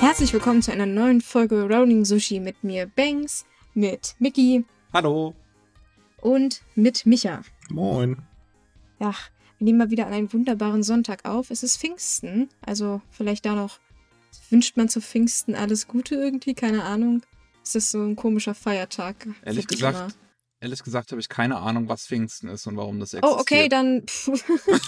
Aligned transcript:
Herzlich 0.00 0.32
willkommen 0.32 0.62
zu 0.62 0.70
einer 0.72 0.86
neuen 0.86 1.20
Folge 1.20 1.64
Rolling 1.68 2.04
Sushi 2.04 2.38
mit 2.38 2.62
mir, 2.62 2.86
Banks, 2.86 3.44
mit 3.74 4.14
Mickey 4.18 4.64
Hallo. 4.92 5.34
und 6.20 6.62
mit 6.76 7.04
Micha. 7.04 7.42
Moin. 7.68 8.16
Ja, 9.00 9.10
wir 9.58 9.64
nehmen 9.64 9.78
mal 9.78 9.90
wieder 9.90 10.06
an 10.06 10.12
einem 10.12 10.32
wunderbaren 10.32 10.82
Sonntag 10.84 11.24
auf. 11.28 11.50
Es 11.50 11.62
ist 11.62 11.78
Pfingsten, 11.78 12.48
also 12.64 13.02
vielleicht 13.10 13.44
da 13.44 13.54
noch 13.54 13.80
wünscht 14.50 14.76
man 14.76 14.88
zu 14.88 15.00
Pfingsten 15.00 15.54
alles 15.54 15.88
Gute 15.88 16.14
irgendwie, 16.14 16.54
keine 16.54 16.84
Ahnung. 16.84 17.22
Es 17.64 17.74
ist 17.74 17.90
so 17.90 18.00
ein 18.00 18.14
komischer 18.16 18.54
Feiertag. 18.54 19.26
Ehrlich 19.44 19.66
gesagt, 19.66 19.98
immer. 19.98 20.27
Ehrlich 20.60 20.82
gesagt 20.82 21.10
habe 21.12 21.20
ich 21.20 21.28
keine 21.28 21.56
Ahnung, 21.56 21.88
was 21.88 22.06
Pfingsten 22.06 22.48
ist 22.48 22.66
und 22.66 22.76
warum 22.76 23.00
das 23.00 23.14
existiert. 23.14 23.38
Oh, 23.38 23.40
okay, 23.40 23.68
dann. 23.68 24.02
Pff, 24.06 24.28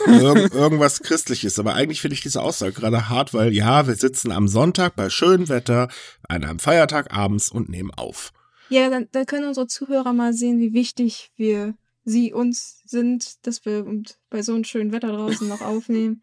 Irg 0.07 0.55
irgendwas 0.55 1.01
Christliches. 1.01 1.59
Aber 1.59 1.75
eigentlich 1.75 2.01
finde 2.01 2.15
ich 2.15 2.21
diese 2.21 2.43
Aussage 2.43 2.73
gerade 2.73 3.09
hart, 3.09 3.35
weil 3.35 3.53
ja, 3.53 3.87
wir 3.87 3.95
sitzen 3.95 4.33
am 4.33 4.49
Sonntag 4.49 4.97
bei 4.97 5.11
schönem 5.11 5.49
Wetter 5.49 5.89
an 6.29 6.45
einem 6.45 6.59
Feiertag 6.59 7.13
abends 7.13 7.51
und 7.51 7.69
nehmen 7.69 7.91
auf. 7.93 8.33
ja, 8.69 8.89
dann, 8.91 9.09
dann 9.13 9.27
können 9.27 9.47
unsere 9.47 9.67
Zuhörer 9.67 10.13
mal 10.13 10.33
sehen, 10.33 10.59
wie 10.61 10.73
wichtig 10.73 11.31
wir 11.37 11.75
sie 12.05 12.33
uns 12.33 12.81
sind, 12.85 13.47
dass 13.47 13.65
wir 13.65 13.85
und 13.85 14.19
bei 14.31 14.43
so 14.43 14.55
einem 14.55 14.65
schönen 14.65 14.93
Wetter 14.93 15.13
draußen 15.13 15.47
noch 15.49 15.61
aufnehmen, 15.61 16.23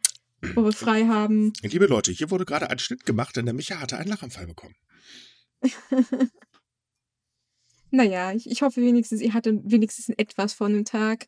wo 0.56 0.64
wir 0.64 0.74
frei 0.74 1.06
haben. 1.06 1.54
Liebe 1.62 1.86
Leute, 1.86 2.12
hier 2.12 2.32
wurde 2.32 2.46
gerade 2.46 2.70
ein 2.70 2.80
Schnitt 2.80 3.06
gemacht, 3.06 3.36
denn 3.36 3.46
der 3.46 3.54
Micha 3.54 3.80
hatte 3.80 3.98
einen 3.98 4.10
Lachanfall 4.10 4.48
bekommen. 4.48 4.76
Naja, 7.92 8.32
ich, 8.34 8.50
ich 8.50 8.62
hoffe 8.62 8.82
wenigstens, 8.82 9.22
ihr 9.22 9.34
hattet 9.34 9.62
wenigstens 9.64 10.10
etwas 10.18 10.54
von 10.54 10.74
dem 10.74 10.86
Tag 10.86 11.28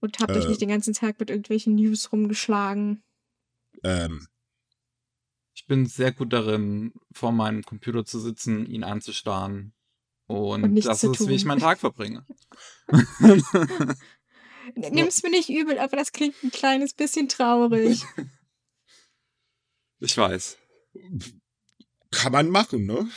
und 0.00 0.18
habt 0.20 0.32
euch 0.32 0.44
Äh. 0.44 0.48
nicht 0.48 0.60
den 0.60 0.68
ganzen 0.68 0.94
Tag 0.94 1.18
mit 1.20 1.30
irgendwelchen 1.30 1.74
News 1.76 2.12
rumgeschlagen. 2.12 3.02
Ähm, 3.82 4.26
Ich 5.54 5.66
bin 5.66 5.86
sehr 5.86 6.12
gut 6.12 6.32
darin, 6.32 6.92
vor 7.12 7.30
meinem 7.32 7.62
Computer 7.62 8.04
zu 8.04 8.18
sitzen, 8.18 8.66
ihn 8.66 8.82
anzustarren. 8.84 9.72
Und, 10.26 10.64
Und 10.64 10.84
das 10.84 11.00
zu 11.00 11.12
ist, 11.12 11.28
wie 11.28 11.34
ich 11.34 11.44
meinen 11.44 11.60
Tag 11.60 11.78
verbringe. 11.78 12.26
Nimm's 14.74 15.22
mir 15.22 15.30
nicht 15.30 15.50
übel, 15.50 15.78
aber 15.78 15.96
das 15.96 16.12
klingt 16.12 16.42
ein 16.42 16.50
kleines 16.50 16.94
bisschen 16.94 17.28
traurig. 17.28 18.02
ich 20.00 20.16
weiß. 20.16 20.56
kann 22.10 22.32
man 22.32 22.48
machen, 22.48 22.86
ne? 22.86 23.08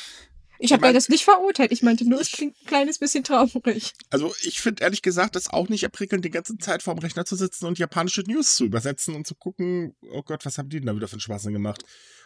Ich 0.60 0.74
habe 0.74 0.88
ja 0.88 0.94
das 0.94 1.10
nicht 1.10 1.24
verurteilt. 1.24 1.72
Ich 1.72 1.84
meinte 1.84 2.08
nur, 2.08 2.20
es 2.20 2.32
klingt 2.32 2.56
ein 2.62 2.66
kleines 2.66 3.00
bisschen 3.00 3.24
traurig. 3.24 3.94
Also 4.10 4.34
ich 4.42 4.60
finde 4.60 4.84
ehrlich 4.84 5.02
gesagt 5.02 5.36
das 5.36 5.50
auch 5.50 5.70
nicht 5.70 5.84
erprickelnd, 5.84 6.26
die 6.26 6.30
ganze 6.30 6.58
Zeit 6.58 6.84
vorm 6.84 7.00
Rechner 7.00 7.26
zu 7.26 7.36
sitzen 7.36 7.66
und 7.66 7.80
japanische 7.80 8.22
News 8.22 8.56
zu 8.56 8.66
übersetzen 8.66 9.16
und 9.16 9.28
zu 9.28 9.36
gucken, 9.36 9.96
oh 10.12 10.24
Gott, 10.24 10.46
was 10.46 10.58
haben 10.58 10.70
die 10.70 10.78
denn 10.78 10.88
da 10.88 10.96
wieder 10.96 11.08
für 11.08 11.14
einen 11.14 11.22
Schwachsinn 11.22 11.54
gemacht? 11.54 11.84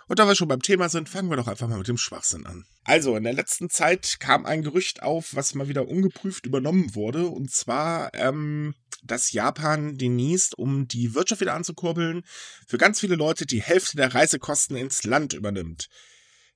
Und 0.08 0.20
da 0.20 0.28
wir 0.28 0.36
schon 0.36 0.48
beim 0.48 0.62
Thema 0.62 0.90
sind, 0.90 1.08
fangen 1.08 1.30
wir 1.30 1.38
doch 1.38 1.48
einfach 1.48 1.68
mal 1.68 1.78
mit 1.78 1.88
dem 1.88 1.98
Schwachsinn 1.98 2.46
an. 2.46 2.66
Also, 2.84 3.16
in 3.16 3.24
der 3.24 3.34
letzten 3.34 3.70
Zeit 3.70 4.20
kam 4.20 4.46
ein 4.46 4.62
Gerücht 4.62 5.04
auf, 5.04 5.36
was 5.36 5.54
mal 5.56 5.70
wieder 5.70 5.88
ungeprüft 5.88 6.46
übernommen 6.46 6.96
wurde, 6.96 7.28
und 7.28 7.52
zwar, 7.52 8.14
ähm, 8.14 8.74
dass 9.04 9.32
Japan 9.32 9.98
demnächst, 9.98 10.58
um 10.58 10.88
die 10.88 11.16
Wirtschaft 11.16 11.42
wieder 11.42 11.54
anzukurbeln, 11.54 12.24
für 12.68 12.78
ganz 12.78 13.00
viele 13.00 13.16
Leute 13.16 13.46
die 13.46 13.62
Hälfte 13.62 13.96
der 13.96 14.14
Reisekosten 14.14 14.76
ins 14.76 15.04
Land 15.04 15.34
übernimmt. 15.34 15.88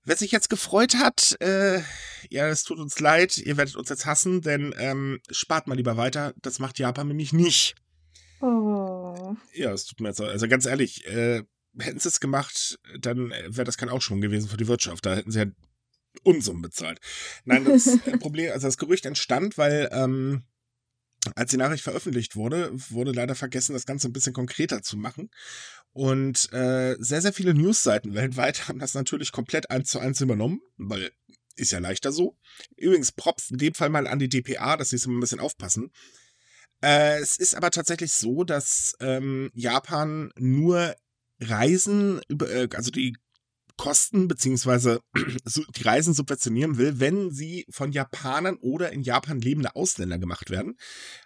Wer 0.05 0.15
sich 0.15 0.31
jetzt 0.31 0.51
gefreut 0.51 0.95
hat, 0.95 1.35
äh, 1.41 1.81
ja, 2.29 2.47
es 2.47 2.63
tut 2.63 2.79
uns 2.79 2.99
leid, 2.99 3.37
ihr 3.37 3.57
werdet 3.57 3.75
uns 3.75 3.89
jetzt 3.89 4.05
hassen, 4.05 4.41
denn 4.41 4.73
ähm, 4.77 5.19
spart 5.31 5.65
mal 5.67 5.75
lieber 5.75 5.97
weiter. 5.97 6.33
Das 6.43 6.59
macht 6.59 6.77
Japan 6.77 7.07
nämlich 7.07 7.33
nicht. 7.33 7.75
Oh. 8.39 9.35
Ja, 9.53 9.73
es 9.73 9.85
tut 9.85 9.99
mir 9.99 10.09
jetzt, 10.09 10.21
also 10.21 10.47
ganz 10.47 10.67
ehrlich, 10.67 11.07
äh, 11.07 11.43
hätten 11.79 11.99
sie 11.99 12.07
es 12.07 12.19
gemacht, 12.19 12.79
dann 12.99 13.31
wäre 13.31 13.63
das 13.63 13.77
kein 13.77 13.89
Aufschwung 13.89 14.21
gewesen 14.21 14.47
für 14.47 14.57
die 14.57 14.67
Wirtschaft. 14.67 15.05
Da 15.05 15.15
hätten 15.15 15.31
sie 15.31 15.39
ja 15.39 15.45
Unsummen 16.23 16.61
bezahlt. 16.61 16.99
Nein, 17.44 17.65
das 17.65 17.88
äh, 17.88 18.17
Problem, 18.19 18.51
also 18.51 18.67
das 18.67 18.77
Gerücht 18.77 19.05
entstand, 19.05 19.57
weil 19.57 19.89
ähm, 19.91 20.44
als 21.36 21.52
die 21.52 21.58
Nachricht 21.58 21.84
veröffentlicht 21.84 22.36
wurde, 22.36 22.72
wurde 22.90 23.12
leider 23.12 23.36
vergessen, 23.36 23.74
das 23.74 23.86
Ganze 23.86 24.08
ein 24.08 24.13
bisschen 24.13 24.34
konkreter 24.34 24.81
zu 24.81 24.97
machen. 24.97 25.30
Und 25.94 26.52
äh, 26.53 26.96
sehr, 27.00 27.22
sehr 27.22 27.34
viele 27.34 27.53
Newsseiten 27.53 28.13
weltweit 28.16 28.68
haben 28.68 28.80
das 28.80 28.94
natürlich 28.94 29.31
komplett 29.31 29.69
eins 29.69 29.90
zu 29.90 30.00
eins 30.00 30.22
übernommen, 30.22 30.62
weil 30.78 31.12
ist 31.58 31.72
ja 31.72 31.80
leichter 31.80 32.12
so. 32.12 32.38
Übrigens, 32.75 33.13
Props 33.13 33.50
in 33.50 33.58
dem 33.58 33.74
Fall 33.74 33.90
mal 33.90 34.08
an 34.08 34.19
die 34.19 34.28
DPA, 34.28 34.75
dass 34.75 34.90
sie 34.90 34.97
es 34.97 35.06
immer 35.06 35.18
ein 35.18 35.22
bisschen 35.22 35.40
aufpassen. 35.40 35.91
Äh, 36.81 37.19
es 37.22 37.38
ist 37.38 37.56
aber 37.56 37.72
tatsächlich 37.72 38.12
so, 38.12 38.44
dass 38.44 38.96
ähm, 39.00 39.52
Japan 39.53 40.31
nur 40.38 40.96
Reisen, 41.40 42.22
äh, 42.30 42.68
also 42.74 42.92
die 42.92 43.16
Kosten 43.78 44.28
beziehungsweise 44.28 45.02
die 45.16 45.84
Reisen 45.84 46.13
subventionieren 46.13 46.78
will, 46.78 47.00
wenn 47.00 47.31
sie 47.31 47.66
von 47.69 47.91
Japanern 47.91 48.58
oder 48.58 48.91
in 48.91 49.02
Japan 49.02 49.40
lebende 49.40 49.75
Ausländer 49.75 50.18
gemacht 50.18 50.50
werden. 50.50 50.78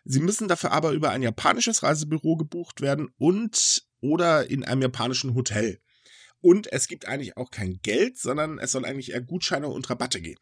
Sie 0.03 0.19
müssen 0.19 0.47
dafür 0.47 0.71
aber 0.71 0.91
über 0.91 1.11
ein 1.11 1.21
japanisches 1.21 1.83
Reisebüro 1.83 2.37
gebucht 2.37 2.81
werden 2.81 3.09
und 3.17 3.83
oder 4.01 4.49
in 4.49 4.63
einem 4.63 4.81
japanischen 4.81 5.35
Hotel. 5.35 5.79
Und 6.41 6.71
es 6.71 6.87
gibt 6.87 7.05
eigentlich 7.05 7.37
auch 7.37 7.51
kein 7.51 7.79
Geld, 7.81 8.17
sondern 8.17 8.59
es 8.59 8.71
soll 8.71 8.85
eigentlich 8.85 9.11
eher 9.11 9.21
Gutscheine 9.21 9.67
und 9.67 9.89
Rabatte 9.89 10.21
geben. 10.21 10.41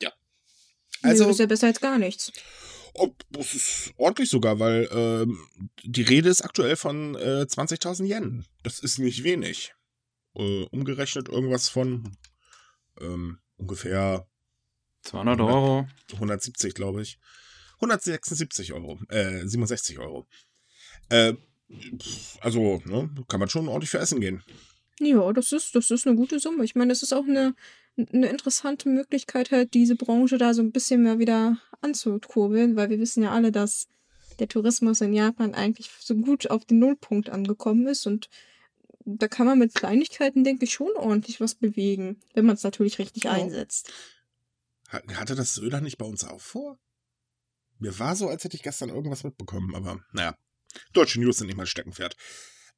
Ja. 0.00 0.12
Also 1.02 1.24
Also, 1.24 1.30
ist 1.30 1.40
ja 1.40 1.46
besser 1.46 1.68
als 1.68 1.80
gar 1.80 1.98
nichts. 1.98 2.32
ob, 2.92 3.16
das 3.30 3.54
ist 3.54 3.92
ordentlich 3.96 4.28
sogar, 4.28 4.60
weil 4.60 4.88
ähm, 4.92 5.38
die 5.82 6.02
Rede 6.02 6.28
ist 6.28 6.42
aktuell 6.42 6.76
von 6.76 7.14
äh, 7.14 7.46
20.000 7.48 8.04
Yen. 8.06 8.46
Das 8.62 8.78
ist 8.78 8.98
nicht 8.98 9.24
wenig. 9.24 9.74
Äh, 10.36 10.64
umgerechnet 10.70 11.28
irgendwas 11.28 11.68
von 11.68 12.16
ähm, 13.00 13.38
ungefähr 13.56 14.26
200 15.02 15.40
Euro. 15.40 15.86
170, 16.14 16.74
glaube 16.74 17.02
ich. 17.02 17.18
176 17.76 18.72
Euro. 18.72 18.98
Äh, 19.08 19.46
67 19.46 19.98
Euro. 19.98 20.26
Äh, 21.08 21.34
also, 22.40 22.82
ne, 22.84 23.10
kann 23.28 23.40
man 23.40 23.48
schon 23.48 23.68
ordentlich 23.68 23.90
für 23.90 23.98
Essen 23.98 24.20
gehen. 24.20 24.42
Ja, 25.00 25.32
das 25.32 25.52
ist, 25.52 25.74
das 25.74 25.90
ist 25.90 26.06
eine 26.06 26.16
gute 26.16 26.38
Summe. 26.38 26.64
Ich 26.64 26.74
meine, 26.74 26.92
das 26.92 27.02
ist 27.02 27.12
auch 27.12 27.24
eine, 27.24 27.54
eine 27.96 28.28
interessante 28.28 28.88
Möglichkeit, 28.88 29.50
halt 29.50 29.74
diese 29.74 29.96
Branche 29.96 30.38
da 30.38 30.54
so 30.54 30.62
ein 30.62 30.72
bisschen 30.72 31.02
mehr 31.02 31.18
wieder 31.18 31.58
anzukurbeln, 31.80 32.76
weil 32.76 32.90
wir 32.90 33.00
wissen 33.00 33.22
ja 33.22 33.32
alle, 33.32 33.50
dass 33.50 33.88
der 34.38 34.48
Tourismus 34.48 35.00
in 35.00 35.12
Japan 35.12 35.54
eigentlich 35.54 35.90
so 36.00 36.14
gut 36.14 36.50
auf 36.50 36.64
den 36.64 36.78
Nullpunkt 36.78 37.30
angekommen 37.30 37.86
ist 37.86 38.06
und 38.06 38.28
da 39.04 39.28
kann 39.28 39.46
man 39.46 39.58
mit 39.58 39.74
Kleinigkeiten, 39.74 40.44
denke 40.44 40.64
ich, 40.64 40.72
schon 40.72 40.90
ordentlich 40.96 41.40
was 41.40 41.54
bewegen, 41.54 42.20
wenn 42.34 42.46
man 42.46 42.56
es 42.56 42.62
natürlich 42.62 42.98
richtig 42.98 43.24
Ja. 43.24 43.32
einsetzt. 43.32 43.92
Hat- 44.88 45.06
Hatte 45.16 45.34
das 45.34 45.54
Söder 45.54 45.80
nicht 45.80 45.98
bei 45.98 46.06
uns 46.06 46.24
auch 46.24 46.40
vor? 46.40 46.78
Mir 47.78 47.98
war 47.98 48.16
so, 48.16 48.28
als 48.28 48.44
hätte 48.44 48.56
ich 48.56 48.62
gestern 48.62 48.88
irgendwas 48.88 49.24
mitbekommen, 49.24 49.74
aber 49.74 50.00
naja. 50.12 50.34
Deutsche 50.92 51.20
News 51.20 51.38
sind 51.38 51.46
nicht 51.48 51.56
mein 51.56 51.66
Steckenpferd. 51.66 52.16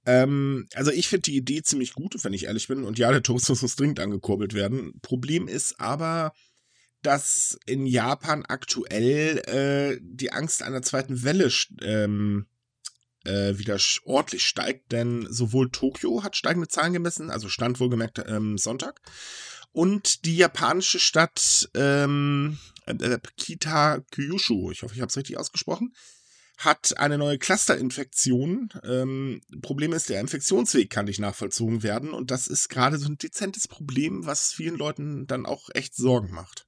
Ähm, 0.04 0.66
also 0.74 0.90
ich 0.90 1.08
finde 1.08 1.22
die 1.22 1.36
Idee 1.36 1.62
ziemlich 1.62 1.94
gut, 1.94 2.22
wenn 2.24 2.32
ich 2.32 2.44
ehrlich 2.44 2.68
bin. 2.68 2.84
Und 2.84 2.98
ja, 2.98 3.10
der 3.10 3.22
Tourismus 3.22 3.62
muss 3.62 3.76
dringend 3.76 4.00
angekurbelt 4.00 4.54
werden. 4.54 4.98
Problem 5.02 5.48
ist 5.48 5.80
aber, 5.80 6.32
dass 7.02 7.58
in 7.66 7.86
Japan 7.86 8.44
aktuell 8.46 9.38
äh, 9.46 9.98
die 10.02 10.32
Angst 10.32 10.62
einer 10.62 10.82
zweiten 10.82 11.22
Welle 11.24 11.50
ähm, 11.82 12.46
äh, 13.26 13.58
wieder 13.58 13.78
ordentlich 14.04 14.46
steigt, 14.46 14.92
denn 14.92 15.26
sowohl 15.30 15.70
Tokio 15.70 16.22
hat 16.22 16.36
steigende 16.36 16.68
Zahlen 16.68 16.92
gemessen, 16.92 17.30
also 17.30 17.48
stand 17.48 17.80
wohlgemerkt 17.80 18.22
ähm, 18.26 18.58
Sonntag, 18.58 19.00
und 19.72 20.24
die 20.24 20.36
japanische 20.36 20.98
Stadt 20.98 21.68
ähm, 21.74 22.58
äh, 22.86 23.18
Kita 23.36 24.00
Kyushu, 24.10 24.70
ich 24.70 24.82
hoffe, 24.82 24.94
ich 24.94 25.00
habe 25.00 25.10
es 25.10 25.16
richtig 25.16 25.36
ausgesprochen, 25.36 25.92
hat 26.56 26.96
eine 26.96 27.18
neue 27.18 27.38
Clusterinfektion. 27.38 28.70
Ähm, 28.84 29.42
Problem 29.60 29.92
ist, 29.92 30.08
der 30.08 30.20
Infektionsweg 30.20 30.88
kann 30.88 31.04
nicht 31.04 31.20
nachvollzogen 31.20 31.82
werden 31.82 32.12
und 32.12 32.30
das 32.30 32.46
ist 32.46 32.70
gerade 32.70 32.98
so 32.98 33.08
ein 33.08 33.18
dezentes 33.18 33.68
Problem, 33.68 34.24
was 34.24 34.52
vielen 34.52 34.76
Leuten 34.76 35.26
dann 35.26 35.44
auch 35.44 35.68
echt 35.74 35.94
Sorgen 35.94 36.32
macht. 36.32 36.66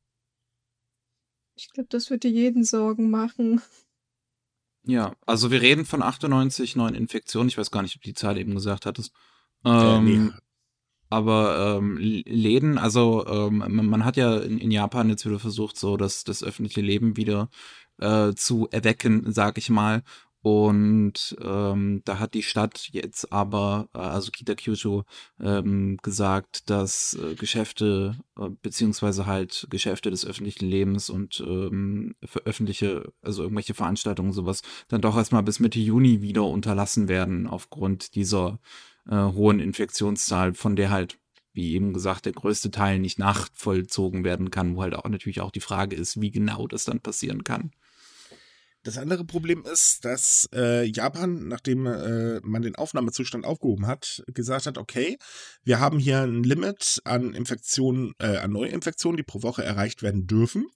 Ich 1.57 1.71
glaube, 1.71 1.89
das 1.91 2.11
würde 2.11 2.29
jeden 2.29 2.63
Sorgen 2.63 3.11
machen. 3.11 3.63
Ja, 4.89 5.13
also 5.27 5.51
wir 5.51 5.61
reden 5.61 5.85
von 5.85 6.03
98 6.03 6.75
neuen 6.75 6.95
Infektionen. 6.95 7.49
Ich 7.51 7.59
weiß 7.59 7.71
gar 7.71 7.83
nicht, 7.83 7.97
ob 7.97 8.03
die 8.03 8.15
Zahl 8.15 8.39
eben 8.39 8.55
gesagt 8.55 8.87
hattest. 8.87 9.13
Äh, 9.63 9.69
Ähm, 9.69 10.05
nee, 10.05 10.33
Aber 11.11 11.77
ähm, 11.79 11.99
Läden, 11.99 12.79
also 12.79 13.27
ähm, 13.27 13.59
man 13.59 13.87
man 13.87 14.05
hat 14.07 14.17
ja 14.17 14.39
in, 14.39 14.59
in 14.59 14.71
Japan 14.71 15.11
jetzt 15.11 15.27
wieder 15.27 15.39
versucht, 15.39 15.77
so 15.79 15.97
das, 15.99 16.25
das 16.25 16.43
öffentliche 16.43 16.81
Leben 16.81 17.17
wieder 17.19 17.51
äh, 17.99 18.33
zu 18.35 18.69
erwecken, 18.71 19.31
sag 19.33 19.59
ich 19.59 19.69
mal. 19.69 20.03
Und 20.41 21.37
ähm, 21.43 22.03
da 22.05 22.19
hat 22.21 22.35
die 22.35 22.45
Stadt 22.45 22.89
jetzt 22.93 23.33
aber, 23.33 23.89
äh, 23.93 23.99
also 23.99 24.31
Kita 24.31 24.55
Kyushu, 24.55 25.03
ähm, 25.41 25.97
gesagt, 26.03 26.71
dass 26.71 27.15
äh, 27.15 27.35
Geschäfte, 27.35 28.17
äh, 28.39 28.49
beziehungsweise 28.63 29.27
halt 29.27 29.67
Geschäfte 29.69 30.11
des 30.11 30.25
öffentlichen 30.25 30.67
Lebens 30.67 31.11
und 31.11 31.41
ähm, 31.47 32.15
für 32.25 32.47
öffentliche, 32.47 33.13
also 33.21 33.43
irgendwelche 33.43 33.75
Veranstaltungen, 33.75 34.33
sowas, 34.33 34.63
dann 34.87 35.01
doch 35.01 35.17
erstmal 35.17 35.43
bis 35.43 35.59
Mitte 35.59 35.81
Juni 35.81 36.23
wieder 36.23 36.45
unterlassen 36.45 37.09
werden, 37.09 37.49
aufgrund 37.49 38.15
dieser 38.15 38.61
äh, 39.09 39.17
hohen 39.17 39.59
Infektionszahl, 39.59 40.55
von 40.55 40.77
der 40.77 40.91
halt 40.91 41.19
wie 41.55 41.75
eben 41.75 41.93
gesagt, 41.93 42.27
der 42.27 42.33
größte 42.35 42.71
Teil 42.71 43.01
nicht 43.01 43.19
nachvollzogen 43.19 44.23
werden 44.23 44.53
kann, 44.53 44.77
wo 44.77 44.83
halt 44.83 44.95
auch 44.95 45.09
natürlich 45.09 45.41
auch 45.41 45.51
die 45.51 45.59
Frage 45.59 45.97
ist, 45.97 46.21
wie 46.21 46.31
genau 46.31 46.69
das 46.69 46.85
dann 46.85 47.01
passieren 47.01 47.43
kann. 47.43 47.73
Das 48.89 48.97
andere 48.97 49.27
Problem 49.27 49.67
ist, 49.71 50.07
dass 50.07 50.49
äh, 50.55 50.83
Japan, 50.85 51.47
nachdem 51.47 51.85
äh, 51.85 52.41
man 52.41 52.63
den 52.63 52.75
Aufnahmezustand 52.75 53.45
aufgehoben 53.45 53.87
hat, 53.87 54.23
gesagt 54.29 54.65
hat, 54.65 54.79
okay, 54.79 55.19
wir 55.63 55.79
haben 55.79 55.99
hier 55.99 56.23
ein 56.23 56.43
Limit 56.43 57.03
an 57.05 57.35
Infektionen, 57.35 58.15
äh, 58.19 58.39
an 58.39 58.51
Neuinfektionen, 58.51 59.19
die 59.19 59.25
pro 59.25 59.43
Woche 59.43 59.63
erreicht 59.63 60.03
werden 60.03 60.27
dürfen. 60.27 60.69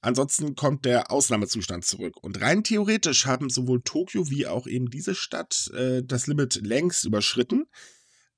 Ansonsten 0.00 0.54
kommt 0.54 0.84
der 0.84 1.10
Ausnahmezustand 1.10 1.84
zurück. 1.84 2.22
Und 2.22 2.40
rein 2.40 2.62
theoretisch 2.62 3.26
haben 3.26 3.50
sowohl 3.50 3.82
Tokio 3.82 4.30
wie 4.30 4.46
auch 4.46 4.68
eben 4.68 4.88
diese 4.88 5.16
Stadt 5.16 5.72
äh, 5.74 6.04
das 6.04 6.28
Limit 6.28 6.64
längst 6.64 7.04
überschritten. 7.04 7.66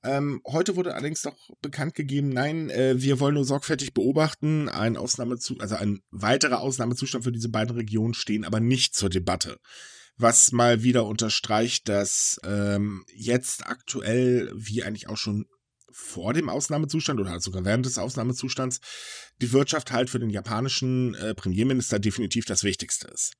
Ähm, 0.05 0.41
heute 0.45 0.75
wurde 0.75 0.95
allerdings 0.95 1.23
doch 1.23 1.37
bekannt 1.61 1.95
gegeben, 1.95 2.31
nein, 2.31 2.71
äh, 2.71 3.01
wir 3.01 3.21
wollen 3.21 3.35
nur 3.35 3.45
sorgfältig 3.45 3.95
beobachten. 3.95 4.69
Ein 4.69 4.97
Ausnahmezu 4.97 5.57
also 5.61 5.77
ein 5.77 6.03
weiterer 6.11 6.61
Ausnahmezustand 6.61 7.25
für 7.25 7.33
diese 7.33 7.49
beiden 7.49 7.77
Regionen 7.77 8.15
stehen 8.15 8.45
aber 8.45 8.59
nicht 8.59 8.97
zur 8.97 9.11
Debatte. 9.11 9.61
Was 10.17 10.51
mal 10.53 10.83
wieder 10.83 11.07
unterstreicht, 11.07 11.89
dass 11.89 12.41
ähm, 12.45 13.05
jetzt 13.15 13.67
aktuell, 13.67 14.53
wie 14.55 14.83
eigentlich 14.83 15.09
auch 15.09 15.17
schon 15.17 15.47
vor 15.93 16.33
dem 16.33 16.49
Ausnahmezustand 16.49 17.21
oder 17.21 17.31
halt 17.31 17.43
sogar 17.43 17.65
während 17.65 17.87
des 17.87 17.99
Ausnahmezustands, 17.99 18.81
die 19.41 19.53
Wirtschaft 19.53 19.93
halt 19.93 20.11
für 20.11 20.19
den 20.19 20.31
japanischen 20.31 21.15
äh, 21.15 21.35
Premierminister 21.35 21.99
definitiv 21.99 22.45
das 22.45 22.65
Wichtigste 22.65 23.09
ist. 23.09 23.35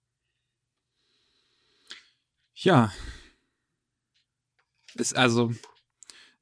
Ja. 2.55 2.93
Ist 4.95 5.17
also 5.17 5.53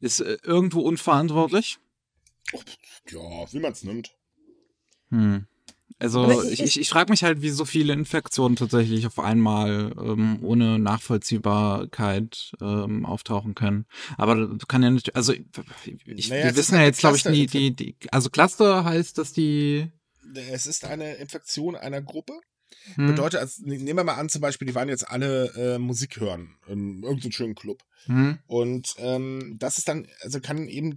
ist 0.00 0.20
äh, 0.20 0.38
irgendwo 0.43 0.81
unverantwortlich. 0.81 1.79
Ja, 3.11 3.52
wie 3.52 3.61
man 3.61 3.73
es 3.73 3.85
nimmt. 3.85 4.11
Hm. 5.11 5.47
Also 6.00 6.31
ich, 6.50 6.62
ich, 6.62 6.81
ich 6.81 6.88
frage 6.88 7.12
mich 7.12 7.25
halt, 7.25 7.43
wie 7.43 7.50
so 7.50 7.67
viele 7.67 7.93
Infektionen 7.93 8.56
tatsächlich 8.56 9.06
auf 9.06 9.19
einmal 9.19 9.93
ähm, 10.00 10.38
ohne 10.43 10.79
Nachvollziehbarkeit 10.79 12.52
ähm, 12.62 13.05
auftauchen 13.05 13.55
können. 13.55 13.85
Aber 14.17 14.35
das 14.47 14.67
kann 14.67 14.82
ja 14.82 14.91
nicht, 14.91 15.14
also 15.14 15.35
ich, 15.35 16.31
naja, 16.31 16.47
wir 16.47 16.56
wissen 16.56 16.76
ja 16.76 16.85
jetzt, 16.85 17.00
glaube 17.00 17.19
ich, 17.19 17.25
die, 17.25 17.47
die, 17.47 17.73
die, 17.73 17.97
also 18.11 18.31
Cluster 18.31 18.85
heißt, 18.85 19.19
dass 19.19 19.35
die. 19.35 19.91
Es 20.50 20.67
ist 20.67 20.87
eine 20.87 21.14
Infektion 21.14 21.76
einer 21.76 22.00
Gruppe. 22.00 22.32
Hm. 22.95 23.09
Bedeutet, 23.09 23.41
also, 23.41 23.63
nehmen 23.65 23.97
wir 23.97 24.05
mal 24.05 24.15
an, 24.15 24.29
zum 24.29 24.41
Beispiel, 24.41 24.67
die 24.67 24.75
waren 24.75 24.89
jetzt 24.89 25.09
alle 25.09 25.53
äh, 25.57 25.79
Musik 25.79 26.21
hören 26.21 26.57
in 26.67 27.03
irgendeinem 27.03 27.33
schönen 27.33 27.55
Club. 27.55 27.83
Hm. 28.07 28.39
Und 28.47 28.95
ähm, 28.99 29.57
das 29.59 29.79
ist 29.79 29.89
dann, 29.89 30.07
also 30.23 30.41
kann 30.41 30.69
eben 30.69 30.97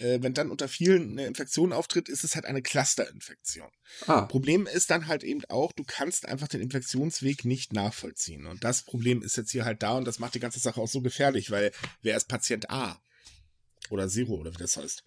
äh, 0.00 0.22
wenn 0.22 0.34
dann 0.34 0.50
unter 0.50 0.68
vielen 0.68 1.12
eine 1.12 1.26
Infektion 1.26 1.72
auftritt, 1.72 2.08
ist 2.08 2.24
es 2.24 2.34
halt 2.34 2.46
eine 2.46 2.62
Clusterinfektion. 2.62 3.68
Ah. 4.06 4.22
Problem 4.22 4.66
ist 4.66 4.90
dann 4.90 5.06
halt 5.06 5.24
eben 5.24 5.44
auch, 5.48 5.72
du 5.72 5.84
kannst 5.86 6.26
einfach 6.26 6.48
den 6.48 6.60
Infektionsweg 6.60 7.44
nicht 7.44 7.72
nachvollziehen. 7.72 8.46
Und 8.46 8.64
das 8.64 8.82
Problem 8.82 9.22
ist 9.22 9.36
jetzt 9.36 9.50
hier 9.50 9.64
halt 9.64 9.82
da 9.82 9.96
und 9.96 10.06
das 10.06 10.18
macht 10.18 10.34
die 10.34 10.40
ganze 10.40 10.60
Sache 10.60 10.80
auch 10.80 10.88
so 10.88 11.00
gefährlich, 11.00 11.50
weil 11.50 11.72
wer 12.02 12.16
ist 12.16 12.28
Patient 12.28 12.70
A? 12.70 13.00
Oder 13.90 14.08
Zero 14.08 14.34
oder 14.34 14.52
wie 14.52 14.58
das 14.58 14.76
heißt. 14.76 15.02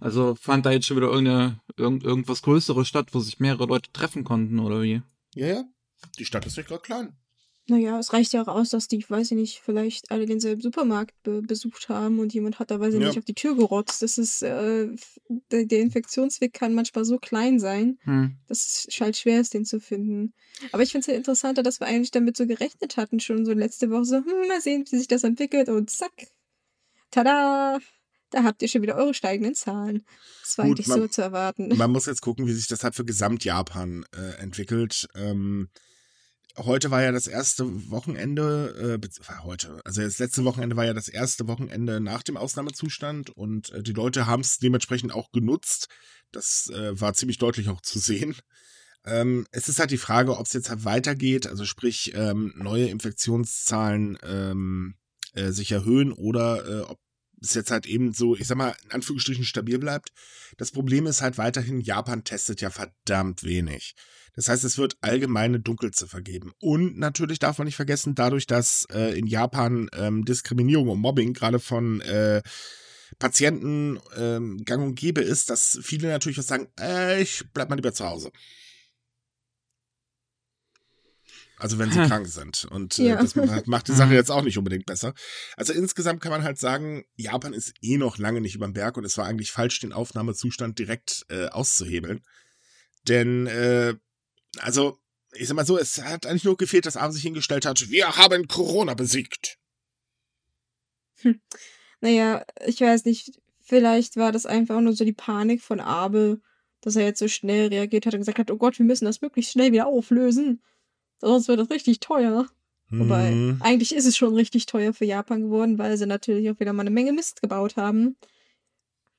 Also 0.00 0.34
fand 0.34 0.66
da 0.66 0.72
jetzt 0.72 0.86
schon 0.86 0.96
wieder 0.96 1.08
irgendeine, 1.08 1.60
irgend, 1.76 2.04
irgendwas 2.04 2.42
Größeres 2.42 2.88
statt, 2.88 3.08
wo 3.12 3.20
sich 3.20 3.38
mehrere 3.38 3.66
Leute 3.66 3.92
treffen 3.92 4.24
konnten, 4.24 4.58
oder 4.58 4.82
wie? 4.82 5.02
Ja, 5.34 5.46
ja. 5.46 5.64
Die 6.18 6.24
Stadt 6.24 6.46
ist 6.46 6.56
nicht 6.56 6.68
gerade 6.68 6.82
klein. 6.82 7.16
Naja, 7.68 7.96
es 8.00 8.12
reicht 8.12 8.32
ja 8.32 8.42
auch 8.42 8.48
aus, 8.48 8.70
dass 8.70 8.88
die, 8.88 9.08
weiß 9.08 9.30
ich 9.30 9.36
nicht, 9.36 9.60
vielleicht 9.60 10.10
alle 10.10 10.26
denselben 10.26 10.60
Supermarkt 10.60 11.14
be 11.22 11.42
besucht 11.42 11.88
haben 11.88 12.18
und 12.18 12.34
jemand 12.34 12.58
hat 12.58 12.72
da, 12.72 12.80
weiß 12.80 12.94
ich 12.94 13.00
ja. 13.00 13.06
nicht, 13.06 13.18
auf 13.18 13.24
die 13.24 13.34
Tür 13.34 13.54
gerotzt. 13.54 14.02
Das 14.02 14.18
ist, 14.18 14.42
äh, 14.42 14.88
der, 15.52 15.66
der, 15.66 15.80
Infektionsweg 15.80 16.52
kann 16.52 16.74
manchmal 16.74 17.04
so 17.04 17.18
klein 17.18 17.60
sein, 17.60 17.98
hm. 18.02 18.36
dass 18.48 18.88
es 18.88 19.00
halt 19.00 19.16
schwer 19.16 19.40
ist, 19.40 19.54
den 19.54 19.64
zu 19.64 19.78
finden. 19.78 20.34
Aber 20.72 20.82
ich 20.82 20.90
finde 20.90 21.02
es 21.02 21.06
ja 21.06 21.14
interessanter, 21.14 21.62
dass 21.62 21.78
wir 21.78 21.86
eigentlich 21.86 22.10
damit 22.10 22.36
so 22.36 22.48
gerechnet 22.48 22.96
hatten, 22.96 23.20
schon 23.20 23.46
so 23.46 23.52
letzte 23.52 23.90
Woche 23.90 24.06
so, 24.06 24.16
hm, 24.16 24.48
mal 24.48 24.60
sehen, 24.60 24.84
wie 24.90 24.98
sich 24.98 25.08
das 25.08 25.22
entwickelt 25.22 25.68
und 25.68 25.88
zack, 25.88 26.10
tada, 27.12 27.78
da 28.32 28.44
habt 28.44 28.62
ihr 28.62 28.68
schon 28.68 28.82
wieder 28.82 28.96
eure 28.96 29.14
steigenden 29.14 29.54
Zahlen. 29.54 30.04
Das 30.42 30.58
war 30.58 30.66
Gut, 30.66 30.78
eigentlich 30.78 30.86
man, 30.88 31.00
so 31.00 31.08
zu 31.08 31.22
erwarten. 31.22 31.68
Man 31.76 31.90
muss 31.90 32.06
jetzt 32.06 32.22
gucken, 32.22 32.46
wie 32.46 32.52
sich 32.52 32.66
das 32.66 32.82
halt 32.82 32.94
für 32.94 33.04
Gesamtjapan 33.04 34.04
äh, 34.16 34.40
entwickelt. 34.40 35.08
Ähm, 35.14 35.68
heute 36.56 36.90
war 36.90 37.02
ja 37.02 37.12
das 37.12 37.26
erste 37.26 37.90
Wochenende, 37.90 39.00
äh, 39.00 39.34
heute, 39.44 39.80
also 39.84 40.02
das 40.02 40.18
letzte 40.18 40.44
Wochenende 40.44 40.76
war 40.76 40.84
ja 40.84 40.94
das 40.94 41.08
erste 41.08 41.46
Wochenende 41.46 42.00
nach 42.00 42.22
dem 42.22 42.36
Ausnahmezustand 42.36 43.30
und 43.30 43.70
äh, 43.70 43.82
die 43.82 43.92
Leute 43.92 44.26
haben 44.26 44.40
es 44.40 44.58
dementsprechend 44.58 45.12
auch 45.12 45.30
genutzt. 45.30 45.88
Das 46.32 46.70
äh, 46.70 46.98
war 47.00 47.14
ziemlich 47.14 47.38
deutlich 47.38 47.68
auch 47.68 47.80
zu 47.80 47.98
sehen. 47.98 48.34
Ähm, 49.04 49.46
es 49.50 49.68
ist 49.68 49.80
halt 49.80 49.90
die 49.90 49.98
Frage, 49.98 50.38
ob 50.38 50.46
es 50.46 50.52
jetzt 50.52 50.70
halt 50.70 50.84
weitergeht, 50.84 51.46
also 51.46 51.64
sprich 51.64 52.12
ähm, 52.14 52.52
neue 52.56 52.86
Infektionszahlen 52.86 54.18
ähm, 54.22 54.94
äh, 55.34 55.50
sich 55.50 55.72
erhöhen 55.72 56.12
oder 56.12 56.66
äh, 56.66 56.80
ob 56.82 56.98
es 57.42 57.54
jetzt 57.54 57.70
halt 57.70 57.86
eben 57.86 58.12
so, 58.12 58.36
ich 58.36 58.46
sag 58.46 58.56
mal, 58.56 58.74
in 58.84 58.92
Anführungsstrichen 58.92 59.44
stabil 59.44 59.78
bleibt. 59.78 60.12
Das 60.56 60.70
Problem 60.70 61.06
ist 61.06 61.22
halt 61.22 61.38
weiterhin, 61.38 61.80
Japan 61.80 62.24
testet 62.24 62.60
ja 62.60 62.70
verdammt 62.70 63.42
wenig. 63.44 63.94
Das 64.34 64.48
heißt, 64.48 64.64
es 64.64 64.78
wird 64.78 64.96
allgemeine 65.02 65.60
Dunkelziffer 65.60 66.22
geben. 66.22 66.52
Und 66.60 66.98
natürlich 66.98 67.38
darf 67.38 67.58
man 67.58 67.66
nicht 67.66 67.76
vergessen, 67.76 68.14
dadurch, 68.14 68.46
dass 68.46 68.86
äh, 68.90 69.18
in 69.18 69.26
Japan 69.26 69.90
ähm, 69.92 70.24
Diskriminierung 70.24 70.88
und 70.88 71.00
Mobbing 71.00 71.34
gerade 71.34 71.58
von 71.58 72.00
äh, 72.00 72.42
Patienten 73.18 74.00
ähm, 74.16 74.64
gang 74.64 74.82
und 74.82 74.94
gäbe 74.94 75.20
ist, 75.20 75.50
dass 75.50 75.78
viele 75.82 76.08
natürlich 76.08 76.38
auch 76.40 76.44
sagen, 76.44 76.68
äh, 76.80 77.20
ich 77.20 77.44
bleib 77.52 77.68
mal 77.68 77.76
lieber 77.76 77.92
zu 77.92 78.06
Hause. 78.06 78.32
Also 81.62 81.78
wenn 81.78 81.92
sie 81.92 82.02
krank 82.08 82.26
sind. 82.26 82.64
Und 82.64 82.98
äh, 82.98 83.10
ja. 83.10 83.22
das 83.22 83.36
macht 83.66 83.86
die 83.86 83.92
Sache 83.92 84.14
jetzt 84.14 84.32
auch 84.32 84.42
nicht 84.42 84.58
unbedingt 84.58 84.84
besser. 84.84 85.14
Also 85.56 85.72
insgesamt 85.72 86.20
kann 86.20 86.32
man 86.32 86.42
halt 86.42 86.58
sagen, 86.58 87.04
Japan 87.14 87.52
ist 87.52 87.72
eh 87.80 87.98
noch 87.98 88.18
lange 88.18 88.40
nicht 88.40 88.56
über 88.56 88.66
den 88.66 88.72
Berg 88.72 88.96
und 88.96 89.04
es 89.04 89.16
war 89.16 89.26
eigentlich 89.26 89.52
falsch, 89.52 89.78
den 89.78 89.92
Aufnahmezustand 89.92 90.76
direkt 90.80 91.24
äh, 91.28 91.46
auszuhebeln. 91.46 92.24
Denn 93.06 93.46
äh, 93.46 93.94
also, 94.58 94.98
ich 95.34 95.46
sag 95.46 95.54
mal 95.54 95.64
so, 95.64 95.78
es 95.78 96.02
hat 96.02 96.26
eigentlich 96.26 96.42
nur 96.42 96.56
gefehlt, 96.56 96.84
dass 96.84 96.96
Arm 96.96 97.12
sich 97.12 97.22
hingestellt 97.22 97.64
hat, 97.64 97.90
wir 97.90 98.16
haben 98.16 98.48
Corona 98.48 98.94
besiegt. 98.94 99.58
Hm. 101.20 101.40
Naja, 102.00 102.44
ich 102.66 102.80
weiß 102.80 103.04
nicht, 103.04 103.40
vielleicht 103.60 104.16
war 104.16 104.32
das 104.32 104.46
einfach 104.46 104.80
nur 104.80 104.94
so 104.94 105.04
die 105.04 105.12
Panik 105.12 105.62
von 105.62 105.78
Abe, 105.78 106.40
dass 106.80 106.96
er 106.96 107.04
jetzt 107.04 107.20
so 107.20 107.28
schnell 107.28 107.68
reagiert 107.68 108.04
hat 108.04 108.14
und 108.14 108.20
gesagt 108.20 108.40
hat, 108.40 108.50
oh 108.50 108.56
Gott, 108.56 108.80
wir 108.80 108.86
müssen 108.86 109.04
das 109.04 109.20
möglichst 109.20 109.52
schnell 109.52 109.70
wieder 109.70 109.86
auflösen. 109.86 110.60
Sonst 111.22 111.48
wird 111.48 111.60
das 111.60 111.70
richtig 111.70 112.00
teuer. 112.00 112.48
Wobei, 112.90 113.30
mhm. 113.30 113.56
eigentlich 113.60 113.94
ist 113.94 114.04
es 114.04 114.18
schon 114.18 114.34
richtig 114.34 114.66
teuer 114.66 114.92
für 114.92 115.06
Japan 115.06 115.44
geworden, 115.44 115.78
weil 115.78 115.96
sie 115.96 116.04
natürlich 116.04 116.50
auch 116.50 116.60
wieder 116.60 116.74
mal 116.74 116.82
eine 116.82 116.90
Menge 116.90 117.12
Mist 117.12 117.40
gebaut 117.40 117.76
haben. 117.76 118.16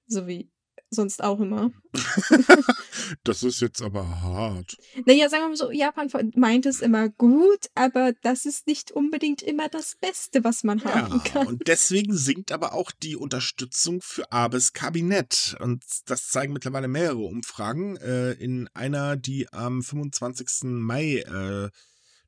So 0.05 0.27
wie 0.27 0.51
sonst 0.91 1.23
auch 1.23 1.39
immer. 1.39 1.71
das 3.23 3.41
ist 3.41 3.61
jetzt 3.61 3.81
aber 3.81 4.21
hart. 4.21 4.77
Naja, 5.07 5.27
sagen 5.27 5.45
wir 5.45 5.49
mal 5.49 5.55
so, 5.55 5.71
Japan 5.71 6.07
meint 6.35 6.67
es 6.67 6.81
immer 6.81 7.09
gut, 7.09 7.67
aber 7.73 8.13
das 8.21 8.45
ist 8.45 8.67
nicht 8.67 8.91
unbedingt 8.91 9.41
immer 9.41 9.69
das 9.69 9.95
Beste, 9.99 10.43
was 10.43 10.63
man 10.63 10.77
ja, 10.77 10.93
haben 10.93 11.23
kann. 11.23 11.47
Und 11.47 11.67
deswegen 11.67 12.15
sinkt 12.15 12.51
aber 12.51 12.73
auch 12.73 12.91
die 12.91 13.15
Unterstützung 13.15 14.01
für 14.01 14.31
Abes 14.31 14.73
Kabinett. 14.73 15.55
Und 15.59 15.83
das 16.05 16.27
zeigen 16.27 16.53
mittlerweile 16.53 16.87
mehrere 16.87 17.23
Umfragen. 17.23 17.97
Äh, 17.97 18.33
in 18.33 18.69
einer, 18.75 19.15
die 19.15 19.51
am 19.51 19.81
25. 19.81 20.63
Mai 20.63 21.17
äh, 21.21 21.69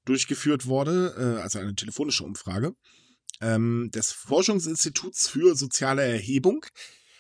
durchgeführt 0.06 0.68
wurde, 0.68 1.16
äh, 1.18 1.42
also 1.42 1.60
eine 1.60 1.76
telefonische 1.76 2.24
Umfrage, 2.24 2.76
ähm, 3.42 3.90
des 3.94 4.12
Forschungsinstituts 4.12 5.28
für 5.28 5.56
soziale 5.56 6.04
Erhebung 6.04 6.66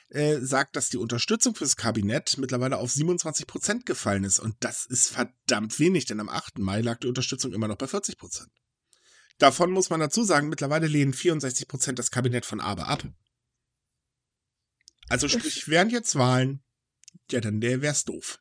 äh, 0.09 0.37
sagt, 0.39 0.75
dass 0.75 0.89
die 0.89 0.97
Unterstützung 0.97 1.55
fürs 1.55 1.75
Kabinett 1.75 2.37
mittlerweile 2.37 2.77
auf 2.77 2.91
27 2.91 3.47
Prozent 3.47 3.85
gefallen 3.85 4.23
ist. 4.23 4.39
Und 4.39 4.55
das 4.59 4.85
ist 4.85 5.09
verdammt 5.09 5.79
wenig, 5.79 6.05
denn 6.05 6.19
am 6.19 6.29
8. 6.29 6.59
Mai 6.59 6.81
lag 6.81 6.99
die 6.99 7.07
Unterstützung 7.07 7.53
immer 7.53 7.67
noch 7.67 7.77
bei 7.77 7.87
40 7.87 8.17
Prozent. 8.17 8.49
Davon 9.37 9.71
muss 9.71 9.89
man 9.89 9.99
dazu 9.99 10.23
sagen, 10.23 10.47
mittlerweile 10.47 10.87
lehnen 10.87 11.13
64 11.13 11.67
Prozent 11.67 11.99
das 11.99 12.11
Kabinett 12.11 12.45
von 12.45 12.61
Aber 12.61 12.87
ab. 12.87 13.03
Also 15.09 15.27
sprich, 15.27 15.67
wären 15.67 15.89
jetzt 15.89 16.15
Wahlen, 16.15 16.63
ja, 17.31 17.41
dann 17.41 17.61
wäre 17.61 17.85
es 17.85 18.05
doof 18.05 18.39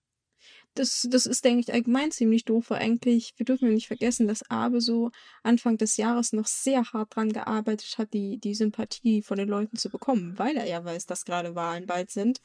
das, 0.75 1.07
das 1.11 1.27
ist, 1.27 1.45
denke 1.45 1.61
ich, 1.61 1.73
allgemein 1.73 2.11
ziemlich 2.11 2.45
doof, 2.45 2.67
weil 2.69 2.81
eigentlich, 2.81 3.35
wir 3.37 3.47
dürfen 3.47 3.69
ja 3.69 3.75
nicht 3.75 3.87
vergessen, 3.87 4.27
dass 4.27 4.49
Abe 4.51 4.81
so 4.81 5.11
Anfang 5.43 5.77
des 5.79 5.97
Jahres 5.97 6.33
noch 6.33 6.47
sehr 6.47 6.85
hart 6.93 7.15
dran 7.15 7.33
gearbeitet 7.33 7.97
hat, 7.99 8.13
die, 8.13 8.39
die 8.39 8.55
Sympathie 8.55 9.23
von 9.23 9.39
den 9.39 9.49
Leuten 9.49 9.77
zu 9.77 9.91
bekommen, 9.91 10.39
weil 10.39 10.57
er 10.57 10.67
ja 10.67 10.85
weiß, 10.85 11.07
dass 11.07 11.25
gerade 11.25 11.55
Wahlen 11.55 11.87
bald 11.87 12.11
sind. 12.11 12.41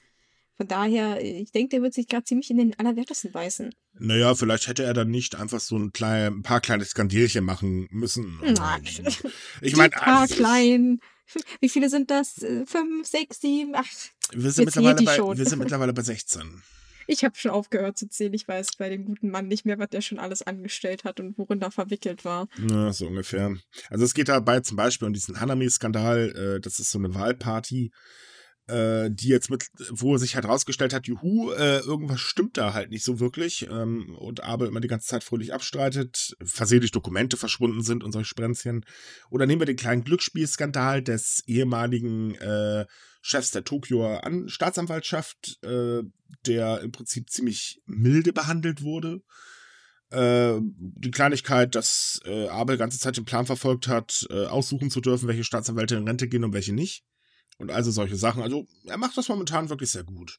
Von 0.56 0.68
daher, 0.68 1.24
ich 1.24 1.52
denke, 1.52 1.70
der 1.70 1.82
wird 1.82 1.94
sich 1.94 2.08
gerade 2.08 2.26
ziemlich 2.26 2.50
in 2.50 2.58
den 2.58 2.78
Allerwertesten 2.78 3.32
beißen. 3.32 3.74
Naja, 3.98 4.36
vielleicht 4.36 4.68
hätte 4.68 4.84
er 4.84 4.94
dann 4.94 5.10
nicht 5.10 5.36
einfach 5.36 5.62
so 5.62 5.78
ein, 5.78 5.94
klein, 5.94 6.34
ein 6.34 6.42
paar 6.44 6.60
kleine 6.60 6.84
Skandierchen 6.84 7.46
machen 7.46 7.88
müssen. 7.92 8.40
Nein. 8.42 8.84
Ich 9.62 9.76
meine, 9.78 9.94
ein 9.94 10.02
paar 10.02 10.28
kleinen 10.28 11.00
Wie 11.60 11.70
viele 11.70 11.90
sind 11.90 12.12
das? 12.12 12.46
Fünf, 12.66 13.08
sechs, 13.08 13.42
sieben, 13.42 13.76
acht? 13.76 14.12
Wir 14.32 14.52
sind, 14.52 14.66
mittlerweile 14.66 15.04
bei, 15.04 15.18
wir 15.18 15.46
sind 15.46 15.60
mittlerweile 15.60 15.94
bei 15.94 16.02
16. 16.02 16.62
Ich 17.12 17.24
habe 17.24 17.36
schon 17.36 17.50
aufgehört 17.50 17.98
zu 17.98 18.08
zählen. 18.08 18.36
Ich 18.36 18.48
weiß 18.48 18.76
bei 18.78 18.88
dem 18.88 19.04
guten 19.04 19.32
Mann 19.32 19.48
nicht 19.48 19.66
mehr, 19.66 19.80
was 19.80 19.90
der 19.90 20.02
schon 20.02 20.20
alles 20.20 20.44
angestellt 20.44 21.06
hat 21.06 21.20
und 21.20 21.40
worin 21.40 21.60
er 21.60 21.72
verwickelt 21.72 22.24
war. 22.24 22.48
Ja, 22.70 22.94
so 22.94 23.08
ungefähr. 23.08 23.56
Also 23.90 24.06
es 24.06 24.14
geht 24.14 24.30
dabei 24.30 24.60
zum 24.60 24.78
Beispiel 24.78 25.08
um 25.08 25.14
diesen 25.14 25.40
Hanami-Skandal. 25.40 26.58
Äh, 26.58 26.60
das 26.62 26.80
ist 26.80 26.92
so 26.92 27.00
eine 27.00 27.16
Wahlparty, 27.16 27.92
äh, 28.70 29.10
die 29.12 29.28
jetzt 29.28 29.50
mit, 29.50 29.70
wo 29.90 30.18
sich 30.18 30.36
halt 30.36 30.46
rausgestellt 30.46 30.94
hat, 30.94 31.08
juhu, 31.08 31.52
äh, 31.52 31.80
irgendwas 31.80 32.22
stimmt 32.22 32.58
da 32.58 32.74
halt 32.74 32.92
nicht 32.92 33.04
so 33.04 33.20
wirklich. 33.20 33.68
Ähm, 33.70 34.16
und 34.18 34.44
Abel 34.44 34.68
immer 34.68 34.80
die 34.80 34.88
ganze 34.88 35.08
Zeit 35.08 35.24
fröhlich 35.24 35.54
abstreitet, 35.54 36.36
versehentlich 36.44 36.92
Dokumente 36.92 37.36
verschwunden 37.36 37.82
sind 37.82 38.04
und 38.04 38.12
solche 38.12 38.30
Sprenzchen. 38.30 38.86
Oder 39.30 39.46
nehmen 39.46 39.62
wir 39.62 39.66
den 39.66 39.76
kleinen 39.76 40.04
Glücksspielskandal 40.04 41.02
des 41.02 41.44
ehemaligen 41.48 42.36
äh, 42.36 42.86
Chefs 43.22 43.52
der 43.52 43.64
Tokioer 43.64 44.24
An 44.24 44.48
Staatsanwaltschaft, 44.48 45.60
äh, 45.64 46.04
der 46.46 46.82
im 46.82 46.92
Prinzip 46.92 47.30
ziemlich 47.30 47.82
milde 47.86 48.34
behandelt 48.34 48.84
wurde. 48.84 49.22
Äh, 50.12 50.60
die 50.62 51.12
Kleinigkeit, 51.12 51.76
dass 51.76 52.20
äh, 52.26 52.48
Abel 52.48 52.78
ganze 52.78 53.00
Zeit 53.00 53.18
den 53.18 53.26
Plan 53.26 53.46
verfolgt 53.46 53.88
hat, 53.88 54.26
äh, 54.30 54.46
aussuchen 54.46 54.90
zu 54.90 55.02
dürfen, 55.02 55.28
welche 55.28 55.44
Staatsanwälte 55.44 55.96
in 55.96 56.08
Rente 56.08 56.28
gehen 56.28 56.44
und 56.44 56.54
welche 56.54 56.74
nicht. 56.74 57.04
Und 57.60 57.72
also 57.72 57.92
solche 57.92 58.16
Sachen. 58.16 58.42
Also 58.42 58.68
er 58.86 58.98
macht 58.98 59.18
das 59.18 59.30
momentan 59.30 59.70
wirklich 59.70 59.92
sehr 59.92 60.04
gut. 60.04 60.38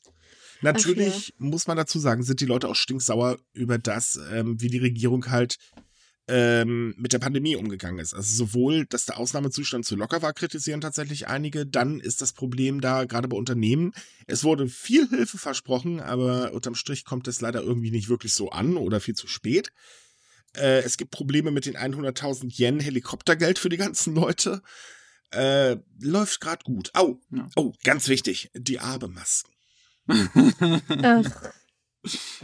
Natürlich 0.63 1.35
muss 1.39 1.67
man 1.67 1.77
dazu 1.77 1.99
sagen, 1.99 2.23
sind 2.23 2.41
die 2.41 2.47
Leute 2.47 2.69
auch 2.69 2.75
stinksauer 2.75 3.39
über 3.53 3.79
das, 3.79 4.19
ähm, 4.33 4.61
wie 4.61 4.69
die 4.69 4.79
Regierung 4.79 5.31
halt 5.31 5.57
ähm, 6.29 6.95
mit 6.97 7.13
der 7.13 7.19
Pandemie 7.19 7.57
umgegangen 7.57 7.99
ist. 7.99 8.15
Also 8.15 8.47
sowohl, 8.47 8.87
dass 8.87 9.05
der 9.05 9.19
Ausnahmezustand 9.19 9.85
zu 9.85 9.97
locker 9.97 10.23
war, 10.23 10.33
kritisieren 10.33 10.81
tatsächlich 10.81 11.29
einige. 11.29 11.67
Dann 11.67 12.01
ist 12.01 12.23
das 12.23 12.33
Problem 12.33 12.81
da, 12.81 13.05
gerade 13.05 13.29
bei 13.29 13.37
Unternehmen, 13.37 13.93
es 14.27 14.45
wurde 14.45 14.69
viel 14.69 15.09
Hilfe 15.09 15.39
versprochen, 15.39 16.01
aber 16.01 16.53
unterm 16.53 16.75
Strich 16.75 17.05
kommt 17.05 17.27
es 17.29 17.41
leider 17.41 17.63
irgendwie 17.63 17.91
nicht 17.91 18.09
wirklich 18.09 18.33
so 18.33 18.51
an 18.51 18.77
oder 18.77 19.01
viel 19.01 19.15
zu 19.15 19.27
spät. 19.27 19.73
Äh, 20.57 20.81
es 20.83 20.97
gibt 20.97 21.11
Probleme 21.11 21.51
mit 21.51 21.67
den 21.67 21.77
100.000 21.77 22.59
Yen 22.59 22.81
Helikoptergeld 22.81 23.59
für 23.59 23.69
die 23.69 23.77
ganzen 23.77 24.15
Leute. 24.15 24.63
Äh, 25.33 25.77
läuft 26.01 26.41
gerade 26.41 26.65
gut. 26.65 26.91
Au, 26.95 27.21
Ja. 27.31 27.47
oh, 27.57 27.73
ganz 27.85 28.09
wichtig, 28.09 28.51
die 28.55 28.81
Abemasken. 28.81 29.53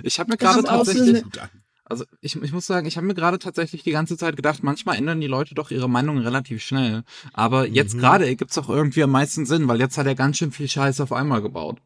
Ich 0.02 0.18
habe 0.20 0.30
mir 0.30 0.36
gerade 0.36 0.62
tatsächlich, 0.62 1.08
eine- 1.08 1.22
Gut 1.22 1.38
an. 1.38 1.50
also 1.84 2.04
ich, 2.20 2.36
ich 2.36 2.52
muss 2.52 2.66
sagen, 2.66 2.86
ich 2.86 2.96
habe 2.96 3.06
mir 3.06 3.14
gerade 3.14 3.38
tatsächlich 3.38 3.82
die 3.82 3.90
ganze 3.90 4.16
Zeit 4.16 4.36
gedacht, 4.36 4.62
manchmal 4.62 4.96
ändern 4.98 5.20
die 5.20 5.26
Leute 5.26 5.54
doch 5.54 5.70
ihre 5.70 5.88
Meinung 5.88 6.18
relativ 6.18 6.62
schnell. 6.62 7.04
Aber 7.32 7.66
jetzt 7.66 7.94
Mhm. 7.94 7.98
gerade 8.00 8.36
gibt's 8.36 8.54
doch 8.54 8.68
irgendwie 8.68 9.02
am 9.02 9.10
meisten 9.10 9.46
Sinn, 9.46 9.66
weil 9.68 9.80
jetzt 9.80 9.96
hat 9.98 10.06
er 10.06 10.14
ganz 10.14 10.36
schön 10.36 10.52
viel 10.52 10.68
Scheiß 10.68 11.00
auf 11.00 11.12
einmal 11.12 11.42
gebaut. 11.42 11.80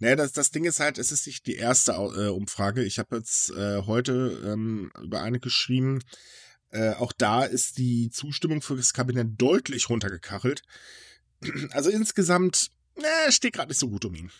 Naja, 0.00 0.16
das, 0.16 0.32
das 0.32 0.50
Ding 0.50 0.64
ist 0.64 0.80
halt, 0.80 0.98
es 0.98 1.12
ist 1.12 1.26
nicht 1.26 1.46
die 1.46 1.54
erste 1.54 1.92
äh, 1.92 2.28
Umfrage. 2.28 2.82
Ich 2.82 2.98
habe 2.98 3.16
jetzt 3.16 3.50
äh, 3.50 3.82
heute 3.86 4.42
ähm, 4.44 4.90
über 5.00 5.22
eine 5.22 5.38
geschrieben. 5.38 6.00
Äh, 6.74 6.94
auch 6.94 7.12
da 7.12 7.44
ist 7.44 7.78
die 7.78 8.10
Zustimmung 8.10 8.60
für 8.60 8.76
das 8.76 8.92
Kabinett 8.92 9.40
deutlich 9.40 9.88
runtergekachelt. 9.88 10.62
Also 11.72 11.90
insgesamt 11.90 12.70
äh, 12.96 13.30
steht 13.30 13.52
gerade 13.52 13.68
nicht 13.68 13.78
so 13.78 13.88
gut 13.88 14.04
um 14.04 14.14
ihn. 14.14 14.30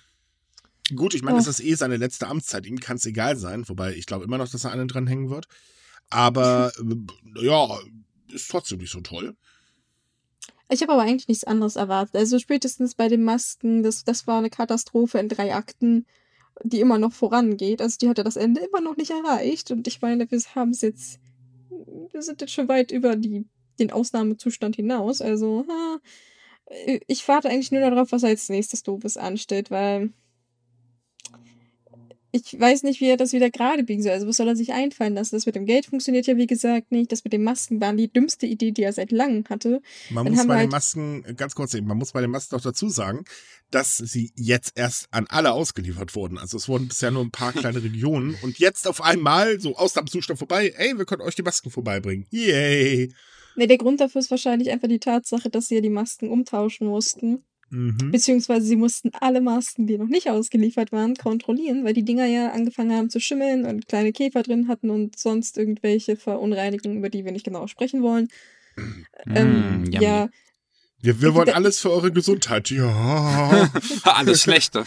Gut, 0.94 1.14
ich 1.14 1.22
meine, 1.22 1.38
es 1.38 1.46
Och. 1.46 1.50
ist 1.50 1.60
eh 1.60 1.74
seine 1.74 1.96
letzte 1.96 2.28
Amtszeit. 2.28 2.66
Ihm 2.66 2.80
kann 2.80 2.96
es 2.96 3.04
egal 3.04 3.36
sein. 3.36 3.68
Wobei 3.68 3.94
ich 3.94 4.06
glaube 4.06 4.24
immer 4.24 4.38
noch, 4.38 4.48
dass 4.48 4.64
er 4.64 4.72
einen 4.72 4.88
dranhängen 4.88 5.30
wird. 5.30 5.46
Aber 6.10 6.72
äh, 6.78 7.44
ja, 7.44 7.78
ist 8.32 8.50
trotzdem 8.50 8.78
nicht 8.78 8.90
so 8.90 9.00
toll. 9.00 9.36
ich 10.68 10.82
habe 10.82 10.92
aber 10.92 11.02
eigentlich 11.02 11.28
nichts 11.28 11.44
anderes 11.44 11.76
erwartet. 11.76 12.16
Also 12.16 12.38
spätestens 12.38 12.94
bei 12.94 13.08
den 13.08 13.22
Masken, 13.22 13.82
das, 13.82 14.04
das 14.04 14.26
war 14.26 14.38
eine 14.38 14.50
Katastrophe 14.50 15.18
in 15.18 15.28
drei 15.28 15.54
Akten, 15.54 16.06
die 16.62 16.80
immer 16.80 16.98
noch 16.98 17.12
vorangeht. 17.12 17.80
Also 17.80 17.98
die 18.00 18.08
hatte 18.08 18.24
das 18.24 18.36
Ende 18.36 18.60
immer 18.60 18.80
noch 18.80 18.96
nicht 18.96 19.10
erreicht. 19.10 19.70
Und 19.70 19.86
ich 19.86 20.02
meine, 20.02 20.30
wir 20.30 20.40
haben 20.54 20.70
es 20.70 20.80
jetzt, 20.80 21.18
wir 22.12 22.22
sind 22.22 22.40
jetzt 22.40 22.52
schon 22.52 22.68
weit 22.68 22.90
über 22.90 23.16
die, 23.16 23.46
den 23.78 23.90
Ausnahmezustand 23.90 24.76
hinaus. 24.76 25.20
Also, 25.20 25.64
ha, 25.68 25.98
ich 27.06 27.26
warte 27.28 27.48
eigentlich 27.48 27.72
nur 27.72 27.80
darauf, 27.80 28.12
was 28.12 28.22
er 28.22 28.30
als 28.30 28.48
nächstes 28.48 28.82
Doofes 28.82 29.16
anstellt, 29.16 29.70
weil 29.70 30.12
ich 32.34 32.58
weiß 32.60 32.82
nicht, 32.82 33.00
wie 33.00 33.06
er 33.08 33.16
das 33.16 33.32
wieder 33.32 33.48
gerade 33.48 33.84
biegen 33.84 34.02
soll. 34.02 34.10
Also, 34.12 34.26
was 34.26 34.36
soll 34.36 34.48
er 34.48 34.56
sich 34.56 34.72
einfallen 34.72 35.14
lassen? 35.14 35.36
Das 35.36 35.46
mit 35.46 35.54
dem 35.54 35.66
Geld 35.66 35.86
funktioniert 35.86 36.26
ja, 36.26 36.36
wie 36.36 36.48
gesagt, 36.48 36.90
nicht. 36.90 37.12
Das 37.12 37.22
mit 37.22 37.32
den 37.32 37.44
Masken 37.44 37.80
war 37.80 37.92
die 37.92 38.12
dümmste 38.12 38.46
Idee, 38.46 38.72
die 38.72 38.82
er 38.82 38.92
seit 38.92 39.12
langem 39.12 39.44
hatte. 39.48 39.80
Man 40.10 40.24
Dann 40.24 40.34
muss 40.34 40.42
bei 40.42 40.48
wir 40.48 40.54
den 40.54 40.58
halt- 40.62 40.70
Masken, 40.72 41.22
ganz 41.36 41.54
kurz 41.54 41.74
eben, 41.74 41.86
man 41.86 41.96
muss 41.96 42.10
bei 42.12 42.20
den 42.20 42.30
Masken 42.30 42.56
auch 42.56 42.60
dazu 42.60 42.88
sagen, 42.88 43.24
dass 43.70 43.96
sie 43.96 44.32
jetzt 44.34 44.72
erst 44.74 45.06
an 45.12 45.26
alle 45.28 45.52
ausgeliefert 45.52 46.14
wurden. 46.16 46.36
Also 46.38 46.56
es 46.56 46.68
wurden 46.68 46.88
bisher 46.88 47.12
nur 47.12 47.22
ein 47.22 47.30
paar 47.30 47.52
kleine 47.72 47.82
Regionen 47.82 48.36
und 48.42 48.58
jetzt 48.58 48.88
auf 48.88 49.00
einmal, 49.00 49.60
so 49.60 49.76
Ausnahmezustand 49.76 50.38
vorbei, 50.38 50.74
ey, 50.76 50.98
wir 50.98 51.04
können 51.04 51.22
euch 51.22 51.36
die 51.36 51.42
Masken 51.42 51.70
vorbeibringen. 51.70 52.26
Yay! 52.30 53.12
Ne, 53.56 53.68
der 53.68 53.78
Grund 53.78 54.00
dafür 54.00 54.20
ist 54.20 54.32
wahrscheinlich 54.32 54.70
einfach 54.72 54.88
die 54.88 54.98
Tatsache, 54.98 55.48
dass 55.50 55.68
sie 55.68 55.76
ja 55.76 55.80
die 55.80 55.88
Masken 55.90 56.28
umtauschen 56.28 56.88
mussten. 56.88 57.44
Mhm. 57.74 58.12
Beziehungsweise 58.12 58.66
sie 58.66 58.76
mussten 58.76 59.10
alle 59.20 59.40
Masken, 59.40 59.86
die 59.88 59.98
noch 59.98 60.06
nicht 60.06 60.30
ausgeliefert 60.30 60.92
waren, 60.92 61.16
kontrollieren, 61.16 61.84
weil 61.84 61.92
die 61.92 62.04
Dinger 62.04 62.26
ja 62.26 62.50
angefangen 62.52 62.92
haben 62.96 63.10
zu 63.10 63.18
schimmeln 63.20 63.66
und 63.66 63.88
kleine 63.88 64.12
Käfer 64.12 64.42
drin 64.44 64.68
hatten 64.68 64.90
und 64.90 65.18
sonst 65.18 65.58
irgendwelche 65.58 66.16
Verunreinigungen, 66.16 66.98
über 66.98 67.10
die 67.10 67.24
wir 67.24 67.32
nicht 67.32 67.44
genau 67.44 67.66
sprechen 67.66 68.02
wollen. 68.02 68.28
Ähm, 69.26 69.82
Mm, 69.82 69.84
yummy. 69.86 70.04
ja, 70.04 70.28
Wir, 71.00 71.20
wir 71.20 71.34
wollen 71.34 71.50
alles 71.50 71.80
für 71.80 71.90
eure 71.90 72.12
Gesundheit. 72.12 72.70
Ja. 72.70 73.70
Alles 74.04 74.42
Schlechte. 74.42 74.84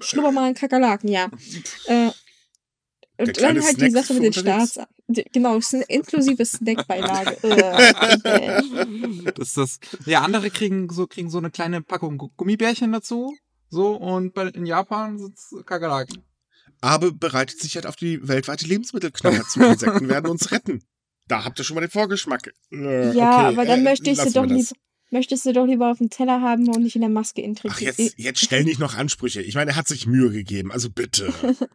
schnupper 0.00 0.32
mal 0.32 0.44
einen 0.44 0.54
Kakerlaken, 0.54 1.08
ja. 1.10 1.28
Äh, 1.86 2.10
und 3.18 3.40
dann 3.40 3.62
halt 3.62 3.76
Snack 3.76 3.88
die 3.88 3.90
Sache 3.90 4.14
mit 4.14 4.36
den 4.36 4.44
die- 5.08 5.24
Genau, 5.32 5.56
es 5.58 5.66
ist 5.66 5.74
eine 5.74 5.84
inklusive 5.84 6.44
Snackbeilage. 6.44 7.36
Das 9.34 9.48
ist 9.48 9.56
das. 9.56 9.80
Ja, 10.06 10.22
andere 10.22 10.50
kriegen 10.50 10.88
so, 10.90 11.06
kriegen 11.06 11.30
so 11.30 11.38
eine 11.38 11.50
kleine 11.50 11.82
Packung 11.82 12.18
Gu- 12.18 12.30
Gummibärchen 12.36 12.92
dazu. 12.92 13.34
So, 13.68 13.94
und 13.96 14.34
bei, 14.34 14.46
in 14.48 14.66
Japan 14.66 15.18
sind's 15.18 15.54
Kakerlaken. 15.66 16.22
Aber 16.80 17.12
bereitet 17.12 17.60
sich 17.60 17.74
halt 17.76 17.86
auf 17.86 17.96
die 17.96 18.26
weltweite 18.26 18.66
Lebensmittelknaller 18.66 19.44
zu. 19.44 19.60
Insekten 19.62 20.08
werden 20.08 20.30
uns 20.30 20.50
retten. 20.50 20.82
Da 21.28 21.44
habt 21.44 21.58
ihr 21.58 21.64
schon 21.64 21.76
mal 21.76 21.80
den 21.80 21.90
Vorgeschmack. 21.90 22.52
Äh, 22.72 23.12
ja, 23.16 23.46
okay, 23.46 23.46
aber 23.54 23.64
dann 23.64 23.80
äh, 23.80 23.84
möchte 23.84 24.10
ich 24.10 24.18
sie 24.18 24.32
doch 24.32 24.44
lieber... 24.46 24.70
Möchtest 25.10 25.44
du 25.44 25.52
doch 25.52 25.66
lieber 25.66 25.90
auf 25.90 25.98
dem 25.98 26.08
Teller 26.08 26.40
haben 26.40 26.68
und 26.68 26.82
nicht 26.82 26.94
in 26.96 27.02
der 27.02 27.10
Maske 27.10 27.42
integrieren. 27.42 27.76
Ach, 27.76 27.80
jetzt, 27.98 28.14
jetzt 28.18 28.40
stell 28.40 28.64
nicht 28.64 28.80
noch 28.80 28.94
Ansprüche. 28.96 29.42
Ich 29.42 29.54
meine, 29.54 29.72
er 29.72 29.76
hat 29.76 29.86
sich 29.86 30.06
Mühe 30.06 30.30
gegeben. 30.30 30.72
Also 30.72 30.88
bitte. 30.88 31.32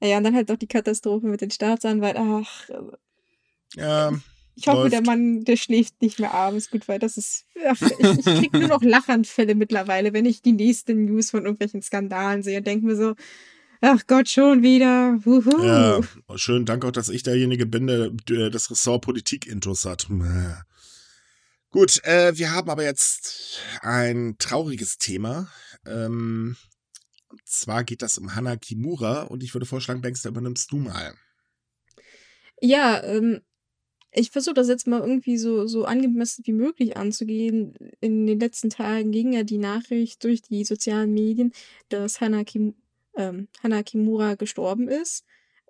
Ja, 0.00 0.16
und 0.18 0.24
dann 0.24 0.34
halt 0.34 0.50
auch 0.50 0.56
die 0.56 0.66
Katastrophe 0.66 1.26
mit 1.26 1.40
den 1.40 1.50
Staatsanwälten. 1.50 2.42
Ach, 2.44 2.70
Ja, 3.74 4.12
ich 4.56 4.66
hoffe, 4.66 4.80
Läuft. 4.82 4.92
der 4.92 5.02
Mann, 5.02 5.44
der 5.44 5.56
schläft 5.56 6.02
nicht 6.02 6.18
mehr 6.18 6.34
abends 6.34 6.70
gut, 6.70 6.86
weil 6.86 6.98
das 6.98 7.16
ist. 7.16 7.46
Ach, 7.66 7.80
ich, 7.80 8.18
ich 8.18 8.24
krieg 8.24 8.52
nur 8.52 8.68
noch 8.68 8.82
Lachanfälle 8.82 9.54
mittlerweile, 9.54 10.12
wenn 10.12 10.26
ich 10.26 10.42
die 10.42 10.52
nächste 10.52 10.92
News 10.94 11.30
von 11.30 11.44
irgendwelchen 11.44 11.80
Skandalen 11.82 12.42
sehe 12.42 12.58
und 12.58 12.66
denke 12.66 12.84
mir 12.84 12.96
so, 12.96 13.14
ach 13.80 14.06
Gott, 14.06 14.28
schon 14.28 14.62
wieder. 14.62 15.18
Wuhu. 15.24 15.64
Ja, 15.64 16.00
schön, 16.36 16.66
danke 16.66 16.88
auch, 16.88 16.92
dass 16.92 17.08
ich 17.08 17.22
derjenige 17.22 17.64
bin, 17.66 17.86
der 17.86 18.50
das 18.50 18.70
Ressort 18.70 19.02
Politik 19.02 19.46
intus 19.46 19.84
hat. 19.84 20.08
Gut, 21.70 22.04
äh, 22.04 22.36
wir 22.36 22.52
haben 22.52 22.68
aber 22.68 22.82
jetzt 22.82 23.60
ein 23.80 24.36
trauriges 24.38 24.98
Thema. 24.98 25.48
Ähm, 25.86 26.56
und 27.30 27.46
zwar 27.46 27.84
geht 27.84 28.02
das 28.02 28.18
um 28.18 28.34
Hana 28.34 28.56
Kimura 28.56 29.22
und 29.22 29.42
ich 29.42 29.54
würde 29.54 29.66
vorschlagen, 29.66 30.02
Banks, 30.02 30.22
da 30.22 30.28
übernimmst 30.28 30.70
du 30.72 30.76
mal. 30.76 31.14
Ja, 32.60 33.02
ähm, 33.04 33.40
ich 34.12 34.30
versuche 34.30 34.54
das 34.54 34.68
jetzt 34.68 34.86
mal 34.86 35.00
irgendwie 35.00 35.38
so, 35.38 35.66
so 35.66 35.84
angemessen 35.84 36.44
wie 36.44 36.52
möglich 36.52 36.96
anzugehen. 36.96 37.74
In 38.00 38.26
den 38.26 38.40
letzten 38.40 38.68
Tagen 38.70 39.12
ging 39.12 39.32
ja 39.32 39.44
die 39.44 39.58
Nachricht 39.58 40.24
durch 40.24 40.42
die 40.42 40.64
sozialen 40.64 41.12
Medien, 41.12 41.52
dass 41.88 42.20
Hana, 42.20 42.42
Kim, 42.44 42.74
ähm, 43.16 43.48
Hana 43.62 43.82
Kimura 43.82 44.34
gestorben 44.34 44.88
ist. 44.88 45.24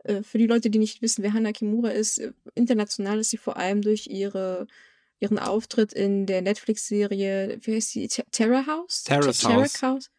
Äh, 0.04 0.22
für 0.22 0.38
die 0.38 0.46
Leute, 0.46 0.70
die 0.70 0.78
nicht 0.78 1.02
wissen, 1.02 1.22
wer 1.22 1.34
Hana 1.34 1.52
Kimura 1.52 1.90
ist, 1.90 2.18
äh, 2.18 2.32
international 2.54 3.20
ist 3.20 3.30
sie 3.30 3.36
vor 3.36 3.58
allem 3.58 3.82
durch 3.82 4.06
ihre, 4.06 4.66
ihren 5.20 5.38
Auftritt 5.38 5.92
in 5.92 6.24
der 6.24 6.40
Netflix-Serie, 6.40 7.58
wie 7.60 7.74
heißt 7.74 7.94
die? 7.94 8.08
Ter- 8.08 8.24
Terror 8.30 8.66
House? 8.66 9.02
Terrace 9.04 9.40
Terror 9.40 9.56
House. 9.56 9.62
House? 9.62 9.72
Terrace 9.72 9.82
House, 9.82 10.10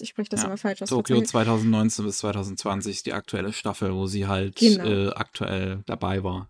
ich 0.00 0.08
spreche 0.10 0.28
das 0.30 0.42
Ja, 0.42 0.46
immer 0.46 0.56
falsch 0.56 0.82
aus. 0.82 0.88
Tokio 0.90 1.16
verzeiht. 1.16 1.30
2019 1.30 2.04
bis 2.04 2.18
2020 2.18 2.96
ist 2.96 3.06
die 3.06 3.12
aktuelle 3.12 3.52
Staffel, 3.52 3.94
wo 3.94 4.06
sie 4.06 4.26
halt 4.26 4.56
Genau. 4.56 4.84
äh, 4.84 5.08
aktuell 5.10 5.82
dabei 5.86 6.22
war. 6.22 6.48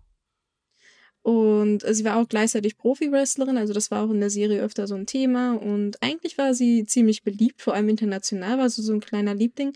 Und 1.23 1.85
äh, 1.85 1.95
sie 1.95 2.05
war 2.05 2.17
auch 2.17 2.29
gleichzeitig 2.29 2.79
Profi-Wrestlerin, 2.79 3.59
also 3.59 3.73
das 3.75 3.91
war 3.91 4.03
auch 4.05 4.11
in 4.11 4.21
der 4.21 4.31
Serie 4.31 4.63
öfter 4.63 4.87
so 4.87 4.95
ein 4.95 5.07
Thema. 5.07 5.53
Und 5.55 6.03
eigentlich 6.03 6.39
war 6.39 6.55
sie 6.55 6.87
ziemlich 6.87 7.23
beliebt, 7.23 7.61
vor 7.61 7.75
allem 7.75 7.89
international, 7.89 8.59
war 8.59 8.71
sie 8.71 8.83
so 8.83 8.93
ein 8.93 9.01
kleiner 9.01 9.35
Liebling. 9.35 9.73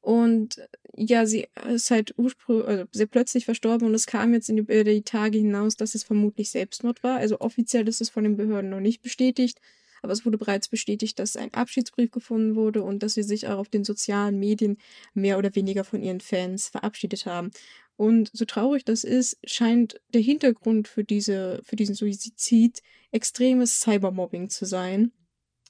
Und 0.00 0.60
ja, 0.96 1.26
sie 1.26 1.48
ist 1.66 1.90
halt 1.90 2.14
ursprünglich, 2.16 2.68
also 2.68 2.84
sehr 2.92 3.06
plötzlich 3.06 3.46
verstorben 3.46 3.88
und 3.88 3.94
es 3.94 4.06
kam 4.06 4.34
jetzt 4.34 4.48
in 4.50 4.56
die, 4.56 4.84
die 4.84 5.02
Tage 5.02 5.38
hinaus, 5.38 5.76
dass 5.76 5.94
es 5.94 6.04
vermutlich 6.04 6.50
Selbstmord 6.50 7.02
war. 7.02 7.16
Also 7.16 7.40
offiziell 7.40 7.88
ist 7.88 8.00
es 8.00 8.10
von 8.10 8.22
den 8.22 8.36
Behörden 8.36 8.70
noch 8.70 8.80
nicht 8.80 9.02
bestätigt, 9.02 9.60
aber 10.04 10.12
es 10.12 10.26
wurde 10.26 10.36
bereits 10.36 10.68
bestätigt, 10.68 11.18
dass 11.18 11.34
ein 11.34 11.52
Abschiedsbrief 11.54 12.10
gefunden 12.10 12.56
wurde 12.56 12.82
und 12.82 13.02
dass 13.02 13.14
sie 13.14 13.22
sich 13.22 13.48
auch 13.48 13.58
auf 13.58 13.70
den 13.70 13.84
sozialen 13.84 14.38
Medien 14.38 14.76
mehr 15.14 15.38
oder 15.38 15.54
weniger 15.54 15.82
von 15.82 16.02
ihren 16.02 16.20
Fans 16.20 16.68
verabschiedet 16.68 17.24
haben. 17.24 17.50
Und 17.96 18.30
so 18.34 18.44
traurig 18.44 18.84
das 18.84 19.02
ist, 19.02 19.38
scheint 19.44 20.00
der 20.12 20.20
Hintergrund 20.20 20.88
für, 20.88 21.04
diese, 21.04 21.62
für 21.64 21.76
diesen 21.76 21.94
Suizid 21.94 22.82
extremes 23.12 23.80
Cybermobbing 23.80 24.50
zu 24.50 24.66
sein. 24.66 25.10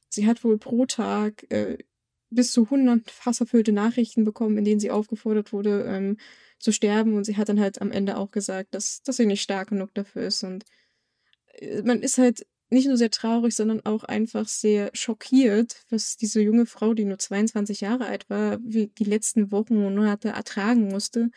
Sie 0.09 0.27
hat 0.27 0.43
wohl 0.43 0.59
pro 0.59 0.85
Tag 0.85 1.47
äh, 1.51 1.79
bis 2.31 2.51
zu 2.51 2.65
100 2.65 3.25
hasserfüllte 3.25 3.71
Nachrichten 3.71 4.25
bekommen, 4.25 4.59
in 4.59 4.65
denen 4.65 4.81
sie 4.81 4.91
aufgefordert 4.91 5.53
wurde, 5.53 5.85
ähm, 5.85 6.17
zu 6.59 6.73
sterben. 6.73 7.15
Und 7.15 7.25
sie 7.25 7.37
hat 7.37 7.49
dann 7.49 7.61
halt 7.61 7.81
am 7.81 7.93
Ende 7.93 8.17
auch 8.17 8.33
gesagt, 8.33 8.75
dass, 8.75 9.03
dass 9.03 9.17
sie 9.19 9.27
nicht 9.27 9.43
stark 9.43 9.69
genug 9.69 9.95
dafür 9.95 10.23
ist. 10.27 10.43
Und 10.43 10.65
äh, 11.59 11.83
man 11.83 12.01
ist 12.01 12.19
halt 12.19 12.47
nicht 12.75 12.87
nur 12.87 12.97
sehr 12.97 13.11
traurig, 13.11 13.55
sondern 13.55 13.81
auch 13.85 14.05
einfach 14.05 14.47
sehr 14.47 14.91
schockiert, 14.93 15.85
was 15.89 16.17
diese 16.17 16.41
junge 16.43 16.67
Frau, 16.67 16.93
die 16.95 17.05
nur 17.05 17.19
22 17.19 17.81
Jahre 17.81 18.07
alt 18.07 18.29
war, 18.29 18.59
die 18.59 19.05
letzten 19.05 19.51
Wochen 19.51 19.85
und 19.85 19.95
Monate 19.95 20.29
ertragen 20.29 20.89
musste, 20.89 21.31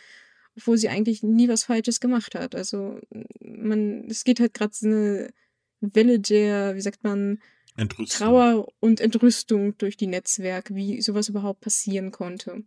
obwohl 0.58 0.78
sie 0.78 0.90
eigentlich 0.90 1.24
nie 1.24 1.48
was 1.48 1.64
Falsches 1.64 2.00
gemacht 2.00 2.36
hat. 2.36 2.56
Also 2.56 3.00
man, 3.40 4.06
es 4.10 4.24
geht 4.24 4.40
halt 4.40 4.54
gerade 4.54 4.74
so 4.74 4.88
eine 4.88 5.30
Welle 5.80 6.20
der, 6.20 6.76
wie 6.76 6.82
sagt 6.82 7.04
man, 7.04 7.40
Entrüstung. 7.78 8.28
Trauer 8.28 8.68
und 8.80 9.00
Entrüstung 9.00 9.78
durch 9.78 9.98
die 9.98 10.08
Netzwerke, 10.08 10.76
wie 10.76 11.02
sowas 11.02 11.30
überhaupt 11.30 11.62
passieren 11.62 12.12
konnte. 12.12 12.64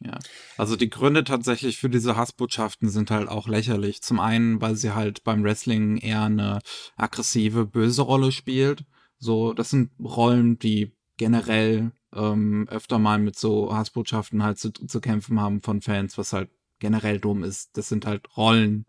Ja, 0.00 0.18
also 0.58 0.76
die 0.76 0.90
Gründe 0.90 1.24
tatsächlich 1.24 1.78
für 1.78 1.88
diese 1.88 2.16
Hassbotschaften 2.16 2.88
sind 2.90 3.10
halt 3.10 3.28
auch 3.28 3.48
lächerlich. 3.48 4.02
Zum 4.02 4.20
einen, 4.20 4.60
weil 4.60 4.76
sie 4.76 4.94
halt 4.94 5.24
beim 5.24 5.42
Wrestling 5.44 5.96
eher 5.96 6.24
eine 6.24 6.60
aggressive, 6.96 7.64
böse 7.64 8.02
Rolle 8.02 8.32
spielt. 8.32 8.84
So, 9.18 9.54
das 9.54 9.70
sind 9.70 9.92
Rollen, 10.00 10.58
die 10.58 10.92
generell 11.16 11.92
ähm, 12.12 12.66
öfter 12.68 12.98
mal 12.98 13.18
mit 13.18 13.38
so 13.38 13.74
Hassbotschaften 13.74 14.42
halt 14.42 14.58
zu, 14.58 14.72
zu 14.72 15.00
kämpfen 15.00 15.40
haben 15.40 15.62
von 15.62 15.80
Fans, 15.80 16.18
was 16.18 16.32
halt 16.32 16.50
generell 16.80 17.18
dumm 17.18 17.42
ist. 17.42 17.76
Das 17.76 17.88
sind 17.88 18.04
halt 18.04 18.36
Rollen, 18.36 18.84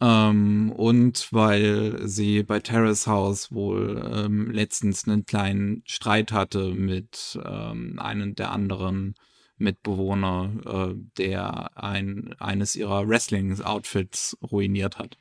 ähm, 0.00 0.72
und 0.72 1.32
weil 1.32 2.06
sie 2.06 2.42
bei 2.42 2.60
Terrace 2.60 3.06
House 3.06 3.52
wohl 3.52 4.10
ähm, 4.12 4.50
letztens 4.50 5.06
einen 5.06 5.24
kleinen 5.24 5.82
Streit 5.86 6.32
hatte 6.32 6.72
mit 6.72 7.38
ähm, 7.44 7.98
einem 7.98 8.34
der 8.34 8.50
anderen 8.50 9.14
Mitbewohner, 9.56 10.94
äh, 10.94 10.94
der 11.18 11.76
ein, 11.82 12.34
eines 12.38 12.76
ihrer 12.76 13.08
Wrestling-Outfits 13.08 14.36
ruiniert 14.42 14.98
hat. 14.98 15.16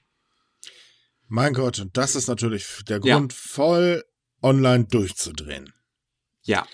Mein 1.28 1.54
Gott, 1.54 1.80
und 1.80 1.98
das 1.98 2.16
ist 2.16 2.28
natürlich 2.28 2.66
der 2.88 3.00
Grund, 3.00 3.34
ja. 3.34 3.40
voll 3.40 4.04
online 4.42 4.86
durchzudrehen. 4.86 5.74
Ja, 6.44 6.68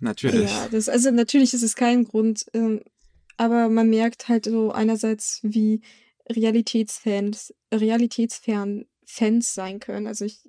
natürlich. 0.00 0.50
Ja, 0.50 0.68
das, 0.68 0.88
also 0.88 1.10
natürlich 1.10 1.54
ist 1.54 1.62
es 1.62 1.76
kein 1.76 2.04
Grund, 2.04 2.46
ähm, 2.54 2.82
aber 3.36 3.68
man 3.68 3.88
merkt 3.88 4.28
halt 4.28 4.46
so 4.46 4.72
einerseits, 4.72 5.40
wie 5.42 5.82
Realitätsfans, 6.28 7.54
realitätsfern 7.72 8.86
Fans 9.04 9.54
sein 9.54 9.80
können. 9.80 10.06
Also 10.06 10.24
ich, 10.24 10.40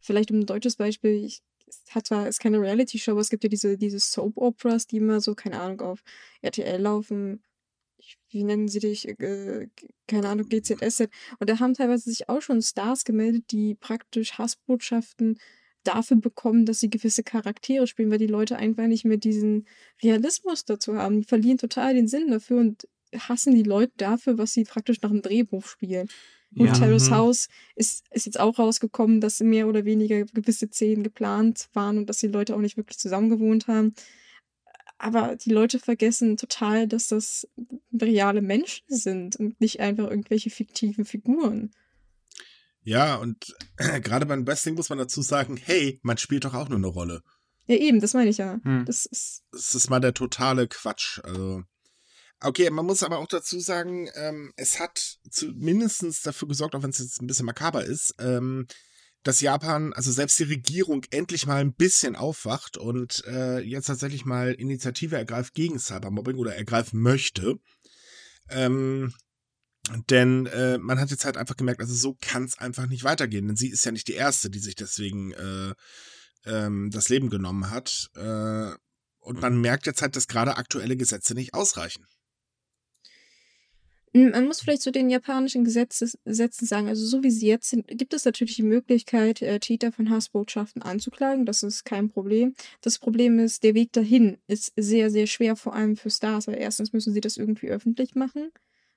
vielleicht 0.00 0.30
um 0.30 0.40
ein 0.40 0.46
deutsches 0.46 0.76
Beispiel, 0.76 1.24
ich 1.24 1.42
hat 1.90 2.06
zwar, 2.06 2.28
ist 2.28 2.40
keine 2.40 2.60
Reality-Show, 2.60 3.12
aber 3.12 3.20
es 3.20 3.30
gibt 3.30 3.44
ja 3.44 3.48
diese, 3.48 3.78
diese 3.78 3.98
Soap-Operas, 3.98 4.86
die 4.86 4.98
immer 4.98 5.20
so, 5.20 5.34
keine 5.34 5.60
Ahnung, 5.60 5.80
auf 5.80 6.02
RTL 6.42 6.80
laufen. 6.80 7.42
Wie 8.28 8.44
nennen 8.44 8.68
sie 8.68 8.80
dich? 8.80 9.08
Äh, 9.08 9.68
keine 10.06 10.28
Ahnung, 10.28 10.48
GZSZ. 10.48 11.08
Und 11.38 11.48
da 11.48 11.58
haben 11.60 11.74
teilweise 11.74 12.10
sich 12.10 12.28
auch 12.28 12.42
schon 12.42 12.60
Stars 12.62 13.04
gemeldet, 13.04 13.44
die 13.50 13.74
praktisch 13.74 14.38
Hassbotschaften 14.38 15.38
dafür 15.84 16.16
bekommen, 16.16 16.66
dass 16.66 16.80
sie 16.80 16.90
gewisse 16.90 17.22
Charaktere 17.22 17.86
spielen, 17.86 18.10
weil 18.10 18.18
die 18.18 18.26
Leute 18.26 18.56
einfach 18.56 18.86
nicht 18.86 19.04
mehr 19.04 19.18
diesen 19.18 19.66
Realismus 20.02 20.64
dazu 20.64 20.96
haben. 20.96 21.20
Die 21.20 21.26
verlieren 21.26 21.58
total 21.58 21.94
den 21.94 22.08
Sinn 22.08 22.30
dafür 22.30 22.60
und 22.60 22.88
hassen 23.16 23.54
die 23.54 23.62
Leute 23.62 23.92
dafür, 23.96 24.38
was 24.38 24.52
sie 24.52 24.64
praktisch 24.64 25.00
nach 25.02 25.10
einem 25.10 25.22
Drehbuch 25.22 25.66
spielen. 25.66 26.08
Und 26.56 26.66
ja, 26.66 26.72
Terrace 26.72 27.10
mhm. 27.10 27.14
House 27.14 27.48
ist, 27.74 28.04
ist 28.10 28.26
jetzt 28.26 28.38
auch 28.38 28.58
rausgekommen, 28.58 29.20
dass 29.20 29.40
mehr 29.40 29.66
oder 29.66 29.84
weniger 29.84 30.24
gewisse 30.24 30.68
Szenen 30.68 31.02
geplant 31.02 31.68
waren 31.72 31.98
und 31.98 32.08
dass 32.08 32.18
die 32.18 32.28
Leute 32.28 32.54
auch 32.54 32.60
nicht 32.60 32.76
wirklich 32.76 32.98
zusammen 32.98 33.30
gewohnt 33.30 33.66
haben. 33.66 33.94
Aber 34.98 35.36
die 35.36 35.50
Leute 35.50 35.78
vergessen 35.78 36.36
total, 36.36 36.86
dass 36.86 37.08
das 37.08 37.48
reale 38.00 38.42
Menschen 38.42 38.84
sind 38.88 39.36
und 39.36 39.60
nicht 39.60 39.80
einfach 39.80 40.08
irgendwelche 40.08 40.50
fiktiven 40.50 41.04
Figuren. 41.04 41.72
Ja, 42.82 43.16
und 43.16 43.54
äh, 43.76 44.00
gerade 44.00 44.26
beim 44.26 44.46
Wrestling 44.46 44.74
muss 44.74 44.90
man 44.90 44.98
dazu 44.98 45.22
sagen, 45.22 45.56
hey, 45.56 45.98
man 46.02 46.18
spielt 46.18 46.44
doch 46.44 46.54
auch 46.54 46.68
nur 46.68 46.78
eine 46.78 46.86
Rolle. 46.86 47.22
Ja, 47.66 47.76
eben, 47.76 48.00
das 48.00 48.12
meine 48.12 48.30
ich 48.30 48.38
ja. 48.38 48.60
Hm. 48.62 48.84
Das, 48.84 49.06
ist 49.06 49.42
das 49.50 49.74
ist 49.74 49.90
mal 49.90 50.00
der 50.00 50.14
totale 50.14 50.68
Quatsch. 50.68 51.18
Also, 51.24 51.62
Okay, 52.40 52.68
man 52.70 52.84
muss 52.84 53.02
aber 53.02 53.18
auch 53.18 53.28
dazu 53.28 53.58
sagen, 53.58 54.08
ähm, 54.14 54.52
es 54.56 54.78
hat 54.78 55.18
zumindest 55.30 56.26
dafür 56.26 56.48
gesorgt, 56.48 56.74
auch 56.74 56.82
wenn 56.82 56.90
es 56.90 56.98
jetzt 56.98 57.22
ein 57.22 57.26
bisschen 57.26 57.46
makaber 57.46 57.84
ist, 57.84 58.14
ähm, 58.18 58.66
dass 59.22 59.40
Japan, 59.40 59.94
also 59.94 60.12
selbst 60.12 60.38
die 60.38 60.44
Regierung 60.44 61.04
endlich 61.10 61.46
mal 61.46 61.60
ein 61.60 61.72
bisschen 61.72 62.14
aufwacht 62.14 62.76
und 62.76 63.24
äh, 63.26 63.60
jetzt 63.60 63.86
tatsächlich 63.86 64.26
mal 64.26 64.52
Initiative 64.52 65.16
ergreift 65.16 65.54
gegen 65.54 65.78
Cybermobbing 65.78 66.36
oder 66.36 66.54
ergreifen 66.54 67.00
möchte. 67.00 67.58
Ähm, 68.50 69.14
denn 70.10 70.46
äh, 70.46 70.78
man 70.78 71.00
hat 71.00 71.10
jetzt 71.10 71.24
halt 71.24 71.36
einfach 71.36 71.56
gemerkt, 71.56 71.80
also 71.80 71.94
so 71.94 72.16
kann 72.20 72.44
es 72.44 72.58
einfach 72.58 72.86
nicht 72.86 73.04
weitergehen. 73.04 73.46
Denn 73.46 73.56
sie 73.56 73.68
ist 73.70 73.84
ja 73.84 73.92
nicht 73.92 74.08
die 74.08 74.14
Erste, 74.14 74.50
die 74.50 74.58
sich 74.58 74.74
deswegen 74.74 75.32
äh, 75.32 75.74
ähm, 76.46 76.90
das 76.90 77.08
Leben 77.08 77.30
genommen 77.30 77.70
hat. 77.70 78.10
Äh, 78.14 78.72
und 79.20 79.40
man 79.40 79.58
merkt 79.58 79.86
jetzt 79.86 80.02
halt, 80.02 80.16
dass 80.16 80.28
gerade 80.28 80.56
aktuelle 80.56 80.96
Gesetze 80.96 81.34
nicht 81.34 81.54
ausreichen. 81.54 82.06
Man 84.16 84.46
muss 84.46 84.60
vielleicht 84.60 84.82
zu 84.82 84.92
den 84.92 85.10
japanischen 85.10 85.64
Gesetzen 85.64 86.16
sagen, 86.66 86.86
also 86.86 87.04
so 87.04 87.24
wie 87.24 87.32
sie 87.32 87.48
jetzt 87.48 87.70
sind, 87.70 87.88
gibt 87.88 88.14
es 88.14 88.24
natürlich 88.24 88.54
die 88.54 88.62
Möglichkeit, 88.62 89.42
äh, 89.42 89.58
Täter 89.58 89.90
von 89.90 90.08
Hassbotschaften 90.08 90.82
anzuklagen. 90.82 91.46
Das 91.46 91.64
ist 91.64 91.84
kein 91.84 92.10
Problem. 92.10 92.54
Das 92.80 93.00
Problem 93.00 93.40
ist, 93.40 93.64
der 93.64 93.74
Weg 93.74 93.90
dahin 93.92 94.38
ist 94.46 94.72
sehr, 94.76 95.10
sehr 95.10 95.26
schwer, 95.26 95.56
vor 95.56 95.74
allem 95.74 95.96
für 95.96 96.10
Stars, 96.10 96.46
weil 96.46 96.58
erstens 96.58 96.92
müssen 96.92 97.12
sie 97.12 97.20
das 97.20 97.36
irgendwie 97.36 97.70
öffentlich 97.70 98.14
machen, 98.14 98.52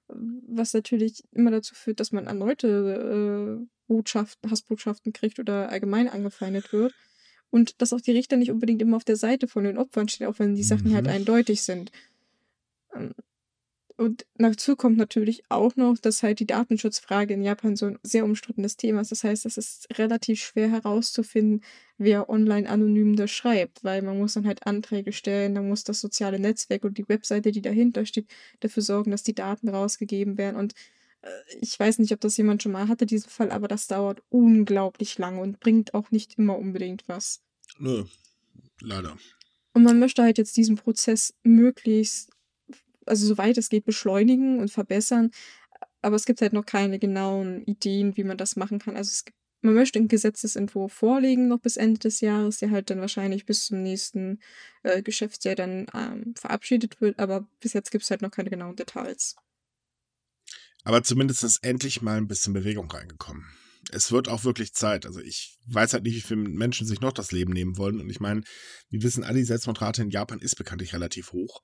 was 0.08 0.76
natürlich 0.76 1.24
immer 1.32 1.50
dazu 1.50 1.74
führt, 1.74 2.00
dass 2.00 2.12
man 2.12 2.28
erneute 2.28 3.60
äh, 3.60 3.66
Botschaften, 3.88 4.52
Hassbotschaften 4.52 5.14
kriegt 5.14 5.40
oder 5.40 5.70
allgemein 5.70 6.10
angefeindet 6.10 6.72
wird. 6.72 6.94
Und 7.50 7.82
dass 7.82 7.92
auch 7.92 8.02
die 8.02 8.12
Richter 8.12 8.38
nicht 8.38 8.52
unbedingt 8.52 8.84
immer 8.84 8.98
auf 8.98 9.04
der 9.04 9.16
Seite 9.16 9.48
von 9.48 9.64
den 9.64 9.80
Opfern 9.80 10.10
stehen, 10.10 10.28
auch 10.28 10.38
wenn 10.38 10.54
die 10.54 10.64
Sachen 10.64 10.94
halt 10.94 11.06
mhm. 11.06 11.10
halt 11.10 11.22
eindeutig 11.22 11.64
sind. 11.64 11.92
Ähm, 12.94 13.16
und 13.98 14.28
dazu 14.36 14.76
kommt 14.76 14.98
natürlich 14.98 15.44
auch 15.50 15.76
noch, 15.76 15.98
dass 15.98 16.22
halt 16.22 16.40
die 16.40 16.46
Datenschutzfrage 16.46 17.34
in 17.34 17.42
Japan 17.42 17.76
so 17.76 17.88
ein 17.88 18.00
sehr 18.04 18.26
umstrittenes 18.26 18.78
Thema 18.78 19.02
ist. 19.02 19.12
Das 19.12 19.24
heißt, 19.24 19.48
es 19.48 19.58
ist 19.58 19.88
relativ 19.98 20.40
schwer 20.40 20.70
herauszufinden, 20.70 21.64
wer 21.98 22.30
online 22.30 22.70
anonym 22.70 23.16
das 23.16 23.32
schreibt, 23.32 23.84
weil 23.84 24.04
man 24.04 24.20
muss 24.20 24.34
dann 24.34 24.46
halt 24.46 24.68
Anträge 24.68 25.12
stellen, 25.14 25.56
dann 25.56 25.68
muss 25.68 25.84
das 25.84 26.00
soziale 26.00 26.40
Netzwerk 26.40 26.84
und 26.84 27.00
die 27.00 27.10
Webseite, 27.10 27.52
die 27.52 27.64
dahinter 27.64 28.06
steht, 28.06 28.28
dafür 28.60 28.84
sorgen, 28.84 29.10
dass 29.10 29.24
die 29.24 29.34
Daten 29.34 29.68
rausgegeben 29.68 30.38
werden. 30.38 30.58
Und 30.58 30.76
äh, 31.24 31.30
ich 31.60 31.80
weiß 31.80 31.98
nicht, 31.98 32.14
ob 32.14 32.22
das 32.22 32.38
jemand 32.38 32.62
schon 32.62 32.74
mal 32.74 32.88
hatte, 32.88 33.08
diesen 33.08 33.32
Fall, 33.32 33.50
aber 33.50 33.68
das 33.68 33.88
dauert 33.88 34.22
unglaublich 34.30 35.18
lange 35.18 35.42
und 35.42 35.60
bringt 35.60 35.96
auch 35.96 36.12
nicht 36.12 36.38
immer 36.38 36.60
unbedingt 36.60 37.04
was. 37.08 37.42
Nö, 37.80 38.06
leider. 38.80 39.18
Und 39.74 39.82
man 39.82 39.98
möchte 39.98 40.22
halt 40.22 40.38
jetzt 40.38 40.56
diesen 40.56 40.76
Prozess 40.76 41.34
möglichst 41.42 42.30
also 43.08 43.26
soweit 43.26 43.58
es 43.58 43.70
geht, 43.70 43.86
beschleunigen 43.86 44.60
und 44.60 44.72
verbessern. 44.72 45.32
Aber 46.02 46.16
es 46.16 46.26
gibt 46.26 46.42
halt 46.42 46.54
noch 46.54 46.66
keine 46.66 47.00
genauen 47.00 47.64
Ideen, 47.64 48.18
wie 48.18 48.24
man 48.24 48.38
das 48.38 48.56
machen 48.56 48.80
kann. 48.80 48.96
Also 48.96 49.12
gibt, 49.26 49.38
man 49.62 49.74
möchte 49.74 50.00
einen 50.00 50.08
Gesetzesentwurf 50.08 50.94
vorlegen, 50.94 51.48
noch 51.48 51.60
bis 51.60 51.78
Ende 51.78 52.00
des 52.00 52.22
Jahres, 52.22 52.60
der 52.60 52.72
halt 52.72 52.90
dann 52.90 53.02
wahrscheinlich 53.02 53.46
bis 53.46 53.66
zum 53.66 53.82
nächsten 53.82 54.40
äh, 54.84 55.02
Geschäftsjahr 55.02 55.56
dann 55.56 55.88
ähm, 55.94 56.36
verabschiedet 56.36 57.02
wird. 57.02 57.20
Aber 57.20 57.48
bis 57.60 57.74
jetzt 57.74 57.92
gibt 57.92 58.04
es 58.04 58.12
halt 58.12 58.22
noch 58.22 58.32
keine 58.32 58.50
genauen 58.50 58.76
Details. 58.76 59.36
Aber 60.84 61.04
zumindest 61.04 61.44
ist 61.44 61.64
endlich 61.64 62.02
mal 62.02 62.18
ein 62.18 62.28
bisschen 62.28 62.54
Bewegung 62.54 62.90
reingekommen. 62.90 63.46
Es 63.92 64.12
wird 64.12 64.30
auch 64.30 64.44
wirklich 64.44 64.74
Zeit. 64.74 65.06
Also 65.06 65.20
ich 65.20 65.58
weiß 65.66 65.94
halt 65.94 66.04
nicht, 66.04 66.16
wie 66.16 66.22
viele 66.22 66.42
Menschen 66.42 66.88
sich 66.88 67.02
noch 67.02 67.14
das 67.14 67.32
Leben 67.32 67.52
nehmen 67.52 67.78
wollen. 67.78 68.00
Und 68.00 68.10
ich 68.10 68.20
meine, 68.20 68.44
wir 68.90 69.04
wissen 69.04 69.24
alle, 69.24 69.40
die 69.40 69.44
Selbstmordrate 69.44 70.02
in 70.02 70.12
Japan 70.12 70.40
ist 70.40 70.56
bekanntlich 70.56 70.94
relativ 70.94 71.32
hoch 71.32 71.62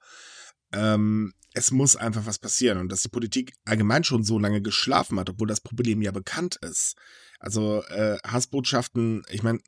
ähm, 0.73 1.33
es 1.53 1.71
muss 1.71 1.95
einfach 1.95 2.25
was 2.25 2.39
passieren 2.39 2.79
und 2.79 2.91
dass 2.91 3.03
die 3.03 3.09
Politik 3.09 3.53
allgemein 3.63 4.03
schon 4.03 4.23
so 4.23 4.39
lange 4.39 4.61
geschlafen 4.61 5.19
hat, 5.19 5.29
obwohl 5.29 5.47
das 5.47 5.61
Problem 5.61 6.01
ja 6.01 6.11
bekannt 6.11 6.57
ist. 6.61 6.95
Also 7.39 7.83
äh, 7.83 8.17
Hassbotschaften, 8.25 9.23
ich 9.29 9.43
meine, 9.43 9.59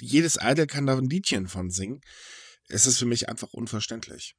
jedes 0.00 0.38
Idol 0.40 0.66
kann 0.66 0.86
da 0.86 0.96
ein 0.96 1.08
Liedchen 1.08 1.48
von 1.48 1.70
singen. 1.70 2.00
Es 2.68 2.86
ist 2.86 2.98
für 2.98 3.06
mich 3.06 3.28
einfach 3.28 3.52
unverständlich. 3.52 4.34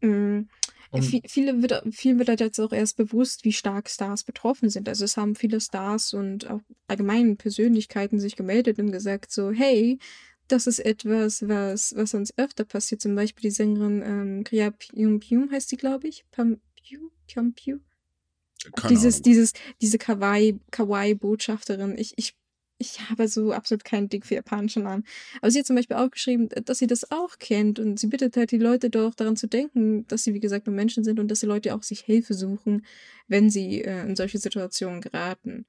Mm, 0.00 0.42
viele 1.26 1.62
wird, 1.62 1.82
vielen 1.92 2.18
wird 2.18 2.28
halt 2.28 2.40
jetzt 2.40 2.60
auch 2.60 2.72
erst 2.72 2.96
bewusst, 2.96 3.44
wie 3.44 3.52
stark 3.52 3.88
Stars 3.88 4.24
betroffen 4.24 4.68
sind. 4.68 4.88
Also 4.88 5.04
es 5.04 5.16
haben 5.16 5.34
viele 5.34 5.60
Stars 5.60 6.14
und 6.14 6.48
auch 6.48 6.60
allgemein 6.86 7.36
Persönlichkeiten 7.36 8.20
sich 8.20 8.36
gemeldet 8.36 8.78
und 8.78 8.92
gesagt 8.92 9.32
so, 9.32 9.50
hey, 9.50 9.98
das 10.48 10.66
ist 10.66 10.80
etwas, 10.80 11.48
was, 11.48 11.94
was 11.96 12.14
uns 12.14 12.36
öfter 12.36 12.64
passiert. 12.64 13.00
Zum 13.00 13.14
Beispiel 13.14 13.42
die 13.42 13.54
Sängerin 13.54 14.02
ähm, 14.02 14.44
Kriya 14.44 14.70
Pyum 14.70 15.20
Pyum 15.20 15.50
heißt 15.50 15.68
sie, 15.68 15.76
glaube 15.76 16.08
ich. 16.08 16.24
Pam 16.30 16.60
Pyu, 16.76 17.10
Pyum 17.26 17.54
Pyu. 17.54 17.78
Dieses, 18.88 19.16
Ahnung. 19.16 19.22
dieses, 19.24 19.52
diese 19.80 19.98
Kawaii, 19.98 20.60
Kawaii-Botschafterin. 20.70 21.98
Ich, 21.98 22.12
ich 22.16 22.36
ich 22.82 23.08
habe 23.08 23.28
so 23.28 23.52
absolut 23.52 23.84
kein 23.84 24.08
Ding 24.08 24.24
für 24.24 24.34
japanische 24.34 24.80
Namen. 24.80 25.04
Aber 25.40 25.50
sie 25.50 25.60
hat 25.60 25.66
zum 25.66 25.76
Beispiel 25.76 25.96
auch 25.96 26.10
geschrieben, 26.10 26.48
dass 26.64 26.78
sie 26.78 26.88
das 26.88 27.10
auch 27.12 27.38
kennt 27.38 27.78
und 27.78 27.98
sie 27.98 28.08
bittet 28.08 28.36
halt 28.36 28.50
die 28.50 28.58
Leute 28.58 28.90
doch 28.90 29.14
daran 29.14 29.36
zu 29.36 29.46
denken, 29.46 30.06
dass 30.08 30.24
sie, 30.24 30.34
wie 30.34 30.40
gesagt, 30.40 30.66
nur 30.66 30.74
Menschen 30.74 31.04
sind 31.04 31.20
und 31.20 31.30
dass 31.30 31.40
die 31.40 31.46
Leute 31.46 31.74
auch 31.74 31.82
sich 31.82 32.00
Hilfe 32.00 32.34
suchen, 32.34 32.84
wenn 33.28 33.50
sie 33.50 33.82
äh, 33.82 34.02
in 34.02 34.16
solche 34.16 34.38
Situationen 34.38 35.00
geraten. 35.00 35.64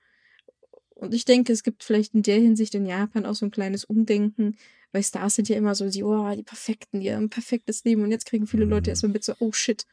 Und 1.04 1.14
ich 1.14 1.26
denke, 1.26 1.54
es 1.54 1.64
gibt 1.64 1.84
vielleicht 1.84 2.14
in 2.14 2.24
der 2.24 2.40
Hinsicht 2.40 2.76
in 2.76 2.86
Japan 2.86 3.26
auch 3.26 3.36
so 3.36 3.46
ein 3.46 3.52
kleines 3.52 3.86
Umdenken, 3.86 4.58
weil 4.92 5.04
Stars 5.04 5.36
sind 5.36 5.50
ja 5.50 5.58
immer 5.58 5.76
so, 5.76 5.90
die, 5.90 6.04
oh, 6.04 6.36
die 6.36 6.44
Perfekten, 6.44 7.00
die 7.00 7.12
haben 7.12 7.26
ein 7.26 7.30
perfektes 7.30 7.84
Leben 7.84 8.04
und 8.04 8.12
jetzt 8.12 8.26
kriegen 8.26 8.48
viele 8.48 8.66
Leute 8.66 8.90
erstmal 8.90 9.12
mit 9.12 9.24
so, 9.24 9.34
oh 9.40 9.52
shit, 9.52 9.86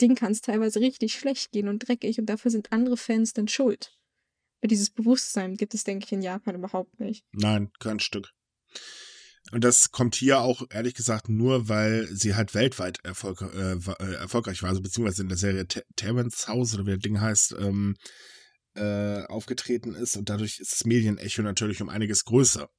denen 0.00 0.14
kann 0.14 0.32
es 0.32 0.40
teilweise 0.40 0.80
richtig 0.80 1.14
schlecht 1.14 1.52
gehen 1.52 1.68
und 1.68 1.80
dreckig 1.80 2.18
und 2.18 2.26
dafür 2.26 2.50
sind 2.50 2.72
andere 2.72 2.96
Fans 2.96 3.32
dann 3.32 3.48
schuld 3.48 3.96
dieses 4.68 4.90
Bewusstsein 4.90 5.56
gibt 5.56 5.74
es, 5.74 5.84
denke 5.84 6.06
ich, 6.06 6.12
in 6.12 6.22
Japan 6.22 6.54
überhaupt 6.54 7.00
nicht. 7.00 7.24
Nein, 7.32 7.70
kein 7.78 8.00
Stück. 8.00 8.30
Und 9.50 9.64
das 9.64 9.90
kommt 9.90 10.14
hier 10.14 10.40
auch, 10.40 10.62
ehrlich 10.70 10.94
gesagt, 10.94 11.28
nur, 11.28 11.68
weil 11.68 12.06
sie 12.06 12.36
halt 12.36 12.54
weltweit 12.54 13.04
erfolg, 13.04 13.42
äh, 13.42 13.72
äh 13.72 14.14
erfolgreich 14.14 14.62
war, 14.62 14.70
also 14.70 14.80
beziehungsweise 14.80 15.22
in 15.22 15.28
der 15.28 15.36
Serie 15.36 15.66
Terrence 15.96 16.46
House 16.46 16.74
oder 16.74 16.86
wie 16.86 16.92
das 16.92 17.00
Ding 17.00 17.20
heißt, 17.20 17.56
ähm, 17.58 17.96
äh, 18.74 19.24
aufgetreten 19.24 19.94
ist 19.94 20.16
und 20.16 20.28
dadurch 20.28 20.58
ist 20.58 20.72
das 20.72 20.84
Medienecho 20.84 21.42
natürlich 21.42 21.82
um 21.82 21.88
einiges 21.88 22.24
größer. 22.24 22.70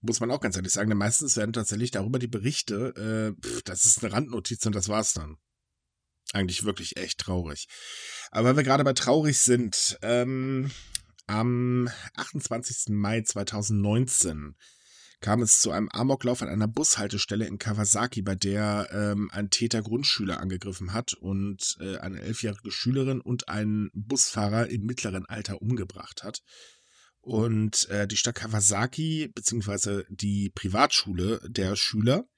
Muss 0.00 0.20
man 0.20 0.30
auch 0.30 0.40
ganz 0.40 0.56
ehrlich 0.56 0.72
sagen, 0.72 0.90
denn 0.90 0.98
meistens 0.98 1.36
werden 1.36 1.52
tatsächlich 1.52 1.90
darüber 1.90 2.18
die 2.18 2.26
Berichte, 2.26 3.34
äh, 3.36 3.40
pff, 3.40 3.62
das 3.62 3.86
ist 3.86 4.02
eine 4.02 4.12
Randnotiz 4.12 4.64
und 4.66 4.74
das 4.74 4.88
war's 4.88 5.12
dann. 5.14 5.36
Eigentlich 6.32 6.64
wirklich 6.64 6.96
echt 6.96 7.20
traurig. 7.20 7.68
Aber 8.30 8.48
weil 8.48 8.56
wir 8.56 8.62
gerade 8.64 8.84
bei 8.84 8.92
traurig 8.92 9.38
sind, 9.38 9.98
ähm, 10.02 10.70
am 11.26 11.88
28. 12.16 12.94
Mai 12.94 13.22
2019 13.22 14.56
kam 15.20 15.42
es 15.42 15.60
zu 15.60 15.70
einem 15.70 15.88
Amoklauf 15.88 16.42
an 16.42 16.48
einer 16.48 16.68
Bushaltestelle 16.68 17.46
in 17.46 17.58
Kawasaki, 17.58 18.22
bei 18.22 18.34
der 18.34 18.88
ähm, 18.92 19.30
ein 19.32 19.50
Täter 19.50 19.82
Grundschüler 19.82 20.40
angegriffen 20.40 20.92
hat 20.92 21.14
und 21.14 21.76
äh, 21.80 21.96
eine 21.98 22.20
elfjährige 22.20 22.70
Schülerin 22.70 23.20
und 23.20 23.48
einen 23.48 23.90
Busfahrer 23.94 24.68
im 24.68 24.82
mittleren 24.84 25.26
Alter 25.26 25.62
umgebracht 25.62 26.22
hat. 26.22 26.42
Und 27.20 27.88
äh, 27.88 28.06
die 28.06 28.18
Stadt 28.18 28.34
Kawasaki, 28.34 29.30
beziehungsweise 29.34 30.04
die 30.10 30.50
Privatschule 30.54 31.40
der 31.48 31.74
Schüler, 31.74 32.28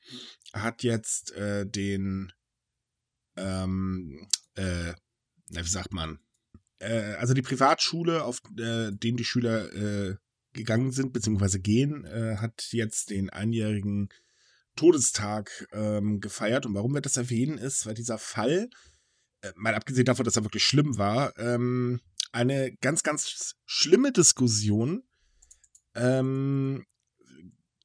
hat 0.52 0.84
jetzt 0.84 1.32
äh, 1.32 1.66
den, 1.66 2.32
ähm, 3.36 4.28
äh, 4.54 4.94
wie 5.48 5.68
sagt 5.68 5.92
man, 5.92 6.20
äh, 6.78 7.14
also 7.14 7.34
die 7.34 7.42
Privatschule, 7.42 8.22
auf 8.22 8.40
äh, 8.56 8.92
den 8.92 9.16
die 9.16 9.24
Schüler 9.24 9.72
äh, 9.72 10.16
gegangen 10.56 10.90
sind, 10.90 11.12
beziehungsweise 11.12 11.60
gehen, 11.60 12.04
äh, 12.04 12.36
hat 12.38 12.68
jetzt 12.72 13.10
den 13.10 13.30
einjährigen 13.30 14.08
Todestag 14.74 15.68
ähm, 15.72 16.20
gefeiert. 16.20 16.66
Und 16.66 16.74
warum 16.74 16.94
wir 16.94 17.00
das 17.00 17.16
erwähnen, 17.16 17.58
ist, 17.58 17.86
weil 17.86 17.94
dieser 17.94 18.18
Fall, 18.18 18.68
äh, 19.42 19.52
mal 19.56 19.74
abgesehen 19.74 20.04
davon, 20.04 20.24
dass 20.24 20.36
er 20.36 20.44
wirklich 20.44 20.64
schlimm 20.64 20.98
war, 20.98 21.36
ähm, 21.38 22.00
eine 22.32 22.74
ganz, 22.80 23.02
ganz 23.02 23.54
schlimme 23.64 24.12
Diskussion 24.12 25.02
ähm, 25.94 26.84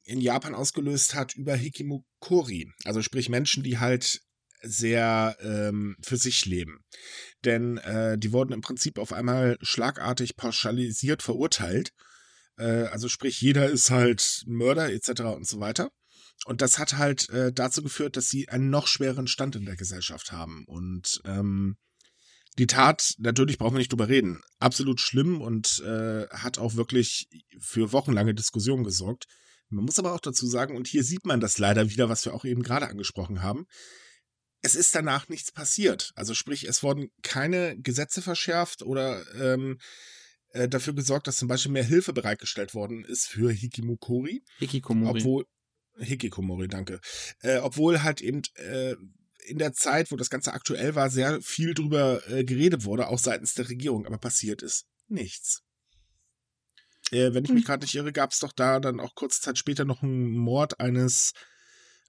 in 0.03 0.19
Japan 0.19 0.55
ausgelöst 0.55 1.15
hat 1.15 1.36
über 1.36 1.55
Hikimokori. 1.55 2.71
Also 2.84 3.01
sprich 3.01 3.29
Menschen, 3.29 3.63
die 3.63 3.79
halt 3.79 4.21
sehr 4.62 5.38
ähm, 5.41 5.95
für 6.01 6.17
sich 6.17 6.45
leben. 6.45 6.84
Denn 7.45 7.77
äh, 7.77 8.17
die 8.17 8.31
wurden 8.31 8.53
im 8.53 8.62
Prinzip 8.62 8.99
auf 8.99 9.13
einmal 9.13 9.57
schlagartig 9.62 10.36
pauschalisiert 10.36 11.23
verurteilt. 11.23 11.93
Äh, 12.58 12.86
also 12.86 13.08
sprich, 13.08 13.42
jeder 13.42 13.70
ist 13.70 13.92
halt 13.92 14.44
Mörder 14.46 14.92
etc. 14.92 15.22
und 15.36 15.48
so 15.48 15.60
weiter. 15.60 15.92
Und 16.46 16.62
das 16.62 16.80
hat 16.80 16.98
halt 16.98 17.30
äh, 17.30 17.54
dazu 17.54 17.84
geführt, 17.84 18.18
dass 18.18 18.30
sie 18.30 18.50
einen 18.50 18.70
noch 18.70 18.88
schwereren 18.88 19.28
Stand 19.28 19.56
in 19.56 19.66
der 19.66 19.76
Gesellschaft 19.76 20.32
haben. 20.32 20.66
Und 20.66 21.22
ähm, 21.26 21.78
die 22.58 22.68
Tat, 22.68 23.14
natürlich 23.20 23.58
brauchen 23.58 23.76
wir 23.76 23.80
nicht 23.80 23.92
drüber 23.92 24.10
reden, 24.10 24.42
absolut 24.60 25.00
schlimm 25.00 25.40
und 25.42 25.80
äh, 25.86 26.28
hat 26.30 26.58
auch 26.58 26.76
wirklich 26.76 27.28
für 27.60 27.92
wochenlange 27.94 28.34
Diskussionen 28.34 28.84
gesorgt. 28.84 29.26
Man 29.70 29.86
muss 29.86 30.00
aber 30.00 30.14
auch 30.14 30.20
dazu 30.20 30.46
sagen, 30.48 30.76
und 30.76 30.88
hier 30.88 31.04
sieht 31.04 31.26
man 31.26 31.40
das 31.40 31.60
leider 31.60 31.90
wieder, 31.90 32.10
was 32.10 32.26
wir 32.26 32.34
auch 32.34 32.44
eben 32.44 32.62
gerade 32.62 32.90
angesprochen 32.90 33.42
haben, 33.42 33.68
es 34.62 34.76
ist 34.76 34.94
danach 34.94 35.30
nichts 35.30 35.52
passiert. 35.52 36.12
Also 36.16 36.34
sprich, 36.34 36.68
es 36.68 36.84
wurden 36.84 37.10
keine 37.22 37.80
Gesetze 37.80 38.22
verschärft 38.22 38.84
oder 38.84 39.24
ähm, 39.36 39.80
äh, 40.54 40.68
dafür 40.68 40.94
gesorgt, 40.94 41.28
dass 41.28 41.38
zum 41.38 41.48
Beispiel 41.48 41.72
mehr 41.72 41.84
Hilfe 41.84 42.14
bereitgestellt 42.14 42.74
worden 42.74 43.04
ist 43.06 43.28
für 43.28 43.52
Hikimokori. 43.52 44.44
Hikikomori. 44.60 45.20
Obwohl, 45.20 45.46
Hikikomori, 45.98 46.68
danke. 46.68 47.00
Äh, 47.42 47.58
obwohl 47.58 48.04
halt 48.04 48.22
eben 48.22 48.42
äh, 48.56 48.96
in 49.46 49.58
der 49.58 49.74
Zeit, 49.74 50.12
wo 50.12 50.16
das 50.16 50.30
Ganze 50.30 50.54
aktuell 50.54 50.96
war, 50.96 51.10
sehr 51.10 51.42
viel 51.42 51.74
drüber 51.74 52.22
äh, 52.30 52.44
geredet 52.44 52.86
wurde, 52.86 53.08
auch 53.08 53.20
seitens 53.20 53.54
der 53.54 53.70
Regierung, 53.70 54.06
aber 54.06 54.18
passiert 54.18 54.62
ist 54.62 54.86
nichts. 55.08 55.64
Äh, 57.12 57.34
wenn 57.34 57.44
ich 57.44 57.52
mich 57.52 57.64
hm. 57.64 57.68
gerade 57.68 57.84
nicht 57.84 57.96
irre, 57.96 58.14
gab 58.14 58.32
es 58.32 58.40
doch 58.40 58.52
da 58.52 58.80
dann 58.80 59.00
auch 59.00 59.16
kurze 59.16 59.42
Zeit 59.42 59.58
später 59.58 59.86
noch 59.86 60.04
einen 60.04 60.32
Mord 60.32 60.80
eines 60.80 61.34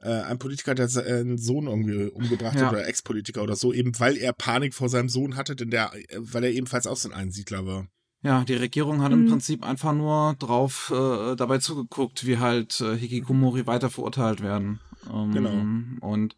äh, 0.01 0.11
ein 0.11 0.39
Politiker, 0.39 0.75
der 0.75 0.89
seinen 0.89 1.39
Sohn 1.39 1.67
irgendwie 1.67 2.11
umgebracht 2.11 2.57
ja. 2.57 2.67
hat 2.67 2.73
oder 2.73 2.87
Ex-Politiker 2.87 3.43
oder 3.43 3.57
so, 3.57 3.73
eben 3.73 3.99
weil 3.99 4.17
er 4.17 4.33
Panik 4.33 4.75
vor 4.75 4.89
seinem 4.89 5.09
Sohn 5.09 5.37
hatte, 5.37 5.57
denn 5.57 5.71
der, 5.71 5.93
äh, 5.95 6.19
weil 6.19 6.45
er 6.45 6.53
ebenfalls 6.53 6.87
auch 6.87 6.97
so 6.97 7.09
ein 7.09 7.15
Einsiedler 7.15 7.67
war. 7.67 7.89
Ja, 8.23 8.45
die 8.45 8.55
Regierung 8.55 9.03
hat 9.03 9.13
mhm. 9.13 9.25
im 9.25 9.29
Prinzip 9.29 9.65
einfach 9.65 9.93
nur 9.93 10.35
drauf 10.39 10.93
äh, 10.95 11.35
dabei 11.35 11.59
zugeguckt, 11.59 12.25
wie 12.27 12.39
halt 12.39 12.81
äh, 12.81 12.97
Hikikomori 12.97 13.67
weiter 13.67 13.91
verurteilt 13.91 14.41
werden. 14.41 14.81
Ähm, 15.13 15.33
genau. 15.33 16.07
Und 16.07 16.37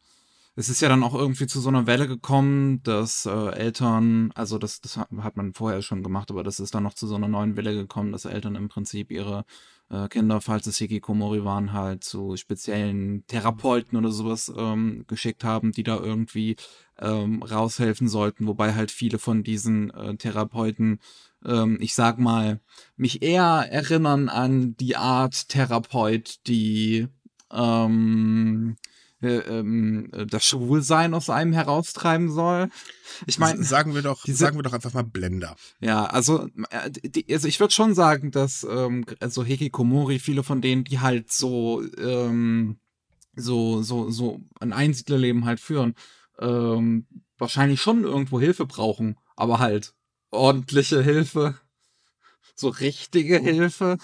es 0.56 0.68
ist 0.68 0.80
ja 0.80 0.88
dann 0.88 1.02
auch 1.02 1.14
irgendwie 1.14 1.46
zu 1.46 1.60
so 1.60 1.68
einer 1.68 1.86
Welle 1.86 2.06
gekommen, 2.06 2.82
dass 2.84 3.26
äh, 3.26 3.50
Eltern, 3.50 4.30
also 4.34 4.56
das, 4.56 4.80
das 4.80 4.96
hat 4.96 5.36
man 5.36 5.52
vorher 5.52 5.82
schon 5.82 6.02
gemacht, 6.02 6.30
aber 6.30 6.44
das 6.44 6.60
ist 6.60 6.74
dann 6.74 6.84
noch 6.84 6.94
zu 6.94 7.06
so 7.06 7.16
einer 7.16 7.28
neuen 7.28 7.56
Welle 7.56 7.74
gekommen, 7.74 8.12
dass 8.12 8.24
Eltern 8.24 8.54
im 8.54 8.68
Prinzip 8.68 9.10
ihre 9.10 9.44
äh, 9.90 10.08
Kinder, 10.08 10.40
falls 10.40 10.66
es 10.66 10.78
Hikikomori 10.78 11.44
waren, 11.44 11.72
halt 11.72 12.04
zu 12.04 12.36
speziellen 12.36 13.26
Therapeuten 13.26 13.98
oder 13.98 14.10
sowas 14.10 14.52
ähm, 14.56 15.04
geschickt 15.08 15.44
haben, 15.44 15.72
die 15.72 15.82
da 15.82 15.98
irgendwie 15.98 16.56
ähm, 16.98 17.42
raushelfen 17.42 18.08
sollten, 18.08 18.46
wobei 18.46 18.74
halt 18.74 18.90
viele 18.90 19.18
von 19.18 19.42
diesen 19.42 19.90
äh, 19.90 20.16
Therapeuten, 20.16 21.00
ähm, 21.44 21.78
ich 21.80 21.94
sag 21.94 22.18
mal, 22.18 22.60
mich 22.96 23.22
eher 23.22 23.66
erinnern 23.70 24.28
an 24.28 24.76
die 24.76 24.96
Art 24.96 25.48
Therapeut, 25.48 26.46
die 26.46 27.08
ähm, 27.52 28.76
äh, 29.24 29.38
ähm, 29.38 30.10
das 30.28 30.44
Schwulsein 30.44 31.14
aus 31.14 31.30
einem 31.30 31.54
heraustreiben 31.54 32.30
soll. 32.30 32.68
Ich 33.26 33.38
meine, 33.38 33.62
sagen 33.64 33.94
wir 33.94 34.02
doch, 34.02 34.22
diese, 34.24 34.38
sagen 34.38 34.58
wir 34.58 34.62
doch 34.62 34.74
einfach 34.74 34.92
mal 34.92 35.02
Blender. 35.02 35.56
Ja, 35.80 36.04
also, 36.04 36.48
äh, 36.70 37.32
also 37.32 37.48
ich 37.48 37.58
würde 37.58 37.72
schon 37.72 37.94
sagen, 37.94 38.30
dass 38.30 38.66
ähm, 38.68 39.06
also 39.20 39.42
Hikikomori, 39.42 40.18
viele 40.18 40.42
von 40.42 40.60
denen, 40.60 40.84
die 40.84 41.00
halt 41.00 41.32
so 41.32 41.82
ähm, 41.98 42.78
so 43.34 43.82
so 43.82 44.10
so 44.10 44.40
ein 44.60 44.72
Einsiedlerleben 44.72 45.46
halt 45.46 45.60
führen, 45.60 45.94
ähm, 46.38 47.06
wahrscheinlich 47.38 47.80
schon 47.80 48.04
irgendwo 48.04 48.40
Hilfe 48.40 48.66
brauchen, 48.66 49.16
aber 49.36 49.58
halt 49.58 49.94
ordentliche 50.34 51.02
Hilfe, 51.02 51.58
so 52.54 52.68
richtige 52.68 53.38
Hilfe. 53.38 53.98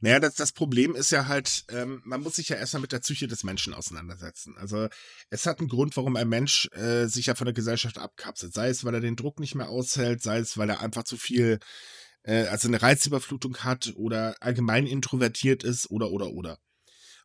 Naja, 0.00 0.20
das, 0.20 0.34
das 0.34 0.52
Problem 0.52 0.94
ist 0.94 1.10
ja 1.10 1.26
halt, 1.26 1.64
ähm, 1.70 2.02
man 2.04 2.22
muss 2.22 2.36
sich 2.36 2.48
ja 2.48 2.56
erstmal 2.56 2.82
mit 2.82 2.92
der 2.92 3.00
Psyche 3.00 3.26
des 3.26 3.44
Menschen 3.44 3.74
auseinandersetzen. 3.74 4.56
Also 4.58 4.88
es 5.30 5.46
hat 5.46 5.58
einen 5.58 5.68
Grund, 5.68 5.96
warum 5.96 6.16
ein 6.16 6.28
Mensch 6.28 6.68
äh, 6.72 7.06
sich 7.06 7.26
ja 7.26 7.34
von 7.34 7.46
der 7.46 7.54
Gesellschaft 7.54 7.98
abkapselt. 7.98 8.52
Sei 8.52 8.68
es, 8.68 8.84
weil 8.84 8.94
er 8.94 9.00
den 9.00 9.16
Druck 9.16 9.40
nicht 9.40 9.54
mehr 9.54 9.68
aushält, 9.68 10.22
sei 10.22 10.38
es, 10.38 10.58
weil 10.58 10.68
er 10.70 10.80
einfach 10.80 11.04
zu 11.04 11.16
viel, 11.16 11.58
äh, 12.24 12.46
also 12.46 12.68
eine 12.68 12.82
Reizüberflutung 12.82 13.58
hat 13.58 13.92
oder 13.96 14.36
allgemein 14.40 14.86
introvertiert 14.86 15.64
ist 15.64 15.90
oder 15.90 16.10
oder 16.10 16.30
oder. 16.30 16.58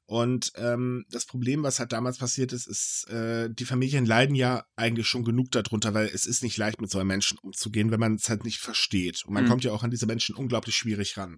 Und 0.09 0.53
ähm, 0.55 1.05
das 1.11 1.27
Problem, 1.27 1.61
was 1.61 1.77
halt 1.77 1.91
damals 1.91 2.17
passiert 2.17 2.51
ist, 2.51 2.65
ist, 2.65 3.07
äh, 3.09 3.47
die 3.47 3.65
Familien 3.65 4.07
leiden 4.07 4.33
ja 4.33 4.65
eigentlich 4.75 5.05
schon 5.05 5.23
genug 5.23 5.51
darunter, 5.51 5.93
weil 5.93 6.07
es 6.07 6.25
ist 6.25 6.41
nicht 6.41 6.57
leicht, 6.57 6.81
mit 6.81 6.89
so 6.89 6.97
einem 6.97 7.09
Menschen 7.09 7.37
umzugehen, 7.37 7.91
wenn 7.91 7.99
man 7.99 8.15
es 8.15 8.27
halt 8.27 8.43
nicht 8.43 8.57
versteht. 8.57 9.23
Und 9.23 9.35
man 9.35 9.43
mhm. 9.43 9.49
kommt 9.49 9.63
ja 9.63 9.71
auch 9.71 9.83
an 9.83 9.91
diese 9.91 10.07
Menschen 10.07 10.33
unglaublich 10.33 10.75
schwierig 10.75 11.15
ran. 11.15 11.37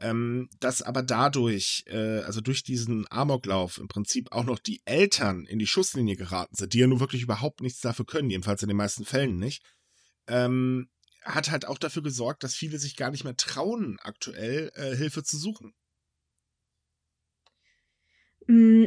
Ähm, 0.00 0.50
dass 0.60 0.82
aber 0.82 1.02
dadurch, 1.02 1.84
äh, 1.86 2.18
also 2.24 2.42
durch 2.42 2.62
diesen 2.62 3.06
Amoklauf 3.10 3.78
im 3.78 3.88
Prinzip 3.88 4.32
auch 4.32 4.44
noch 4.44 4.58
die 4.58 4.82
Eltern 4.84 5.46
in 5.46 5.58
die 5.58 5.66
Schusslinie 5.66 6.16
geraten 6.16 6.56
sind, 6.56 6.74
die 6.74 6.80
ja 6.80 6.86
nun 6.86 7.00
wirklich 7.00 7.22
überhaupt 7.22 7.62
nichts 7.62 7.80
dafür 7.80 8.04
können, 8.04 8.28
jedenfalls 8.28 8.60
in 8.60 8.68
den 8.68 8.76
meisten 8.76 9.06
Fällen 9.06 9.38
nicht, 9.38 9.62
ähm, 10.26 10.90
hat 11.22 11.50
halt 11.50 11.66
auch 11.66 11.78
dafür 11.78 12.02
gesorgt, 12.02 12.44
dass 12.44 12.54
viele 12.54 12.78
sich 12.78 12.96
gar 12.96 13.10
nicht 13.10 13.24
mehr 13.24 13.36
trauen, 13.36 13.96
aktuell 14.02 14.70
äh, 14.74 14.94
Hilfe 14.94 15.24
zu 15.24 15.38
suchen. 15.38 15.72
Mm, 18.48 18.86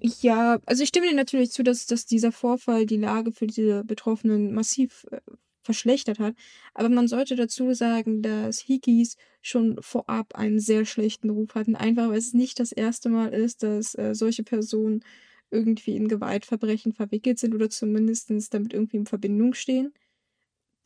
ja, 0.00 0.58
also 0.66 0.82
ich 0.82 0.90
stimme 0.90 1.08
dir 1.08 1.14
natürlich 1.16 1.50
zu, 1.50 1.62
dass, 1.62 1.86
dass 1.86 2.06
dieser 2.06 2.32
Vorfall 2.32 2.86
die 2.86 2.98
Lage 2.98 3.32
für 3.32 3.46
diese 3.46 3.84
Betroffenen 3.84 4.52
massiv 4.54 5.06
äh, 5.10 5.20
verschlechtert 5.62 6.18
hat. 6.18 6.34
Aber 6.74 6.90
man 6.90 7.08
sollte 7.08 7.36
dazu 7.36 7.72
sagen, 7.74 8.22
dass 8.22 8.60
Hikis 8.60 9.16
schon 9.42 9.78
vorab 9.80 10.34
einen 10.34 10.60
sehr 10.60 10.84
schlechten 10.84 11.30
Ruf 11.30 11.54
hatten, 11.54 11.76
einfach 11.76 12.10
weil 12.10 12.18
es 12.18 12.34
nicht 12.34 12.60
das 12.60 12.72
erste 12.72 13.08
Mal 13.08 13.32
ist, 13.32 13.62
dass 13.62 13.94
äh, 13.96 14.14
solche 14.14 14.42
Personen 14.44 15.02
irgendwie 15.50 15.96
in 15.96 16.08
Gewaltverbrechen 16.08 16.92
verwickelt 16.92 17.38
sind 17.38 17.54
oder 17.54 17.70
zumindest 17.70 18.30
damit 18.52 18.74
irgendwie 18.74 18.98
in 18.98 19.06
Verbindung 19.06 19.54
stehen. 19.54 19.94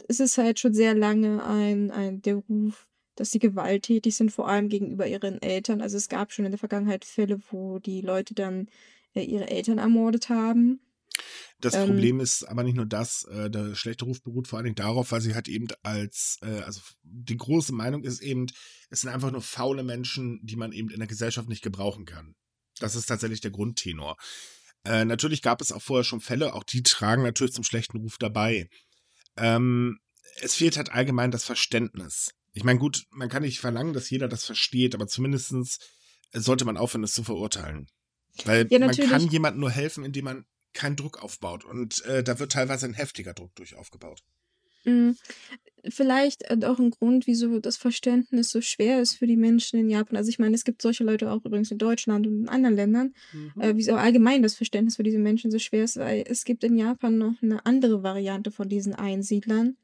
Es 0.09 0.21
ist 0.21 0.39
halt 0.39 0.61
schon 0.61 0.75
sehr 0.75 0.95
lange 0.95 1.45
ein, 1.45 1.91
ein 1.91 2.23
der 2.23 2.37
Ruf, 2.37 2.88
dass 3.19 3.31
sie 3.31 3.39
gewalttätig 3.39 4.17
sind, 4.17 4.31
vor 4.31 4.49
allem 4.49 4.69
gegenüber 4.69 5.07
ihren 5.07 5.43
Eltern. 5.43 5.81
Also 5.81 5.97
es 5.97 6.09
gab 6.09 6.33
schon 6.33 6.45
in 6.45 6.53
der 6.53 6.59
Vergangenheit 6.59 7.05
Fälle, 7.05 7.41
wo 7.51 7.79
die 7.79 8.01
Leute 8.01 8.35
dann 8.35 8.69
äh, 9.15 9.23
ihre 9.23 9.49
Eltern 9.49 9.79
ermordet 9.79 10.29
haben. 10.29 10.81
Das 11.61 11.75
ähm, 11.75 11.89
Problem 11.89 12.21
ist 12.21 12.45
aber 12.45 12.63
nicht 12.63 12.77
nur 12.77 12.87
das, 12.87 13.25
äh, 13.25 13.51
der 13.51 13.75
schlechte 13.75 14.05
Ruf 14.05 14.23
beruht 14.23 14.47
vor 14.47 14.59
allen 14.59 14.67
Dingen 14.67 14.77
darauf, 14.77 15.11
weil 15.11 15.21
sie 15.21 15.35
halt 15.35 15.49
eben 15.49 15.67
als, 15.83 16.39
äh, 16.43 16.61
also 16.61 16.81
die 17.03 17.37
große 17.37 17.73
Meinung 17.73 18.05
ist 18.05 18.21
eben, 18.21 18.47
es 18.91 19.01
sind 19.01 19.11
einfach 19.11 19.33
nur 19.33 19.43
faule 19.43 19.83
Menschen, 19.83 20.39
die 20.45 20.57
man 20.57 20.71
eben 20.71 20.91
in 20.91 21.01
der 21.01 21.09
Gesellschaft 21.09 21.49
nicht 21.49 21.63
gebrauchen 21.63 22.05
kann. 22.05 22.37
Das 22.79 22.95
ist 22.95 23.07
tatsächlich 23.07 23.41
der 23.41 23.51
Grundtenor. 23.51 24.17
Äh, 24.85 25.05
natürlich 25.05 25.43
gab 25.43 25.61
es 25.61 25.73
auch 25.73 25.83
vorher 25.83 26.05
schon 26.05 26.21
Fälle, 26.21 26.55
auch 26.55 26.63
die 26.63 26.85
tragen 26.85 27.25
natürlich 27.25 27.55
zum 27.55 27.65
schlechten 27.65 27.99
Ruf 27.99 28.17
dabei. 28.19 28.69
Ähm, 29.37 29.99
es 30.41 30.55
fehlt 30.55 30.77
halt 30.77 30.93
allgemein 30.93 31.33
das 31.33 31.45
Verständnis. 31.45 32.31
Ich 32.59 32.65
meine, 32.65 32.81
gut, 32.81 33.07
man 33.11 33.29
kann 33.29 33.43
nicht 33.43 33.61
verlangen, 33.61 33.93
dass 33.93 34.11
jeder 34.11 34.27
das 34.27 34.45
versteht, 34.45 34.97
aber 34.97 35.07
zumindest 35.07 35.81
sollte 36.33 36.65
man 36.65 36.77
aufhören, 36.77 37.03
das 37.03 37.13
zu 37.13 37.23
verurteilen. 37.23 37.87
Weil 38.45 38.67
ja, 38.69 38.81
man 38.81 38.91
kann 38.91 39.29
jemandem 39.29 39.61
nur 39.61 39.71
helfen, 39.71 40.05
indem 40.05 40.25
man 40.25 40.45
keinen 40.73 40.97
Druck 40.97 41.23
aufbaut. 41.23 41.65
Und 41.65 42.05
äh, 42.07 42.25
da 42.25 42.41
wird 42.41 42.51
teilweise 42.51 42.87
ein 42.87 42.95
heftiger 42.95 43.33
Druck 43.33 43.55
durch 43.55 43.77
aufgebaut. 43.77 44.25
Mhm. 44.85 45.17
Vielleicht 45.89 46.51
auch 46.65 46.81
ein 46.81 46.91
Grund, 46.91 47.29
wieso 47.29 47.61
das 47.61 47.77
Verständnis 47.77 48.51
so 48.51 48.61
schwer 48.61 49.01
ist 49.01 49.15
für 49.15 49.29
die 49.29 49.37
Menschen 49.37 49.79
in 49.79 49.89
Japan. 49.89 50.17
Also 50.17 50.29
ich 50.29 50.41
meine, 50.41 50.57
es 50.57 50.65
gibt 50.65 50.83
solche 50.83 51.05
Leute 51.05 51.31
auch 51.31 51.45
übrigens 51.45 51.71
in 51.71 51.79
Deutschland 51.79 52.27
und 52.27 52.41
in 52.41 52.49
anderen 52.49 52.75
Ländern, 52.75 53.15
mhm. 53.33 53.63
äh, 53.63 53.77
wieso 53.77 53.95
allgemein 53.95 54.43
das 54.43 54.57
Verständnis 54.57 54.97
für 54.97 55.05
diese 55.05 55.21
Menschen 55.21 55.53
so 55.53 55.61
schwer 55.61 55.85
ist, 55.85 55.97
weil 55.97 56.25
es 56.27 56.45
gibt 56.45 56.65
in 56.65 56.77
Japan 56.77 57.19
noch 57.19 57.41
eine 57.41 57.65
andere 57.67 58.03
Variante 58.03 58.51
von 58.51 58.69
diesen 58.69 58.97
Einsiedlern. 58.97 59.77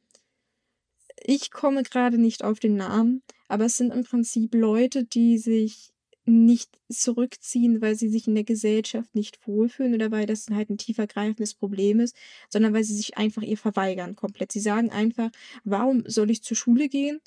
Ich 1.23 1.51
komme 1.51 1.83
gerade 1.83 2.19
nicht 2.19 2.45
auf 2.45 2.59
den 2.61 2.77
Namen, 2.77 3.23
aber 3.49 3.67
es 3.67 3.77
sind 3.77 3.93
im 3.93 4.05
Prinzip 4.05 4.55
Leute, 4.55 5.05
die 5.05 5.39
sich 5.39 5.95
nicht 6.27 6.79
zurückziehen, 6.89 7.83
weil 7.83 7.97
sie 7.97 8.09
sich 8.09 8.27
in 8.27 8.35
der 8.35 8.45
Gesellschaft 8.45 9.15
nicht 9.15 9.47
wohlfühlen 9.47 9.95
oder 9.95 10.11
weil 10.11 10.27
das 10.27 10.47
halt 10.51 10.71
ein 10.71 10.79
tiefergreifendes 10.79 11.55
Problem 11.55 12.01
ist, 12.01 12.17
sondern 12.49 12.73
weil 12.73 12.85
sie 12.85 12.97
sich 12.97 13.19
einfach 13.19 13.43
ihr 13.43 13.59
verweigern 13.59 14.17
komplett. 14.17 14.53
Sie 14.53 14.61
sagen 14.61 14.91
einfach, 14.91 15.31
warum 15.65 16.05
soll 16.07 16.31
ich 16.31 16.43
zur 16.43 16.57
Schule 16.57 16.89
gehen 16.89 17.21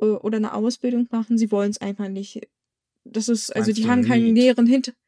äh, 0.00 0.06
oder 0.06 0.38
eine 0.38 0.54
Ausbildung 0.54 1.06
machen? 1.10 1.38
Sie 1.38 1.52
wollen 1.52 1.70
es 1.70 1.80
einfach 1.80 2.08
nicht. 2.08 2.48
Das 3.04 3.28
ist, 3.28 3.54
also 3.54 3.72
die 3.72 3.88
haben 3.88 4.04
keinen 4.04 4.32
näheren 4.32 4.66
Hintergrund. 4.66 4.98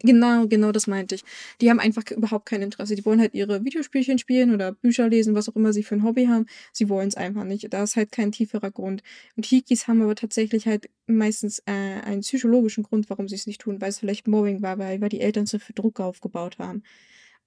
Genau, 0.00 0.46
genau 0.46 0.72
das 0.72 0.86
meinte 0.86 1.14
ich. 1.16 1.22
Die 1.60 1.68
haben 1.68 1.78
einfach 1.78 2.04
überhaupt 2.10 2.46
kein 2.46 2.62
Interesse. 2.62 2.94
Die 2.94 3.04
wollen 3.04 3.20
halt 3.20 3.34
ihre 3.34 3.62
Videospielchen 3.64 4.18
spielen 4.18 4.54
oder 4.54 4.72
Bücher 4.72 5.08
lesen, 5.08 5.34
was 5.34 5.48
auch 5.50 5.56
immer 5.56 5.72
sie 5.74 5.82
für 5.82 5.94
ein 5.94 6.02
Hobby 6.02 6.26
haben. 6.26 6.46
Sie 6.72 6.88
wollen 6.88 7.08
es 7.08 7.14
einfach 7.16 7.44
nicht. 7.44 7.70
Da 7.72 7.82
ist 7.82 7.96
halt 7.96 8.10
kein 8.10 8.32
tieferer 8.32 8.70
Grund. 8.70 9.02
Und 9.36 9.44
Hikis 9.44 9.88
haben 9.88 10.00
aber 10.00 10.14
tatsächlich 10.14 10.66
halt 10.66 10.88
meistens 11.06 11.58
äh, 11.66 11.72
einen 11.72 12.22
psychologischen 12.22 12.84
Grund, 12.84 13.10
warum 13.10 13.28
sie 13.28 13.34
es 13.34 13.46
nicht 13.46 13.60
tun, 13.60 13.80
weil 13.82 13.90
es 13.90 13.98
vielleicht 13.98 14.26
Mobbing 14.28 14.62
war, 14.62 14.78
weil, 14.78 15.00
weil 15.02 15.10
die 15.10 15.20
Eltern 15.20 15.44
so 15.46 15.58
viel 15.58 15.74
Druck 15.74 16.00
aufgebaut 16.00 16.58
haben. 16.58 16.82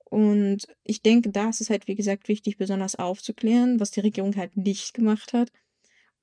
Und 0.06 0.68
ich 0.84 1.02
denke, 1.02 1.32
da 1.32 1.50
ist 1.50 1.62
es 1.62 1.70
halt, 1.72 1.88
wie 1.88 1.96
gesagt, 1.96 2.28
wichtig, 2.28 2.58
besonders 2.58 2.96
aufzuklären, 2.96 3.80
was 3.80 3.92
die 3.92 4.02
Regierung 4.02 4.36
halt 4.36 4.56
nicht 4.56 4.94
gemacht 4.94 5.34
hat 5.34 5.52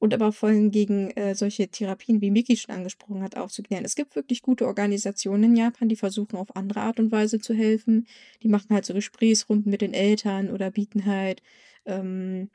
und 0.03 0.13
aber 0.15 0.33
vor 0.33 0.49
allem 0.49 0.73
gegen 0.73 1.13
äh, 1.13 1.37
solche 1.37 1.69
Therapien, 1.69 2.21
wie 2.21 2.33
Miki 2.33 2.57
schon 2.57 2.75
angesprochen 2.75 3.23
hat, 3.23 3.37
aufzuklären. 3.37 3.85
Es 3.85 3.95
gibt 3.95 4.17
wirklich 4.17 4.43
gute 4.43 4.67
Organisationen 4.67 5.45
in 5.45 5.57
Japan, 5.57 5.89
die 5.89 5.95
versuchen 5.95 6.37
auf 6.39 6.57
andere 6.57 6.81
Art 6.81 6.99
und 6.99 7.13
Weise 7.13 7.39
zu 7.39 7.55
helfen. 7.55 8.09
Die 8.43 8.49
machen 8.49 8.71
halt 8.71 8.85
so 8.85 8.95
Gesprächsrunden 8.95 9.71
mit 9.71 9.81
den 9.81 9.95
Eltern 9.95 10.51
oder 10.51 10.73
bieten 10.73 11.07
halt, 11.07 11.41
ähm, 11.87 12.51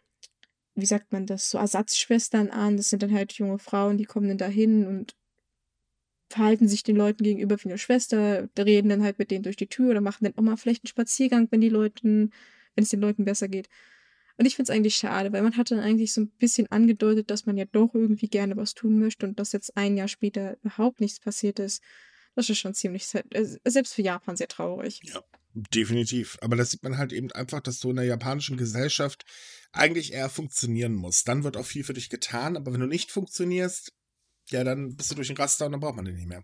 wie 0.76 0.86
sagt 0.86 1.14
man 1.14 1.26
das, 1.26 1.50
so 1.50 1.58
Ersatzschwestern 1.58 2.50
an. 2.50 2.76
Das 2.76 2.90
sind 2.90 3.02
dann 3.02 3.14
halt 3.14 3.32
junge 3.34 3.60
Frauen, 3.60 3.98
die 3.98 4.06
kommen 4.06 4.28
dann 4.28 4.38
dahin 4.38 4.86
und 4.86 5.16
verhalten 6.30 6.68
sich 6.68 6.84
den 6.84 6.98
Leuten 6.98 7.24
gegenüber 7.24 7.56
wie 7.64 7.70
eine 7.70 7.78
Schwester, 7.78 8.50
reden 8.60 8.90
dann 8.90 9.04
halt 9.04 9.20
mit 9.20 9.32
denen 9.32 9.44
durch 9.44 9.56
die 9.56 9.68
Tür 9.68 9.92
oder 9.92 10.02
machen 10.02 10.26
dann 10.26 10.38
auch 10.38 10.42
mal 10.42 10.58
vielleicht 10.58 10.84
einen 10.84 10.90
Spaziergang, 10.90 11.48
wenn 11.52 11.62
die 11.62 11.70
Leuten, 11.70 12.32
wenn 12.76 12.84
es 12.84 12.90
den 12.90 13.00
Leuten 13.00 13.24
besser 13.24 13.48
geht. 13.48 13.70
Und 14.38 14.46
ich 14.46 14.56
finde 14.56 14.72
es 14.72 14.76
eigentlich 14.76 14.96
schade, 14.96 15.32
weil 15.32 15.42
man 15.42 15.58
hatte 15.58 15.82
eigentlich 15.82 16.14
so 16.14 16.22
ein 16.22 16.30
bisschen 16.30 16.68
angedeutet, 16.72 17.32
dass 17.32 17.46
man 17.46 17.58
ja 17.58 17.66
doch 17.66 17.94
irgendwie 17.94 18.28
gerne 18.28 18.56
was 18.56 18.76
tun 18.76 19.00
möchte 19.00 19.26
und 19.26 19.40
dass 19.40 19.52
jetzt 19.52 19.76
ein 19.76 19.98
Jahr 19.98 20.08
später 20.08 20.58
überhaupt 20.62 21.02
nichts 21.02 21.20
passiert 21.20 21.60
ist. 21.60 21.82
Das 22.36 22.50
ist 22.50 22.60
schon 22.60 22.76
ziemlich, 22.76 23.08
äh, 23.16 23.58
selbst 23.66 23.96
für 23.96 24.04
Japan 24.04 24.38
sehr 24.38 24.48
traurig. 24.48 25.02
Ja, 25.04 25.24
definitiv. 25.56 26.38
Aber 26.42 26.56
das 26.56 26.70
sieht 26.70 26.84
man 26.84 27.00
halt 27.00 27.12
eben 27.12 27.32
einfach, 27.32 27.62
dass 27.62 27.80
du 27.80 27.90
in 27.90 27.96
der 27.96 28.06
japanischen 28.06 28.58
Gesellschaft 28.58 29.26
eigentlich 29.72 30.14
eher 30.14 30.30
funktionieren 30.30 30.94
musst. 30.94 31.28
Dann 31.28 31.44
wird 31.44 31.58
auch 31.58 31.66
viel 31.66 31.84
für 31.84 31.94
dich 31.94 32.10
getan, 32.10 32.56
aber 32.56 32.72
wenn 32.72 32.80
du 32.80 32.86
nicht 32.86 33.12
funktionierst, 33.12 33.92
ja, 34.50 34.64
dann 34.64 34.96
bist 34.96 35.10
du 35.10 35.16
durch 35.16 35.30
den 35.30 35.38
Raster 35.38 35.66
und 35.66 35.72
dann 35.72 35.82
braucht 35.82 35.96
man 35.96 36.06
den 36.06 36.16
nicht 36.16 36.28
mehr. 36.28 36.44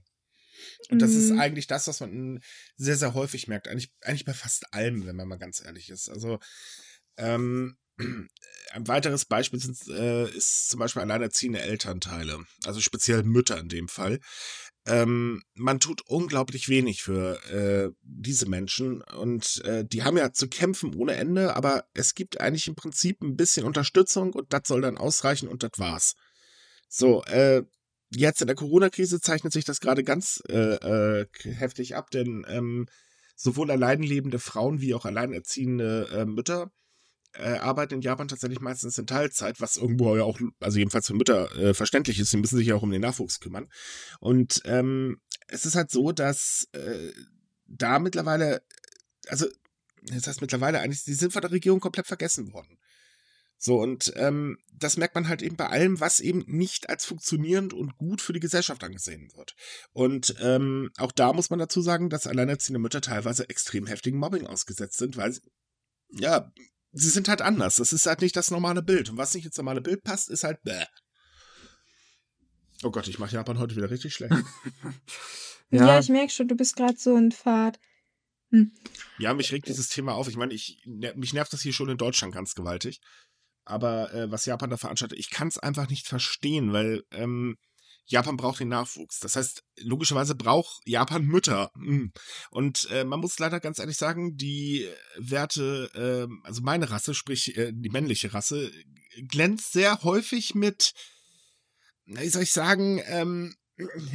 Und 0.90 1.00
das 1.00 1.12
ist 1.12 1.32
mhm. 1.32 1.40
eigentlich 1.40 1.68
das, 1.68 1.88
was 1.88 2.00
man 2.00 2.42
sehr, 2.76 2.98
sehr 2.98 3.14
häufig 3.14 3.48
merkt. 3.48 3.68
Eigentlich, 3.68 3.94
eigentlich 4.02 4.26
bei 4.26 4.34
fast 4.34 4.74
allem, 4.74 5.06
wenn 5.06 5.16
man 5.16 5.28
mal 5.28 5.38
ganz 5.38 5.64
ehrlich 5.64 5.90
ist. 5.90 6.10
Also, 6.10 6.40
ähm, 7.18 7.78
ein 7.98 8.88
weiteres 8.88 9.26
Beispiel 9.26 9.60
sind, 9.60 9.78
äh, 9.90 10.30
ist 10.30 10.70
zum 10.70 10.80
Beispiel 10.80 11.02
alleinerziehende 11.02 11.62
Elternteile, 11.62 12.40
also 12.66 12.82
speziell 12.82 13.24
Mütter 13.24 13.60
in 13.60 13.70
dem 13.70 13.88
Fall. 13.88 14.20
Ähm, 14.86 15.42
man 15.54 15.80
tut 15.80 16.02
unglaublich 16.08 16.68
wenig 16.68 17.04
für 17.04 17.42
äh, 17.50 17.96
diese 18.02 18.50
Menschen 18.50 19.02
und 19.02 19.62
äh, 19.64 19.86
die 19.86 20.04
haben 20.04 20.18
ja 20.18 20.34
zu 20.34 20.50
kämpfen 20.50 20.94
ohne 20.96 21.16
Ende, 21.16 21.56
aber 21.56 21.86
es 21.94 22.16
gibt 22.16 22.42
eigentlich 22.42 22.68
im 22.68 22.76
Prinzip 22.76 23.22
ein 23.22 23.38
bisschen 23.38 23.66
Unterstützung 23.66 24.34
und 24.34 24.52
das 24.52 24.64
soll 24.66 24.82
dann 24.82 24.98
ausreichen 24.98 25.48
und 25.48 25.64
das 25.64 25.72
war's. 25.78 26.16
So, 26.90 27.24
äh, 27.26 27.64
jetzt 28.10 28.42
in 28.42 28.48
der 28.48 28.58
Corona-Krise 28.58 29.22
zeichnet 29.22 29.54
sich 29.54 29.64
das 29.64 29.80
gerade 29.80 30.04
ganz 30.04 30.44
äh, 30.50 30.76
äh, 31.22 31.28
heftig 31.44 31.96
ab, 31.96 32.12
denn 32.12 32.46
ähm, 32.50 32.88
sowohl 33.36 33.72
alleinlebende 33.72 34.40
Frauen 34.40 34.82
wie 34.82 34.94
auch 34.94 35.06
alleinerziehende 35.06 36.10
äh, 36.12 36.26
Mütter 36.26 36.72
äh, 37.34 37.58
arbeiten 37.58 37.96
in 37.96 38.02
Japan 38.02 38.28
tatsächlich 38.28 38.60
meistens 38.60 38.98
in 38.98 39.08
Teilzeit, 39.08 39.60
was 39.62 39.78
irgendwo 39.78 40.16
ja 40.16 40.24
auch, 40.24 40.40
also 40.60 40.78
jedenfalls 40.78 41.08
für 41.08 41.14
Mütter 41.14 41.54
äh, 41.56 41.74
verständlich 41.74 42.20
ist. 42.20 42.32
Sie 42.32 42.38
müssen 42.38 42.58
sich 42.58 42.68
ja 42.68 42.76
auch 42.76 42.84
um 42.84 42.92
den 42.92 43.02
Nachwuchs 43.02 43.40
kümmern. 43.40 43.70
Und 44.20 44.62
ähm, 44.66 45.20
es 45.48 45.66
ist 45.66 45.76
halt 45.76 45.92
so, 45.92 46.12
dass 46.12 46.68
äh, 46.74 47.12
da 47.66 48.00
mittlerweile, 48.00 48.62
also 49.28 49.48
das 50.04 50.28
heißt 50.28 50.42
mittlerweile 50.42 50.80
eigentlich, 50.80 51.04
die 51.04 51.14
sind 51.14 51.34
von 51.34 51.42
der 51.42 51.52
Regierung 51.52 51.80
komplett 51.80 52.08
vergessen 52.08 52.54
worden. 52.54 52.78
So, 53.58 53.80
und 53.80 54.12
ähm, 54.18 54.58
das 54.74 54.98
merkt 54.98 55.16
man 55.16 55.30
halt 55.30 55.42
eben 55.42 55.56
bei 55.56 55.68
allem, 55.68 56.02
was 56.02 56.20
eben 56.20 56.44
nicht 56.48 56.90
als 56.90 57.06
funktionierend 57.06 57.74
und 57.74 57.98
gut 57.98 58.20
für 58.20 58.34
die 58.34 58.42
Gesellschaft 58.42 58.84
angesehen 58.84 59.32
wird. 59.36 59.56
Und 59.94 60.36
ähm, 60.42 60.92
auch 60.98 61.14
da 61.14 61.32
muss 61.32 61.50
man 61.50 61.60
dazu 61.60 61.82
sagen, 61.82 62.10
dass 62.10 62.28
alleinerziehende 62.28 62.80
Mütter 62.80 63.00
teilweise 63.00 63.48
extrem 63.50 63.88
heftigen 63.88 64.20
Mobbing 64.20 64.48
ausgesetzt 64.48 64.98
sind, 64.98 65.16
weil 65.16 65.34
ja, 66.10 66.52
sie 66.94 67.10
sind 67.10 67.28
halt 67.28 67.42
anders. 67.42 67.78
Das 67.78 67.92
ist 67.92 68.06
halt 68.06 68.22
nicht 68.22 68.36
das 68.36 68.52
normale 68.52 68.82
Bild. 68.82 69.10
Und 69.10 69.18
was 69.18 69.34
nicht 69.34 69.46
ins 69.46 69.58
normale 69.58 69.82
Bild 69.82 70.04
passt, 70.04 70.30
ist 70.30 70.44
halt 70.44 70.62
bäh. 70.64 70.86
Oh 72.84 72.92
Gott, 72.92 73.08
ich 73.08 73.20
mache 73.20 73.36
Japan 73.36 73.60
heute 73.60 73.76
wieder 73.76 73.90
richtig 73.90 74.14
schlecht. 74.14 74.34
ja. 75.72 75.88
ja. 75.88 76.00
ich 76.00 76.10
merke 76.10 76.32
schon, 76.32 76.48
du 76.48 76.56
bist 76.56 76.76
gerade 76.76 76.98
so 76.98 77.18
in 77.18 77.32
Fahrt. 77.32 77.80
Hm. 78.52 78.72
Ja, 79.18 79.34
mich 79.34 79.52
regt 79.52 79.68
dieses 79.68 79.90
Thema 79.90 80.14
auf. 80.14 80.28
Ich 80.28 80.38
meine, 80.38 80.54
ich, 80.54 80.82
mich 80.86 81.34
nervt 81.34 81.54
das 81.54 81.62
hier 81.62 81.74
schon 81.74 81.90
in 81.90 81.98
Deutschland 81.98 82.34
ganz 82.34 82.54
gewaltig. 82.56 83.02
Aber 83.66 84.14
äh, 84.14 84.30
was 84.30 84.46
Japan 84.46 84.70
da 84.70 84.78
veranstaltet, 84.78 85.18
ich 85.18 85.30
kann 85.30 85.48
es 85.48 85.58
einfach 85.58 85.90
nicht 85.90 86.08
verstehen, 86.08 86.74
weil 86.74 87.04
ähm, 87.12 87.58
Japan 88.06 88.38
braucht 88.38 88.60
den 88.60 88.70
Nachwuchs. 88.70 89.20
Das 89.20 89.36
heißt, 89.36 89.64
logischerweise 89.78 90.36
braucht 90.36 90.82
Japan 90.86 91.26
Mütter. 91.26 91.72
Hm. 91.76 92.12
Und 92.52 92.90
äh, 92.92 93.04
man 93.04 93.20
muss 93.20 93.40
leider 93.40 93.60
ganz 93.60 93.80
ehrlich 93.80 93.98
sagen, 93.98 94.36
die 94.36 94.90
Werte, 95.18 95.90
äh, 95.96 96.46
also 96.46 96.62
meine 96.62 96.90
Rasse, 96.90 97.14
sprich 97.14 97.58
äh, 97.58 97.72
die 97.74 97.90
männliche 97.90 98.34
Rasse, 98.34 98.72
glänzt 99.28 99.74
sehr 99.74 100.04
häufig 100.04 100.56
mit 100.56 100.94
wie 102.06 102.30
soll 102.30 102.44
ich 102.44 102.52
sagen, 102.52 103.02
ähm, 103.06 103.56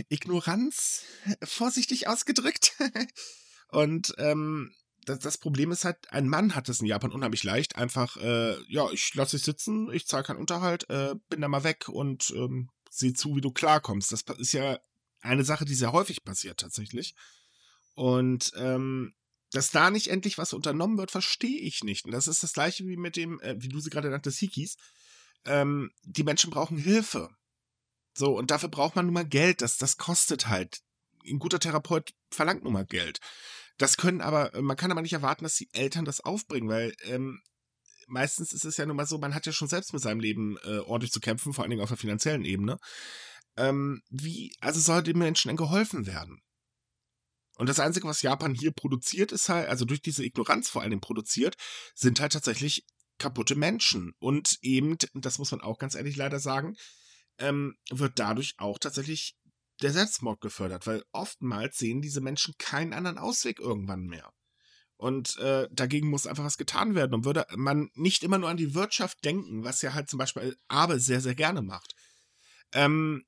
Ignoranz, 0.08 1.04
vorsichtig 1.42 2.08
ausgedrückt. 2.08 2.72
Und 3.68 4.14
ähm, 4.18 4.72
das, 5.04 5.18
das 5.20 5.38
Problem 5.38 5.72
ist 5.72 5.84
halt, 5.84 6.10
ein 6.12 6.28
Mann 6.28 6.54
hat 6.54 6.68
es 6.68 6.80
in 6.80 6.86
Japan 6.86 7.12
unheimlich 7.12 7.44
leicht. 7.44 7.76
Einfach, 7.76 8.16
äh, 8.18 8.56
ja, 8.68 8.90
ich 8.90 9.14
lasse 9.14 9.36
dich 9.36 9.44
sitzen, 9.44 9.90
ich 9.92 10.06
zahle 10.06 10.24
keinen 10.24 10.38
Unterhalt, 10.38 10.88
äh, 10.90 11.14
bin 11.28 11.40
da 11.40 11.48
mal 11.48 11.64
weg 11.64 11.88
und 11.88 12.30
ähm, 12.36 12.70
sieh 12.90 13.12
zu, 13.12 13.36
wie 13.36 13.40
du 13.40 13.50
klarkommst. 13.50 14.12
Das 14.12 14.24
ist 14.38 14.52
ja 14.52 14.78
eine 15.20 15.44
Sache, 15.44 15.64
die 15.64 15.74
sehr 15.74 15.92
häufig 15.92 16.24
passiert 16.24 16.60
tatsächlich. 16.60 17.14
Und 17.94 18.52
ähm, 18.56 19.14
dass 19.50 19.70
da 19.70 19.90
nicht 19.90 20.08
endlich 20.08 20.38
was 20.38 20.52
unternommen 20.52 20.98
wird, 20.98 21.10
verstehe 21.10 21.60
ich 21.60 21.82
nicht. 21.82 22.04
Und 22.04 22.12
das 22.12 22.28
ist 22.28 22.42
das 22.42 22.52
gleiche 22.52 22.86
wie 22.86 22.96
mit 22.96 23.16
dem, 23.16 23.40
äh, 23.40 23.56
wie 23.58 23.68
du 23.68 23.80
sie 23.80 23.90
gerade 23.90 24.10
nanntest, 24.10 24.38
Hikis. 24.38 24.76
Ähm, 25.44 25.90
die 26.02 26.22
Menschen 26.22 26.50
brauchen 26.50 26.76
Hilfe. 26.76 27.30
So, 28.16 28.36
und 28.36 28.50
dafür 28.50 28.68
braucht 28.68 28.96
man 28.96 29.06
nun 29.06 29.14
mal 29.14 29.26
Geld. 29.26 29.62
Das, 29.62 29.78
das 29.78 29.96
kostet 29.96 30.48
halt. 30.48 30.80
Ein 31.26 31.38
guter 31.38 31.60
Therapeut 31.60 32.14
verlangt 32.30 32.64
nun 32.64 32.72
mal 32.72 32.86
Geld. 32.86 33.20
Das 33.78 33.96
können 33.96 34.20
aber, 34.20 34.60
man 34.60 34.76
kann 34.76 34.90
aber 34.90 35.02
nicht 35.02 35.12
erwarten, 35.12 35.44
dass 35.44 35.56
die 35.56 35.68
Eltern 35.72 36.04
das 36.04 36.20
aufbringen, 36.20 36.68
weil 36.68 36.94
ähm, 37.04 37.42
meistens 38.08 38.52
ist 38.52 38.64
es 38.64 38.76
ja 38.76 38.86
nun 38.86 38.96
mal 38.96 39.06
so, 39.06 39.18
man 39.18 39.34
hat 39.34 39.46
ja 39.46 39.52
schon 39.52 39.68
selbst 39.68 39.92
mit 39.92 40.02
seinem 40.02 40.20
Leben 40.20 40.56
äh, 40.64 40.78
ordentlich 40.78 41.12
zu 41.12 41.20
kämpfen, 41.20 41.52
vor 41.52 41.62
allen 41.62 41.70
Dingen 41.70 41.82
auf 41.82 41.88
der 41.88 41.98
finanziellen 41.98 42.44
Ebene. 42.44 42.78
Ähm, 43.56 44.02
wie, 44.10 44.52
also 44.60 44.80
soll 44.80 45.02
den 45.02 45.18
Menschen 45.18 45.48
denn 45.48 45.56
geholfen 45.56 46.06
werden? 46.06 46.40
Und 47.56 47.68
das 47.68 47.80
Einzige, 47.80 48.06
was 48.06 48.22
Japan 48.22 48.54
hier 48.54 48.70
produziert, 48.70 49.32
ist 49.32 49.48
halt, 49.48 49.68
also 49.68 49.84
durch 49.84 50.00
diese 50.00 50.24
Ignoranz 50.24 50.68
vor 50.68 50.82
allen 50.82 50.90
Dingen 50.90 51.00
produziert, 51.00 51.56
sind 51.94 52.20
halt 52.20 52.32
tatsächlich 52.32 52.84
kaputte 53.18 53.56
Menschen. 53.56 54.12
Und 54.20 54.58
eben, 54.62 54.96
das 55.14 55.38
muss 55.38 55.50
man 55.50 55.60
auch 55.60 55.78
ganz 55.78 55.96
ehrlich 55.96 56.16
leider 56.16 56.38
sagen, 56.38 56.76
ähm, 57.38 57.76
wird 57.90 58.18
dadurch 58.18 58.54
auch 58.58 58.78
tatsächlich 58.78 59.36
der 59.82 59.92
Selbstmord 59.92 60.40
gefördert, 60.40 60.86
weil 60.86 61.04
oftmals 61.12 61.78
sehen 61.78 62.00
diese 62.00 62.20
Menschen 62.20 62.54
keinen 62.58 62.92
anderen 62.92 63.18
Ausweg 63.18 63.58
irgendwann 63.58 64.06
mehr. 64.06 64.32
Und 64.98 65.38
äh, 65.38 65.68
dagegen 65.70 66.10
muss 66.10 66.26
einfach 66.26 66.44
was 66.44 66.58
getan 66.58 66.94
werden. 66.94 67.14
Und 67.14 67.24
würde 67.24 67.46
man 67.56 67.90
nicht 67.94 68.22
immer 68.22 68.36
nur 68.36 68.50
an 68.50 68.56
die 68.56 68.74
Wirtschaft 68.74 69.24
denken, 69.24 69.64
was 69.64 69.80
ja 69.80 69.94
halt 69.94 70.10
zum 70.10 70.18
Beispiel 70.18 70.56
Abe 70.66 71.00
sehr, 71.00 71.20
sehr 71.20 71.34
gerne 71.34 71.62
macht, 71.62 71.94
ähm, 72.72 73.24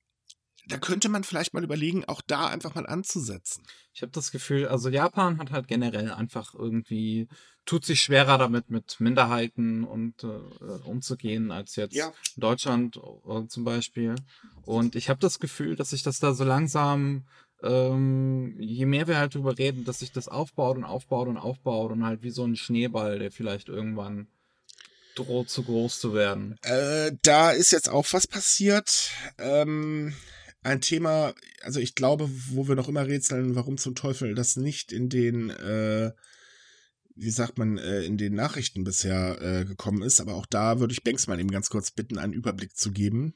da 0.66 0.78
könnte 0.78 1.08
man 1.08 1.24
vielleicht 1.24 1.54
mal 1.54 1.64
überlegen, 1.64 2.04
auch 2.04 2.20
da 2.20 2.46
einfach 2.48 2.74
mal 2.74 2.86
anzusetzen. 2.86 3.66
Ich 3.92 4.02
habe 4.02 4.12
das 4.12 4.30
Gefühl, 4.30 4.68
also 4.68 4.88
Japan 4.88 5.38
hat 5.38 5.50
halt 5.50 5.68
generell 5.68 6.12
einfach 6.12 6.54
irgendwie, 6.54 7.28
tut 7.64 7.84
sich 7.84 8.02
schwerer 8.02 8.38
damit, 8.38 8.70
mit 8.70 9.00
Minderheiten 9.00 9.84
und 9.84 10.22
äh, 10.22 10.26
umzugehen, 10.84 11.50
als 11.50 11.76
jetzt 11.76 11.94
ja. 11.94 12.12
Deutschland 12.36 12.96
äh, 12.96 13.46
zum 13.48 13.64
Beispiel. 13.64 14.14
Und 14.62 14.96
ich 14.96 15.08
habe 15.08 15.20
das 15.20 15.40
Gefühl, 15.40 15.76
dass 15.76 15.90
sich 15.90 16.02
das 16.02 16.20
da 16.20 16.34
so 16.34 16.44
langsam, 16.44 17.26
ähm, 17.62 18.56
je 18.58 18.86
mehr 18.86 19.06
wir 19.06 19.18
halt 19.18 19.34
drüber 19.34 19.58
reden, 19.58 19.84
dass 19.84 20.00
sich 20.00 20.12
das 20.12 20.28
aufbaut 20.28 20.76
und 20.76 20.84
aufbaut 20.84 21.28
und 21.28 21.36
aufbaut 21.36 21.92
und 21.92 22.04
halt 22.04 22.22
wie 22.22 22.30
so 22.30 22.44
ein 22.44 22.56
Schneeball, 22.56 23.18
der 23.18 23.30
vielleicht 23.30 23.68
irgendwann 23.68 24.28
droht 25.14 25.50
zu 25.50 25.62
groß 25.62 26.00
zu 26.00 26.14
werden. 26.14 26.56
Äh, 26.62 27.12
da 27.22 27.50
ist 27.50 27.72
jetzt 27.72 27.88
auch 27.88 28.06
was 28.12 28.26
passiert. 28.26 29.10
Ähm, 29.38 30.14
ein 30.62 30.80
Thema, 30.80 31.34
also 31.62 31.80
ich 31.80 31.94
glaube, 31.94 32.28
wo 32.50 32.68
wir 32.68 32.74
noch 32.74 32.88
immer 32.88 33.06
rätseln, 33.06 33.54
warum 33.54 33.78
zum 33.78 33.94
Teufel 33.94 34.34
das 34.34 34.56
nicht 34.56 34.92
in 34.92 35.08
den, 35.08 35.50
äh, 35.50 36.12
wie 37.14 37.30
sagt 37.30 37.58
man, 37.58 37.78
äh, 37.78 38.02
in 38.02 38.18
den 38.18 38.34
Nachrichten 38.34 38.84
bisher 38.84 39.40
äh, 39.40 39.64
gekommen 39.64 40.02
ist. 40.02 40.20
Aber 40.20 40.34
auch 40.34 40.46
da 40.46 40.80
würde 40.80 40.92
ich 40.92 41.02
Banks 41.02 41.26
mal 41.26 41.40
eben 41.40 41.50
ganz 41.50 41.70
kurz 41.70 41.90
bitten, 41.90 42.18
einen 42.18 42.32
Überblick 42.32 42.76
zu 42.76 42.92
geben. 42.92 43.34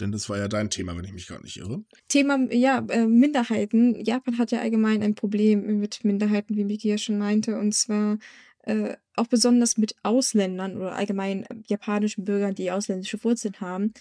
Denn 0.00 0.12
das 0.12 0.28
war 0.28 0.38
ja 0.38 0.48
dein 0.48 0.70
Thema, 0.70 0.96
wenn 0.96 1.04
ich 1.04 1.12
mich 1.12 1.26
gar 1.26 1.42
nicht 1.42 1.56
irre. 1.56 1.82
Thema, 2.08 2.38
ja, 2.52 2.84
äh, 2.88 3.06
Minderheiten. 3.06 3.94
Japan 4.04 4.38
hat 4.38 4.52
ja 4.52 4.60
allgemein 4.60 5.02
ein 5.02 5.14
Problem 5.14 5.78
mit 5.80 6.04
Minderheiten, 6.04 6.56
wie 6.56 6.64
Miki 6.64 6.88
ja 6.88 6.98
schon 6.98 7.18
meinte. 7.18 7.58
Und 7.58 7.74
zwar 7.74 8.18
äh, 8.62 8.96
auch 9.16 9.26
besonders 9.26 9.76
mit 9.76 9.96
Ausländern 10.02 10.76
oder 10.76 10.94
allgemein 10.94 11.44
äh, 11.44 11.56
japanischen 11.66 12.24
Bürgern, 12.24 12.54
die 12.54 12.70
ausländische 12.70 13.22
Wurzeln 13.24 13.60
haben 13.60 13.92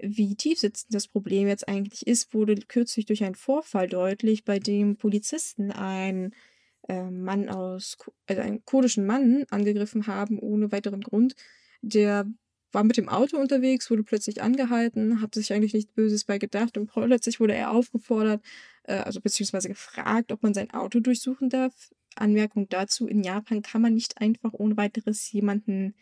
wie 0.00 0.34
tiefsitzend 0.34 0.94
das 0.94 1.08
Problem 1.08 1.48
jetzt 1.48 1.68
eigentlich 1.68 2.06
ist, 2.06 2.34
wurde 2.34 2.56
kürzlich 2.56 3.06
durch 3.06 3.24
einen 3.24 3.34
Vorfall 3.34 3.88
deutlich, 3.88 4.44
bei 4.44 4.58
dem 4.58 4.96
Polizisten 4.96 5.72
einen 5.72 6.34
äh, 6.88 7.10
Mann 7.10 7.48
aus, 7.48 7.96
also 8.26 8.42
einen 8.42 8.64
kurdischen 8.64 9.06
Mann 9.06 9.44
angegriffen 9.50 10.06
haben, 10.06 10.38
ohne 10.38 10.70
weiteren 10.72 11.00
Grund. 11.00 11.34
Der 11.80 12.26
war 12.72 12.84
mit 12.84 12.96
dem 12.96 13.08
Auto 13.08 13.36
unterwegs, 13.38 13.90
wurde 13.90 14.02
plötzlich 14.02 14.42
angehalten, 14.42 15.20
hat 15.20 15.34
sich 15.34 15.52
eigentlich 15.52 15.74
nichts 15.74 15.92
Böses 15.92 16.24
bei 16.24 16.38
gedacht 16.38 16.76
und 16.76 16.90
plötzlich 16.90 17.40
wurde 17.40 17.54
er 17.54 17.70
aufgefordert, 17.70 18.42
äh, 18.84 18.96
also 18.96 19.20
beziehungsweise 19.20 19.68
gefragt, 19.68 20.32
ob 20.32 20.42
man 20.42 20.54
sein 20.54 20.70
Auto 20.72 21.00
durchsuchen 21.00 21.48
darf. 21.48 21.90
Anmerkung 22.16 22.68
dazu, 22.68 23.06
in 23.06 23.22
Japan 23.22 23.62
kann 23.62 23.82
man 23.82 23.94
nicht 23.94 24.20
einfach 24.20 24.52
ohne 24.52 24.76
weiteres 24.76 25.30
jemanden 25.32 25.94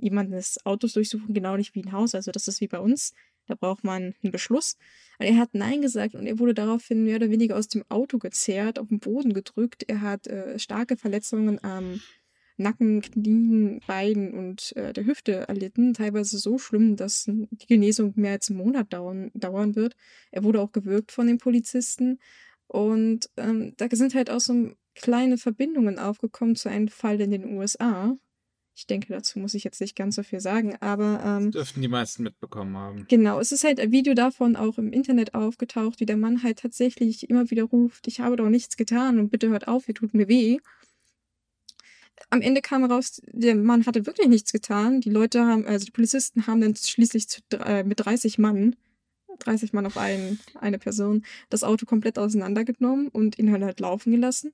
jemandes 0.00 0.64
Autos 0.64 0.94
durchsuchen, 0.94 1.34
genau 1.34 1.56
nicht 1.56 1.74
wie 1.74 1.82
ein 1.82 1.92
Haus. 1.92 2.14
Also 2.14 2.30
das 2.32 2.48
ist 2.48 2.60
wie 2.60 2.68
bei 2.68 2.78
uns. 2.78 3.12
Da 3.46 3.54
braucht 3.54 3.84
man 3.84 4.14
einen 4.22 4.32
Beschluss. 4.32 4.76
Und 5.18 5.26
er 5.26 5.36
hat 5.36 5.54
Nein 5.54 5.82
gesagt 5.82 6.14
und 6.14 6.26
er 6.26 6.38
wurde 6.38 6.54
daraufhin 6.54 7.04
mehr 7.04 7.16
oder 7.16 7.30
weniger 7.30 7.56
aus 7.56 7.68
dem 7.68 7.84
Auto 7.88 8.18
gezerrt, 8.18 8.78
auf 8.78 8.88
den 8.88 9.00
Boden 9.00 9.34
gedrückt. 9.34 9.84
Er 9.88 10.00
hat 10.00 10.26
äh, 10.26 10.58
starke 10.58 10.96
Verletzungen 10.96 11.62
am 11.62 12.00
Nacken, 12.60 13.00
Knien, 13.00 13.80
Beinen 13.86 14.32
und 14.32 14.76
äh, 14.76 14.92
der 14.92 15.04
Hüfte 15.06 15.48
erlitten. 15.48 15.94
Teilweise 15.94 16.38
so 16.38 16.58
schlimm, 16.58 16.96
dass 16.96 17.24
die 17.26 17.66
Genesung 17.66 18.12
mehr 18.16 18.32
als 18.32 18.50
einen 18.50 18.58
Monat 18.58 18.92
dauern, 18.92 19.30
dauern 19.34 19.74
wird. 19.74 19.96
Er 20.30 20.44
wurde 20.44 20.60
auch 20.60 20.72
gewürgt 20.72 21.10
von 21.10 21.26
den 21.26 21.38
Polizisten. 21.38 22.20
Und 22.66 23.30
ähm, 23.36 23.74
da 23.76 23.88
sind 23.90 24.14
halt 24.14 24.30
auch 24.30 24.40
so 24.40 24.72
kleine 24.94 25.38
Verbindungen 25.38 25.98
aufgekommen 25.98 26.54
zu 26.54 26.68
einem 26.68 26.88
Fall 26.88 27.20
in 27.20 27.30
den 27.30 27.56
USA. 27.56 28.16
Ich 28.76 28.86
denke, 28.86 29.08
dazu 29.12 29.38
muss 29.38 29.54
ich 29.54 29.64
jetzt 29.64 29.80
nicht 29.80 29.96
ganz 29.96 30.14
so 30.14 30.22
viel 30.22 30.40
sagen, 30.40 30.76
aber. 30.80 31.20
Ähm, 31.24 31.50
das 31.50 31.64
dürften 31.64 31.82
die 31.82 31.88
meisten 31.88 32.22
mitbekommen 32.22 32.76
haben. 32.76 33.06
Genau, 33.08 33.40
es 33.40 33.52
ist 33.52 33.64
halt 33.64 33.80
ein 33.80 33.92
Video 33.92 34.14
davon 34.14 34.56
auch 34.56 34.78
im 34.78 34.92
Internet 34.92 35.34
aufgetaucht, 35.34 36.00
wie 36.00 36.06
der 36.06 36.16
Mann 36.16 36.42
halt 36.42 36.60
tatsächlich 36.60 37.28
immer 37.28 37.50
wieder 37.50 37.64
ruft: 37.64 38.06
Ich 38.06 38.20
habe 38.20 38.36
doch 38.36 38.48
nichts 38.48 38.76
getan 38.76 39.18
und 39.18 39.30
bitte 39.30 39.48
hört 39.48 39.68
auf, 39.68 39.88
ihr 39.88 39.94
tut 39.94 40.14
mir 40.14 40.28
weh. 40.28 40.58
Am 42.28 42.42
Ende 42.42 42.60
kam 42.60 42.82
heraus, 42.82 43.22
der 43.26 43.54
Mann 43.54 43.86
hatte 43.86 44.06
wirklich 44.06 44.28
nichts 44.28 44.52
getan. 44.52 45.00
Die 45.00 45.10
Leute 45.10 45.44
haben, 45.44 45.66
also 45.66 45.86
die 45.86 45.90
Polizisten 45.90 46.46
haben 46.46 46.60
dann 46.60 46.76
schließlich 46.76 47.28
zu, 47.28 47.40
äh, 47.64 47.82
mit 47.82 48.04
30 48.04 48.38
Mann 48.38 48.76
30 49.38 49.72
Mann 49.72 49.86
auf 49.86 49.96
einen, 49.96 50.38
eine 50.60 50.78
Person, 50.78 51.24
das 51.48 51.64
Auto 51.64 51.86
komplett 51.86 52.18
auseinandergenommen 52.18 53.08
und 53.08 53.38
ihn 53.38 53.50
halt 53.50 53.80
laufen 53.80 54.12
gelassen. 54.12 54.52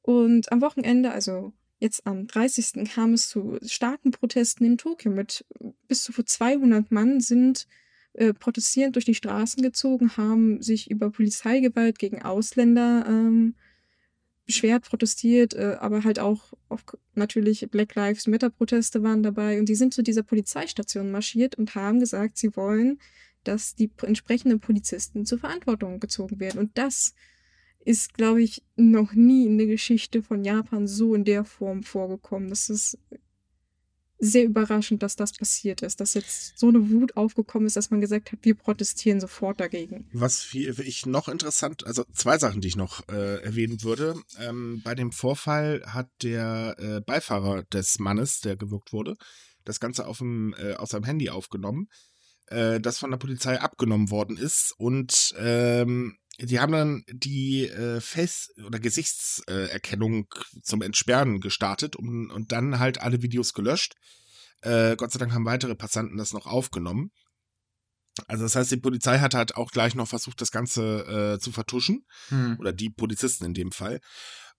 Und 0.00 0.52
am 0.52 0.60
Wochenende, 0.60 1.10
also 1.10 1.52
Jetzt 1.82 2.06
am 2.06 2.28
30. 2.28 2.88
kam 2.94 3.12
es 3.12 3.28
zu 3.28 3.58
starken 3.66 4.12
Protesten 4.12 4.64
in 4.64 4.78
Tokio 4.78 5.10
mit 5.10 5.44
bis 5.88 6.04
zu 6.04 6.12
200 6.12 6.92
Mann 6.92 7.18
sind 7.18 7.66
äh, 8.12 8.32
protestierend 8.32 8.94
durch 8.94 9.04
die 9.04 9.16
Straßen 9.16 9.64
gezogen, 9.64 10.16
haben 10.16 10.62
sich 10.62 10.92
über 10.92 11.10
Polizeigewalt 11.10 11.98
gegen 11.98 12.22
Ausländer 12.22 13.04
ähm, 13.08 13.56
beschwert, 14.46 14.84
protestiert, 14.88 15.54
äh, 15.54 15.76
aber 15.80 16.04
halt 16.04 16.18
auch 16.18 16.52
auf, 16.68 16.84
natürlich 17.14 17.68
Black 17.70 17.94
Lives 17.94 18.26
Matter 18.26 18.50
Proteste 18.50 19.02
waren 19.02 19.22
dabei 19.22 19.58
und 19.58 19.68
die 19.68 19.74
sind 19.74 19.94
zu 19.94 20.02
dieser 20.02 20.22
Polizeistation 20.22 21.10
marschiert 21.10 21.56
und 21.56 21.74
haben 21.74 22.00
gesagt, 22.00 22.36
sie 22.38 22.54
wollen, 22.56 22.98
dass 23.44 23.74
die 23.74 23.90
entsprechenden 24.02 24.60
Polizisten 24.60 25.26
zur 25.26 25.38
Verantwortung 25.38 26.00
gezogen 26.00 26.40
werden 26.40 26.60
und 26.60 26.76
das 26.76 27.14
ist, 27.84 28.14
glaube 28.14 28.42
ich, 28.42 28.62
noch 28.76 29.12
nie 29.12 29.46
in 29.46 29.58
der 29.58 29.66
Geschichte 29.66 30.22
von 30.22 30.44
Japan 30.44 30.86
so 30.86 31.14
in 31.14 31.24
der 31.24 31.44
Form 31.44 31.82
vorgekommen. 31.82 32.48
Das 32.48 32.70
ist 32.70 32.98
sehr 34.24 34.44
überraschend, 34.44 35.02
dass 35.02 35.16
das 35.16 35.32
passiert 35.32 35.82
ist, 35.82 36.00
dass 36.00 36.14
jetzt 36.14 36.56
so 36.56 36.68
eine 36.68 36.90
Wut 36.90 37.16
aufgekommen 37.16 37.66
ist, 37.66 37.74
dass 37.76 37.90
man 37.90 38.00
gesagt 38.00 38.30
hat, 38.30 38.38
wir 38.42 38.54
protestieren 38.54 39.20
sofort 39.20 39.58
dagegen. 39.58 40.08
Was 40.12 40.54
ich 40.54 41.06
noch 41.06 41.28
interessant, 41.28 41.84
also 41.84 42.04
zwei 42.14 42.38
Sachen, 42.38 42.60
die 42.60 42.68
ich 42.68 42.76
noch 42.76 43.02
äh, 43.08 43.42
erwähnen 43.42 43.82
würde. 43.82 44.14
Ähm, 44.38 44.80
bei 44.84 44.94
dem 44.94 45.10
Vorfall 45.10 45.82
hat 45.86 46.08
der 46.22 46.76
äh, 46.78 47.00
Beifahrer 47.00 47.64
des 47.64 47.98
Mannes, 47.98 48.40
der 48.40 48.56
gewürgt 48.56 48.92
wurde, 48.92 49.16
das 49.64 49.80
Ganze 49.80 50.06
auf 50.06 50.18
dem, 50.18 50.54
äh, 50.56 50.74
aus 50.74 50.90
seinem 50.90 51.04
Handy 51.04 51.28
aufgenommen, 51.28 51.88
äh, 52.46 52.78
das 52.78 52.98
von 52.98 53.10
der 53.10 53.18
Polizei 53.18 53.60
abgenommen 53.60 54.10
worden 54.12 54.36
ist 54.36 54.72
und 54.78 55.34
ähm, 55.36 56.16
die 56.46 56.60
haben 56.60 56.72
dann 56.72 57.04
die 57.08 57.68
äh, 57.68 58.00
Face- 58.00 58.52
oder 58.64 58.78
Gesichtserkennung 58.78 60.26
äh, 60.34 60.60
zum 60.62 60.82
Entsperren 60.82 61.40
gestartet 61.40 61.96
und, 61.96 62.30
und 62.30 62.52
dann 62.52 62.78
halt 62.78 63.00
alle 63.00 63.22
Videos 63.22 63.54
gelöscht. 63.54 63.94
Äh, 64.60 64.96
Gott 64.96 65.12
sei 65.12 65.18
Dank 65.18 65.32
haben 65.32 65.44
weitere 65.44 65.74
Passanten 65.74 66.16
das 66.16 66.32
noch 66.32 66.46
aufgenommen. 66.46 67.10
Also 68.26 68.44
das 68.44 68.56
heißt, 68.56 68.70
die 68.70 68.76
Polizei 68.76 69.18
hat 69.18 69.34
halt 69.34 69.56
auch 69.56 69.70
gleich 69.70 69.94
noch 69.94 70.08
versucht, 70.08 70.40
das 70.40 70.50
Ganze 70.50 71.36
äh, 71.36 71.40
zu 71.40 71.52
vertuschen. 71.52 72.04
Hm. 72.28 72.56
Oder 72.58 72.72
die 72.72 72.90
Polizisten 72.90 73.44
in 73.44 73.54
dem 73.54 73.72
Fall. 73.72 74.00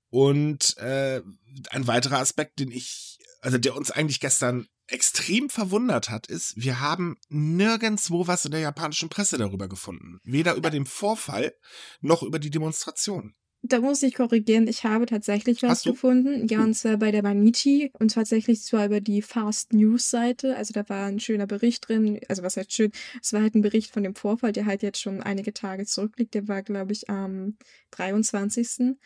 Und 0.10 0.78
äh, 0.78 1.22
ein 1.70 1.88
weiterer 1.88 2.20
Aspekt, 2.20 2.60
den 2.60 2.72
ich 2.72 3.18
also 3.44 3.58
der 3.58 3.76
uns 3.76 3.92
eigentlich 3.92 4.20
gestern 4.20 4.68
extrem 4.88 5.50
verwundert 5.50 6.10
hat, 6.10 6.28
ist, 6.28 6.54
wir 6.56 6.80
haben 6.80 7.18
nirgendswo 7.30 8.28
was 8.28 8.46
in 8.46 8.52
der 8.52 8.62
japanischen 8.62 9.10
Presse 9.10 9.38
darüber 9.38 9.68
gefunden. 9.68 10.20
Weder 10.24 10.56
über 10.56 10.70
den 10.70 10.86
Vorfall 10.86 11.54
noch 12.02 12.24
über 12.24 12.40
die 12.40 12.50
Demonstration. 12.50 13.36
Da 13.66 13.80
muss 13.80 14.04
ich 14.04 14.14
korrigieren. 14.14 14.68
Ich 14.68 14.84
habe 14.84 15.06
tatsächlich 15.06 15.64
was 15.64 15.84
gefunden. 15.84 16.48
Ja, 16.50 16.62
und 16.62 16.74
zwar 16.74 16.98
bei 16.98 17.12
der 17.12 17.22
Banichi 17.22 17.92
und 17.98 18.14
tatsächlich 18.14 18.62
zwar 18.62 18.88
über 18.88 19.00
die 19.00 19.22
Fast 19.22 19.72
News 19.72 20.10
Seite. 20.10 20.58
Also 20.58 20.74
da 20.74 20.88
war 20.90 21.06
ein 21.06 21.22
schöner 21.22 21.48
Bericht 21.48 21.88
drin. 21.88 22.20
Also 22.28 22.44
was 22.44 22.58
heißt 22.58 22.74
schön? 22.74 22.92
Es 23.22 23.32
war 23.32 23.42
halt 23.42 23.56
ein 23.56 23.62
Bericht 23.62 23.92
von 23.92 24.04
dem 24.04 24.16
Vorfall, 24.16 24.52
der 24.52 24.66
halt 24.66 24.84
jetzt 24.84 25.00
schon 25.00 25.24
einige 25.24 25.54
Tage 25.54 25.86
zurückliegt. 25.86 26.34
Der 26.34 26.50
war, 26.50 26.62
glaube 26.62 26.92
ich, 26.92 27.10
am 27.10 27.56
23. 27.92 28.98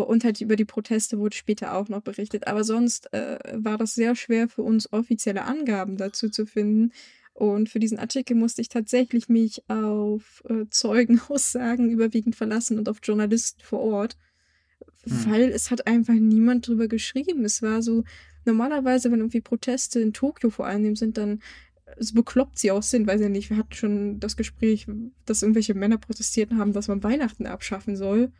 Und 0.00 0.24
halt 0.24 0.40
über 0.40 0.56
die 0.56 0.64
Proteste 0.64 1.18
wurde 1.18 1.36
später 1.36 1.74
auch 1.74 1.88
noch 1.88 2.02
berichtet. 2.02 2.46
Aber 2.46 2.64
sonst 2.64 3.12
äh, 3.12 3.38
war 3.54 3.78
das 3.78 3.94
sehr 3.94 4.14
schwer 4.16 4.48
für 4.48 4.62
uns, 4.62 4.92
offizielle 4.92 5.44
Angaben 5.44 5.96
dazu 5.96 6.28
zu 6.28 6.46
finden. 6.46 6.92
Und 7.34 7.68
für 7.68 7.78
diesen 7.78 7.98
Artikel 7.98 8.36
musste 8.36 8.60
ich 8.60 8.68
tatsächlich 8.68 9.28
mich 9.28 9.68
auf 9.68 10.42
äh, 10.48 10.66
Zeugenaussagen 10.68 11.90
überwiegend 11.90 12.36
verlassen 12.36 12.78
und 12.78 12.88
auf 12.88 12.98
Journalisten 13.02 13.62
vor 13.62 13.80
Ort, 13.80 14.16
hm. 15.04 15.30
weil 15.30 15.42
es 15.50 15.70
hat 15.70 15.86
einfach 15.86 16.14
niemand 16.14 16.66
drüber 16.66 16.88
geschrieben. 16.88 17.44
Es 17.44 17.62
war 17.62 17.82
so, 17.82 18.04
normalerweise, 18.44 19.10
wenn 19.10 19.20
irgendwie 19.20 19.40
Proteste 19.40 20.00
in 20.00 20.12
Tokio 20.12 20.50
vor 20.50 20.66
allem 20.66 20.94
sind, 20.94 21.16
dann 21.16 21.40
so 21.98 22.14
bekloppt 22.14 22.58
sie 22.58 22.70
auch 22.70 22.82
sind, 22.82 23.06
weiß 23.06 23.20
ich 23.20 23.28
nicht. 23.28 23.50
Wir 23.50 23.56
hatten 23.56 23.74
schon 23.74 24.20
das 24.20 24.36
Gespräch, 24.36 24.86
dass 25.26 25.42
irgendwelche 25.42 25.74
Männer 25.74 25.98
protestiert 25.98 26.52
haben, 26.52 26.72
dass 26.72 26.88
man 26.88 27.02
Weihnachten 27.02 27.46
abschaffen 27.46 27.96
soll. 27.96 28.32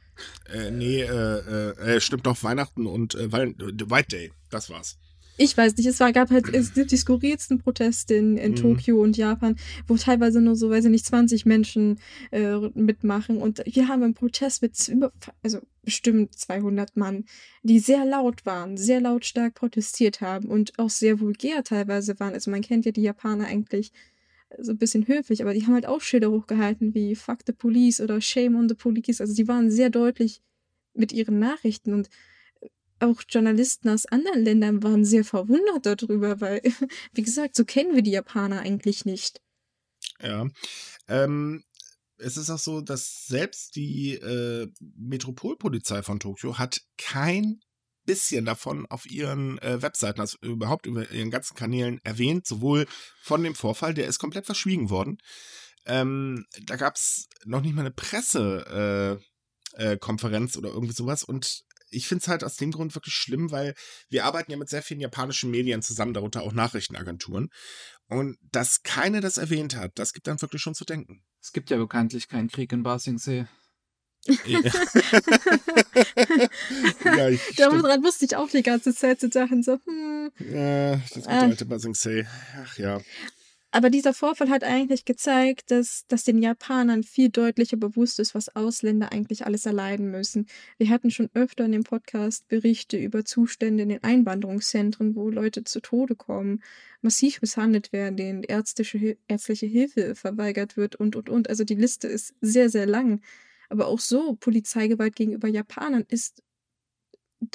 Äh, 0.52 0.70
nee, 0.70 1.02
äh, 1.02 1.70
äh, 1.70 2.00
stimmt 2.00 2.26
doch 2.26 2.42
Weihnachten 2.42 2.86
und 2.86 3.14
äh, 3.14 3.32
White 3.32 4.08
Day, 4.08 4.32
das 4.50 4.70
war's 4.70 4.98
ich 5.36 5.56
weiß 5.56 5.76
nicht, 5.76 5.86
es 5.86 5.98
war, 6.00 6.12
gab 6.12 6.30
halt 6.30 6.54
es 6.54 6.74
gibt 6.74 6.90
die 6.90 6.96
skurrilsten 6.96 7.58
Proteste 7.58 8.14
in, 8.14 8.36
in 8.36 8.52
mhm. 8.52 8.56
Tokio 8.56 9.00
und 9.02 9.16
Japan, 9.16 9.56
wo 9.86 9.96
teilweise 9.96 10.40
nur 10.40 10.56
so, 10.56 10.70
weiß 10.70 10.84
ich 10.84 10.90
nicht, 10.90 11.06
20 11.06 11.46
Menschen 11.46 11.98
äh, 12.30 12.58
mitmachen. 12.74 13.38
Und 13.38 13.62
wir 13.64 13.88
haben 13.88 14.02
einen 14.02 14.14
Protest 14.14 14.62
mit 14.62 14.88
über, 14.88 15.12
also 15.42 15.60
bestimmt 15.82 16.34
200 16.38 16.96
Mann, 16.96 17.24
die 17.62 17.78
sehr 17.78 18.04
laut 18.04 18.46
waren, 18.46 18.76
sehr 18.76 19.00
lautstark 19.00 19.54
protestiert 19.54 20.20
haben 20.20 20.48
und 20.48 20.78
auch 20.78 20.90
sehr 20.90 21.20
vulgär 21.20 21.64
teilweise 21.64 22.18
waren. 22.20 22.34
Also 22.34 22.50
man 22.50 22.62
kennt 22.62 22.84
ja 22.84 22.92
die 22.92 23.02
Japaner 23.02 23.46
eigentlich 23.46 23.92
so 24.58 24.72
ein 24.72 24.78
bisschen 24.78 25.06
höflich, 25.06 25.42
aber 25.42 25.54
die 25.54 25.62
haben 25.66 25.74
halt 25.74 25.86
auch 25.86 26.00
Schilder 26.00 26.30
hochgehalten 26.30 26.94
wie 26.94 27.14
Fuck 27.14 27.38
the 27.46 27.52
Police 27.52 28.00
oder 28.00 28.20
Shame 28.20 28.56
on 28.56 28.68
the 28.68 28.74
Police. 28.74 29.20
Also 29.20 29.34
die 29.34 29.48
waren 29.48 29.70
sehr 29.70 29.90
deutlich 29.90 30.42
mit 30.94 31.12
ihren 31.12 31.38
Nachrichten 31.38 31.94
und 31.94 32.10
auch 33.02 33.22
Journalisten 33.28 33.88
aus 33.88 34.06
anderen 34.06 34.44
Ländern 34.44 34.82
waren 34.82 35.04
sehr 35.04 35.24
verwundert 35.24 35.86
darüber, 35.86 36.40
weil, 36.40 36.62
wie 37.12 37.22
gesagt, 37.22 37.56
so 37.56 37.64
kennen 37.64 37.94
wir 37.94 38.02
die 38.02 38.12
Japaner 38.12 38.60
eigentlich 38.60 39.04
nicht. 39.04 39.40
Ja. 40.20 40.48
Ähm, 41.08 41.64
es 42.16 42.36
ist 42.36 42.50
auch 42.50 42.58
so, 42.58 42.80
dass 42.80 43.26
selbst 43.26 43.76
die 43.76 44.14
äh, 44.14 44.68
Metropolpolizei 44.96 46.02
von 46.02 46.20
Tokio 46.20 46.58
hat 46.58 46.80
kein 46.96 47.60
bisschen 48.04 48.44
davon 48.44 48.86
auf 48.86 49.08
ihren 49.10 49.58
äh, 49.58 49.80
Webseiten, 49.80 50.20
also 50.20 50.36
überhaupt 50.40 50.86
über 50.86 51.10
ihren 51.10 51.30
ganzen 51.30 51.54
Kanälen 51.56 52.00
erwähnt, 52.02 52.46
sowohl 52.46 52.86
von 53.20 53.42
dem 53.42 53.54
Vorfall, 53.54 53.94
der 53.94 54.06
ist 54.06 54.18
komplett 54.18 54.46
verschwiegen 54.46 54.90
worden. 54.90 55.18
Ähm, 55.84 56.44
da 56.64 56.76
gab 56.76 56.96
es 56.96 57.28
noch 57.44 57.60
nicht 57.60 57.74
mal 57.74 57.82
eine 57.82 57.90
Pressekonferenz 57.90 59.22
äh, 59.74 59.96
Konferenz 59.98 60.56
oder 60.56 60.70
irgendwie 60.70 60.94
sowas 60.94 61.24
und 61.24 61.64
ich 61.92 62.08
finde 62.08 62.22
es 62.22 62.28
halt 62.28 62.44
aus 62.44 62.56
dem 62.56 62.72
Grund 62.72 62.94
wirklich 62.94 63.14
schlimm, 63.14 63.50
weil 63.50 63.74
wir 64.08 64.24
arbeiten 64.24 64.50
ja 64.50 64.56
mit 64.56 64.68
sehr 64.68 64.82
vielen 64.82 65.00
japanischen 65.00 65.50
Medien 65.50 65.82
zusammen, 65.82 66.14
darunter 66.14 66.42
auch 66.42 66.52
Nachrichtenagenturen. 66.52 67.50
Und 68.08 68.38
dass 68.50 68.82
keine 68.82 69.20
das 69.20 69.38
erwähnt 69.38 69.76
hat, 69.76 69.92
das 69.94 70.12
gibt 70.12 70.26
dann 70.26 70.40
wirklich 70.40 70.62
schon 70.62 70.74
zu 70.74 70.84
denken. 70.84 71.22
Es 71.40 71.52
gibt 71.52 71.70
ja 71.70 71.76
bekanntlich 71.76 72.28
keinen 72.28 72.48
Krieg 72.48 72.72
in 72.72 72.82
Basingsee. 72.82 73.46
Ja. 74.46 74.60
ja, 77.04 77.28
ich, 77.28 77.56
Daran 77.56 78.04
wusste 78.04 78.24
ich 78.24 78.36
auch 78.36 78.48
die 78.48 78.62
ganze 78.62 78.94
Zeit 78.94 79.20
zu 79.20 79.30
Sachen 79.30 79.62
so, 79.62 79.78
hm. 79.84 80.30
Ja, 80.38 80.96
das 80.96 81.12
gute 81.12 81.28
äh, 81.28 81.32
alte 81.32 81.64
Basingsee. 81.64 82.26
Ach 82.62 82.78
ja. 82.78 83.00
Aber 83.74 83.88
dieser 83.88 84.12
Vorfall 84.12 84.50
hat 84.50 84.64
eigentlich 84.64 85.06
gezeigt, 85.06 85.70
dass, 85.70 86.06
dass 86.06 86.24
den 86.24 86.42
Japanern 86.42 87.02
viel 87.02 87.30
deutlicher 87.30 87.78
bewusst 87.78 88.18
ist, 88.20 88.34
was 88.34 88.54
Ausländer 88.54 89.12
eigentlich 89.12 89.46
alles 89.46 89.64
erleiden 89.64 90.10
müssen. 90.10 90.46
Wir 90.76 90.90
hatten 90.90 91.10
schon 91.10 91.30
öfter 91.32 91.64
in 91.64 91.72
dem 91.72 91.82
Podcast 91.82 92.46
Berichte 92.48 92.98
über 92.98 93.24
Zustände 93.24 93.84
in 93.84 93.88
den 93.88 94.04
Einwanderungszentren, 94.04 95.16
wo 95.16 95.30
Leute 95.30 95.64
zu 95.64 95.80
Tode 95.80 96.14
kommen, 96.16 96.62
massiv 97.00 97.40
misshandelt 97.40 97.94
werden, 97.94 98.18
denen 98.18 98.42
ärztliche, 98.42 99.16
ärztliche 99.26 99.66
Hilfe 99.66 100.14
verweigert 100.16 100.76
wird 100.76 100.96
und, 100.96 101.16
und, 101.16 101.30
und. 101.30 101.48
Also 101.48 101.64
die 101.64 101.74
Liste 101.74 102.08
ist 102.08 102.34
sehr, 102.42 102.68
sehr 102.68 102.84
lang. 102.84 103.22
Aber 103.70 103.86
auch 103.86 104.00
so, 104.00 104.34
Polizeigewalt 104.34 105.16
gegenüber 105.16 105.48
Japanern 105.48 106.04
ist 106.08 106.42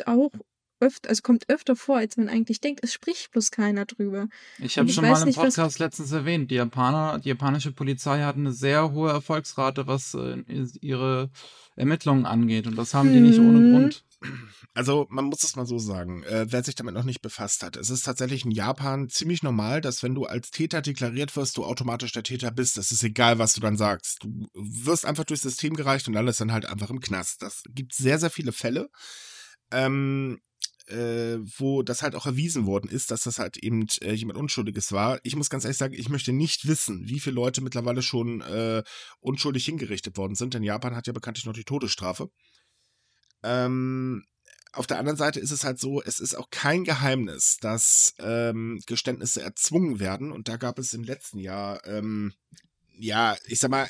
auch 0.06 0.32
öfter, 0.80 1.10
also 1.10 1.22
kommt 1.22 1.50
öfter 1.50 1.76
vor, 1.76 1.98
als 1.98 2.18
man 2.18 2.30
eigentlich 2.30 2.62
denkt. 2.62 2.82
Es 2.84 2.94
spricht 2.94 3.32
bloß 3.32 3.52
keiner 3.52 3.86
drüber. 3.86 4.28
Ich 4.60 4.78
habe 4.78 4.90
schon 4.90 5.08
mal 5.08 5.28
im 5.28 5.34
Podcast 5.34 5.80
letztens 5.80 6.12
erwähnt, 6.12 6.52
die 6.52 6.56
Japaner, 6.56 7.20
die 7.20 7.30
japanische 7.30 7.72
Polizei 7.72 8.22
hat 8.24 8.36
eine 8.36 8.54
sehr 8.54 8.92
hohe 8.92 9.12
Erfolgsrate, 9.12 9.88
was 9.88 10.14
äh, 10.14 10.44
ihre 10.82 11.30
Ermittlungen 11.76 12.26
angeht. 12.26 12.68
Und 12.68 12.76
das 12.76 12.94
haben 12.94 13.10
hm. 13.10 13.14
die 13.14 13.22
nicht 13.22 13.40
ohne 13.40 13.60
mhm. 13.60 13.74
Grund. 13.74 14.04
Also 14.74 15.08
man 15.10 15.26
muss 15.26 15.44
es 15.44 15.56
mal 15.56 15.66
so 15.66 15.78
sagen, 15.78 16.24
äh, 16.24 16.46
wer 16.50 16.64
sich 16.64 16.76
damit 16.76 16.94
noch 16.94 17.04
nicht 17.04 17.22
befasst 17.22 17.64
hat. 17.64 17.78
Es 17.78 17.90
ist 17.90 18.04
tatsächlich 18.04 18.46
in 18.46 18.52
Japan 18.52 19.10
ziemlich 19.10 19.44
normal, 19.44 19.82
dass 19.82 20.02
wenn 20.02 20.16
du 20.16 20.26
als 20.26 20.52
Täter 20.52 20.82
deklariert 20.82 21.36
wirst, 21.36 21.58
du 21.58 21.66
automatisch 21.66 22.12
der 22.12 22.24
Täter 22.24 22.52
bist. 22.52 22.78
Das 22.78 22.92
ist 22.92 23.04
egal, 23.04 23.40
was 23.40 23.54
du 23.54 23.62
dann 23.62 23.78
sagst. 23.78 24.24
Du 24.24 24.48
wirst 24.54 25.06
einfach 25.06 25.24
durchs 25.24 25.44
System 25.44 25.76
gereicht 25.76 26.08
und 26.08 26.18
alles 26.18 26.38
dann 26.38 26.52
halt 26.52 26.66
einfach 26.66 26.90
im 26.90 27.00
Knast. 27.00 27.42
Das 27.42 27.64
gibt 27.70 27.94
sehr, 27.94 28.20
sehr 28.20 28.30
viele 28.30 28.52
Fälle. 28.52 28.90
Ähm, 29.72 30.40
äh, 30.88 31.38
wo 31.58 31.84
das 31.84 32.02
halt 32.02 32.16
auch 32.16 32.26
erwiesen 32.26 32.66
worden 32.66 32.90
ist, 32.90 33.12
dass 33.12 33.24
das 33.24 33.40
halt 33.40 33.58
eben 33.58 33.88
äh, 34.02 34.14
jemand 34.14 34.40
Unschuldiges 34.40 34.92
war. 34.92 35.20
Ich 35.24 35.36
muss 35.36 35.50
ganz 35.50 35.66
ehrlich 35.66 35.78
sagen, 35.78 35.94
ich 35.94 36.10
möchte 36.10 36.34
nicht 36.34 36.68
wissen, 36.68 37.08
wie 37.08 37.20
viele 37.20 37.36
Leute 37.36 37.62
mittlerweile 37.62 38.02
schon 38.02 38.42
äh, 38.42 38.84
unschuldig 39.20 39.66
hingerichtet 39.66 40.18
worden 40.18 40.36
sind, 40.36 40.54
denn 40.54 40.64
Japan 40.64 40.96
hat 40.96 41.08
ja 41.08 41.14
bekanntlich 41.14 41.46
noch 41.46 41.54
die 41.54 41.66
Todesstrafe. 41.66 42.30
Ähm, 43.44 44.24
auf 44.74 44.88
der 44.88 45.00
anderen 45.00 45.18
Seite 45.18 45.40
ist 45.40 45.52
es 45.52 45.64
halt 45.64 45.80
so, 45.80 46.02
es 46.04 46.20
ist 46.20 46.36
auch 46.36 46.50
kein 46.52 46.84
Geheimnis, 46.84 47.58
dass 47.58 48.14
ähm, 48.20 48.82
Geständnisse 48.86 49.42
erzwungen 49.42 50.00
werden. 50.00 50.32
Und 50.32 50.48
da 50.48 50.58
gab 50.58 50.78
es 50.78 50.94
im 50.94 51.04
letzten 51.04 51.40
Jahr, 51.40 51.86
ähm, 51.86 52.34
ja, 52.98 53.36
ich 53.46 53.60
sag 53.60 53.72
mal, 53.72 53.90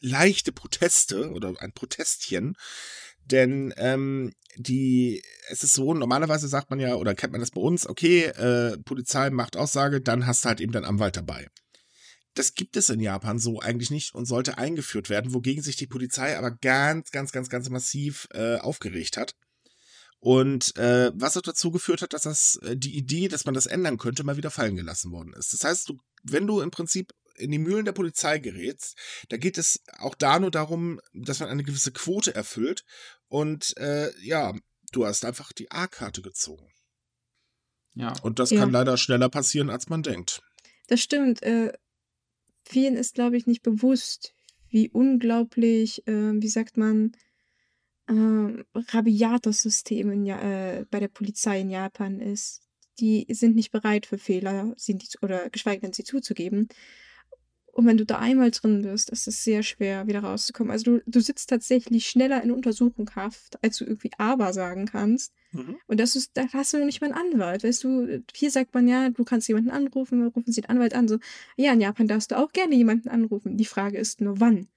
leichte 0.00 0.52
Proteste 0.52 1.30
oder 1.30 1.54
ein 1.60 1.72
Protestchen. 1.72 2.56
Denn 3.26 3.72
ähm, 3.76 4.32
die, 4.56 5.22
es 5.48 5.64
ist 5.64 5.74
so, 5.74 5.94
normalerweise 5.94 6.48
sagt 6.48 6.70
man 6.70 6.80
ja, 6.80 6.94
oder 6.94 7.14
kennt 7.14 7.32
man 7.32 7.40
das 7.40 7.50
bei 7.50 7.60
uns, 7.60 7.86
okay, 7.86 8.24
äh, 8.24 8.76
Polizei 8.78 9.30
macht 9.30 9.56
Aussage, 9.56 10.00
dann 10.00 10.26
hast 10.26 10.44
du 10.44 10.48
halt 10.48 10.60
eben 10.60 10.72
deinen 10.72 10.84
Anwalt 10.84 11.16
dabei. 11.16 11.48
Das 12.34 12.54
gibt 12.54 12.76
es 12.76 12.88
in 12.88 13.00
Japan 13.00 13.38
so 13.38 13.60
eigentlich 13.60 13.90
nicht 13.90 14.14
und 14.14 14.24
sollte 14.24 14.58
eingeführt 14.58 15.10
werden, 15.10 15.34
wogegen 15.34 15.62
sich 15.62 15.76
die 15.76 15.86
Polizei 15.86 16.36
aber 16.36 16.50
ganz, 16.50 17.10
ganz, 17.10 17.32
ganz, 17.32 17.48
ganz 17.48 17.68
massiv 17.68 18.26
äh, 18.32 18.56
aufgeregt 18.56 19.16
hat. 19.16 19.34
Und 20.18 20.76
äh, 20.76 21.10
was 21.14 21.36
auch 21.36 21.42
dazu 21.42 21.70
geführt 21.72 22.00
hat, 22.00 22.12
dass 22.12 22.22
das 22.22 22.56
äh, 22.62 22.76
die 22.76 22.96
Idee, 22.96 23.28
dass 23.28 23.44
man 23.44 23.54
das 23.54 23.66
ändern 23.66 23.98
könnte, 23.98 24.24
mal 24.24 24.36
wieder 24.36 24.52
fallen 24.52 24.76
gelassen 24.76 25.10
worden 25.10 25.32
ist. 25.36 25.52
Das 25.52 25.64
heißt, 25.64 25.88
du, 25.88 25.98
wenn 26.22 26.46
du 26.46 26.60
im 26.60 26.70
Prinzip 26.70 27.12
in 27.36 27.50
die 27.50 27.58
Mühlen 27.58 27.84
der 27.84 27.92
Polizei 27.92 28.38
gerätst, 28.38 28.96
da 29.28 29.36
geht 29.36 29.58
es 29.58 29.82
auch 29.98 30.14
da 30.14 30.38
nur 30.38 30.50
darum, 30.50 31.00
dass 31.12 31.40
man 31.40 31.48
eine 31.48 31.64
gewisse 31.64 31.92
Quote 31.92 32.34
erfüllt. 32.34 32.84
Und 33.28 33.76
äh, 33.78 34.10
ja, 34.20 34.54
du 34.92 35.06
hast 35.06 35.24
einfach 35.24 35.52
die 35.52 35.70
A-Karte 35.70 36.22
gezogen. 36.22 36.68
Ja. 37.94 38.14
Und 38.22 38.38
das 38.38 38.50
ja. 38.50 38.60
kann 38.60 38.70
leider 38.70 38.96
schneller 38.96 39.28
passieren, 39.28 39.70
als 39.70 39.88
man 39.88 40.02
denkt. 40.02 40.42
Das 40.86 41.00
stimmt. 41.00 41.42
Äh, 41.42 41.72
vielen 42.64 42.96
ist, 42.96 43.14
glaube 43.14 43.36
ich, 43.36 43.46
nicht 43.46 43.62
bewusst, 43.62 44.34
wie 44.68 44.88
unglaublich, 44.90 46.06
äh, 46.06 46.32
wie 46.40 46.48
sagt 46.48 46.76
man, 46.76 47.12
äh, 48.08 48.64
rabiat 48.74 49.46
das 49.46 49.62
System 49.62 50.10
in, 50.10 50.26
äh, 50.26 50.84
bei 50.90 51.00
der 51.00 51.08
Polizei 51.08 51.60
in 51.60 51.70
Japan 51.70 52.20
ist. 52.20 52.62
Die 52.98 53.26
sind 53.30 53.56
nicht 53.56 53.72
bereit 53.72 54.06
für 54.06 54.18
Fehler, 54.18 54.74
sind 54.76 55.02
die, 55.02 55.18
oder 55.22 55.50
geschweige 55.50 55.82
denn 55.82 55.92
sie 55.92 56.04
zuzugeben. 56.04 56.68
Und 57.72 57.86
wenn 57.86 57.96
du 57.96 58.04
da 58.04 58.18
einmal 58.18 58.50
drin 58.50 58.82
bist, 58.82 59.08
ist 59.08 59.26
es 59.26 59.42
sehr 59.44 59.62
schwer, 59.62 60.06
wieder 60.06 60.20
rauszukommen. 60.20 60.70
Also 60.70 60.98
du, 60.98 61.02
du 61.06 61.20
sitzt 61.20 61.48
tatsächlich 61.48 62.06
schneller 62.06 62.42
in 62.42 62.50
Untersuchungshaft, 62.50 63.62
als 63.64 63.78
du 63.78 63.86
irgendwie 63.86 64.10
aber 64.18 64.52
sagen 64.52 64.84
kannst. 64.84 65.32
Mhm. 65.52 65.76
Und 65.86 65.98
das 65.98 66.14
ist, 66.14 66.32
da 66.34 66.46
hast 66.52 66.74
du 66.74 66.84
nicht 66.84 67.00
mal 67.00 67.10
einen 67.10 67.32
Anwalt. 67.32 67.64
Weißt 67.64 67.82
du, 67.82 68.22
hier 68.34 68.50
sagt 68.50 68.74
man 68.74 68.86
ja, 68.88 69.08
du 69.08 69.24
kannst 69.24 69.48
jemanden 69.48 69.70
anrufen, 69.70 70.26
rufen 70.26 70.52
sie 70.52 70.60
den 70.60 70.68
Anwalt 70.68 70.94
an. 70.94 71.08
So, 71.08 71.18
ja, 71.56 71.72
in 71.72 71.80
Japan 71.80 72.08
darfst 72.08 72.30
du 72.30 72.36
auch 72.36 72.52
gerne 72.52 72.74
jemanden 72.74 73.08
anrufen. 73.08 73.56
Die 73.56 73.64
Frage 73.64 73.96
ist 73.96 74.20
nur, 74.20 74.38
wann. 74.38 74.68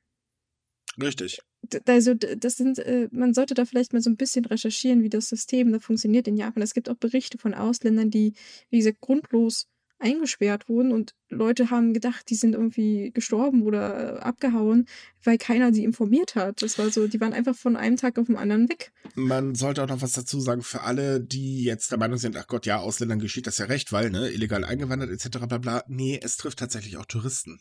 Richtig. 1.02 1.40
also 1.88 2.14
das 2.14 2.56
sind, 2.56 2.80
äh, 2.80 3.10
man 3.12 3.34
sollte 3.34 3.56
da 3.56 3.66
vielleicht 3.66 3.92
mal 3.92 4.02
so 4.02 4.10
ein 4.10 4.16
bisschen 4.16 4.46
recherchieren, 4.46 5.04
wie 5.04 5.10
das 5.10 5.28
System 5.28 5.74
da 5.74 5.80
funktioniert 5.80 6.30
in 6.30 6.38
Japan. 6.38 6.64
Es 6.64 6.74
gibt 6.74 6.90
auch 6.90 6.96
Berichte 6.96 7.38
von 7.38 7.54
Ausländern, 7.54 8.10
die, 8.10 8.34
wie 8.70 8.78
gesagt, 8.78 9.02
grundlos 9.02 9.68
eingesperrt 10.06 10.70
wurden 10.70 10.92
und 10.92 11.16
Leute 11.30 11.72
haben 11.72 11.94
gedacht, 11.94 12.30
die 12.30 12.36
sind 12.36 12.54
irgendwie 12.54 13.12
gestorben 13.12 13.64
oder 13.64 14.18
äh, 14.18 14.20
abgehauen, 14.20 14.88
weil 15.24 15.40
keiner 15.40 15.74
sie 15.74 15.84
informiert 15.84 16.36
hat. 16.36 16.62
Das 16.62 16.78
war 16.78 16.92
so, 16.92 17.08
die 17.08 17.20
waren 17.20 17.34
einfach 17.34 17.56
von 17.56 17.76
einem 17.76 17.98
Tag 17.98 18.20
auf 18.20 18.28
den 18.28 18.38
anderen 18.38 18.70
weg. 18.70 18.92
Man 19.16 19.56
sollte 19.56 19.84
auch 19.84 19.88
noch 19.88 20.04
was 20.04 20.14
dazu 20.14 20.40
sagen 20.40 20.62
für 20.62 20.82
alle, 20.82 21.20
die 21.20 21.64
jetzt 21.64 21.92
der 21.92 21.98
Meinung 21.98 22.20
sind, 22.20 22.38
ach 22.38 22.46
Gott, 22.46 22.68
ja, 22.68 22.78
Ausländern 22.78 23.20
geschieht 23.20 23.48
das 23.48 23.58
ja 23.58 23.66
recht, 23.66 23.92
weil, 23.92 24.12
ne, 24.12 24.30
illegal 24.30 24.64
eingewandert 24.64 25.10
etc. 25.10 25.40
bla 25.48 25.58
bla. 25.58 25.84
Nee, 25.88 26.20
es 26.22 26.38
trifft 26.38 26.60
tatsächlich 26.60 26.98
auch 26.98 27.06
Touristen. 27.06 27.60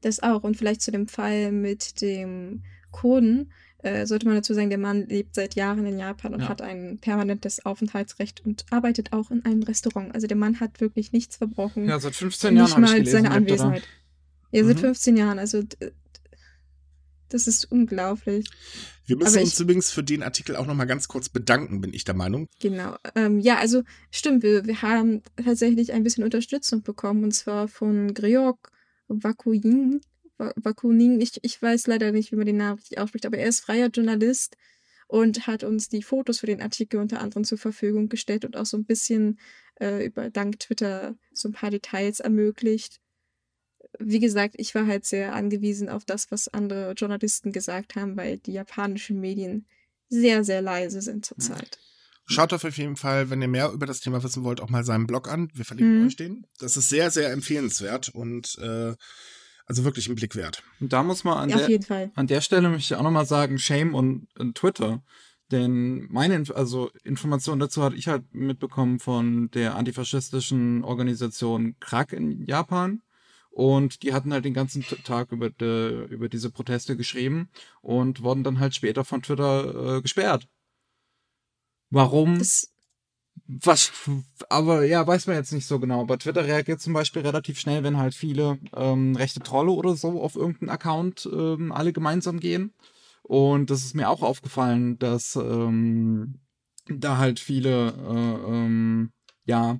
Das 0.00 0.22
auch. 0.22 0.44
Und 0.44 0.56
vielleicht 0.56 0.82
zu 0.82 0.92
dem 0.92 1.08
Fall 1.08 1.50
mit 1.50 2.00
dem 2.00 2.62
Kurden 2.92 3.50
äh, 3.84 4.06
sollte 4.06 4.26
man 4.26 4.34
dazu 4.34 4.54
sagen, 4.54 4.70
der 4.70 4.78
Mann 4.78 5.06
lebt 5.06 5.34
seit 5.34 5.54
Jahren 5.54 5.84
in 5.86 5.98
Japan 5.98 6.34
und 6.34 6.40
ja. 6.40 6.48
hat 6.48 6.62
ein 6.62 6.98
permanentes 6.98 7.64
Aufenthaltsrecht 7.64 8.44
und 8.44 8.64
arbeitet 8.70 9.12
auch 9.12 9.30
in 9.30 9.44
einem 9.44 9.62
Restaurant. 9.62 10.14
Also 10.14 10.26
der 10.26 10.36
Mann 10.36 10.58
hat 10.60 10.80
wirklich 10.80 11.12
nichts 11.12 11.36
verbrochen. 11.36 11.86
Ja, 11.86 12.00
seit 12.00 12.14
15 12.14 12.56
Jahren. 12.56 12.64
Nicht 12.64 12.78
mal 12.78 12.92
gelesen, 12.94 13.12
seine 13.12 13.30
Anwesenheit. 13.30 13.82
Ja, 14.52 14.64
seit 14.64 14.76
mhm. 14.76 14.80
15 14.80 15.16
Jahren. 15.16 15.38
Also 15.38 15.62
das 17.28 17.46
ist 17.46 17.70
unglaublich. 17.70 18.46
Wir 19.06 19.16
müssen 19.16 19.42
uns 19.42 19.60
übrigens 19.60 19.90
für 19.90 20.02
den 20.02 20.22
Artikel 20.22 20.56
auch 20.56 20.66
nochmal 20.66 20.86
ganz 20.86 21.08
kurz 21.08 21.28
bedanken, 21.28 21.80
bin 21.80 21.92
ich 21.92 22.04
der 22.04 22.14
Meinung. 22.14 22.48
Genau. 22.60 22.96
Ähm, 23.14 23.38
ja, 23.38 23.58
also 23.58 23.82
stimmt, 24.10 24.42
wir, 24.42 24.64
wir 24.64 24.80
haben 24.80 25.22
tatsächlich 25.44 25.92
ein 25.92 26.04
bisschen 26.04 26.24
Unterstützung 26.24 26.82
bekommen 26.82 27.24
und 27.24 27.32
zwar 27.32 27.68
von 27.68 28.14
Georg 28.14 28.70
Vakuin, 29.08 30.00
Bakunin, 30.38 31.20
ich, 31.20 31.38
ich 31.42 31.60
weiß 31.60 31.86
leider 31.86 32.12
nicht, 32.12 32.32
wie 32.32 32.36
man 32.36 32.46
den 32.46 32.56
Namen 32.56 32.78
richtig 32.78 32.98
ausspricht, 32.98 33.26
aber 33.26 33.38
er 33.38 33.48
ist 33.48 33.60
freier 33.60 33.88
Journalist 33.88 34.56
und 35.06 35.46
hat 35.46 35.64
uns 35.64 35.88
die 35.88 36.02
Fotos 36.02 36.40
für 36.40 36.46
den 36.46 36.62
Artikel 36.62 36.98
unter 37.00 37.20
anderem 37.20 37.44
zur 37.44 37.58
Verfügung 37.58 38.08
gestellt 38.08 38.44
und 38.44 38.56
auch 38.56 38.66
so 38.66 38.76
ein 38.76 38.84
bisschen 38.84 39.38
äh, 39.80 40.06
über 40.06 40.30
dank 40.30 40.58
Twitter 40.60 41.16
so 41.32 41.48
ein 41.48 41.52
paar 41.52 41.70
Details 41.70 42.20
ermöglicht. 42.20 43.00
Wie 44.00 44.18
gesagt, 44.18 44.54
ich 44.58 44.74
war 44.74 44.86
halt 44.86 45.04
sehr 45.04 45.34
angewiesen 45.34 45.88
auf 45.88 46.04
das, 46.04 46.30
was 46.30 46.48
andere 46.48 46.92
Journalisten 46.92 47.52
gesagt 47.52 47.94
haben, 47.94 48.16
weil 48.16 48.38
die 48.38 48.52
japanischen 48.52 49.20
Medien 49.20 49.66
sehr, 50.08 50.42
sehr 50.42 50.62
leise 50.62 51.00
sind 51.00 51.24
zurzeit. 51.24 51.78
Schaut 52.26 52.52
auf 52.52 52.62
jeden 52.78 52.96
Fall, 52.96 53.28
wenn 53.28 53.42
ihr 53.42 53.48
mehr 53.48 53.70
über 53.70 53.86
das 53.86 54.00
Thema 54.00 54.22
wissen 54.22 54.44
wollt, 54.44 54.60
auch 54.60 54.70
mal 54.70 54.84
seinen 54.84 55.06
Blog 55.06 55.28
an. 55.28 55.50
Wir 55.52 55.64
verlinken 55.64 56.00
hm. 56.00 56.06
euch 56.06 56.16
den. 56.16 56.46
Das 56.58 56.76
ist 56.76 56.88
sehr, 56.88 57.10
sehr 57.10 57.30
empfehlenswert 57.30 58.08
und 58.08 58.58
äh, 58.58 58.94
also 59.66 59.84
wirklich 59.84 60.08
ein 60.08 60.14
Blick 60.14 60.36
wert. 60.36 60.62
Und 60.80 60.92
da 60.92 61.02
muss 61.02 61.24
man 61.24 61.38
an, 61.38 61.48
ja, 61.48 61.66
der, 61.66 62.10
an 62.14 62.26
der 62.26 62.40
Stelle 62.40 62.68
möchte 62.68 62.94
ich 62.94 62.98
auch 62.98 63.02
nochmal 63.02 63.26
sagen, 63.26 63.58
Shame 63.58 63.94
und, 63.94 64.28
und 64.38 64.56
Twitter. 64.56 65.02
Denn 65.50 66.06
meine 66.10 66.42
also 66.54 66.90
Informationen 67.02 67.60
dazu 67.60 67.82
hatte 67.82 67.96
ich 67.96 68.08
halt 68.08 68.34
mitbekommen 68.34 68.98
von 68.98 69.50
der 69.50 69.76
antifaschistischen 69.76 70.84
Organisation 70.84 71.76
Krak 71.80 72.12
in 72.12 72.44
Japan. 72.46 73.02
Und 73.50 74.02
die 74.02 74.12
hatten 74.12 74.32
halt 74.32 74.44
den 74.44 74.54
ganzen 74.54 74.82
Tag 74.82 75.30
über, 75.30 75.48
de, 75.48 76.06
über 76.08 76.28
diese 76.28 76.50
Proteste 76.50 76.96
geschrieben 76.96 77.50
und 77.82 78.22
wurden 78.22 78.42
dann 78.42 78.58
halt 78.58 78.74
später 78.74 79.04
von 79.04 79.22
Twitter 79.22 79.98
äh, 79.98 80.02
gesperrt. 80.02 80.48
Warum? 81.90 82.40
Das 82.40 82.73
was, 83.46 83.92
aber 84.48 84.84
ja, 84.84 85.06
weiß 85.06 85.26
man 85.26 85.36
jetzt 85.36 85.52
nicht 85.52 85.66
so 85.66 85.78
genau. 85.78 86.00
Aber 86.00 86.18
Twitter 86.18 86.44
reagiert 86.44 86.80
zum 86.80 86.92
Beispiel 86.92 87.22
relativ 87.22 87.58
schnell, 87.58 87.82
wenn 87.82 87.98
halt 87.98 88.14
viele 88.14 88.58
ähm, 88.74 89.16
rechte 89.16 89.40
Trolle 89.40 89.72
oder 89.72 89.96
so 89.96 90.22
auf 90.22 90.36
irgendeinen 90.36 90.70
Account 90.70 91.28
ähm, 91.30 91.72
alle 91.72 91.92
gemeinsam 91.92 92.40
gehen. 92.40 92.72
Und 93.22 93.70
das 93.70 93.84
ist 93.84 93.94
mir 93.94 94.08
auch 94.08 94.22
aufgefallen, 94.22 94.98
dass 94.98 95.36
ähm, 95.36 96.40
da 96.86 97.18
halt 97.18 97.40
viele, 97.40 97.88
äh, 97.88 98.50
ähm, 98.50 99.12
ja, 99.44 99.78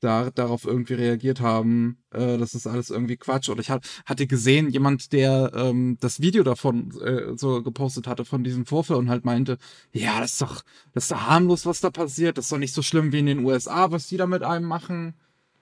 da, 0.00 0.30
darauf 0.30 0.64
irgendwie 0.64 0.94
reagiert 0.94 1.40
haben, 1.40 1.98
äh, 2.10 2.38
das 2.38 2.54
ist 2.54 2.66
alles 2.66 2.90
irgendwie 2.90 3.16
Quatsch. 3.16 3.48
Oder 3.48 3.60
ich 3.60 3.70
hat, 3.70 3.86
hatte 4.06 4.26
gesehen, 4.26 4.70
jemand, 4.70 5.12
der 5.12 5.52
ähm, 5.54 5.98
das 6.00 6.20
Video 6.20 6.42
davon 6.42 6.90
äh, 7.00 7.36
so 7.36 7.62
gepostet 7.62 8.06
hatte, 8.06 8.24
von 8.24 8.42
diesem 8.42 8.66
Vorfall 8.66 8.96
und 8.96 9.10
halt 9.10 9.24
meinte, 9.24 9.58
ja, 9.92 10.20
das 10.20 10.32
ist 10.32 10.42
doch, 10.42 10.62
das 10.92 11.04
ist 11.04 11.12
doch 11.12 11.26
harmlos, 11.26 11.66
was 11.66 11.80
da 11.80 11.90
passiert, 11.90 12.38
das 12.38 12.46
ist 12.46 12.52
doch 12.52 12.58
nicht 12.58 12.74
so 12.74 12.82
schlimm 12.82 13.12
wie 13.12 13.20
in 13.20 13.26
den 13.26 13.44
USA, 13.44 13.90
was 13.90 14.08
die 14.08 14.16
da 14.16 14.26
mit 14.26 14.42
einem 14.42 14.66
machen. 14.66 15.14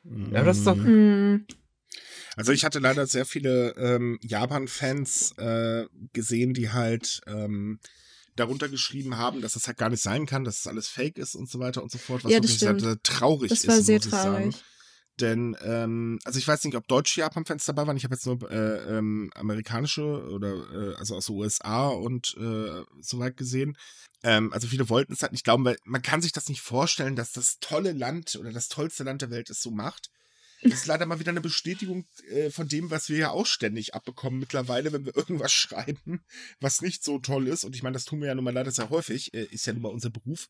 Mhm. 0.05 0.32
Ja, 0.32 0.45
das 0.45 0.59
ist 0.59 0.66
doch. 0.66 0.76
Mhm. 0.76 1.45
Also 2.36 2.53
ich 2.53 2.64
hatte 2.64 2.78
leider 2.78 3.07
sehr 3.07 3.24
viele 3.24 3.74
ähm, 3.76 4.18
Japan-Fans 4.22 5.32
äh, 5.39 5.86
gesehen, 6.12 6.55
die 6.55 6.70
halt 6.70 7.20
ähm, 7.26 7.80
darunter 8.39 8.68
geschrieben 8.68 9.16
haben, 9.16 9.41
dass 9.41 9.55
das 9.55 9.66
halt 9.66 9.78
gar 9.78 9.91
nicht 9.91 10.03
sein 10.03 10.26
kann, 10.26 10.45
dass 10.45 10.62
das 10.62 10.66
alles 10.66 10.89
fake 10.89 11.18
ist 11.18 11.34
und 11.34 11.49
so 11.49 11.59
weiter 11.59 11.82
und 11.82 11.91
so 11.91 11.99
fort, 11.99 12.24
was 12.24 12.32
ja, 12.32 12.39
wirklich 12.39 12.59
sehr, 12.59 12.76
traurig 13.03 13.51
das 13.51 13.61
ist. 13.61 13.68
Das 13.68 13.76
war 13.76 13.82
sehr 13.82 14.01
traurig. 14.01 14.55
Denn, 15.20 15.57
ähm, 15.62 16.20
also 16.24 16.39
ich 16.39 16.47
weiß 16.47 16.62
nicht, 16.64 16.76
ob 16.76 16.86
deutsche 16.86 17.20
Japan-Fans 17.20 17.64
dabei 17.64 17.86
waren. 17.86 17.97
Ich 17.97 18.05
habe 18.05 18.14
jetzt 18.14 18.26
nur 18.26 18.51
äh, 18.51 18.99
ähm, 18.99 19.30
amerikanische 19.34 20.05
oder 20.05 20.55
äh, 20.72 20.95
also 20.95 21.16
aus 21.16 21.26
den 21.26 21.36
USA 21.36 21.89
und 21.89 22.36
äh, 22.39 22.84
so 23.01 23.18
weit 23.18 23.36
gesehen. 23.36 23.76
Ähm, 24.22 24.53
also 24.53 24.68
viele 24.68 24.89
wollten 24.89 25.12
es 25.12 25.22
halt 25.22 25.32
nicht 25.32 25.45
glauben, 25.45 25.64
weil 25.64 25.76
man 25.84 26.03
kann 26.03 26.22
sich 26.22 26.32
das 26.32 26.49
nicht 26.49 26.61
vorstellen, 26.61 27.16
dass 27.16 27.32
das 27.32 27.59
tolle 27.59 27.93
Land 27.93 28.36
oder 28.36 28.53
das 28.53 28.68
tollste 28.68 29.03
Land 29.03 29.22
der 29.22 29.30
Welt 29.30 29.51
es 29.51 29.61
so 29.61 29.70
macht. 29.70 30.11
Das 30.63 30.81
ist 30.81 30.87
leider 30.87 31.07
mal 31.07 31.21
wieder 31.21 31.31
eine 31.31 31.41
Bestätigung 31.41 32.07
äh, 32.31 32.51
von 32.51 32.69
dem, 32.69 32.91
was 32.91 33.09
wir 33.09 33.19
ja 33.19 33.31
auch 33.31 33.47
ständig 33.47 33.95
abbekommen 33.95 34.41
mittlerweile, 34.41 34.93
wenn 34.93 35.05
wir 35.05 35.17
irgendwas 35.17 35.53
schreiben, 35.53 36.25
was 36.61 36.83
nicht 36.83 37.05
so 37.05 37.19
toll 37.19 37.47
ist. 37.49 37.65
Und 37.65 37.77
ich 37.77 37.83
meine, 37.83 37.95
das 37.95 38.05
tun 38.05 38.21
wir 38.21 38.29
ja 38.29 38.35
nun 38.35 38.45
mal 38.45 38.55
leider 38.55 38.71
sehr 38.71 38.91
häufig, 38.91 39.33
äh, 39.35 39.45
ist 39.45 39.67
ja 39.67 39.73
nun 39.73 39.83
mal 39.83 39.93
unser 39.93 40.11
Beruf. 40.11 40.49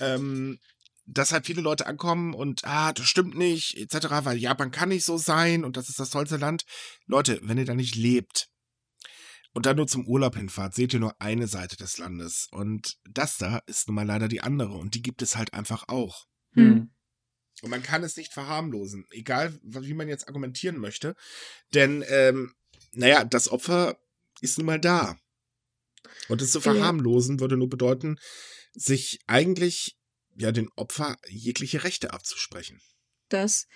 Ähm, 0.00 0.58
dass 1.04 1.32
halt 1.32 1.46
viele 1.46 1.62
Leute 1.62 1.86
ankommen 1.86 2.32
und, 2.32 2.64
ah, 2.64 2.92
das 2.92 3.06
stimmt 3.06 3.36
nicht, 3.36 3.76
etc., 3.76 4.06
weil 4.24 4.38
Japan 4.38 4.70
kann 4.70 4.90
nicht 4.90 5.04
so 5.04 5.18
sein 5.18 5.64
und 5.64 5.76
das 5.76 5.88
ist 5.88 5.98
das 5.98 6.10
tollste 6.10 6.36
Land. 6.36 6.64
Leute, 7.06 7.40
wenn 7.42 7.58
ihr 7.58 7.64
da 7.64 7.74
nicht 7.74 7.96
lebt 7.96 8.48
und 9.52 9.66
dann 9.66 9.76
nur 9.76 9.88
zum 9.88 10.06
Urlaub 10.06 10.36
hinfahrt, 10.36 10.74
seht 10.74 10.94
ihr 10.94 11.00
nur 11.00 11.20
eine 11.20 11.48
Seite 11.48 11.76
des 11.76 11.98
Landes. 11.98 12.48
Und 12.52 12.98
das 13.04 13.36
da 13.36 13.58
ist 13.66 13.88
nun 13.88 13.96
mal 13.96 14.06
leider 14.06 14.28
die 14.28 14.42
andere 14.42 14.74
und 14.74 14.94
die 14.94 15.02
gibt 15.02 15.22
es 15.22 15.36
halt 15.36 15.54
einfach 15.54 15.88
auch. 15.88 16.26
Hm. 16.52 16.92
Und 17.60 17.70
man 17.70 17.82
kann 17.82 18.02
es 18.02 18.16
nicht 18.16 18.32
verharmlosen, 18.32 19.06
egal 19.10 19.58
wie 19.62 19.94
man 19.94 20.08
jetzt 20.08 20.26
argumentieren 20.26 20.78
möchte. 20.78 21.14
Denn, 21.74 22.04
ähm, 22.08 22.54
naja, 22.92 23.24
das 23.24 23.48
Opfer 23.48 23.98
ist 24.40 24.58
nun 24.58 24.66
mal 24.66 24.80
da. 24.80 25.16
Und 26.28 26.42
es 26.42 26.50
zu 26.50 26.60
verharmlosen 26.60 27.40
würde 27.40 27.56
nur 27.56 27.68
bedeuten, 27.68 28.18
sich 28.72 29.20
eigentlich 29.26 29.96
ja 30.34 30.50
den 30.50 30.68
Opfer 30.76 31.16
jegliche 31.28 31.84
Rechte 31.84 32.12
abzusprechen. 32.12 32.80
Das 33.28 33.66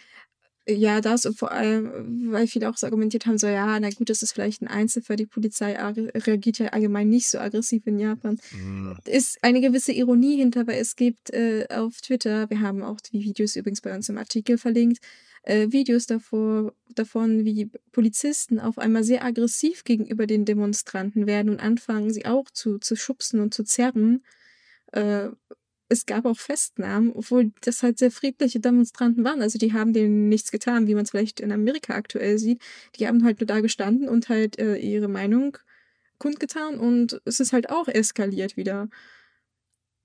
ja, 0.68 1.00
das 1.00 1.26
und 1.26 1.38
vor 1.38 1.52
allem, 1.52 2.32
weil 2.32 2.46
viele 2.48 2.68
auch 2.68 2.76
so 2.76 2.86
argumentiert 2.86 3.26
haben, 3.26 3.38
so 3.38 3.46
ja, 3.46 3.78
na 3.78 3.90
gut, 3.90 4.10
das 4.10 4.22
ist 4.22 4.32
vielleicht 4.32 4.62
ein 4.62 4.68
Einzelfall, 4.68 5.16
die 5.16 5.26
Polizei 5.26 5.76
reagiert 5.76 6.58
ja 6.58 6.68
allgemein 6.68 7.08
nicht 7.08 7.28
so 7.28 7.38
aggressiv 7.38 7.86
in 7.86 8.00
Japan. 8.00 8.38
Mhm. 8.52 8.96
Ist 9.04 9.38
eine 9.42 9.60
gewisse 9.60 9.92
Ironie 9.92 10.36
hinter, 10.36 10.66
weil 10.66 10.80
es 10.80 10.96
gibt 10.96 11.30
äh, 11.30 11.66
auf 11.70 12.00
Twitter, 12.00 12.50
wir 12.50 12.60
haben 12.60 12.82
auch 12.82 13.00
die 13.00 13.22
Videos 13.22 13.54
übrigens 13.54 13.80
bei 13.80 13.94
uns 13.94 14.08
im 14.08 14.18
Artikel 14.18 14.58
verlinkt, 14.58 14.98
äh, 15.42 15.70
Videos 15.70 16.06
davor, 16.06 16.72
davon, 16.94 17.44
wie 17.44 17.70
Polizisten 17.92 18.58
auf 18.58 18.78
einmal 18.78 19.04
sehr 19.04 19.24
aggressiv 19.24 19.84
gegenüber 19.84 20.26
den 20.26 20.44
Demonstranten 20.44 21.28
werden 21.28 21.50
und 21.50 21.60
anfangen, 21.60 22.12
sie 22.12 22.26
auch 22.26 22.50
zu, 22.50 22.78
zu 22.78 22.96
schubsen 22.96 23.40
und 23.40 23.54
zu 23.54 23.62
zerren. 23.62 24.24
Äh, 24.92 25.28
es 25.88 26.06
gab 26.06 26.24
auch 26.24 26.36
Festnahmen, 26.36 27.12
obwohl 27.12 27.52
das 27.60 27.82
halt 27.82 27.98
sehr 27.98 28.10
friedliche 28.10 28.60
Demonstranten 28.60 29.24
waren. 29.24 29.42
Also 29.42 29.58
die 29.58 29.72
haben 29.72 29.92
denen 29.92 30.28
nichts 30.28 30.50
getan, 30.50 30.86
wie 30.86 30.94
man 30.94 31.04
es 31.04 31.10
vielleicht 31.10 31.40
in 31.40 31.52
Amerika 31.52 31.94
aktuell 31.94 32.38
sieht. 32.38 32.60
Die 32.96 33.06
haben 33.06 33.24
halt 33.24 33.40
nur 33.40 33.46
da 33.46 33.60
gestanden 33.60 34.08
und 34.08 34.28
halt 34.28 34.58
äh, 34.58 34.76
ihre 34.76 35.08
Meinung 35.08 35.58
kundgetan 36.18 36.78
und 36.78 37.20
es 37.24 37.40
ist 37.40 37.52
halt 37.52 37.70
auch 37.70 37.88
eskaliert 37.88 38.56
wieder. 38.56 38.88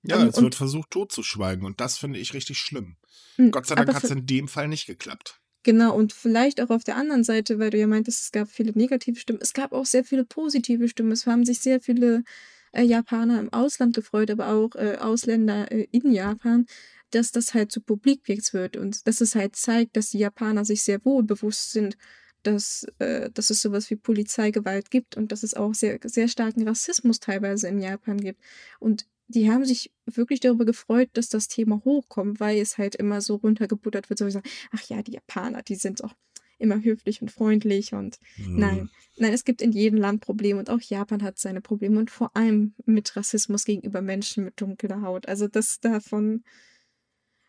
Ja, 0.02 0.16
um, 0.16 0.22
ähm, 0.22 0.28
es 0.28 0.40
wird 0.40 0.54
versucht 0.54 0.90
totzuschweigen 0.90 1.64
und 1.64 1.80
das 1.80 1.98
finde 1.98 2.18
ich 2.18 2.34
richtig 2.34 2.58
schlimm. 2.58 2.96
Hm, 3.36 3.50
Gott 3.50 3.66
sei 3.66 3.74
Dank 3.74 3.94
hat 3.94 4.04
es 4.04 4.10
in 4.10 4.26
dem 4.26 4.48
Fall 4.48 4.68
nicht 4.68 4.86
geklappt. 4.86 5.40
Genau, 5.64 5.94
und 5.94 6.12
vielleicht 6.12 6.60
auch 6.60 6.70
auf 6.70 6.82
der 6.82 6.96
anderen 6.96 7.22
Seite, 7.22 7.60
weil 7.60 7.70
du 7.70 7.78
ja 7.78 7.86
meintest, 7.86 8.20
es 8.20 8.32
gab 8.32 8.50
viele 8.50 8.72
negative 8.72 9.18
Stimmen. 9.18 9.38
Es 9.40 9.52
gab 9.52 9.72
auch 9.72 9.86
sehr 9.86 10.04
viele 10.04 10.24
positive 10.24 10.88
Stimmen. 10.88 11.12
Es 11.12 11.26
haben 11.26 11.44
sich 11.44 11.60
sehr 11.60 11.80
viele 11.80 12.24
äh, 12.72 12.82
Japaner 12.82 13.40
im 13.40 13.52
Ausland 13.52 13.94
gefreut, 13.94 14.30
aber 14.30 14.48
auch 14.48 14.74
äh, 14.74 14.96
Ausländer 14.96 15.70
äh, 15.70 15.86
in 15.92 16.12
Japan, 16.12 16.66
dass 17.10 17.30
das 17.30 17.54
halt 17.54 17.70
zu 17.72 17.80
so 17.80 17.84
Publikwirks 17.84 18.52
wird 18.54 18.76
und 18.76 19.06
dass 19.06 19.20
es 19.20 19.34
halt 19.34 19.56
zeigt, 19.56 19.96
dass 19.96 20.10
die 20.10 20.18
Japaner 20.18 20.64
sich 20.64 20.82
sehr 20.82 21.04
wohl 21.04 21.22
bewusst 21.22 21.72
sind, 21.72 21.96
dass, 22.42 22.86
äh, 22.98 23.30
dass 23.30 23.50
es 23.50 23.62
sowas 23.62 23.90
wie 23.90 23.96
Polizeigewalt 23.96 24.90
gibt 24.90 25.16
und 25.16 25.32
dass 25.32 25.42
es 25.42 25.54
auch 25.54 25.74
sehr, 25.74 25.98
sehr 26.04 26.28
starken 26.28 26.66
Rassismus 26.66 27.20
teilweise 27.20 27.68
in 27.68 27.78
Japan 27.78 28.18
gibt. 28.18 28.40
Und 28.80 29.06
die 29.28 29.50
haben 29.50 29.64
sich 29.64 29.92
wirklich 30.06 30.40
darüber 30.40 30.64
gefreut, 30.64 31.10
dass 31.14 31.28
das 31.28 31.48
Thema 31.48 31.82
hochkommt, 31.84 32.40
weil 32.40 32.58
es 32.58 32.78
halt 32.78 32.96
immer 32.96 33.20
so 33.20 33.36
runtergebuttert 33.36 34.10
wird, 34.10 34.18
so 34.18 34.26
wie 34.26 34.30
sagen, 34.30 34.48
ach 34.72 34.82
ja, 34.88 35.02
die 35.02 35.12
Japaner, 35.12 35.62
die 35.62 35.76
sind 35.76 36.02
auch 36.04 36.14
immer 36.62 36.82
höflich 36.82 37.20
und 37.22 37.30
freundlich 37.30 37.92
und 37.92 38.18
Mhm. 38.36 38.58
nein, 38.60 38.90
nein, 39.16 39.32
es 39.32 39.44
gibt 39.44 39.62
in 39.62 39.72
jedem 39.72 39.98
Land 39.98 40.20
Probleme 40.22 40.58
und 40.58 40.70
auch 40.70 40.80
Japan 40.80 41.22
hat 41.22 41.38
seine 41.38 41.60
Probleme 41.60 41.98
und 41.98 42.10
vor 42.10 42.34
allem 42.36 42.74
mit 42.86 43.14
Rassismus 43.16 43.64
gegenüber 43.64 44.00
Menschen 44.02 44.44
mit 44.44 44.60
dunkler 44.60 45.02
Haut. 45.02 45.28
Also 45.28 45.48
das 45.48 45.80
davon, 45.80 46.44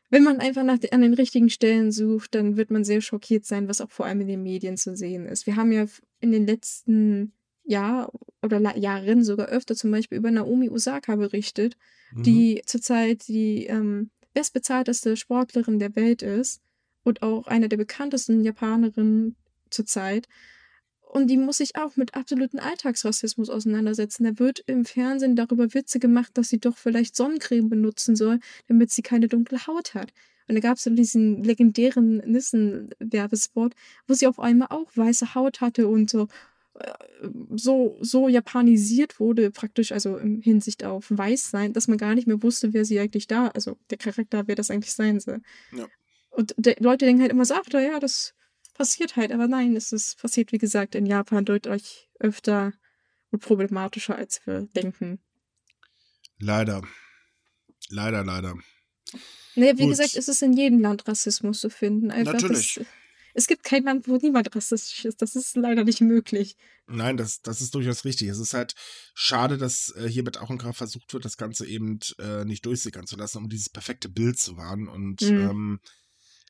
wenn 0.10 0.24
man 0.24 0.40
einfach 0.40 0.64
nach, 0.64 0.78
an 0.92 1.02
den 1.02 1.14
richtigen 1.14 1.50
Stellen 1.50 1.92
sucht, 1.92 2.36
dann 2.36 2.56
wird 2.58 2.70
man 2.70 2.84
sehr 2.84 3.02
schockiert 3.02 3.46
sein, 3.46 3.68
was 3.68 3.82
auch 3.82 3.92
vor 3.92 4.06
allem 4.06 4.22
in 4.22 4.28
den 4.28 4.44
Medien 4.44 4.78
zu 4.78 4.96
sehen 4.96 5.26
ist. 5.26 5.48
Wir 5.48 5.56
haben 5.56 5.72
ja 5.72 5.86
in 6.20 6.32
den 6.32 6.46
letzten 6.46 7.34
Jahr 7.64 8.12
oder 8.42 8.60
Jahren 8.78 9.24
sogar 9.24 9.48
öfter 9.48 9.76
zum 9.76 9.92
Beispiel 9.92 10.18
über 10.18 10.30
Naomi 10.32 10.70
Osaka 10.70 11.16
berichtet, 11.16 11.78
Mhm. 12.16 12.24
die 12.24 12.62
zurzeit 12.66 13.28
die 13.28 13.66
ähm, 13.66 14.12
bestbezahlteste 14.34 15.16
Sportlerin 15.18 15.80
der 15.80 15.96
Welt 15.96 16.22
ist 16.22 16.63
und 17.04 17.22
auch 17.22 17.48
eine 17.48 17.70
der 17.70 17.78
bekanntesten 17.78 18.44
Japanerinnen 18.44 19.36
zurzeit. 19.70 20.28
Und 21.02 21.28
die 21.28 21.38
muss 21.38 21.58
sich 21.58 21.76
auch 21.76 21.96
mit 21.96 22.16
absoluten 22.16 22.58
Alltagsrassismus 22.58 23.50
auseinandersetzen. 23.50 24.24
Da 24.24 24.40
wird 24.40 24.64
im 24.66 24.84
Fernsehen 24.84 25.36
darüber 25.36 25.74
Witze 25.74 26.00
gemacht, 26.00 26.32
dass 26.34 26.50
sie 26.50 26.60
doch 26.60 26.78
vielleicht 26.78 27.16
Sonnencreme 27.16 27.70
benutzen 27.70 28.16
soll, 28.16 28.40
damit 28.68 28.90
sie 28.90 29.04
keine 29.04 29.28
dunkle 29.28 29.68
Haut 29.68 29.94
hat. 29.94 30.12
Und 30.48 30.56
da 30.56 30.60
gab 30.60 30.78
es 30.78 30.90
diesen 30.90 31.44
legendären 31.44 32.18
Nissen-Werbespot, 32.18 33.76
wo 34.08 34.14
sie 34.14 34.28
auf 34.28 34.40
einmal 34.40 34.70
auch 34.72 34.92
weiße 34.96 35.36
Haut 35.36 35.62
hatte 35.62 35.88
und 35.88 36.10
so 36.10 36.28
äh, 36.80 36.92
so, 37.56 37.98
so 38.02 38.28
japanisiert 38.28 39.20
wurde, 39.20 39.52
praktisch, 39.52 39.92
also 39.92 40.18
in 40.18 40.42
Hinsicht 40.42 40.84
auf 40.84 41.06
Weißsein, 41.10 41.74
dass 41.74 41.88
man 41.88 41.98
gar 41.98 42.16
nicht 42.16 42.28
mehr 42.28 42.42
wusste, 42.42 42.74
wer 42.74 42.86
sie 42.86 43.00
eigentlich 43.00 43.28
da, 43.28 43.48
also 43.50 43.78
der 43.90 44.00
Charakter, 44.00 44.48
wer 44.48 44.56
das 44.56 44.72
eigentlich 44.72 44.94
sein 44.94 45.20
soll. 45.20 45.42
Ja. 45.72 45.88
Und 46.34 46.54
die 46.58 46.76
Leute 46.80 47.06
denken 47.06 47.22
halt 47.22 47.32
immer 47.32 47.46
so, 47.46 47.54
ach, 47.54 47.64
ja, 47.74 48.00
das 48.00 48.34
passiert 48.74 49.16
halt, 49.16 49.32
aber 49.32 49.48
nein, 49.48 49.76
es 49.76 49.92
ist 49.92 50.20
passiert, 50.20 50.52
wie 50.52 50.58
gesagt, 50.58 50.96
in 50.96 51.06
Japan 51.06 51.46
deutlich 51.46 52.10
öfter 52.20 52.74
und 53.32 53.40
problematischer, 53.40 54.16
als 54.16 54.46
wir 54.46 54.64
denken. 54.76 55.20
Leider. 56.40 56.82
Leider, 57.90 58.24
leider. 58.24 58.56
Naja, 59.56 59.78
wie 59.78 59.84
Gut. 59.84 59.92
gesagt, 59.92 60.16
es 60.16 60.28
ist 60.28 60.42
in 60.42 60.54
jedem 60.54 60.80
Land 60.80 61.08
Rassismus 61.08 61.60
zu 61.62 61.70
finden. 61.70 62.10
Einfach 62.10 62.34
Natürlich. 62.34 62.76
Das, 62.76 62.88
es 63.36 63.48
gibt 63.48 63.64
kein 63.64 63.84
Land, 63.84 64.08
wo 64.08 64.18
niemand 64.18 64.56
rassistisch 64.56 65.06
ist. 65.06 65.22
Das 65.22 65.36
ist 65.36 65.56
leider 65.56 65.84
nicht 65.84 66.02
möglich. 66.02 66.56
Nein, 66.88 67.18
das, 67.18 67.42
das 67.42 67.62
ist 67.62 67.76
durchaus 67.76 68.06
richtig. 68.06 68.30
Es 68.30 68.40
ist 68.40 68.54
halt 68.54 68.74
schade, 69.14 69.58
dass 69.58 69.94
äh, 69.96 70.08
hier 70.08 70.24
mit 70.24 70.40
Augenkraft 70.40 70.78
versucht 70.80 71.14
wird, 71.14 71.26
das 71.26 71.38
Ganze 71.38 71.68
eben 71.68 72.00
äh, 72.20 72.46
nicht 72.46 72.66
durchsickern 72.66 73.06
zu 73.06 73.16
lassen, 73.16 73.38
um 73.38 73.50
dieses 73.50 73.70
perfekte 73.70 74.10
Bild 74.10 74.40
zu 74.40 74.58
wahren. 74.58 74.88
Und 74.88 75.22
Mhm. 75.22 75.40
ähm, 75.40 75.80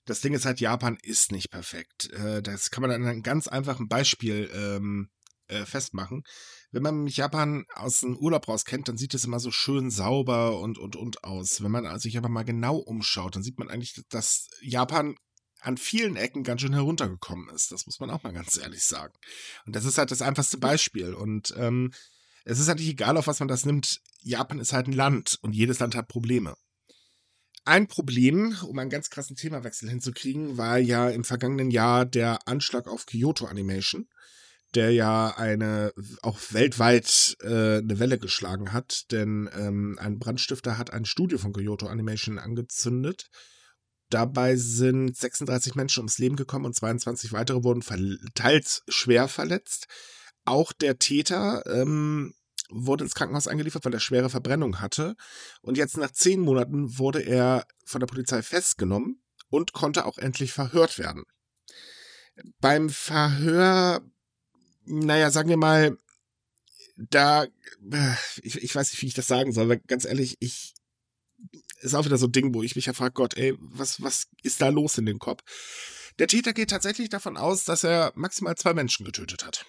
das 0.05 0.21
Ding 0.21 0.33
ist 0.33 0.45
halt, 0.45 0.59
Japan 0.59 0.97
ist 1.01 1.31
nicht 1.31 1.49
perfekt. 1.49 2.11
Äh, 2.13 2.41
das 2.41 2.71
kann 2.71 2.81
man 2.81 2.91
an 2.91 3.05
einem 3.05 3.23
ganz 3.23 3.47
einfachen 3.47 3.87
Beispiel 3.87 4.49
ähm, 4.53 5.09
äh, 5.47 5.65
festmachen. 5.65 6.23
Wenn 6.71 6.83
man 6.83 7.07
Japan 7.07 7.65
aus 7.75 8.01
dem 8.01 8.17
Urlaub 8.17 8.47
raus 8.47 8.65
kennt, 8.65 8.87
dann 8.87 8.97
sieht 8.97 9.13
es 9.13 9.25
immer 9.25 9.39
so 9.39 9.51
schön 9.51 9.91
sauber 9.91 10.59
und, 10.59 10.77
und, 10.77 10.95
und 10.95 11.23
aus. 11.23 11.63
Wenn 11.63 11.71
man 11.71 11.99
sich 11.99 12.17
aber 12.17 12.29
mal 12.29 12.43
genau 12.43 12.77
umschaut, 12.77 13.35
dann 13.35 13.43
sieht 13.43 13.59
man 13.59 13.69
eigentlich, 13.69 14.01
dass 14.09 14.49
Japan 14.61 15.15
an 15.61 15.77
vielen 15.77 16.17
Ecken 16.17 16.43
ganz 16.43 16.61
schön 16.61 16.73
heruntergekommen 16.73 17.49
ist. 17.49 17.71
Das 17.71 17.85
muss 17.85 17.99
man 17.99 18.09
auch 18.09 18.23
mal 18.23 18.33
ganz 18.33 18.57
ehrlich 18.57 18.83
sagen. 18.83 19.13
Und 19.65 19.75
das 19.75 19.85
ist 19.85 19.97
halt 19.97 20.11
das 20.11 20.21
einfachste 20.21 20.57
Beispiel. 20.57 21.13
Und 21.13 21.53
ähm, 21.57 21.93
es 22.43 22.59
ist 22.59 22.67
halt 22.67 22.79
nicht 22.79 22.89
egal, 22.89 23.15
auf 23.17 23.27
was 23.27 23.39
man 23.39 23.47
das 23.47 23.65
nimmt. 23.65 24.01
Japan 24.21 24.59
ist 24.59 24.73
halt 24.73 24.87
ein 24.87 24.93
Land 24.93 25.39
und 25.41 25.53
jedes 25.53 25.79
Land 25.79 25.95
hat 25.95 26.07
Probleme. 26.07 26.55
Ein 27.65 27.87
Problem, 27.87 28.57
um 28.67 28.77
einen 28.77 28.89
ganz 28.89 29.09
krassen 29.09 29.37
Themawechsel 29.37 29.89
hinzukriegen, 29.89 30.57
war 30.57 30.77
ja 30.77 31.09
im 31.09 31.23
vergangenen 31.23 31.71
Jahr 31.71 32.05
der 32.05 32.45
Anschlag 32.47 32.87
auf 32.87 33.05
Kyoto 33.05 33.45
Animation, 33.45 34.09
der 34.75 34.91
ja 34.91 35.33
eine 35.37 35.93
auch 36.21 36.39
weltweit 36.51 37.37
äh, 37.41 37.77
eine 37.77 37.99
Welle 37.99 38.19
geschlagen 38.19 38.73
hat, 38.73 39.11
denn 39.11 39.49
ähm, 39.57 39.97
ein 39.99 40.19
Brandstifter 40.19 40.77
hat 40.77 40.91
ein 40.91 41.05
Studio 41.05 41.37
von 41.37 41.53
Kyoto 41.53 41.87
Animation 41.87 42.37
angezündet. 42.37 43.29
Dabei 44.09 44.57
sind 44.57 45.15
36 45.15 45.75
Menschen 45.75 46.01
ums 46.01 46.17
Leben 46.17 46.35
gekommen 46.35 46.65
und 46.65 46.75
22 46.75 47.31
weitere 47.31 47.63
wurden 47.63 47.81
teils 48.35 48.83
schwer 48.89 49.29
verletzt. 49.29 49.87
Auch 50.43 50.73
der 50.73 50.99
Täter 50.99 51.63
ähm, 51.65 52.33
wurde 52.73 53.03
ins 53.03 53.15
Krankenhaus 53.15 53.47
eingeliefert, 53.47 53.85
weil 53.85 53.93
er 53.93 53.99
schwere 53.99 54.29
Verbrennung 54.29 54.81
hatte. 54.81 55.15
Und 55.61 55.77
jetzt 55.77 55.97
nach 55.97 56.11
zehn 56.11 56.41
Monaten 56.41 56.97
wurde 56.97 57.21
er 57.21 57.65
von 57.85 57.99
der 57.99 58.07
Polizei 58.07 58.41
festgenommen 58.41 59.21
und 59.49 59.73
konnte 59.73 60.05
auch 60.05 60.17
endlich 60.17 60.51
verhört 60.51 60.97
werden. 60.97 61.23
Beim 62.59 62.89
Verhör, 62.89 64.01
naja, 64.85 65.29
sagen 65.29 65.49
wir 65.49 65.57
mal, 65.57 65.97
da, 66.95 67.43
äh, 67.43 68.15
ich, 68.41 68.61
ich 68.61 68.75
weiß 68.75 68.91
nicht, 68.91 69.01
wie 69.01 69.07
ich 69.07 69.13
das 69.13 69.27
sagen 69.27 69.51
soll, 69.51 69.69
weil 69.69 69.79
ganz 69.79 70.05
ehrlich, 70.05 70.37
ich, 70.39 70.73
ist 71.81 71.93
auch 71.95 72.05
wieder 72.05 72.17
so 72.17 72.27
ein 72.27 72.31
Ding, 72.31 72.53
wo 72.53 72.63
ich 72.63 72.75
mich 72.75 72.85
ja 72.85 72.93
frage, 72.93 73.13
Gott, 73.13 73.35
ey, 73.35 73.55
was, 73.59 74.01
was 74.01 74.27
ist 74.41 74.61
da 74.61 74.69
los 74.69 74.97
in 74.97 75.05
dem 75.05 75.19
Kopf? 75.19 75.43
Der 76.19 76.27
Täter 76.27 76.53
geht 76.53 76.69
tatsächlich 76.69 77.09
davon 77.09 77.37
aus, 77.37 77.65
dass 77.65 77.83
er 77.83 78.13
maximal 78.15 78.55
zwei 78.55 78.73
Menschen 78.73 79.05
getötet 79.05 79.45
hat. 79.45 79.65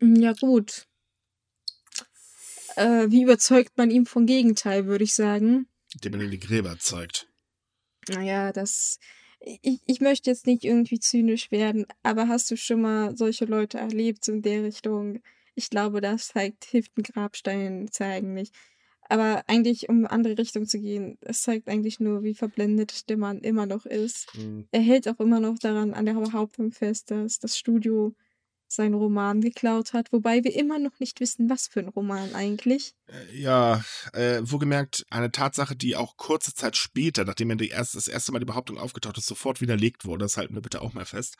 Ja, 0.00 0.32
gut. 0.32 0.86
Äh, 2.76 3.10
wie 3.10 3.22
überzeugt 3.22 3.76
man 3.76 3.90
ihm 3.90 4.06
vom 4.06 4.26
Gegenteil, 4.26 4.86
würde 4.86 5.04
ich 5.04 5.14
sagen. 5.14 5.66
Indem 5.94 6.12
man 6.12 6.20
ihm 6.22 6.30
die 6.30 6.40
Gräber 6.40 6.78
zeigt. 6.78 7.28
Naja, 8.08 8.52
das. 8.52 8.98
Ich, 9.40 9.80
ich 9.86 10.00
möchte 10.00 10.30
jetzt 10.30 10.46
nicht 10.46 10.64
irgendwie 10.64 11.00
zynisch 11.00 11.50
werden, 11.50 11.86
aber 12.04 12.28
hast 12.28 12.48
du 12.50 12.56
schon 12.56 12.82
mal 12.82 13.16
solche 13.16 13.44
Leute 13.44 13.78
erlebt, 13.78 14.28
in 14.28 14.40
der 14.40 14.62
Richtung? 14.62 15.20
Ich 15.56 15.68
glaube, 15.68 16.00
das 16.00 16.28
zeigt, 16.28 16.64
hilft 16.64 16.96
ein 16.96 17.02
Grabstein 17.02 17.88
zeigen 17.90 18.34
nicht. 18.34 18.54
Aber 19.08 19.44
eigentlich, 19.48 19.88
um 19.88 20.00
in 20.00 20.06
andere 20.06 20.38
Richtung 20.38 20.66
zu 20.66 20.80
gehen, 20.80 21.18
es 21.20 21.42
zeigt 21.42 21.68
eigentlich 21.68 22.00
nur, 22.00 22.22
wie 22.22 22.34
verblendet 22.34 23.10
der 23.10 23.18
Mann 23.18 23.40
immer 23.40 23.66
noch 23.66 23.84
ist. 23.84 24.32
Hm. 24.34 24.66
Er 24.70 24.80
hält 24.80 25.08
auch 25.08 25.20
immer 25.20 25.40
noch 25.40 25.58
daran 25.58 25.92
an 25.92 26.06
der 26.06 26.14
Behauptung 26.14 26.70
fest, 26.70 27.10
dass 27.10 27.38
das 27.38 27.58
Studio 27.58 28.14
seinen 28.74 28.94
Roman 28.94 29.40
geklaut 29.40 29.92
hat, 29.92 30.12
wobei 30.12 30.44
wir 30.44 30.54
immer 30.54 30.78
noch 30.78 30.98
nicht 30.98 31.20
wissen, 31.20 31.48
was 31.48 31.68
für 31.68 31.80
ein 31.80 31.88
Roman 31.88 32.34
eigentlich. 32.34 32.94
Äh, 33.06 33.40
Ja, 33.40 33.84
äh, 34.12 34.40
wohlgemerkt, 34.42 35.04
eine 35.10 35.30
Tatsache, 35.30 35.76
die 35.76 35.96
auch 35.96 36.16
kurze 36.16 36.54
Zeit 36.54 36.76
später, 36.76 37.24
nachdem 37.24 37.50
er 37.50 37.60
erst, 37.60 37.94
das 37.94 38.08
erste 38.08 38.32
Mal 38.32 38.38
die 38.38 38.46
Behauptung 38.46 38.78
aufgetaucht 38.78 39.18
ist, 39.18 39.26
sofort 39.26 39.60
widerlegt 39.60 40.04
wurde. 40.04 40.24
Das 40.24 40.36
halten 40.36 40.54
wir 40.54 40.62
bitte 40.62 40.82
auch 40.82 40.92
mal 40.92 41.04
fest. 41.04 41.36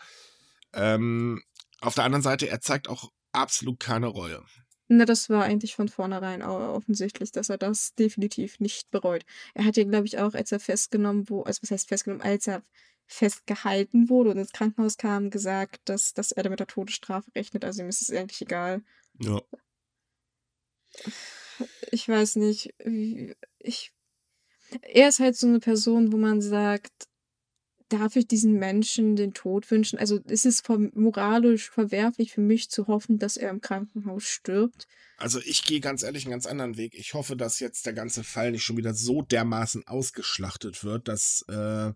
Ähm, 0.73 1.43
auf 1.81 1.95
der 1.95 2.05
anderen 2.05 2.23
Seite, 2.23 2.49
er 2.49 2.61
zeigt 2.61 2.89
auch 2.89 3.11
absolut 3.33 3.81
keine 3.81 4.07
Reue. 4.07 4.43
Na, 4.89 5.07
das 5.07 5.31
war 5.31 5.45
eigentlich 5.45 5.75
von 5.75 5.89
vornherein 5.89 6.43
offensichtlich, 6.43 7.33
dass 7.33 7.49
er 7.49 7.57
das 7.57 7.95
definitiv 7.95 8.61
nicht 8.61 8.91
bereut. 8.91 9.25
Er 9.55 9.65
hat 9.65 9.77
ja, 9.77 9.85
glaube 9.85 10.07
ich, 10.07 10.19
auch, 10.19 10.35
als 10.35 10.53
er 10.53 10.61
festgenommen 10.61 11.31
wurde, 11.31 11.47
also 11.47 11.63
was 11.63 11.71
heißt 11.71 11.89
festgenommen, 11.89 12.23
als 12.23 12.47
er 12.47 12.63
festgehalten 13.07 14.09
wurde 14.09 14.31
und 14.31 14.39
ins 14.39 14.53
Krankenhaus 14.53 14.97
kam, 14.97 15.31
gesagt, 15.31 15.81
dass, 15.85 16.15
dass 16.15 16.33
er 16.33 16.49
mit 16.49 16.61
der 16.61 16.67
Todesstrafe 16.67 17.31
rechnet. 17.35 17.65
Also 17.65 17.83
ihm 17.83 17.89
ist 17.89 18.03
es 18.03 18.11
eigentlich 18.11 18.43
egal. 18.43 18.83
Ja. 19.19 19.41
Ich 21.91 22.09
weiß 22.09 22.37
nicht, 22.37 22.75
ich. 23.59 23.93
Er 24.81 25.09
ist 25.09 25.21
halt 25.21 25.37
so 25.37 25.47
eine 25.47 25.61
Person, 25.61 26.13
wo 26.13 26.17
man 26.17 26.41
sagt, 26.41 27.09
darf 27.93 28.17
ich 28.17 28.27
diesen 28.27 28.55
Menschen 28.55 29.17
den 29.17 29.35
Tod 29.35 29.71
wünschen? 29.71 29.99
Also 29.99 30.19
ist 30.25 30.47
es 30.47 30.63
moralisch 30.95 31.71
verwerflich 31.71 32.33
für 32.33 32.41
mich 32.41 32.71
zu 32.71 32.87
hoffen, 32.87 33.19
dass 33.19 33.37
er 33.37 33.51
im 33.51 33.61
Krankenhaus 33.61 34.25
stirbt? 34.25 34.87
Also 35.19 35.41
ich 35.41 35.65
gehe 35.65 35.81
ganz 35.81 36.03
ehrlich 36.03 36.25
einen 36.25 36.33
ganz 36.33 36.47
anderen 36.47 36.77
Weg. 36.77 36.95
Ich 36.95 37.15
hoffe, 37.15 37.37
dass 37.37 37.61
jetzt 37.61 37.87
der 37.87 37.93
ganze 37.93 38.25
Fall 38.25 38.51
nicht 38.51 38.65
schon 38.65 38.77
wieder 38.77 38.95
so 38.95 39.23
dermaßen 39.23 39.87
ausgeschlachtet 39.87 40.85
wird, 40.85 41.07
dass 41.09 41.45
äh, 41.49 41.93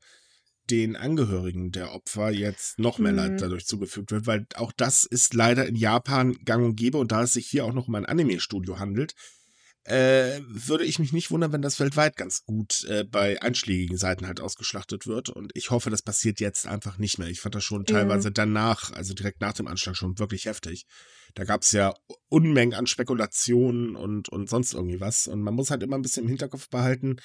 den 0.70 0.96
Angehörigen 0.96 1.72
der 1.72 1.92
Opfer 1.92 2.30
jetzt 2.30 2.78
noch 2.78 2.98
mehr 2.98 3.12
Mhm. 3.12 3.18
Leid 3.18 3.42
dadurch 3.42 3.66
zugefügt 3.66 4.10
wird, 4.10 4.26
weil 4.26 4.46
auch 4.54 4.72
das 4.72 5.04
ist 5.04 5.34
leider 5.34 5.66
in 5.66 5.76
Japan 5.76 6.36
gang 6.44 6.64
und 6.64 6.76
gäbe 6.76 6.98
und 6.98 7.12
da 7.12 7.22
es 7.22 7.32
sich 7.34 7.46
hier 7.46 7.64
auch 7.64 7.72
noch 7.72 7.88
um 7.88 7.94
ein 7.94 8.06
Anime-Studio 8.06 8.78
handelt, 8.78 9.14
äh, 9.84 10.40
würde 10.48 10.84
ich 10.84 10.98
mich 10.98 11.12
nicht 11.12 11.30
wundern, 11.30 11.52
wenn 11.52 11.62
das 11.62 11.78
weltweit 11.78 12.16
ganz 12.16 12.44
gut 12.44 12.84
äh, 12.88 13.04
bei 13.04 13.40
einschlägigen 13.40 13.96
Seiten 13.96 14.26
halt 14.26 14.40
ausgeschlachtet 14.40 15.06
wird. 15.06 15.28
Und 15.28 15.52
ich 15.54 15.70
hoffe, 15.70 15.90
das 15.90 16.02
passiert 16.02 16.40
jetzt 16.40 16.66
einfach 16.66 16.98
nicht 16.98 17.18
mehr. 17.18 17.28
Ich 17.28 17.40
fand 17.40 17.54
das 17.54 17.62
schon 17.62 17.84
Ja. 17.88 17.94
teilweise 17.94 18.32
danach, 18.32 18.92
also 18.92 19.14
direkt 19.14 19.40
nach 19.40 19.52
dem 19.52 19.68
Anschlag 19.68 19.96
schon 19.96 20.18
wirklich 20.18 20.46
heftig. 20.46 20.86
Da 21.34 21.44
gab 21.44 21.62
es 21.62 21.70
ja 21.70 21.94
Unmengen 22.28 22.74
an 22.74 22.88
Spekulationen 22.88 23.94
und, 23.94 24.28
und 24.28 24.48
sonst 24.50 24.74
irgendwie 24.74 25.00
was. 25.00 25.28
Und 25.28 25.42
man 25.42 25.54
muss 25.54 25.70
halt 25.70 25.84
immer 25.84 25.96
ein 25.96 26.02
bisschen 26.02 26.24
im 26.24 26.30
Hinterkopf 26.30 26.68
behalten, 26.68 27.16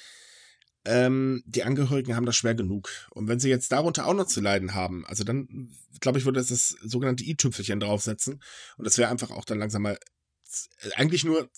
ähm, 0.84 1.42
die 1.46 1.64
Angehörigen 1.64 2.16
haben 2.16 2.26
das 2.26 2.36
schwer 2.36 2.54
genug. 2.54 2.90
Und 3.10 3.28
wenn 3.28 3.40
sie 3.40 3.48
jetzt 3.48 3.72
darunter 3.72 4.06
auch 4.06 4.14
noch 4.14 4.26
zu 4.26 4.40
leiden 4.40 4.74
haben, 4.74 5.06
also 5.06 5.24
dann, 5.24 5.70
glaube 6.00 6.18
ich, 6.18 6.24
würde 6.24 6.40
es 6.40 6.48
das 6.48 6.70
sogenannte 6.82 7.24
i-Tüpfelchen 7.24 7.80
draufsetzen. 7.80 8.42
Und 8.76 8.84
das 8.86 8.98
wäre 8.98 9.10
einfach 9.10 9.30
auch 9.30 9.44
dann 9.44 9.58
langsam 9.58 9.82
mal 9.82 9.98
z- 10.44 10.70
eigentlich 10.96 11.24
nur 11.24 11.50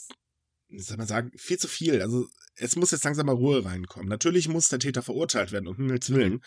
soll 0.77 0.97
man 0.97 1.07
sagen, 1.07 1.31
viel 1.37 1.59
zu 1.59 1.69
viel. 1.69 2.03
Also 2.03 2.27
es 2.57 2.77
muss 2.77 2.91
jetzt 2.91 3.05
langsam 3.05 3.27
mal 3.27 3.35
Ruhe 3.35 3.65
reinkommen. 3.65 4.09
Natürlich 4.09 4.49
muss 4.49 4.69
der 4.69 4.79
Täter 4.79 5.03
verurteilt 5.03 5.53
werden, 5.53 5.69
um 5.69 5.77
Himmels 5.77 6.11
Willen. 6.11 6.41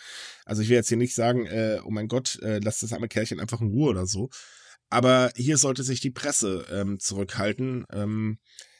Also 0.44 0.62
ich 0.62 0.68
will 0.68 0.76
jetzt 0.76 0.88
hier 0.88 0.96
nicht 0.96 1.14
sagen, 1.14 1.46
äh, 1.46 1.80
oh 1.84 1.90
mein 1.90 2.08
Gott, 2.08 2.38
äh, 2.42 2.60
lass 2.62 2.80
das 2.80 2.92
arme 2.92 3.08
Kerlchen 3.08 3.40
einfach 3.40 3.60
in 3.60 3.68
Ruhe 3.68 3.90
oder 3.90 4.06
so. 4.06 4.30
Aber 4.90 5.30
hier 5.36 5.58
sollte 5.58 5.82
sich 5.82 6.00
die 6.00 6.10
Presse 6.10 6.66
ähm, 6.70 6.98
zurückhalten. 6.98 7.84
Ähm, 7.90 8.38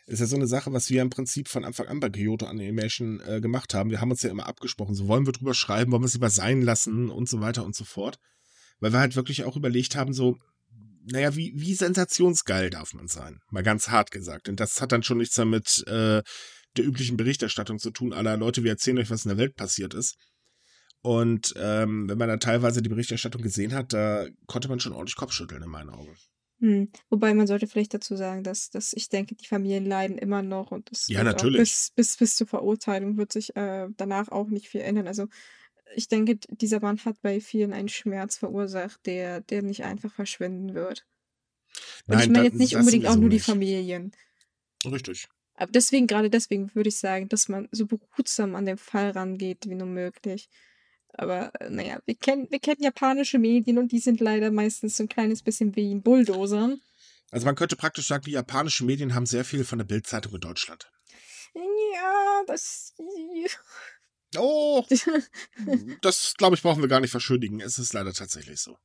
ist 0.08 0.20
ja 0.20 0.26
so 0.26 0.36
eine 0.36 0.46
Sache, 0.46 0.72
was 0.72 0.88
wir 0.90 1.02
im 1.02 1.10
Prinzip 1.10 1.48
von 1.48 1.64
Anfang 1.64 1.86
an 1.86 2.00
bei 2.00 2.08
Kyoto 2.08 2.46
Animation 2.46 3.20
äh, 3.20 3.40
gemacht 3.40 3.74
haben. 3.74 3.90
Wir 3.90 4.00
haben 4.00 4.10
uns 4.10 4.22
ja 4.22 4.30
immer 4.30 4.46
abgesprochen, 4.46 4.94
so 4.94 5.06
wollen 5.06 5.26
wir 5.26 5.32
drüber 5.32 5.54
schreiben, 5.54 5.92
wollen 5.92 6.02
wir 6.02 6.06
es 6.06 6.14
lieber 6.14 6.30
sein 6.30 6.62
lassen 6.62 7.10
und 7.10 7.28
so 7.28 7.40
weiter 7.40 7.64
und 7.64 7.76
so 7.76 7.84
fort. 7.84 8.18
Weil 8.80 8.92
wir 8.92 9.00
halt 9.00 9.16
wirklich 9.16 9.44
auch 9.44 9.56
überlegt 9.56 9.96
haben, 9.96 10.12
so, 10.12 10.38
naja, 11.04 11.36
wie, 11.36 11.52
wie 11.56 11.74
sensationsgeil 11.74 12.70
darf 12.70 12.94
man 12.94 13.08
sein? 13.08 13.40
Mal 13.50 13.62
ganz 13.62 13.88
hart 13.88 14.10
gesagt. 14.10 14.48
Und 14.48 14.60
das 14.60 14.80
hat 14.80 14.92
dann 14.92 15.02
schon 15.02 15.18
nichts 15.18 15.34
damit 15.34 15.84
äh, 15.86 16.22
der 16.76 16.86
üblichen 16.86 17.16
Berichterstattung 17.16 17.78
zu 17.78 17.90
tun, 17.90 18.12
aller 18.12 18.36
Leute, 18.36 18.64
wir 18.64 18.70
erzählen 18.70 18.98
euch, 18.98 19.10
was 19.10 19.24
in 19.24 19.30
der 19.30 19.38
Welt 19.38 19.56
passiert 19.56 19.94
ist. 19.94 20.16
Und 21.00 21.54
ähm, 21.56 22.08
wenn 22.08 22.18
man 22.18 22.28
da 22.28 22.36
teilweise 22.38 22.82
die 22.82 22.88
Berichterstattung 22.88 23.42
gesehen 23.42 23.74
hat, 23.74 23.92
da 23.92 24.26
konnte 24.46 24.68
man 24.68 24.80
schon 24.80 24.92
ordentlich 24.92 25.16
Kopfschütteln 25.16 25.62
in 25.62 25.70
meinen 25.70 25.90
Augen. 25.90 26.16
Hm. 26.60 26.90
Wobei 27.08 27.34
man 27.34 27.46
sollte 27.46 27.68
vielleicht 27.68 27.94
dazu 27.94 28.16
sagen, 28.16 28.42
dass, 28.42 28.70
dass 28.70 28.92
ich 28.92 29.08
denke, 29.08 29.36
die 29.36 29.46
Familien 29.46 29.86
leiden 29.86 30.18
immer 30.18 30.42
noch 30.42 30.72
und 30.72 30.90
das 30.90 31.06
ja, 31.08 31.22
natürlich. 31.22 31.58
bis, 31.58 31.92
bis, 31.94 32.16
bis 32.16 32.36
zur 32.36 32.48
Verurteilung 32.48 33.16
wird 33.16 33.32
sich 33.32 33.54
äh, 33.54 33.86
danach 33.96 34.28
auch 34.28 34.48
nicht 34.48 34.68
viel 34.68 34.80
ändern. 34.80 35.06
Also 35.06 35.28
ich 35.94 36.08
denke, 36.08 36.36
dieser 36.50 36.80
Mann 36.80 36.98
hat 37.04 37.20
bei 37.22 37.40
vielen 37.40 37.72
einen 37.72 37.88
Schmerz 37.88 38.36
verursacht, 38.38 39.06
der, 39.06 39.40
der 39.40 39.62
nicht 39.62 39.84
einfach 39.84 40.12
verschwinden 40.12 40.74
wird. 40.74 41.06
Und 42.06 42.16
Nein, 42.16 42.20
ich 42.20 42.30
meine 42.30 42.44
jetzt 42.44 42.58
nicht 42.58 42.76
unbedingt 42.76 43.06
auch 43.06 43.16
nur 43.16 43.30
die 43.30 43.40
Familien. 43.40 44.12
Richtig. 44.84 45.28
Aber 45.54 45.72
deswegen, 45.72 46.06
gerade 46.06 46.30
deswegen 46.30 46.74
würde 46.74 46.88
ich 46.88 46.98
sagen, 46.98 47.28
dass 47.28 47.48
man 47.48 47.68
so 47.72 47.86
behutsam 47.86 48.54
an 48.54 48.64
den 48.64 48.78
Fall 48.78 49.10
rangeht, 49.10 49.68
wie 49.68 49.74
nur 49.74 49.88
möglich. 49.88 50.48
Aber 51.14 51.52
äh, 51.60 51.70
naja, 51.70 51.98
wir 52.04 52.14
kennen, 52.14 52.46
wir 52.50 52.60
kennen 52.60 52.82
japanische 52.82 53.38
Medien 53.38 53.78
und 53.78 53.92
die 53.92 53.98
sind 53.98 54.20
leider 54.20 54.50
meistens 54.50 54.96
so 54.96 55.04
ein 55.04 55.08
kleines 55.08 55.42
bisschen 55.42 55.74
wie 55.76 55.92
ein 55.94 56.02
Bulldozer. 56.02 56.76
Also 57.30 57.44
man 57.44 57.56
könnte 57.56 57.76
praktisch 57.76 58.06
sagen, 58.06 58.24
die 58.24 58.32
japanischen 58.32 58.86
Medien 58.86 59.14
haben 59.14 59.26
sehr 59.26 59.44
viel 59.44 59.64
von 59.64 59.78
der 59.78 59.84
Bildzeitung 59.84 60.34
in 60.34 60.40
Deutschland. 60.40 60.90
Ja, 61.54 62.42
das. 62.46 62.94
Oh, 64.36 64.84
das 66.02 66.34
glaube 66.36 66.54
ich, 66.54 66.62
brauchen 66.62 66.82
wir 66.82 66.88
gar 66.88 67.00
nicht 67.00 67.10
verschönigen. 67.10 67.60
Es 67.60 67.78
ist 67.78 67.92
leider 67.92 68.12
tatsächlich 68.12 68.60
so. 68.60 68.78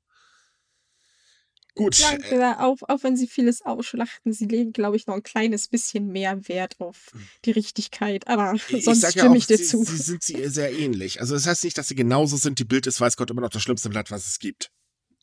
Gut. 1.76 2.01
Danke, 2.01 2.36
äh, 2.36 2.53
auch, 2.59 2.78
auch 2.88 3.03
wenn 3.03 3.17
sie 3.17 3.28
vieles 3.28 3.63
ausschlachten, 3.63 4.32
sie 4.32 4.45
legen, 4.45 4.74
glaube 4.74 4.95
ich, 4.95 5.07
noch 5.07 5.15
ein 5.15 5.24
kleines 5.24 5.67
bisschen 5.67 6.07
mehr 6.07 6.47
Wert 6.47 6.80
auf 6.80 7.07
hm. 7.11 7.28
die 7.45 7.51
Richtigkeit. 7.51 8.28
Aber 8.28 8.53
ich 8.53 8.86
sonst 8.86 9.09
stimme 9.09 9.26
ja 9.26 9.32
auch, 9.32 9.36
ich 9.36 9.47
dir 9.47 9.57
sie, 9.57 9.65
zu. 9.65 9.84
Sie 9.84 9.97
sind 9.97 10.24
sie 10.24 10.47
sehr 10.49 10.71
ähnlich. 10.71 11.19
Also 11.19 11.34
das 11.34 11.47
heißt 11.47 11.63
nicht, 11.63 11.78
dass 11.78 11.88
sie 11.88 11.95
genauso 11.95 12.38
sind. 12.38 12.59
Die 12.59 12.65
Bild 12.65 12.86
ist, 12.86 13.01
weiß 13.01 13.17
Gott, 13.17 13.32
immer 13.32 13.41
noch 13.41 13.49
das 13.49 13.63
schlimmste 13.63 13.89
Blatt, 13.89 14.11
was 14.11 14.28
es 14.28 14.39
gibt. 14.39 14.71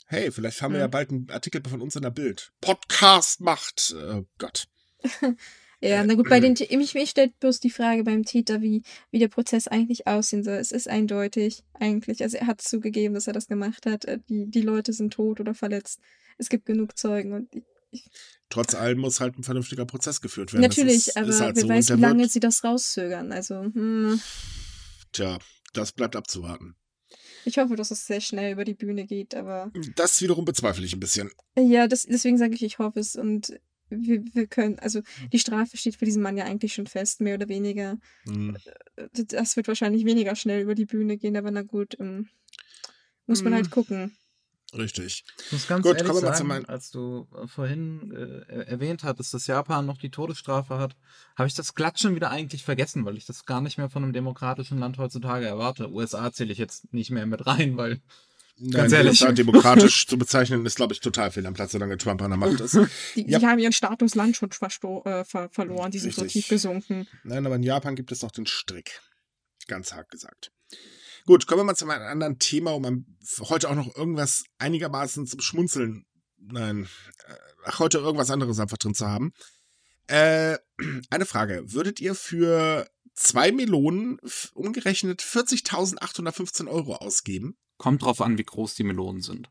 Hey, 0.07 0.33
vielleicht 0.33 0.61
haben 0.61 0.73
ja. 0.73 0.79
wir 0.79 0.81
ja 0.83 0.89
bald 0.89 1.11
einen 1.11 1.31
Artikel 1.31 1.63
von 1.69 1.81
uns 1.81 1.95
in 1.95 2.03
der 2.03 2.11
Bild. 2.11 2.53
Podcast 2.61 3.41
macht. 3.41 3.95
Oh 3.97 4.25
Gott. 4.39 4.67
Ja, 5.83 6.05
na 6.05 6.15
gut, 6.15 6.29
bei 6.29 6.41
den 6.41 6.55
mich, 6.79 6.95
mich 6.95 7.11
stellt 7.11 7.39
bloß 7.41 7.61
die 7.61 7.71
Frage 7.71 8.05
beim 8.05 8.25
Täter, 8.25 8.61
wie, 8.61 8.83
wie 9.11 9.19
der 9.19 9.29
Prozess 9.29 9.67
eigentlich 9.67 10.07
aussehen 10.07 10.45
soll. 10.45 10.57
Es 10.57 10.73
ist 10.73 10.89
eindeutig, 10.89 11.65
eigentlich. 11.73 12.23
Also 12.23 12.37
er 12.37 12.47
hat 12.47 12.61
zugegeben, 12.61 13.15
dass 13.15 13.27
er 13.27 13.33
das 13.33 13.49
gemacht 13.49 13.87
hat. 13.87 14.05
Äh, 14.05 14.19
die, 14.29 14.47
die 14.47 14.61
Leute 14.61 14.93
sind 14.93 15.15
tot 15.15 15.41
oder 15.41 15.55
verletzt. 15.55 16.01
Es 16.37 16.51
gibt 16.51 16.67
genug 16.67 16.99
Zeugen 16.99 17.33
und 17.33 17.49
ich, 17.93 18.05
Trotz 18.51 18.75
allem 18.75 18.99
muss 18.99 19.21
halt 19.21 19.39
ein 19.39 19.43
vernünftiger 19.43 19.87
Prozess 19.87 20.21
geführt 20.21 20.53
werden. 20.53 20.63
Natürlich, 20.63 21.09
ist, 21.09 21.17
aber 21.17 21.29
ist 21.29 21.41
halt 21.41 21.57
wer 21.57 21.63
so. 21.63 21.69
weiß, 21.69 21.89
wie 21.91 22.01
lange 22.01 22.29
sie 22.29 22.41
das 22.41 22.63
rauszögern. 22.63 23.33
Also, 23.33 23.63
hm. 23.63 24.21
Tja, 25.13 25.39
das 25.73 25.93
bleibt 25.93 26.15
abzuwarten. 26.15 26.75
Ich 27.45 27.59
hoffe, 27.59 27.75
dass 27.77 27.91
es 27.91 28.07
sehr 28.07 28.21
schnell 28.21 28.53
über 28.53 28.65
die 28.65 28.75
Bühne 28.75 29.07
geht, 29.07 29.35
aber. 29.35 29.73
Das 29.97 30.21
wiederum 30.21 30.45
bezweifle 30.45 30.85
ich 30.85 30.93
ein 30.93 31.01
bisschen. 31.01 31.31
Ja, 31.57 31.87
das, 31.89 32.03
deswegen 32.03 32.39
sage 32.39 32.55
ich, 32.55 32.63
ich 32.63 32.79
hoffe 32.79 33.01
es. 33.01 33.17
Und 33.17 33.59
wir, 33.91 34.25
wir 34.33 34.47
können, 34.47 34.79
also 34.79 35.01
die 35.33 35.39
Strafe 35.39 35.77
steht 35.77 35.97
für 35.97 36.05
diesen 36.05 36.23
Mann 36.23 36.37
ja 36.37 36.45
eigentlich 36.45 36.75
schon 36.75 36.87
fest, 36.87 37.21
mehr 37.21 37.35
oder 37.35 37.49
weniger. 37.49 37.99
Mhm. 38.25 38.57
Das 39.13 39.57
wird 39.57 39.69
wahrscheinlich 39.69 40.05
weniger 40.05 40.37
schnell 40.37 40.63
über 40.63 40.75
die 40.75 40.87
Bühne 40.87 41.17
gehen, 41.17 41.37
aber 41.37 41.51
na 41.51 41.63
gut, 41.63 41.97
ähm, 42.01 42.29
muss 43.27 43.43
man 43.43 43.55
halt 43.55 43.65
mhm. 43.65 43.67
halt 43.67 43.71
gucken. 43.71 44.17
Richtig. 44.77 45.25
Ich 45.47 45.53
muss 45.53 45.67
ganz 45.67 45.85
Gut, 45.85 45.97
ehrlich 45.97 46.13
sagen, 46.13 46.47
mein... 46.47 46.65
als 46.67 46.91
du 46.91 47.27
äh, 47.35 47.47
vorhin 47.49 48.13
äh, 48.13 48.67
erwähnt 48.67 49.03
hattest, 49.03 49.35
dass 49.35 49.47
Japan 49.47 49.85
noch 49.85 49.99
die 49.99 50.11
Todesstrafe 50.11 50.79
hat, 50.79 50.97
habe 51.37 51.49
ich 51.49 51.55
das 51.55 51.75
Klatschen 51.75 52.15
wieder 52.15 52.31
eigentlich 52.31 52.63
vergessen, 52.63 53.05
weil 53.05 53.17
ich 53.17 53.27
das 53.27 53.47
gar 53.47 53.61
nicht 53.61 53.79
mehr 53.79 53.91
von 53.91 54.05
einem 54.05 54.13
demokratischen 54.13 54.79
Land 54.79 54.99
heutzutage 54.99 55.47
erwarte. 55.47 55.91
USA 55.91 56.33
zähle 56.33 56.53
ich 56.53 56.59
jetzt 56.59 56.93
nicht 56.93 57.11
mehr 57.11 57.27
mit 57.27 57.47
rein, 57.47 57.77
weil 57.77 58.01
Ganz 58.61 58.93
Nein, 58.93 59.07
ehrlich. 59.07 59.21
demokratisch 59.21 60.07
zu 60.07 60.19
bezeichnen, 60.19 60.67
ist, 60.67 60.77
glaube 60.77 60.93
ich, 60.93 61.01
total 61.01 61.31
viel 61.31 61.47
am 61.47 61.55
Platz, 61.55 61.73
solange 61.73 61.97
Trump 61.97 62.21
an 62.21 62.31
der 62.31 62.37
Macht 62.37 62.61
ist. 62.61 62.75
Die, 63.15 63.27
ja. 63.27 63.39
die 63.39 63.47
haben 63.47 63.59
ihren 63.59 63.73
Status 63.73 64.15
Land 64.15 64.37
schon 64.37 64.51
äh, 64.51 65.25
ver 65.25 65.49
verloren, 65.51 65.91
die 65.91 65.99
sind 65.99 66.11
Richtig. 66.11 66.33
so 66.33 66.39
tief 66.41 66.49
gesunken. 66.49 67.09
Nein, 67.25 67.47
aber 67.47 67.57
in 67.57 67.63
Japan 67.63 67.97
gibt 67.97 68.13
es 68.13 68.21
noch 68.21 68.31
den 68.31 68.47
Strick. 68.47 69.01
Ganz 69.67 69.95
hart 69.95 70.11
gesagt. 70.11 70.53
Gut, 71.25 71.47
kommen 71.47 71.61
wir 71.61 71.65
mal 71.65 71.75
zu 71.75 71.89
einem 71.89 72.03
anderen 72.03 72.39
Thema, 72.39 72.73
um 72.73 73.07
heute 73.41 73.71
auch 73.71 73.75
noch 73.75 73.97
irgendwas 73.97 74.45
einigermaßen 74.59 75.27
zum 75.27 75.41
Schmunzeln, 75.41 76.05
nein, 76.39 76.87
ach, 77.65 77.79
heute 77.79 77.99
irgendwas 77.99 78.31
anderes 78.31 78.61
einfach 78.61 78.79
drin 78.79 78.95
zu 78.95 79.09
haben. 79.09 79.33
Äh, 80.07 80.59
eine 81.11 81.25
Frage. 81.25 81.63
Würdet 81.73 82.01
ihr 82.01 82.15
für 82.15 82.91
zwei 83.15 83.53
Melonen 83.53 84.19
umgerechnet 84.53 85.23
40.815 85.23 86.67
Euro 86.69 86.97
ausgeben? 86.97 87.57
Kommt 87.81 88.03
drauf 88.03 88.21
an, 88.21 88.37
wie 88.37 88.45
groß 88.45 88.75
die 88.75 88.85
Melonen 88.85 89.23
sind. 89.23 89.49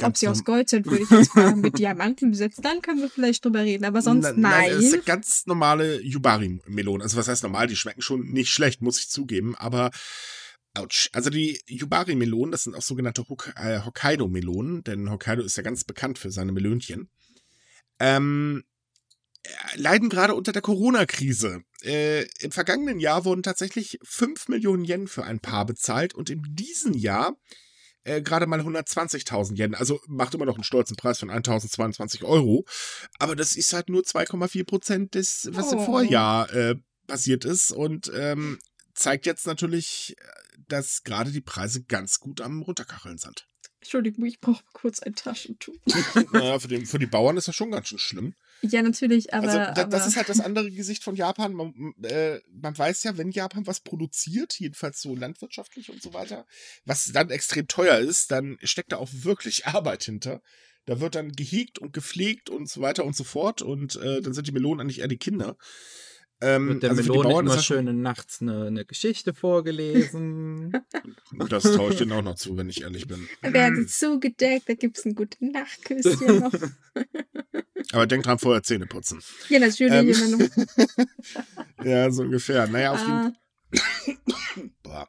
Ganz 0.00 0.14
Ob 0.14 0.16
sie 0.16 0.26
aus 0.26 0.42
Gold 0.42 0.68
sind, 0.68 0.84
würde 0.90 1.04
ich 1.04 1.10
jetzt 1.10 1.30
fragen. 1.30 1.60
Mit 1.60 1.78
Diamanten 1.78 2.32
besetzt, 2.32 2.58
dann 2.64 2.82
können 2.82 3.00
wir 3.00 3.08
vielleicht 3.08 3.44
drüber 3.44 3.60
reden. 3.60 3.84
Aber 3.84 4.02
sonst 4.02 4.24
Na, 4.24 4.32
nein. 4.32 4.40
Nein, 4.40 4.70
das 4.70 4.84
ist 4.84 4.94
eine 4.94 5.02
ganz 5.02 5.46
normale 5.46 6.02
Yubari-Melone. 6.02 7.04
Also 7.04 7.16
was 7.16 7.28
heißt 7.28 7.44
normal? 7.44 7.68
Die 7.68 7.76
schmecken 7.76 8.02
schon 8.02 8.32
nicht 8.32 8.50
schlecht, 8.50 8.82
muss 8.82 8.98
ich 8.98 9.10
zugeben. 9.10 9.54
Aber 9.54 9.92
Autsch. 10.74 11.08
Also 11.12 11.30
die 11.30 11.60
Yubari-Melonen, 11.68 12.50
das 12.50 12.64
sind 12.64 12.74
auch 12.74 12.82
sogenannte 12.82 13.28
Hok 13.28 13.52
äh, 13.54 13.84
Hokkaido-Melonen, 13.84 14.82
denn 14.82 15.08
Hokkaido 15.08 15.44
ist 15.44 15.56
ja 15.56 15.62
ganz 15.62 15.84
bekannt 15.84 16.18
für 16.18 16.32
seine 16.32 16.50
Melönchen. 16.50 17.10
Ähm, 18.00 18.64
äh, 18.64 18.71
leiden 19.74 20.08
gerade 20.08 20.34
unter 20.34 20.52
der 20.52 20.62
Corona-Krise. 20.62 21.64
Äh, 21.82 22.26
Im 22.40 22.52
vergangenen 22.52 23.00
Jahr 23.00 23.24
wurden 23.24 23.42
tatsächlich 23.42 23.98
5 24.02 24.48
Millionen 24.48 24.84
Yen 24.84 25.08
für 25.08 25.24
ein 25.24 25.40
Paar 25.40 25.66
bezahlt 25.66 26.14
und 26.14 26.30
in 26.30 26.42
diesem 26.48 26.94
Jahr 26.94 27.36
äh, 28.04 28.22
gerade 28.22 28.46
mal 28.46 28.60
120.000 28.60 29.58
Yen. 29.58 29.74
Also 29.74 30.00
macht 30.06 30.34
immer 30.34 30.44
noch 30.44 30.54
einen 30.54 30.64
stolzen 30.64 30.96
Preis 30.96 31.18
von 31.18 31.30
1.022 31.30 32.24
Euro. 32.24 32.64
Aber 33.18 33.36
das 33.36 33.56
ist 33.56 33.72
halt 33.72 33.88
nur 33.88 34.02
2,4 34.02 34.64
Prozent 34.64 35.14
des, 35.14 35.48
was 35.52 35.72
oh. 35.72 35.78
im 35.78 35.84
Vorjahr 35.84 36.52
äh, 36.52 36.76
passiert 37.06 37.44
ist 37.44 37.72
und 37.72 38.10
ähm, 38.14 38.58
zeigt 38.94 39.26
jetzt 39.26 39.46
natürlich, 39.46 40.16
dass 40.68 41.02
gerade 41.02 41.32
die 41.32 41.40
Preise 41.40 41.82
ganz 41.82 42.20
gut 42.20 42.40
am 42.40 42.62
runterkacheln 42.62 43.18
sind. 43.18 43.48
Entschuldigung, 43.82 44.24
ich 44.26 44.40
brauche 44.40 44.62
kurz 44.72 45.00
ein 45.00 45.16
Taschentuch. 45.16 45.74
naja, 46.32 46.60
für, 46.60 46.68
den, 46.68 46.86
für 46.86 47.00
die 47.00 47.06
Bauern 47.08 47.36
ist 47.36 47.48
das 47.48 47.56
schon 47.56 47.72
ganz 47.72 47.88
schön 47.88 47.98
schlimm. 47.98 48.34
Ja, 48.62 48.80
natürlich, 48.80 49.34
aber. 49.34 49.48
Also, 49.48 49.58
da, 49.58 49.82
aber... 49.82 49.84
das 49.86 50.06
ist 50.06 50.16
halt 50.16 50.28
das 50.28 50.38
andere 50.40 50.70
Gesicht 50.70 51.02
von 51.02 51.16
Japan. 51.16 51.52
Man, 51.52 51.94
äh, 52.02 52.38
man 52.52 52.78
weiß 52.78 53.02
ja, 53.02 53.18
wenn 53.18 53.32
Japan 53.32 53.66
was 53.66 53.80
produziert, 53.80 54.58
jedenfalls 54.60 55.02
so 55.02 55.16
landwirtschaftlich 55.16 55.90
und 55.90 56.00
so 56.00 56.14
weiter, 56.14 56.46
was 56.84 57.10
dann 57.12 57.30
extrem 57.30 57.66
teuer 57.66 57.98
ist, 57.98 58.30
dann 58.30 58.56
steckt 58.62 58.92
da 58.92 58.98
auch 58.98 59.10
wirklich 59.10 59.66
Arbeit 59.66 60.04
hinter. 60.04 60.42
Da 60.84 61.00
wird 61.00 61.16
dann 61.16 61.32
gehegt 61.32 61.80
und 61.80 61.92
gepflegt 61.92 62.50
und 62.50 62.68
so 62.68 62.80
weiter 62.80 63.04
und 63.04 63.16
so 63.16 63.24
fort. 63.24 63.62
Und 63.62 63.96
äh, 63.96 64.22
dann 64.22 64.32
sind 64.32 64.46
die 64.46 64.52
Melonen 64.52 64.80
eigentlich 64.80 65.00
eher 65.00 65.08
die 65.08 65.18
Kinder. 65.18 65.56
Ähm, 66.42 66.68
Wird 66.68 66.82
der 66.82 66.90
also 66.90 67.02
Melone 67.02 67.28
Bauern 67.28 67.46
immer 67.46 67.62
schön 67.62 68.02
nachts 68.02 68.40
eine, 68.40 68.66
eine, 68.66 68.84
Geschichte 68.84 69.32
vorgelesen. 69.32 70.72
das 71.48 71.62
tauscht 71.62 72.00
den 72.00 72.10
auch 72.10 72.22
noch 72.22 72.34
zu, 72.34 72.56
wenn 72.56 72.68
ich 72.68 72.82
ehrlich 72.82 73.06
bin. 73.06 73.28
Da 73.42 73.52
werden 73.52 73.86
zugedeckt, 73.86 74.68
da 74.68 74.74
gibt 74.74 74.98
es 74.98 75.04
ein 75.04 75.14
gutes 75.14 75.40
Nachtküsschen 75.40 76.40
noch. 76.40 76.52
Aber 77.92 78.06
denk 78.08 78.24
dran, 78.24 78.40
vorher 78.40 78.64
Zähne 78.64 78.86
putzen. 78.86 79.22
Ja, 79.50 79.60
natürlich. 79.60 80.20
Ähm, 80.20 80.50
ja, 81.84 82.10
so 82.10 82.22
ungefähr. 82.22 82.66
Naja, 82.66 82.92
auf 82.92 83.00
ah. 83.00 83.32
jeden 84.56 84.74
Fall. 84.84 85.06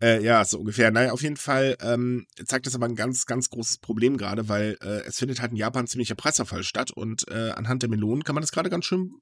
Äh, 0.00 0.22
ja, 0.22 0.44
so 0.44 0.58
ungefähr. 0.60 0.92
Naja, 0.92 1.12
auf 1.12 1.22
jeden 1.22 1.36
Fall 1.36 1.76
ähm, 1.80 2.26
zeigt 2.44 2.66
das 2.66 2.76
aber 2.76 2.86
ein 2.86 2.94
ganz, 2.94 3.26
ganz 3.26 3.50
großes 3.50 3.78
Problem 3.78 4.16
gerade, 4.16 4.48
weil 4.48 4.76
äh, 4.82 5.02
es 5.06 5.18
findet 5.18 5.40
halt 5.40 5.50
in 5.50 5.56
Japan 5.56 5.86
ziemlicher 5.88 6.14
Preisverfall 6.14 6.62
statt 6.62 6.92
und 6.92 7.26
äh, 7.28 7.50
anhand 7.50 7.82
der 7.82 7.90
Melonen 7.90 8.22
kann 8.22 8.34
man 8.34 8.42
das 8.42 8.52
gerade 8.52 8.70
ganz 8.70 8.84
schön 8.84 9.14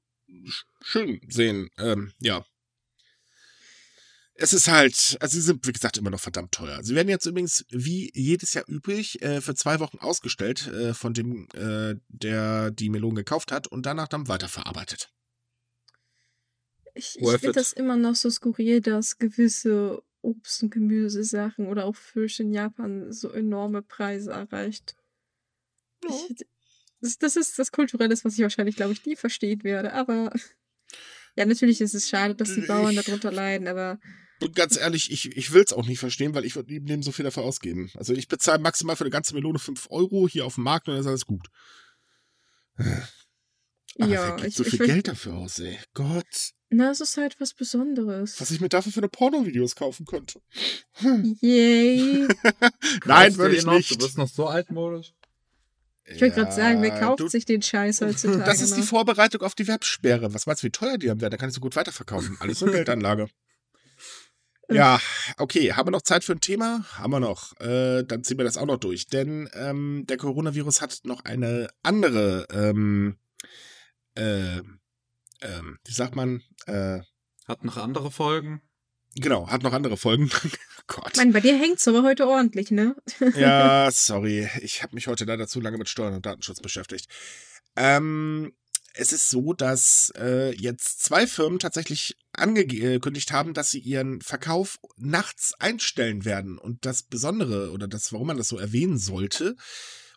schön 0.82 1.20
sehen. 1.28 1.70
Ähm, 1.78 2.12
ja. 2.18 2.44
Es 4.34 4.52
ist 4.52 4.68
halt, 4.68 5.16
also 5.20 5.34
sie 5.34 5.42
sind, 5.42 5.66
wie 5.66 5.72
gesagt, 5.72 5.98
immer 5.98 6.10
noch 6.10 6.20
verdammt 6.20 6.52
teuer. 6.52 6.82
Sie 6.82 6.94
werden 6.94 7.08
jetzt 7.08 7.26
übrigens, 7.26 7.64
wie 7.68 8.10
jedes 8.14 8.54
Jahr 8.54 8.64
üblich, 8.68 9.20
äh, 9.22 9.40
für 9.40 9.54
zwei 9.54 9.78
Wochen 9.78 9.98
ausgestellt 9.98 10.66
äh, 10.68 10.94
von 10.94 11.14
dem, 11.14 11.48
äh, 11.54 11.96
der 12.08 12.70
die 12.70 12.88
Melonen 12.88 13.16
gekauft 13.16 13.52
hat 13.52 13.66
und 13.68 13.84
danach 13.84 14.08
dann 14.08 14.28
weiterverarbeitet. 14.28 15.10
Ich, 16.94 17.18
ich 17.18 17.28
finde 17.28 17.52
das 17.52 17.72
immer 17.72 17.96
noch 17.96 18.14
so 18.14 18.28
skurril, 18.30 18.80
dass 18.80 19.18
gewisse 19.18 20.02
Obst- 20.22 20.62
und 20.62 20.70
Gemüsesachen 20.70 21.66
oder 21.66 21.84
auch 21.84 21.96
Fisch 21.96 22.40
in 22.40 22.52
Japan 22.52 23.12
so 23.12 23.30
enorme 23.30 23.82
Preise 23.82 24.32
erreicht. 24.32 24.96
Ich, 26.08 26.46
das, 27.02 27.18
das 27.18 27.36
ist 27.36 27.58
das 27.58 27.70
Kulturelles, 27.72 28.24
was 28.24 28.34
ich 28.34 28.40
wahrscheinlich, 28.40 28.76
glaube 28.76 28.92
ich, 28.94 29.04
nie 29.04 29.16
verstehen 29.16 29.62
werde. 29.64 29.92
Aber 29.92 30.32
ja, 31.36 31.44
natürlich 31.44 31.80
ist 31.82 31.94
es 31.94 32.08
schade, 32.08 32.34
dass 32.34 32.54
die 32.54 32.62
Bauern 32.62 32.96
Ich- 32.96 33.04
darunter 33.04 33.30
leiden, 33.30 33.68
aber 33.68 33.98
Und 34.40 34.56
ganz 34.56 34.76
ehrlich, 34.78 35.10
ich, 35.12 35.36
ich 35.36 35.52
will 35.52 35.62
es 35.62 35.72
auch 35.72 35.86
nicht 35.86 35.98
verstehen, 35.98 36.34
weil 36.34 36.44
ich 36.44 36.56
würde 36.56 36.74
im 36.74 36.86
Leben 36.86 37.02
so 37.02 37.12
viel 37.12 37.24
dafür 37.24 37.42
ausgeben. 37.44 37.90
Also 37.96 38.12
ich 38.14 38.26
bezahle 38.28 38.60
maximal 38.62 38.96
für 38.96 39.04
eine 39.04 39.10
ganze 39.10 39.34
Melone 39.34 39.58
5 39.58 39.88
Euro 39.90 40.26
hier 40.28 40.46
auf 40.46 40.54
dem 40.56 40.64
Markt 40.64 40.88
und 40.88 40.94
dann 40.94 41.00
ist 41.02 41.06
alles 41.06 41.26
gut. 41.26 41.46
Aber 43.98 44.08
wer 44.08 44.08
ja, 44.08 44.36
gibt 44.36 44.48
ich, 44.48 44.54
so 44.56 44.62
ich 44.62 44.70
viel 44.70 44.78
find- 44.78 44.90
Geld 44.90 45.08
dafür 45.08 45.34
aus, 45.34 45.58
ey. 45.58 45.78
Gott. 45.94 46.52
Na, 46.70 46.90
es 46.90 47.02
ist 47.02 47.18
halt 47.18 47.38
was 47.38 47.52
Besonderes. 47.52 48.40
Was 48.40 48.50
ich 48.50 48.58
mir 48.62 48.70
dafür 48.70 48.90
für 48.92 49.00
eine 49.00 49.10
Pornovideos 49.10 49.76
kaufen 49.76 50.06
könnte. 50.06 50.40
Yay. 51.42 52.26
Nein, 53.04 53.36
würde 53.36 53.56
ich 53.56 53.64
noch? 53.64 53.74
nicht. 53.74 53.90
Du 53.90 53.98
bist 53.98 54.16
noch 54.16 54.28
so 54.28 54.46
altmodisch. 54.46 55.12
Ich 56.04 56.20
wollte 56.20 56.34
gerade 56.34 56.52
sagen, 56.52 56.82
wer 56.82 56.98
kauft 56.98 57.20
du, 57.20 57.28
sich 57.28 57.44
den 57.44 57.62
Scheiß 57.62 58.00
heutzutage 58.00 58.44
Das 58.44 58.60
ist 58.60 58.74
die 58.76 58.80
noch? 58.80 58.86
Vorbereitung 58.88 59.42
auf 59.42 59.54
die 59.54 59.68
Websperre. 59.68 60.34
Was 60.34 60.46
meinst 60.46 60.62
du, 60.62 60.66
wie 60.66 60.70
teuer 60.72 60.98
die 60.98 61.10
haben 61.10 61.20
werden? 61.20 61.30
Da 61.30 61.36
kann 61.36 61.48
ich 61.48 61.54
so 61.54 61.60
gut 61.60 61.76
weiterverkaufen. 61.76 62.36
Alles 62.40 62.58
so 62.58 62.66
Geldanlage. 62.70 63.28
Ja, 64.68 65.00
okay. 65.38 65.72
Haben 65.74 65.88
wir 65.88 65.90
noch 65.92 66.02
Zeit 66.02 66.24
für 66.24 66.32
ein 66.32 66.40
Thema? 66.40 66.84
Haben 66.94 67.12
wir 67.12 67.20
noch. 67.20 67.58
Äh, 67.60 68.02
dann 68.04 68.24
ziehen 68.24 68.38
wir 68.38 68.44
das 68.44 68.56
auch 68.56 68.66
noch 68.66 68.78
durch. 68.78 69.06
Denn 69.06 69.48
ähm, 69.54 70.04
der 70.08 70.16
Coronavirus 70.16 70.80
hat 70.80 71.00
noch 71.04 71.24
eine 71.24 71.68
andere, 71.82 72.46
ähm, 72.52 73.16
äh, 74.14 74.58
ähm, 74.58 75.78
wie 75.84 75.92
sagt 75.92 76.16
man? 76.16 76.42
Äh, 76.66 77.00
Hat 77.46 77.64
noch 77.64 77.76
andere 77.76 78.10
Folgen. 78.10 78.62
Genau, 79.14 79.48
hat 79.48 79.62
noch 79.62 79.72
andere 79.72 79.96
Folgen. 79.96 80.30
Gott. 80.86 81.16
Mann, 81.16 81.32
bei 81.32 81.40
dir 81.40 81.56
hängt's 81.56 81.86
aber 81.86 82.02
heute 82.02 82.26
ordentlich, 82.26 82.70
ne? 82.70 82.96
Ja, 83.36 83.88
sorry. 83.90 84.48
Ich 84.60 84.82
habe 84.82 84.94
mich 84.94 85.06
heute 85.06 85.24
leider 85.24 85.46
zu 85.46 85.60
lange 85.60 85.78
mit 85.78 85.88
Steuern 85.88 86.14
und 86.14 86.26
Datenschutz 86.26 86.60
beschäftigt. 86.60 87.08
Ähm, 87.76 88.52
es 88.94 89.12
ist 89.12 89.30
so, 89.30 89.52
dass 89.52 90.12
äh, 90.18 90.54
jetzt 90.54 91.02
zwei 91.02 91.26
Firmen 91.26 91.58
tatsächlich 91.58 92.16
angekündigt 92.32 93.32
haben, 93.32 93.54
dass 93.54 93.70
sie 93.70 93.78
ihren 93.78 94.20
Verkauf 94.20 94.78
nachts 94.96 95.54
einstellen 95.58 96.24
werden. 96.24 96.58
Und 96.58 96.84
das 96.84 97.02
Besondere 97.02 97.70
oder 97.70 97.88
das, 97.88 98.12
warum 98.12 98.26
man 98.26 98.36
das 98.36 98.48
so 98.48 98.58
erwähnen 98.58 98.98
sollte, 98.98 99.56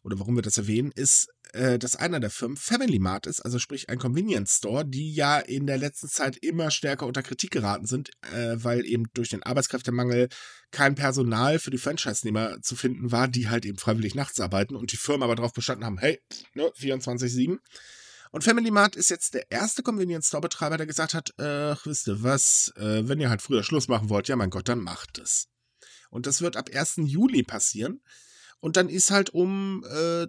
oder 0.06 0.20
warum 0.20 0.36
wir 0.36 0.44
das 0.44 0.60
erwähnen, 0.60 0.92
ist, 0.94 1.30
äh, 1.54 1.80
dass 1.80 1.96
einer 1.96 2.20
der 2.20 2.30
Firmen 2.30 2.58
Family 2.58 3.00
Mart 3.00 3.26
ist, 3.26 3.42
also 3.42 3.58
sprich 3.58 3.90
ein 3.90 3.98
Convenience 3.98 4.58
Store, 4.58 4.86
die 4.86 5.12
ja 5.12 5.40
in 5.40 5.66
der 5.66 5.80
letzten 5.80 6.08
Zeit 6.08 6.38
immer 6.38 6.70
stärker 6.70 7.08
unter 7.08 7.24
Kritik 7.24 7.50
geraten 7.50 7.88
sind, 7.88 8.12
äh, 8.32 8.56
weil 8.58 8.86
eben 8.86 9.06
durch 9.16 9.30
den 9.30 9.42
Arbeitskräftemangel 9.42 10.30
kein 10.70 10.94
Personal 10.94 11.58
für 11.58 11.72
die 11.72 11.80
Franchise-Nehmer 11.80 12.62
zu 12.62 12.76
finden 12.76 13.12
war, 13.12 13.28
die 13.28 13.50
halt 13.50 13.66
eben 13.66 13.80
freiwillig 13.80 14.14
nachts 14.14 14.40
arbeiten 14.40 14.76
und 14.76 14.92
die 14.92 14.98
Firmen 14.98 15.24
aber 15.24 15.36
darauf 15.36 15.54
bestanden 15.54 15.86
haben, 15.86 15.98
hey, 15.98 16.22
ne, 16.54 16.72
24-7. 16.78 17.58
Und 18.30 18.44
Family 18.44 18.70
Mart 18.70 18.96
ist 18.96 19.10
jetzt 19.10 19.34
der 19.34 19.50
erste 19.50 19.82
Convenience 19.82 20.28
Store 20.28 20.42
Betreiber, 20.42 20.78
der 20.78 20.86
gesagt 20.86 21.16
hat, 21.16 21.32
äh, 21.40 21.76
wisst 21.84 22.08
ihr 22.08 22.22
was, 22.22 22.72
äh, 22.76 23.08
wenn 23.08 23.20
ihr 23.20 23.32
halt 23.32 23.42
früher 23.42 23.64
Schluss 23.64 23.88
machen 23.88 24.10
wollt, 24.10 24.28
ja 24.28 24.36
mein 24.36 24.52
Gott, 24.52 24.70
dann 24.70 24.82
macht 24.82 25.18
es. 25.18 25.48
Und 26.12 26.28
das 26.28 26.42
wird 26.42 26.58
ab 26.58 26.70
1. 26.72 26.98
Juli 27.06 27.42
passieren. 27.42 28.02
Und 28.60 28.78
dann 28.78 28.90
ist 28.90 29.12
halt 29.12 29.30
um 29.32 29.84
äh, 29.90 30.28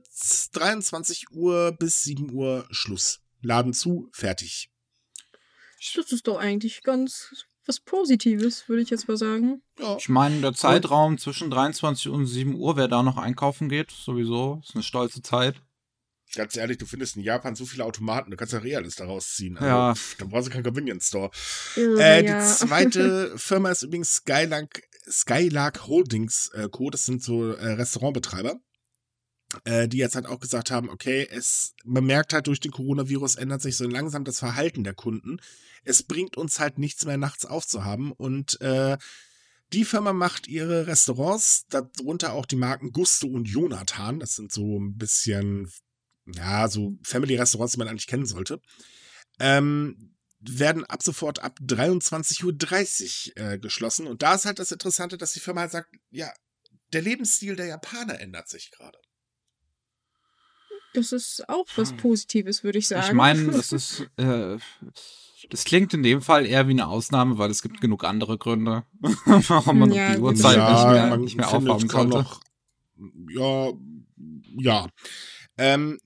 23 0.52 1.30
Uhr 1.30 1.72
bis 1.72 2.02
7 2.02 2.30
Uhr 2.32 2.66
Schluss. 2.70 3.20
Laden 3.42 3.72
zu, 3.72 4.08
fertig. 4.12 4.70
Das 5.94 6.10
ist 6.12 6.26
doch 6.26 6.38
eigentlich 6.38 6.82
ganz 6.82 7.46
was 7.66 7.80
Positives, 7.80 8.68
würde 8.68 8.82
ich 8.82 8.90
jetzt 8.90 9.08
mal 9.08 9.16
sagen. 9.16 9.62
Ja. 9.78 9.96
Ich 9.98 10.08
meine, 10.08 10.40
der 10.40 10.52
Zeitraum 10.54 11.18
zwischen 11.18 11.50
23 11.50 12.08
und 12.08 12.26
7 12.26 12.54
Uhr, 12.54 12.76
wer 12.76 12.88
da 12.88 13.02
noch 13.02 13.16
einkaufen 13.16 13.68
geht, 13.68 13.90
sowieso, 13.90 14.60
ist 14.64 14.74
eine 14.74 14.82
stolze 14.84 15.22
Zeit. 15.22 15.56
Ganz 16.34 16.56
ehrlich, 16.56 16.78
du 16.78 16.86
findest 16.86 17.16
in 17.16 17.22
Japan 17.22 17.54
so 17.54 17.64
viele 17.66 17.84
Automaten, 17.84 18.30
du 18.30 18.36
kannst 18.36 18.52
ja 18.52 18.60
alles 18.76 18.96
daraus 18.96 19.34
ziehen. 19.34 19.56
Also, 19.56 19.66
Ja. 19.68 19.94
pff, 19.94 20.16
Dann 20.16 20.28
brauchst 20.28 20.48
du 20.48 20.52
keinen 20.52 20.64
Convenience 20.64 21.08
Store. 21.08 21.30
Irre, 21.76 22.02
Äh, 22.02 22.26
ja. 22.26 22.40
Die 22.40 22.54
zweite 22.66 23.32
Firma 23.38 23.70
ist 23.70 23.82
übrigens 23.82 24.14
Skylark, 24.16 24.82
Skylark 25.08 25.86
Holdings 25.86 26.50
äh, 26.54 26.68
Co. 26.68 26.90
Das 26.90 27.06
sind 27.06 27.22
so 27.22 27.52
äh, 27.52 27.72
Restaurantbetreiber, 27.72 28.56
äh, 29.64 29.88
die 29.88 29.98
jetzt 29.98 30.14
halt 30.14 30.26
auch 30.26 30.40
gesagt 30.40 30.70
haben, 30.70 30.88
okay, 30.90 31.26
es, 31.30 31.74
man 31.84 32.04
merkt 32.04 32.32
halt 32.32 32.46
durch 32.46 32.60
den 32.60 32.72
Coronavirus 32.72 33.36
ändert 33.36 33.62
sich 33.62 33.76
so 33.76 33.88
langsam 33.88 34.24
das 34.24 34.38
Verhalten 34.38 34.84
der 34.84 34.94
Kunden. 34.94 35.40
Es 35.84 36.02
bringt 36.02 36.36
uns 36.36 36.58
halt 36.58 36.78
nichts 36.78 37.04
mehr 37.04 37.16
nachts 37.16 37.46
aufzuhaben 37.46 38.12
und 38.12 38.60
äh, 38.60 38.98
die 39.72 39.84
Firma 39.84 40.12
macht 40.12 40.46
ihre 40.46 40.86
Restaurants, 40.86 41.66
darunter 41.68 42.32
auch 42.32 42.46
die 42.46 42.56
Marken 42.56 42.92
Gusto 42.92 43.26
und 43.26 43.46
Jonathan. 43.46 44.20
Das 44.20 44.36
sind 44.36 44.52
so 44.52 44.78
ein 44.78 44.96
bisschen, 44.96 45.70
ja, 46.26 46.68
so 46.68 46.96
Family-Restaurants, 47.02 47.72
die 47.72 47.78
man 47.78 47.88
eigentlich 47.88 48.06
kennen 48.06 48.26
sollte. 48.26 48.60
Ähm, 49.40 50.15
werden 50.48 50.84
ab 50.84 51.02
sofort 51.02 51.42
ab 51.42 51.58
23.30 51.62 52.44
Uhr 53.36 53.52
äh, 53.52 53.58
geschlossen. 53.58 54.06
Und 54.06 54.22
da 54.22 54.34
ist 54.34 54.44
halt 54.44 54.58
das 54.58 54.72
Interessante, 54.72 55.18
dass 55.18 55.32
die 55.32 55.40
Firma 55.40 55.62
halt 55.62 55.72
sagt, 55.72 55.88
ja, 56.10 56.32
der 56.92 57.02
Lebensstil 57.02 57.56
der 57.56 57.66
Japaner 57.66 58.20
ändert 58.20 58.48
sich 58.48 58.70
gerade. 58.70 58.98
Das 60.94 61.12
ist 61.12 61.48
auch 61.48 61.66
was 61.76 61.94
Positives, 61.94 62.64
würde 62.64 62.78
ich 62.78 62.88
sagen. 62.88 63.06
Ich 63.06 63.12
meine, 63.12 63.46
das 63.52 63.72
ist, 63.72 64.06
äh, 64.16 64.56
das 65.50 65.64
klingt 65.64 65.92
in 65.92 66.02
dem 66.02 66.22
Fall 66.22 66.46
eher 66.46 66.68
wie 66.68 66.72
eine 66.72 66.88
Ausnahme, 66.88 67.38
weil 67.38 67.50
es 67.50 67.60
gibt 67.60 67.80
genug 67.80 68.04
andere 68.04 68.38
Gründe, 68.38 68.84
warum 69.00 69.80
man 69.80 69.92
Ja, 69.92 70.14
die. 70.14 70.20
Uhrzeit 70.20 70.56
Ja, 70.56 70.72
nicht 70.72 70.86
mehr, 70.86 71.16
nicht 71.18 71.36
mehr 71.36 71.48
aufhaben 71.48 71.88
sollte. 71.88 72.08
noch. 72.08 72.40
Ja, 73.28 73.72
ja. 74.58 74.88
Ähm, 75.58 75.98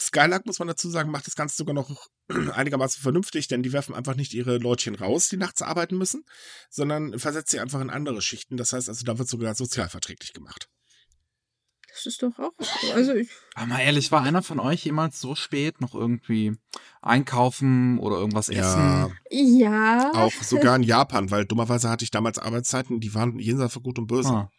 Skylark, 0.00 0.46
muss 0.46 0.58
man 0.58 0.68
dazu 0.68 0.88
sagen, 0.88 1.10
macht 1.10 1.26
das 1.26 1.34
Ganze 1.34 1.56
sogar 1.56 1.74
noch 1.74 1.90
einigermaßen 2.54 3.02
vernünftig, 3.02 3.48
denn 3.48 3.62
die 3.62 3.72
werfen 3.72 3.94
einfach 3.94 4.14
nicht 4.14 4.34
ihre 4.34 4.58
Leutchen 4.58 4.94
raus, 4.94 5.28
die 5.28 5.36
nachts 5.36 5.62
arbeiten 5.62 5.96
müssen, 5.96 6.24
sondern 6.70 7.18
versetzt 7.18 7.50
sie 7.50 7.60
einfach 7.60 7.80
in 7.80 7.90
andere 7.90 8.22
Schichten. 8.22 8.56
Das 8.56 8.72
heißt 8.72 8.88
also, 8.88 9.04
da 9.04 9.18
wird 9.18 9.28
sogar 9.28 9.54
sozialverträglich 9.54 10.32
gemacht. 10.32 10.68
Das 11.98 12.06
ist 12.06 12.22
doch 12.22 12.38
auch. 12.38 12.52
Also 12.94 13.12
ich, 13.14 13.28
Aber 13.54 13.66
mal 13.66 13.80
ehrlich, 13.80 14.12
war 14.12 14.22
einer 14.22 14.42
von 14.42 14.60
euch 14.60 14.84
jemals 14.84 15.20
so 15.20 15.34
spät 15.34 15.80
noch 15.80 15.96
irgendwie 15.96 16.56
einkaufen 17.02 17.98
oder 17.98 18.18
irgendwas 18.18 18.48
essen? 18.50 19.12
ja. 19.30 20.12
auch 20.14 20.32
sogar 20.32 20.76
in 20.76 20.84
Japan, 20.84 21.32
weil 21.32 21.44
dummerweise 21.44 21.90
hatte 21.90 22.04
ich 22.04 22.12
damals 22.12 22.38
Arbeitszeiten, 22.38 23.00
die 23.00 23.14
waren 23.14 23.40
jenseits 23.40 23.72
von 23.72 23.82
Gut 23.82 23.98
und 23.98 24.06
Böse. 24.06 24.28
Ah. 24.28 24.50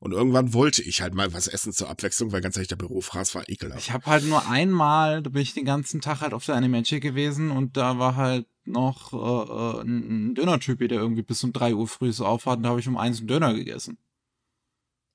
Und 0.00 0.12
irgendwann 0.12 0.54
wollte 0.54 0.82
ich 0.82 1.02
halt 1.02 1.14
mal 1.14 1.32
was 1.32 1.48
essen 1.48 1.72
zur 1.72 1.88
Abwechslung, 1.88 2.30
weil 2.30 2.40
ganz 2.40 2.56
ehrlich, 2.56 2.68
der 2.68 2.76
Bürofraß 2.76 3.34
war 3.34 3.48
ekelhaft. 3.48 3.80
Ich 3.80 3.92
habe 3.92 4.06
halt 4.06 4.24
nur 4.24 4.48
einmal, 4.48 5.22
da 5.22 5.30
bin 5.30 5.42
ich 5.42 5.54
den 5.54 5.64
ganzen 5.64 6.00
Tag 6.00 6.20
halt 6.20 6.34
auf 6.34 6.44
der 6.44 6.54
Animagic 6.54 7.02
gewesen 7.02 7.50
und 7.50 7.76
da 7.76 7.98
war 7.98 8.14
halt 8.14 8.46
noch 8.64 9.12
äh, 9.12 9.16
äh, 9.16 9.82
ein 9.82 10.28
ein 10.28 10.34
Dönertyp, 10.34 10.78
der 10.78 10.98
irgendwie 10.98 11.22
bis 11.22 11.42
um 11.42 11.52
3 11.52 11.74
Uhr 11.74 11.88
früh 11.88 12.12
so 12.12 12.26
aufhat 12.26 12.58
und 12.58 12.62
da 12.64 12.70
habe 12.70 12.80
ich 12.80 12.88
um 12.88 12.96
eins 12.96 13.18
einen 13.18 13.28
Döner 13.28 13.54
gegessen. 13.54 13.98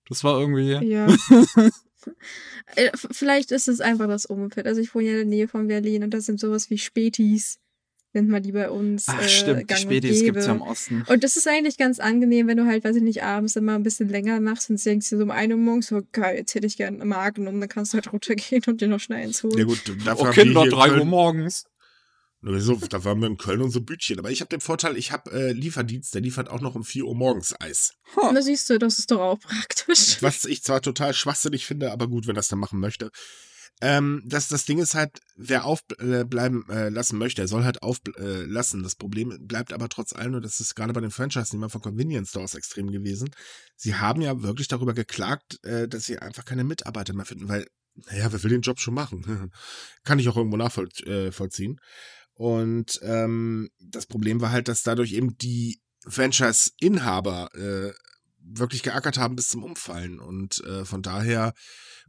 Das 0.09 0.23
war 0.23 0.39
irgendwie. 0.39 0.73
Ja. 0.85 1.07
Äh, 2.75 2.91
Vielleicht 2.95 3.51
ist 3.51 3.69
es 3.69 3.79
einfach 3.79 4.07
das 4.07 4.25
Umfeld. 4.25 4.67
Also 4.67 4.81
ich 4.81 4.93
wohne 4.93 5.05
ja 5.05 5.11
in 5.11 5.17
der 5.17 5.25
Nähe 5.25 5.47
von 5.47 5.67
Berlin 5.67 6.03
und 6.03 6.13
das 6.13 6.25
sind 6.25 6.39
sowas 6.39 6.69
wie 6.69 6.77
Spätis, 6.77 7.59
nennt 8.13 8.29
man 8.29 8.41
die 8.43 8.51
bei 8.51 8.69
uns. 8.69 9.05
Ach 9.07 9.21
äh, 9.21 9.27
stimmt, 9.27 9.61
die 9.61 9.65
gang 9.65 9.81
und 9.81 9.87
Spätis 9.87 10.21
gibt's 10.23 10.45
ja 10.45 10.53
gäbe. 10.53 10.63
im 10.65 10.69
Osten. 10.69 11.03
Und 11.07 11.23
das 11.23 11.35
ist 11.37 11.47
eigentlich 11.47 11.77
ganz 11.77 11.99
angenehm, 11.99 12.47
wenn 12.47 12.57
du 12.57 12.65
halt, 12.65 12.83
weiß 12.83 12.95
ich 12.95 13.03
nicht, 13.03 13.23
abends 13.23 13.55
immer 13.55 13.75
ein 13.75 13.83
bisschen 13.83 14.09
länger 14.09 14.39
machst 14.39 14.69
und 14.69 14.83
denkst 14.83 15.09
dir 15.09 15.17
so 15.17 15.23
um 15.23 15.31
eine 15.31 15.55
Uhr 15.55 15.59
morgens, 15.61 15.87
so 15.87 16.01
geil, 16.11 16.37
jetzt 16.37 16.55
hätte 16.55 16.67
ich 16.67 16.77
gerne 16.77 17.01
einen 17.01 17.09
Magen 17.09 17.47
um, 17.47 17.59
dann 17.59 17.69
kannst 17.69 17.93
du 17.93 17.95
halt 17.95 18.11
runtergehen 18.13 18.63
und 18.67 18.81
dir 18.81 18.87
noch 18.87 18.99
schnell 18.99 19.23
eins 19.23 19.43
holen. 19.43 19.57
Ja 19.57 19.65
gut, 19.65 19.81
dafür 20.05 20.13
Oh 20.15 20.25
haben 20.27 20.35
wir 20.35 20.43
Kinder, 20.43 20.65
3 20.67 20.75
Uhr 20.75 20.87
Köln, 20.97 21.07
morgens. 21.07 21.65
so, 22.41 22.75
da 22.75 23.03
waren 23.05 23.19
wir 23.19 23.27
in 23.27 23.37
Köln 23.37 23.61
unsere 23.61 23.83
Bütchen. 23.83 24.19
Aber 24.19 24.29
ich 24.31 24.41
habe 24.41 24.49
den 24.49 24.61
Vorteil, 24.61 24.97
ich 24.97 25.11
habe 25.11 25.31
äh, 25.31 25.51
Lieferdienst, 25.53 26.13
der 26.13 26.21
liefert 26.21 26.49
auch 26.49 26.61
noch 26.61 26.75
um 26.75 26.83
4 26.83 27.05
Uhr 27.05 27.15
morgens 27.15 27.55
Eis. 27.59 27.93
Und 28.15 28.35
da 28.35 28.41
siehst 28.41 28.69
du, 28.69 28.77
das 28.79 28.99
ist 28.99 29.11
doch 29.11 29.19
auch 29.21 29.39
praktisch. 29.39 30.21
Was 30.21 30.45
ich 30.45 30.63
zwar 30.63 30.81
total 30.81 31.13
schwachsinnig 31.13 31.65
finde, 31.65 31.91
aber 31.91 32.07
gut, 32.07 32.27
wenn 32.27 32.35
das 32.35 32.47
dann 32.49 32.59
machen 32.59 32.79
möchte. 32.79 33.11
Ähm, 33.85 34.23
das, 34.25 34.47
das 34.47 34.63
Ding 34.63 34.79
ist 34.79 34.95
halt, 34.95 35.19
wer 35.35 35.65
aufbleiben 35.65 36.69
äh, 36.69 36.87
lassen 36.87 37.17
möchte, 37.17 37.41
er 37.41 37.49
soll 37.49 37.65
halt 37.65 37.83
auflassen. 37.83 38.79
Äh, 38.79 38.83
das 38.83 38.95
Problem 38.95 39.37
bleibt 39.41 39.73
aber 39.73 39.89
trotz 39.89 40.13
allem, 40.13 40.35
und 40.35 40.45
das 40.45 40.61
ist 40.61 40.73
gerade 40.75 40.93
bei 40.93 41.01
den 41.01 41.11
Franchise-Nehmern 41.11 41.69
von 41.69 41.81
Convenience 41.81 42.29
Stores 42.29 42.55
extrem 42.55 42.91
gewesen, 42.91 43.31
sie 43.75 43.95
haben 43.95 44.21
ja 44.21 44.41
wirklich 44.41 44.69
darüber 44.69 44.93
geklagt, 44.93 45.61
äh, 45.65 45.89
dass 45.89 46.05
sie 46.05 46.17
einfach 46.17 46.45
keine 46.45 46.63
Mitarbeiter 46.63 47.13
mehr 47.13 47.25
finden, 47.25 47.49
weil, 47.49 47.67
naja, 47.95 48.31
wer 48.31 48.41
will 48.41 48.51
den 48.51 48.61
Job 48.61 48.79
schon 48.79 48.93
machen? 48.93 49.51
Kann 50.05 50.17
ich 50.17 50.29
auch 50.29 50.37
irgendwo 50.37 50.55
nachvollziehen. 50.55 51.81
Und 52.35 52.99
ähm, 53.03 53.69
das 53.79 54.05
Problem 54.05 54.39
war 54.39 54.51
halt, 54.51 54.69
dass 54.69 54.83
dadurch 54.83 55.11
eben 55.11 55.37
die 55.37 55.81
Franchise-Inhaber 56.07 57.49
äh, 57.53 57.91
wirklich 58.43 58.83
geackert 58.83 59.17
haben 59.17 59.35
bis 59.35 59.49
zum 59.49 59.63
Umfallen. 59.63 60.19
Und 60.19 60.63
äh, 60.65 60.85
von 60.85 61.01
daher 61.01 61.53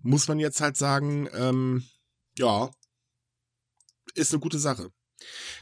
muss 0.03 0.29
man 0.29 0.39
jetzt 0.39 0.61
halt 0.61 0.77
sagen, 0.77 1.29
ähm, 1.33 1.85
ja, 2.37 2.71
ist 4.15 4.33
eine 4.33 4.41
gute 4.41 4.59
Sache. 4.59 4.91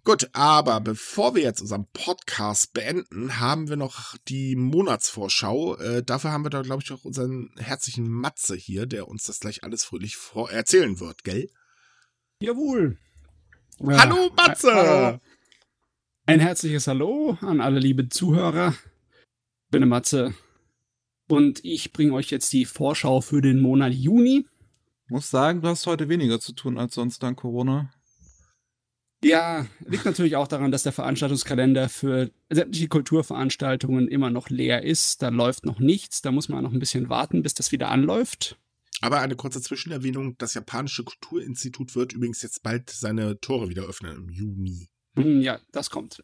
Gut, 0.05 0.31
aber 0.33 0.81
bevor 0.81 1.35
wir 1.35 1.43
jetzt 1.43 1.61
unseren 1.61 1.87
Podcast 1.93 2.73
beenden, 2.73 3.39
haben 3.39 3.69
wir 3.69 3.77
noch 3.77 4.17
die 4.29 4.57
Monatsvorschau. 4.57 5.77
Äh, 5.77 6.03
dafür 6.03 6.33
haben 6.33 6.45
wir 6.45 6.51
da, 6.51 6.63
glaube 6.63 6.83
ich, 6.83 6.93
auch 6.93 7.05
unseren 7.05 7.51
herzlichen 7.57 8.11
Matze 8.11 8.57
hier, 8.57 8.87
der 8.87 9.09
uns 9.09 9.25
das 9.25 9.41
gleich 9.41 9.63
alles 9.63 9.85
fröhlich 9.85 10.17
erzählen 10.49 10.99
wird, 10.99 11.23
gell? 11.23 11.51
Jawohl. 12.41 12.99
Hallo, 13.81 14.31
Matze! 14.37 14.75
Hallo. 14.75 15.21
Ein 16.27 16.41
herzliches 16.41 16.87
Hallo 16.87 17.37
an 17.41 17.61
alle 17.61 17.79
liebe 17.79 18.09
Zuhörer. 18.09 18.75
Ich 19.65 19.71
bin 19.71 19.89
Matze 19.89 20.35
und 21.33 21.65
ich 21.65 21.95
bringe 21.95 22.13
euch 22.13 22.29
jetzt 22.29 22.53
die 22.53 22.67
Vorschau 22.67 23.23
für 23.23 23.41
den 23.41 23.59
Monat 23.59 23.95
Juni. 23.95 24.45
Muss 25.09 25.31
sagen, 25.31 25.63
du 25.63 25.69
hast 25.69 25.87
heute 25.87 26.11
weniger 26.11 26.39
zu 26.41 26.53
tun 26.53 26.77
als 26.77 26.95
sonst 26.95 27.23
dank 27.23 27.39
Corona. 27.39 27.91
Ja, 29.25 29.65
liegt 29.87 30.05
natürlich 30.05 30.37
auch 30.37 30.47
daran, 30.47 30.73
dass 30.73 30.83
der 30.83 30.93
Veranstaltungskalender 30.93 31.89
für 31.89 32.31
sämtliche 32.51 32.89
Kulturveranstaltungen 32.89 34.09
immer 34.09 34.29
noch 34.29 34.51
leer 34.51 34.83
ist. 34.83 35.23
Da 35.23 35.31
läuft 35.31 35.65
noch 35.65 35.79
nichts. 35.79 36.21
Da 36.21 36.33
muss 36.33 36.51
man 36.51 36.63
noch 36.63 36.73
ein 36.75 36.79
bisschen 36.79 37.09
warten, 37.09 37.43
bis 37.43 37.55
das 37.55 37.73
wieder 37.73 37.89
anläuft. 37.89 38.59
Aber 39.01 39.23
eine 39.23 39.35
kurze 39.35 39.63
Zwischenerwähnung: 39.63 40.37
Das 40.37 40.53
japanische 40.53 41.03
Kulturinstitut 41.03 41.97
wird 41.97 42.13
übrigens 42.13 42.43
jetzt 42.43 42.63
bald 42.63 42.91
seine 42.91 43.41
Tore 43.41 43.71
wieder 43.71 43.85
öffnen 43.85 44.17
im 44.17 44.29
Juni. 44.29 44.91
Hm, 45.15 45.41
ja, 45.41 45.61
das 45.73 45.89
kommt. 45.89 46.23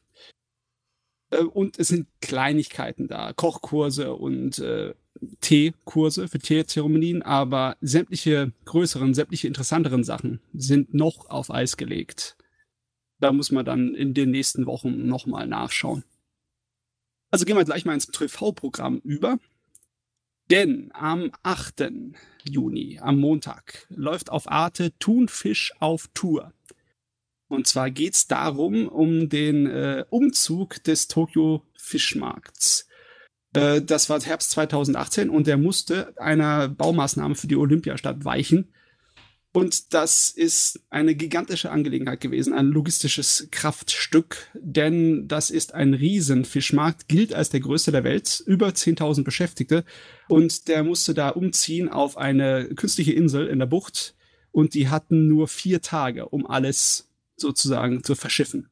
Äh, 1.30 1.42
und 1.42 1.78
es 1.78 1.88
sind 1.88 2.08
Kleinigkeiten 2.20 3.08
da, 3.08 3.32
Kochkurse 3.32 4.14
und 4.14 4.58
äh, 4.58 4.94
Teekurse 5.40 6.28
für 6.28 6.38
Teezeremonien, 6.38 7.22
aber 7.22 7.76
sämtliche 7.80 8.52
größeren, 8.64 9.14
sämtliche 9.14 9.48
interessanteren 9.48 10.04
Sachen 10.04 10.40
sind 10.52 10.94
noch 10.94 11.28
auf 11.28 11.50
Eis 11.50 11.76
gelegt. 11.76 12.36
Da 13.20 13.32
muss 13.32 13.50
man 13.50 13.64
dann 13.64 13.94
in 13.94 14.14
den 14.14 14.30
nächsten 14.30 14.66
Wochen 14.66 15.06
nochmal 15.06 15.46
nachschauen. 15.48 16.04
Also 17.30 17.44
gehen 17.44 17.56
wir 17.56 17.64
gleich 17.64 17.84
mal 17.84 17.94
ins 17.94 18.06
TV-Programm 18.06 18.98
über. 19.04 19.38
Denn 20.50 20.90
am 20.94 21.30
8. 21.42 21.90
Juni, 22.48 22.98
am 23.02 23.18
Montag, 23.18 23.86
läuft 23.90 24.30
auf 24.30 24.50
Arte 24.50 24.92
Thunfisch 24.98 25.74
auf 25.78 26.08
Tour. 26.14 26.54
Und 27.48 27.66
zwar 27.66 27.90
geht's 27.90 28.26
darum, 28.26 28.88
um 28.88 29.28
den 29.28 29.66
äh, 29.66 30.04
Umzug 30.10 30.82
des 30.84 31.08
Tokyo 31.08 31.62
Fischmarkts. 31.76 32.86
Äh, 33.54 33.82
das 33.82 34.10
war 34.10 34.20
Herbst 34.20 34.50
2018 34.50 35.30
und 35.30 35.46
der 35.46 35.56
musste 35.56 36.12
einer 36.18 36.68
Baumaßnahme 36.68 37.34
für 37.34 37.46
die 37.46 37.56
Olympiastadt 37.56 38.24
weichen. 38.24 38.72
Und 39.52 39.94
das 39.94 40.30
ist 40.30 40.80
eine 40.90 41.14
gigantische 41.14 41.70
Angelegenheit 41.70 42.20
gewesen, 42.20 42.52
ein 42.52 42.66
logistisches 42.66 43.48
Kraftstück, 43.50 44.48
denn 44.54 45.26
das 45.26 45.50
ist 45.50 45.72
ein 45.72 45.94
Riesenfischmarkt, 45.94 47.08
gilt 47.08 47.32
als 47.32 47.48
der 47.48 47.60
größte 47.60 47.90
der 47.90 48.04
Welt, 48.04 48.42
über 48.46 48.68
10.000 48.68 49.24
Beschäftigte. 49.24 49.84
Und 50.28 50.68
der 50.68 50.84
musste 50.84 51.14
da 51.14 51.30
umziehen 51.30 51.88
auf 51.88 52.18
eine 52.18 52.68
künstliche 52.74 53.12
Insel 53.12 53.46
in 53.48 53.58
der 53.58 53.66
Bucht. 53.66 54.14
Und 54.52 54.74
die 54.74 54.88
hatten 54.90 55.28
nur 55.28 55.48
vier 55.48 55.80
Tage, 55.80 56.28
um 56.28 56.46
alles 56.46 57.07
sozusagen 57.40 58.02
zu 58.02 58.14
verschiffen. 58.14 58.70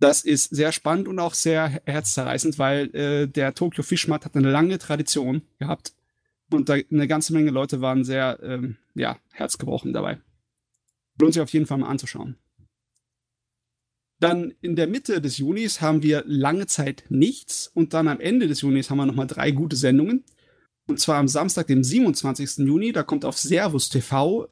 Das 0.00 0.24
ist 0.24 0.50
sehr 0.54 0.72
spannend 0.72 1.08
und 1.08 1.18
auch 1.18 1.34
sehr 1.34 1.80
herzzerreißend, 1.84 2.58
weil 2.58 2.94
äh, 2.94 3.26
der 3.26 3.54
Tokyo 3.54 3.82
Fischmarkt 3.82 4.24
hat 4.24 4.36
eine 4.36 4.50
lange 4.50 4.78
Tradition 4.78 5.42
gehabt 5.58 5.92
und 6.52 6.70
eine 6.70 7.08
ganze 7.08 7.32
Menge 7.32 7.50
Leute 7.50 7.80
waren 7.80 8.04
sehr, 8.04 8.38
ähm, 8.42 8.76
ja, 8.94 9.18
herzgebrochen 9.32 9.92
dabei. 9.92 10.20
Lohnt 11.20 11.34
sich 11.34 11.42
auf 11.42 11.52
jeden 11.52 11.66
Fall 11.66 11.78
mal 11.78 11.88
anzuschauen. 11.88 12.36
Dann 14.20 14.52
in 14.60 14.74
der 14.74 14.88
Mitte 14.88 15.20
des 15.20 15.38
Junis 15.38 15.80
haben 15.80 16.02
wir 16.02 16.24
lange 16.26 16.66
Zeit 16.66 17.04
nichts 17.08 17.68
und 17.72 17.94
dann 17.94 18.08
am 18.08 18.20
Ende 18.20 18.48
des 18.48 18.62
Junis 18.62 18.90
haben 18.90 18.98
wir 18.98 19.06
nochmal 19.06 19.26
drei 19.26 19.50
gute 19.50 19.76
Sendungen. 19.76 20.24
Und 20.88 21.00
zwar 21.00 21.18
am 21.18 21.28
Samstag, 21.28 21.66
dem 21.66 21.84
27. 21.84 22.66
Juni, 22.66 22.92
da 22.92 23.02
kommt 23.02 23.24
auf 23.24 23.36
Servus 23.36 23.90
TV 23.90 24.48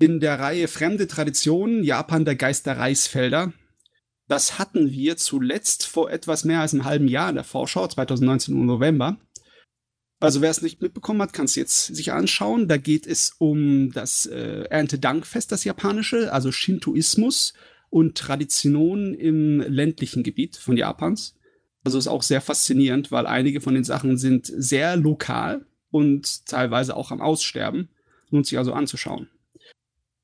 in 0.00 0.18
der 0.18 0.40
Reihe 0.40 0.66
Fremde 0.66 1.06
Traditionen 1.06 1.84
Japan 1.84 2.24
der 2.24 2.34
Geist 2.34 2.66
der 2.66 2.78
Reisfelder. 2.78 3.52
Das 4.28 4.58
hatten 4.58 4.90
wir 4.90 5.16
zuletzt 5.16 5.86
vor 5.86 6.10
etwas 6.10 6.44
mehr 6.44 6.60
als 6.60 6.72
einem 6.72 6.84
halben 6.84 7.06
Jahr 7.06 7.28
in 7.28 7.34
der 7.34 7.44
Vorschau, 7.44 7.86
2019 7.86 8.54
im 8.54 8.66
November. 8.66 9.18
Also 10.18 10.40
wer 10.40 10.50
es 10.50 10.62
nicht 10.62 10.80
mitbekommen 10.80 11.20
hat, 11.20 11.32
kann 11.32 11.44
es 11.44 11.54
jetzt 11.54 11.94
sich 11.94 12.12
anschauen. 12.12 12.66
Da 12.66 12.78
geht 12.78 13.06
es 13.06 13.34
um 13.38 13.92
das 13.92 14.26
äh, 14.26 14.64
Erntedankfest, 14.70 15.52
das 15.52 15.64
japanische, 15.64 16.32
also 16.32 16.50
Shintoismus 16.50 17.52
und 17.90 18.16
Traditionen 18.16 19.14
im 19.14 19.60
ländlichen 19.60 20.22
Gebiet 20.22 20.56
von 20.56 20.76
Japans. 20.76 21.36
Also 21.84 21.98
ist 21.98 22.08
auch 22.08 22.22
sehr 22.22 22.40
faszinierend, 22.40 23.12
weil 23.12 23.26
einige 23.26 23.60
von 23.60 23.74
den 23.74 23.84
Sachen 23.84 24.16
sind 24.16 24.46
sehr 24.46 24.96
lokal 24.96 25.66
und 25.90 26.46
teilweise 26.46 26.96
auch 26.96 27.10
am 27.10 27.20
Aussterben. 27.20 27.90
Lohnt 28.30 28.46
sich 28.46 28.58
also 28.58 28.72
anzuschauen. 28.72 29.28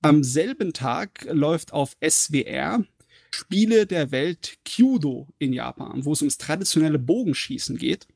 Am 0.02 0.22
selben 0.22 0.72
Tag 0.72 1.26
läuft 1.30 1.72
auf 1.72 1.96
SWR 2.06 2.84
Spiele 3.30 3.86
der 3.86 4.12
Welt 4.12 4.58
Kyudo 4.64 5.28
in 5.38 5.52
Japan, 5.52 6.04
wo 6.04 6.12
es 6.12 6.22
ums 6.22 6.38
traditionelle 6.38 6.98
Bogenschießen 6.98 7.76
geht 7.76 8.06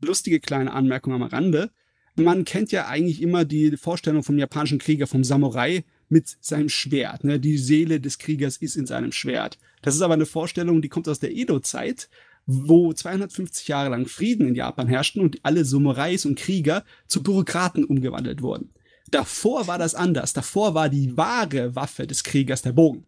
lustige 0.00 0.40
kleine 0.40 0.72
Anmerkung 0.72 1.12
am 1.12 1.22
Rande. 1.22 1.70
Man 2.14 2.44
kennt 2.44 2.72
ja 2.72 2.88
eigentlich 2.88 3.22
immer 3.22 3.44
die 3.44 3.76
Vorstellung 3.76 4.22
vom 4.22 4.38
japanischen 4.38 4.78
Krieger, 4.78 5.06
vom 5.06 5.22
Samurai 5.22 5.84
mit 6.08 6.36
seinem 6.40 6.68
Schwert. 6.68 7.22
Ne? 7.22 7.38
Die 7.38 7.58
Seele 7.58 8.00
des 8.00 8.18
Kriegers 8.18 8.56
ist 8.56 8.76
in 8.76 8.86
seinem 8.86 9.12
Schwert. 9.12 9.58
Das 9.82 9.94
ist 9.94 10.02
aber 10.02 10.14
eine 10.14 10.26
Vorstellung, 10.26 10.82
die 10.82 10.88
kommt 10.88 11.08
aus 11.08 11.20
der 11.20 11.32
Edo-Zeit, 11.32 12.08
wo 12.46 12.92
250 12.92 13.68
Jahre 13.68 13.90
lang 13.90 14.06
Frieden 14.06 14.48
in 14.48 14.54
Japan 14.54 14.88
herrschten 14.88 15.20
und 15.20 15.38
alle 15.44 15.64
Samurais 15.64 16.24
und 16.24 16.38
Krieger 16.38 16.84
zu 17.06 17.22
Bürokraten 17.22 17.84
umgewandelt 17.84 18.42
wurden. 18.42 18.72
Davor 19.10 19.66
war 19.66 19.78
das 19.78 19.94
anders. 19.94 20.32
Davor 20.32 20.74
war 20.74 20.88
die 20.88 21.16
wahre 21.16 21.74
Waffe 21.74 22.06
des 22.06 22.24
Kriegers 22.24 22.62
der 22.62 22.72
Bogen. 22.72 23.06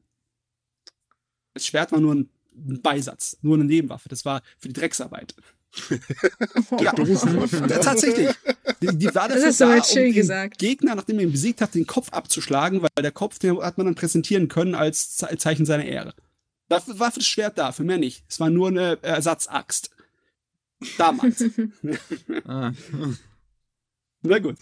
Das 1.54 1.66
Schwert 1.66 1.92
war 1.92 2.00
nur 2.00 2.14
ein 2.14 2.30
Beisatz, 2.52 3.36
nur 3.42 3.56
eine 3.56 3.64
Nebenwaffe. 3.64 4.08
Das 4.08 4.24
war 4.24 4.42
für 4.58 4.68
die 4.68 4.74
Drecksarbeit 4.74 5.34
ja, 6.80 6.92
tatsächlich. 6.92 8.28
Die, 8.82 8.98
die 8.98 9.14
war 9.14 9.28
dafür 9.28 9.52
da, 9.52 9.76
um 9.76 9.82
den 9.94 10.12
gesagt. 10.12 10.58
Gegner, 10.58 10.94
nachdem 10.94 11.18
er 11.18 11.24
ihn 11.24 11.32
besiegt 11.32 11.60
hat, 11.60 11.74
den 11.74 11.86
Kopf 11.86 12.12
abzuschlagen, 12.12 12.82
weil 12.82 12.90
der 13.00 13.12
Kopf, 13.12 13.38
den 13.38 13.60
hat 13.62 13.78
man 13.78 13.86
dann 13.86 13.94
präsentieren 13.94 14.48
können 14.48 14.74
als 14.74 15.16
Zeichen 15.16 15.66
seiner 15.66 15.84
Ehre. 15.84 16.14
Dafür 16.68 16.98
war 16.98 17.12
für 17.12 17.20
das 17.20 17.28
Schwert 17.28 17.58
da, 17.58 17.72
für 17.72 17.84
mehr 17.84 17.98
nicht. 17.98 18.24
Es 18.28 18.40
war 18.40 18.50
nur 18.50 18.68
eine 18.68 18.98
Ersatzaxt. 19.02 19.90
Damals. 20.98 21.44
ah. 22.44 22.72
Na 24.22 24.38
gut. 24.38 24.56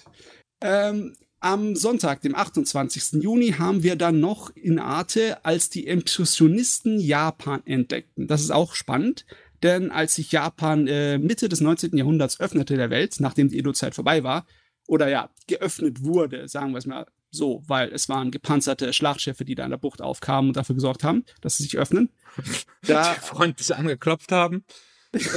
Ähm, 0.61 1.16
am 1.41 1.76
Sonntag, 1.76 2.20
dem 2.22 2.34
28. 2.34 3.22
Juni, 3.22 3.53
haben 3.53 3.82
wir 3.82 3.97
dann 3.97 4.20
noch 4.20 4.55
in 4.57 4.78
Arte, 4.78 5.45
als 5.45 5.70
die 5.70 5.86
Impressionisten 5.86 6.99
Japan 6.99 7.62
entdeckten. 7.64 8.26
Das 8.26 8.43
ist 8.43 8.51
auch 8.51 8.74
spannend. 8.74 9.24
Denn 9.62 9.91
als 9.91 10.14
sich 10.14 10.32
Japan 10.32 10.86
äh, 10.86 11.18
Mitte 11.18 11.49
des 11.49 11.61
19. 11.61 11.97
Jahrhunderts 11.97 12.41
öffnete 12.41 12.76
der 12.76 12.91
Welt, 12.91 13.16
nachdem 13.18 13.49
die 13.49 13.59
Edo-Zeit 13.59 13.95
vorbei 13.95 14.22
war, 14.22 14.47
oder 14.86 15.09
ja, 15.09 15.30
geöffnet 15.47 16.03
wurde, 16.03 16.49
sagen 16.49 16.72
wir 16.72 16.78
es 16.78 16.86
mal 16.86 17.07
so, 17.30 17.62
weil 17.66 17.93
es 17.93 18.09
waren 18.09 18.30
gepanzerte 18.30 18.93
Schlachtschiffe, 18.93 19.45
die 19.45 19.55
da 19.55 19.64
in 19.64 19.70
der 19.70 19.78
Bucht 19.78 20.01
aufkamen 20.01 20.51
und 20.51 20.57
dafür 20.57 20.74
gesorgt 20.74 21.05
haben, 21.05 21.24
dass 21.41 21.57
sie 21.57 21.64
sich 21.64 21.78
öffnen. 21.78 22.11
Da 22.82 23.14
die 23.14 23.20
freundlich 23.20 23.74
angeklopft 23.74 24.32
haben. 24.32 24.64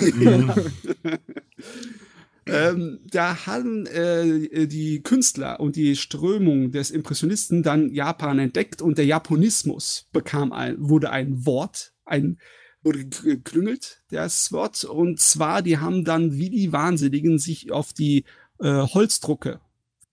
ähm, 2.51 2.99
da 3.09 3.45
haben 3.45 3.85
äh, 3.87 4.67
die 4.67 5.01
Künstler 5.01 5.59
und 5.59 5.75
die 5.75 5.95
Strömung 5.95 6.71
des 6.71 6.91
Impressionisten 6.91 7.63
dann 7.63 7.89
Japan 7.91 8.39
entdeckt 8.39 8.81
und 8.81 8.97
der 8.97 9.05
Japonismus 9.05 10.07
bekam 10.11 10.51
ein, 10.51 10.75
wurde 10.79 11.11
ein 11.11 11.45
Wort, 11.45 11.93
ein 12.05 12.37
wurde 12.83 13.05
geklüngelt, 13.05 14.01
das 14.09 14.51
Wort. 14.51 14.83
Und 14.83 15.19
zwar, 15.19 15.61
die 15.61 15.77
haben 15.77 16.03
dann 16.03 16.33
wie 16.33 16.49
die 16.49 16.73
Wahnsinnigen 16.73 17.37
sich 17.37 17.71
auf 17.71 17.93
die 17.93 18.25
äh, 18.59 18.67
Holzdrucke 18.67 19.59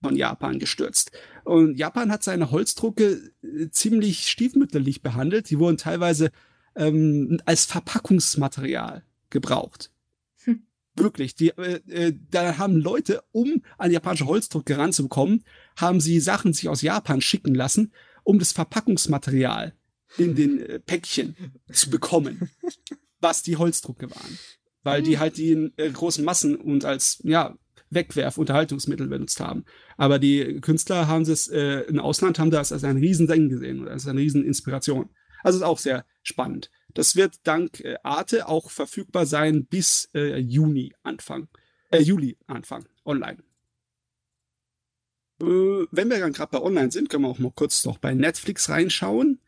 von 0.01 0.15
Japan 0.15 0.59
gestürzt. 0.59 1.11
Und 1.43 1.77
Japan 1.77 2.11
hat 2.11 2.23
seine 2.23 2.51
Holzdrucke 2.51 3.31
äh, 3.41 3.69
ziemlich 3.71 4.27
stiefmütterlich 4.27 5.01
behandelt. 5.01 5.49
Die 5.49 5.59
wurden 5.59 5.77
teilweise 5.77 6.31
ähm, 6.75 7.41
als 7.45 7.65
Verpackungsmaterial 7.65 9.03
gebraucht. 9.29 9.91
Wirklich, 10.99 11.35
die, 11.35 11.49
äh, 11.49 11.79
äh, 11.87 12.13
da 12.29 12.57
haben 12.57 12.77
Leute, 12.77 13.23
um 13.31 13.61
an 13.77 13.91
japanische 13.91 14.25
Holzdrucke 14.25 14.77
ranzubekommen, 14.77 15.43
haben 15.77 15.99
sie 15.99 16.19
Sachen 16.19 16.53
sich 16.53 16.69
aus 16.69 16.81
Japan 16.81 17.21
schicken 17.21 17.55
lassen, 17.55 17.91
um 18.23 18.39
das 18.39 18.51
Verpackungsmaterial 18.51 19.73
in 20.17 20.35
den 20.35 20.61
äh, 20.61 20.79
Päckchen 20.79 21.35
zu 21.71 21.89
bekommen, 21.89 22.49
was 23.19 23.43
die 23.43 23.57
Holzdrucke 23.57 24.09
waren. 24.11 24.39
Weil 24.83 25.03
die 25.03 25.19
halt 25.19 25.37
die 25.37 25.51
in 25.51 25.73
äh, 25.77 25.89
großen 25.89 26.23
Massen 26.23 26.55
und 26.55 26.85
als, 26.85 27.19
ja, 27.23 27.57
Wegwerf-Unterhaltungsmittel 27.91 29.07
benutzt 29.07 29.39
haben. 29.39 29.65
Aber 29.97 30.19
die 30.19 30.61
Künstler 30.61 31.07
haben 31.07 31.23
es 31.23 31.47
äh, 31.47 31.81
im 31.81 31.99
Ausland 31.99 32.39
haben 32.39 32.51
das 32.51 32.71
als 32.71 32.83
ein 32.83 32.97
Riesending 32.97 33.49
gesehen, 33.49 33.87
als 33.87 34.07
eine 34.07 34.19
Rieseninspiration. 34.19 35.09
Also 35.43 35.59
ist 35.59 35.63
auch 35.63 35.79
sehr 35.79 36.05
spannend. 36.21 36.69
Das 36.93 37.15
wird 37.15 37.35
dank 37.43 37.79
äh, 37.81 37.97
Arte 38.03 38.47
auch 38.47 38.69
verfügbar 38.69 39.25
sein 39.25 39.65
bis 39.65 40.09
äh, 40.13 40.37
Juni 40.37 40.93
Anfang, 41.03 41.47
äh, 41.91 41.99
Juli 42.01 42.37
Anfang 42.47 42.87
online. 43.05 43.43
Äh, 45.41 45.85
wenn 45.91 46.09
wir 46.09 46.19
dann 46.19 46.33
gerade 46.33 46.51
bei 46.51 46.61
online 46.61 46.91
sind, 46.91 47.09
können 47.09 47.23
wir 47.23 47.29
auch 47.29 47.39
mal 47.39 47.51
kurz 47.53 47.85
noch 47.85 47.97
bei 47.97 48.13
Netflix 48.13 48.69
reinschauen. 48.69 49.39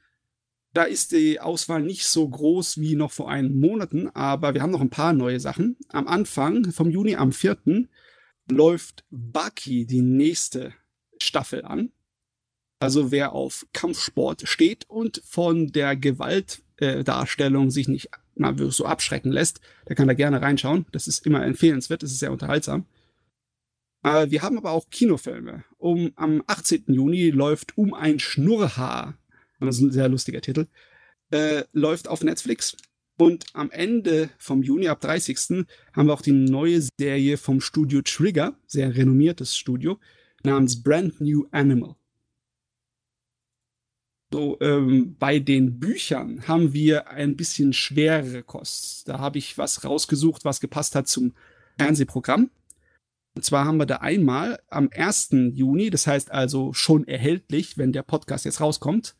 Da 0.74 0.84
ist 0.84 1.12
die 1.12 1.40
Auswahl 1.42 1.82
nicht 1.82 2.06
so 2.06 2.28
groß 2.30 2.80
wie 2.80 2.96
noch 2.96 3.12
vor 3.12 3.30
einigen 3.30 3.60
Monaten, 3.60 4.08
aber 4.10 4.54
wir 4.54 4.62
haben 4.62 4.72
noch 4.72 4.80
ein 4.80 4.90
paar 4.90 5.12
neue 5.12 5.40
Sachen. 5.40 5.78
Am 5.90 6.08
Anfang 6.08 6.72
vom 6.72 6.90
Juni 6.90 7.16
am 7.16 7.34
4. 7.34 7.88
läuft 8.50 9.04
Baki 9.10 9.86
die 9.86 10.02
nächste 10.02 10.74
Staffel 11.22 11.66
an. 11.66 11.92
Also 12.82 13.12
wer 13.12 13.34
auf 13.34 13.68
Kampfsport 13.74 14.48
steht 14.48 14.90
und 14.90 15.22
von 15.24 15.72
der 15.72 15.96
Gewaltdarstellung 15.96 17.68
äh, 17.68 17.72
sich 17.72 17.88
nicht 17.88 18.10
mal 18.36 18.58
so 18.72 18.86
abschrecken 18.86 19.32
lässt, 19.32 19.62
der 19.88 19.96
kann 19.96 20.08
da 20.08 20.16
gerne 20.16 20.42
reinschauen. 20.42 20.88
Das 20.92 21.08
ist 21.08 21.26
immer 21.26 21.46
empfehlenswert, 21.46 22.02
das 22.02 22.12
ist 22.12 22.20
sehr 22.20 22.32
unterhaltsam. 22.32 22.86
Äh, 24.04 24.32
wir 24.32 24.42
haben 24.42 24.58
aber 24.58 24.72
auch 24.72 24.90
Kinofilme. 24.90 25.64
Um, 25.78 26.12
am 26.16 26.44
18. 26.48 26.86
Juni 26.88 27.30
läuft 27.30 27.78
Um 27.78 27.94
ein 27.94 28.20
Schnurrhaar 28.20 29.16
das 29.60 29.78
ist 29.78 29.82
ein 29.84 29.92
sehr 29.92 30.10
lustiger 30.10 30.42
Titel, 30.42 30.66
äh, 31.30 31.64
läuft 31.72 32.08
auf 32.08 32.24
Netflix. 32.24 32.76
Und 33.18 33.46
am 33.54 33.70
Ende 33.70 34.32
vom 34.40 34.64
Juni, 34.64 34.88
ab 34.88 35.02
30. 35.02 35.68
haben 35.94 36.08
wir 36.08 36.14
auch 36.14 36.24
die 36.24 36.32
neue 36.32 36.82
Serie 37.00 37.38
vom 37.38 37.62
Studio 37.62 38.02
Trigger, 38.02 38.58
sehr 38.66 38.96
renommiertes 38.96 39.56
Studio, 39.56 40.00
namens 40.44 40.82
Brand 40.82 41.22
New 41.22 41.46
Animal. 41.52 41.96
So, 44.34 44.58
ähm, 44.62 45.16
bei 45.20 45.40
den 45.40 45.80
Büchern 45.80 46.48
haben 46.48 46.72
wir 46.72 47.10
ein 47.10 47.36
bisschen 47.36 47.74
schwerere 47.74 48.44
Kost. 48.44 49.10
Da 49.10 49.20
habe 49.20 49.38
ich 49.38 49.58
was 49.58 49.84
rausgesucht, 49.84 50.46
was 50.46 50.62
gepasst 50.62 50.96
hat 50.96 51.10
zum 51.10 51.34
Fernsehprogramm. 51.78 52.50
Und 53.36 53.46
zwar 53.46 53.66
haben 53.66 53.78
wir 53.78 53.86
da 53.86 53.98
einmal 53.98 54.62
am 54.70 54.90
1. 54.94 55.30
Juni, 55.54 55.90
das 55.90 56.08
heißt 56.08 56.32
also 56.32 56.72
schon 56.74 57.08
erhältlich, 57.08 57.78
wenn 57.78 57.92
der 57.92 58.04
Podcast 58.04 58.46
jetzt 58.46 58.62
rauskommt, 58.62 59.16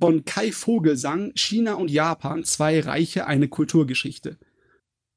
von 0.00 0.24
Kai 0.24 0.52
Vogelsang 0.52 1.32
China 1.34 1.74
und 1.74 1.90
Japan, 1.90 2.44
zwei 2.44 2.80
Reiche, 2.80 3.26
eine 3.26 3.48
Kulturgeschichte. 3.48 4.38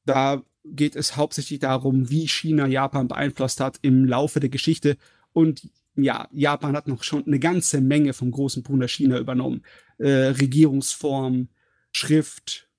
Da 0.06 0.44
geht 0.64 0.96
es 0.96 1.16
hauptsächlich 1.16 1.60
darum, 1.60 2.10
wie 2.10 2.28
China 2.28 2.68
Japan 2.68 3.08
beeinflusst 3.08 3.60
hat 3.60 3.80
im 3.82 4.06
Laufe 4.06 4.40
der 4.40 4.50
Geschichte. 4.50 4.98
Und 5.34 5.70
ja, 5.98 6.28
Japan 6.32 6.76
hat 6.76 6.88
noch 6.88 7.04
schon 7.04 7.26
eine 7.26 7.40
ganze 7.40 7.82
Menge 7.82 8.14
vom 8.14 8.32
großen 8.32 8.64
Bruder 8.64 8.88
China 8.88 9.20
übernommen. 9.20 9.64
Äh, 9.98 10.10
Regierungsform, 10.10 11.50
Schrift 11.92 12.70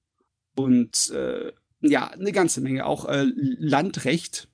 und 0.54 1.10
äh, 1.10 1.52
ja, 1.80 2.08
eine 2.08 2.32
ganze 2.32 2.60
Menge. 2.60 2.86
Auch 2.86 3.06
äh, 3.06 3.26
Landrecht 3.34 4.48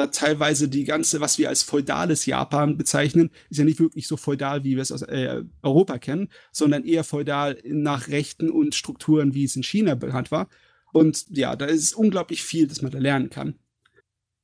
da 0.00 0.06
teilweise 0.06 0.68
die 0.68 0.84
ganze, 0.84 1.20
was 1.20 1.38
wir 1.38 1.48
als 1.48 1.62
feudales 1.62 2.24
Japan 2.24 2.76
bezeichnen, 2.76 3.30
ist 3.50 3.58
ja 3.58 3.64
nicht 3.64 3.80
wirklich 3.80 4.06
so 4.06 4.16
feudal, 4.16 4.64
wie 4.64 4.76
wir 4.76 4.82
es 4.82 4.92
aus 4.92 5.02
äh, 5.02 5.42
Europa 5.62 5.98
kennen, 5.98 6.28
sondern 6.52 6.84
eher 6.84 7.04
feudal 7.04 7.58
nach 7.64 8.08
Rechten 8.08 8.50
und 8.50 8.74
Strukturen, 8.74 9.34
wie 9.34 9.44
es 9.44 9.56
in 9.56 9.62
China 9.62 9.96
bekannt 9.96 10.30
war. 10.30 10.48
Und 10.92 11.26
ja, 11.30 11.56
da 11.56 11.66
ist 11.66 11.94
unglaublich 11.94 12.42
viel, 12.42 12.66
das 12.66 12.82
man 12.82 12.92
da 12.92 12.98
lernen 12.98 13.30
kann. 13.30 13.54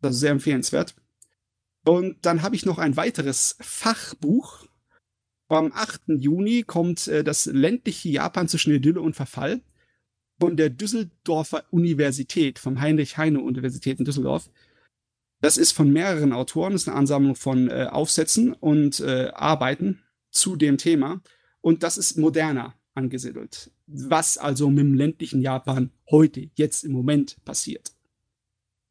Das 0.01 0.15
ist 0.15 0.21
sehr 0.21 0.33
empfehlenswert. 0.33 0.95
Und 1.87 2.27
dann 2.27 2.43
habe 2.43 2.57
ich 2.57 2.67
noch 2.67 2.79
ein 2.79 2.97
weiteres 2.97 3.57
Fachbuch. 3.61 4.67
Am 5.49 5.71
8. 5.73 6.03
Juni 6.19 6.65
kommt 6.65 7.07
äh, 7.07 7.23
das 7.23 7.47
ländliche 7.47 8.09
Japan 8.09 8.49
zwischen 8.49 8.75
Idylle 8.75 9.01
und 9.01 9.15
Verfall 9.15 9.63
von 10.41 10.57
der 10.57 10.69
Düsseldorfer 10.69 11.65
Universität, 11.71 12.59
vom 12.59 12.81
Heinrich-Heine-Universität 12.81 14.01
in 14.01 14.05
Düsseldorf. 14.05 14.51
Das 15.41 15.57
ist 15.57 15.73
von 15.73 15.93
mehreren 15.93 16.33
Autoren, 16.33 16.73
das 16.73 16.83
ist 16.83 16.89
eine 16.89 16.97
Ansammlung 16.97 17.37
von 17.37 17.71
äh, 17.71 17.87
Aufsätzen 17.91 18.53
und 18.53 18.99
äh, 18.99 19.31
Arbeiten 19.33 20.03
zu 20.31 20.57
dem 20.57 20.79
Thema. 20.79 21.23
Und 21.61 21.85
das 21.85 21.99
ist 21.99 22.19
moderner 22.19 22.75
angesiedelt. 22.95 23.71
Was 23.87 24.39
also 24.39 24.71
mit 24.71 24.81
dem 24.81 24.95
ländlichen 24.95 25.41
Japan 25.41 25.93
heute, 26.11 26.51
jetzt 26.55 26.85
im 26.85 26.93
Moment 26.93 27.37
passiert. 27.45 27.96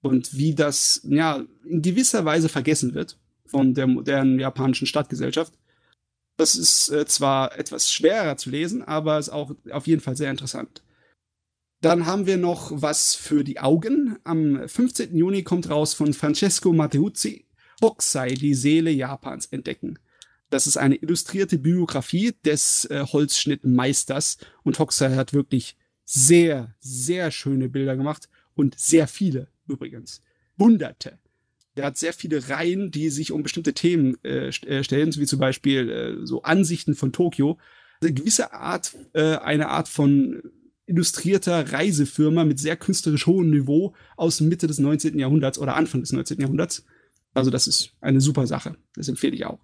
Und 0.05 0.37
wie 0.37 0.53
das, 0.53 1.01
ja, 1.03 1.43
in 1.63 1.81
gewisser 1.81 2.25
Weise 2.25 2.47
vergessen 2.47 2.93
wird 2.93 3.17
von 3.47 3.73
der 3.73 3.87
modernen 3.87 4.39
japanischen 4.39 4.85
Stadtgesellschaft. 4.85 5.57
Das 6.37 6.55
ist 6.55 6.89
äh, 6.89 7.07
zwar 7.07 7.57
etwas 7.57 7.91
schwerer 7.91 8.37
zu 8.37 8.51
lesen, 8.51 8.83
aber 8.83 9.17
ist 9.17 9.29
auch 9.29 9.55
auf 9.71 9.87
jeden 9.87 10.01
Fall 10.03 10.15
sehr 10.15 10.29
interessant. 10.29 10.83
Dann 11.81 12.05
haben 12.05 12.27
wir 12.27 12.37
noch 12.37 12.71
was 12.71 13.15
für 13.15 13.43
die 13.43 13.59
Augen. 13.59 14.15
Am 14.23 14.69
15. 14.69 15.17
Juni 15.17 15.41
kommt 15.41 15.71
raus 15.71 15.95
von 15.95 16.13
Francesco 16.13 16.71
Matteuzzi 16.71 17.47
Hokusai, 17.81 18.35
die 18.35 18.53
Seele 18.53 18.91
Japans 18.91 19.47
entdecken. 19.47 19.97
Das 20.51 20.67
ist 20.67 20.77
eine 20.77 20.97
illustrierte 20.97 21.57
Biografie 21.57 22.35
des 22.45 22.85
äh, 22.91 23.03
Holzschnittmeisters 23.11 24.37
und 24.61 24.77
Hokusai 24.77 25.15
hat 25.15 25.33
wirklich 25.33 25.75
sehr, 26.03 26.75
sehr 26.79 27.31
schöne 27.31 27.69
Bilder 27.69 27.97
gemacht 27.97 28.29
und 28.53 28.77
sehr 28.77 29.07
viele 29.07 29.47
übrigens. 29.67 30.21
Hunderte. 30.59 31.19
Der 31.75 31.85
hat 31.85 31.97
sehr 31.97 32.13
viele 32.13 32.49
Reihen, 32.49 32.91
die 32.91 33.09
sich 33.09 33.31
um 33.31 33.43
bestimmte 33.43 33.73
Themen 33.73 34.17
äh, 34.23 34.47
äh 34.47 34.83
stellen, 34.83 35.13
wie 35.15 35.25
zum 35.25 35.39
Beispiel 35.39 35.89
äh, 35.89 36.25
so 36.25 36.43
Ansichten 36.43 36.95
von 36.95 37.11
Tokio. 37.11 37.57
Eine 38.01 38.13
gewisse 38.13 38.53
Art, 38.53 38.95
äh, 39.13 39.35
eine 39.37 39.69
Art 39.69 39.89
von 39.89 40.41
illustrierter 40.87 41.71
Reisefirma 41.71 42.45
mit 42.45 42.59
sehr 42.59 42.77
künstlerisch 42.77 43.25
hohem 43.25 43.49
Niveau 43.49 43.93
aus 44.15 44.39
Mitte 44.41 44.67
des 44.67 44.79
19. 44.79 45.17
Jahrhunderts 45.17 45.57
oder 45.57 45.75
Anfang 45.75 46.01
des 46.01 46.11
19. 46.11 46.39
Jahrhunderts. 46.39 46.85
Also 47.33 47.51
das 47.51 47.67
ist 47.67 47.91
eine 48.01 48.21
super 48.21 48.47
Sache. 48.47 48.77
Das 48.95 49.09
empfehle 49.09 49.35
ich 49.35 49.45
auch. 49.45 49.59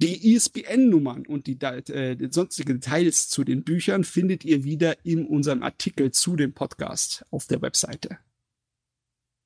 Die 0.00 0.34
ISBN-Nummern 0.34 1.26
und 1.26 1.46
die, 1.48 1.58
äh, 1.60 2.14
die 2.14 2.28
sonstigen 2.30 2.80
Details 2.80 3.28
zu 3.28 3.42
den 3.42 3.64
Büchern 3.64 4.04
findet 4.04 4.44
ihr 4.44 4.62
wieder 4.62 5.04
in 5.04 5.26
unserem 5.26 5.62
Artikel 5.62 6.12
zu 6.12 6.36
dem 6.36 6.52
Podcast 6.52 7.24
auf 7.30 7.46
der 7.46 7.62
Webseite. 7.62 8.18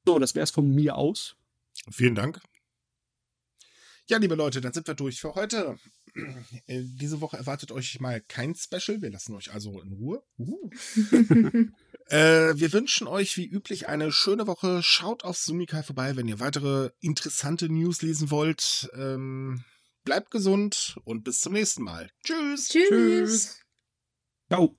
So, 0.04 0.18
das 0.18 0.34
wäre 0.34 0.44
es 0.44 0.50
von 0.50 0.68
mir 0.74 0.96
aus. 0.96 1.36
Vielen 1.90 2.14
Dank. 2.14 2.40
Ja, 4.08 4.18
liebe 4.18 4.34
Leute, 4.34 4.60
dann 4.60 4.72
sind 4.72 4.86
wir 4.86 4.94
durch 4.94 5.20
für 5.20 5.34
heute. 5.34 5.78
Äh, 6.66 6.82
diese 6.82 7.20
Woche 7.20 7.36
erwartet 7.36 7.72
euch 7.72 7.98
mal 8.00 8.20
kein 8.20 8.54
Special. 8.54 9.00
Wir 9.00 9.10
lassen 9.10 9.34
euch 9.34 9.52
also 9.52 9.80
in 9.80 9.92
Ruhe. 9.92 10.22
Uh. 10.38 10.70
äh, 12.06 12.54
wir 12.54 12.72
wünschen 12.72 13.06
euch 13.06 13.36
wie 13.36 13.46
üblich 13.46 13.88
eine 13.88 14.12
schöne 14.12 14.46
Woche. 14.46 14.82
Schaut 14.82 15.24
auf 15.24 15.38
Sumikai 15.38 15.82
vorbei, 15.82 16.16
wenn 16.16 16.28
ihr 16.28 16.40
weitere 16.40 16.90
interessante 17.00 17.68
News 17.68 18.02
lesen 18.02 18.30
wollt. 18.30 18.90
Ähm, 18.94 19.64
bleibt 20.04 20.30
gesund 20.30 20.98
und 21.04 21.22
bis 21.24 21.40
zum 21.40 21.52
nächsten 21.52 21.82
Mal. 21.82 22.10
Tschüss. 22.24 22.68
Tschüss. 22.68 22.88
Tschüss. 22.88 23.60
Ciao. 24.48 24.76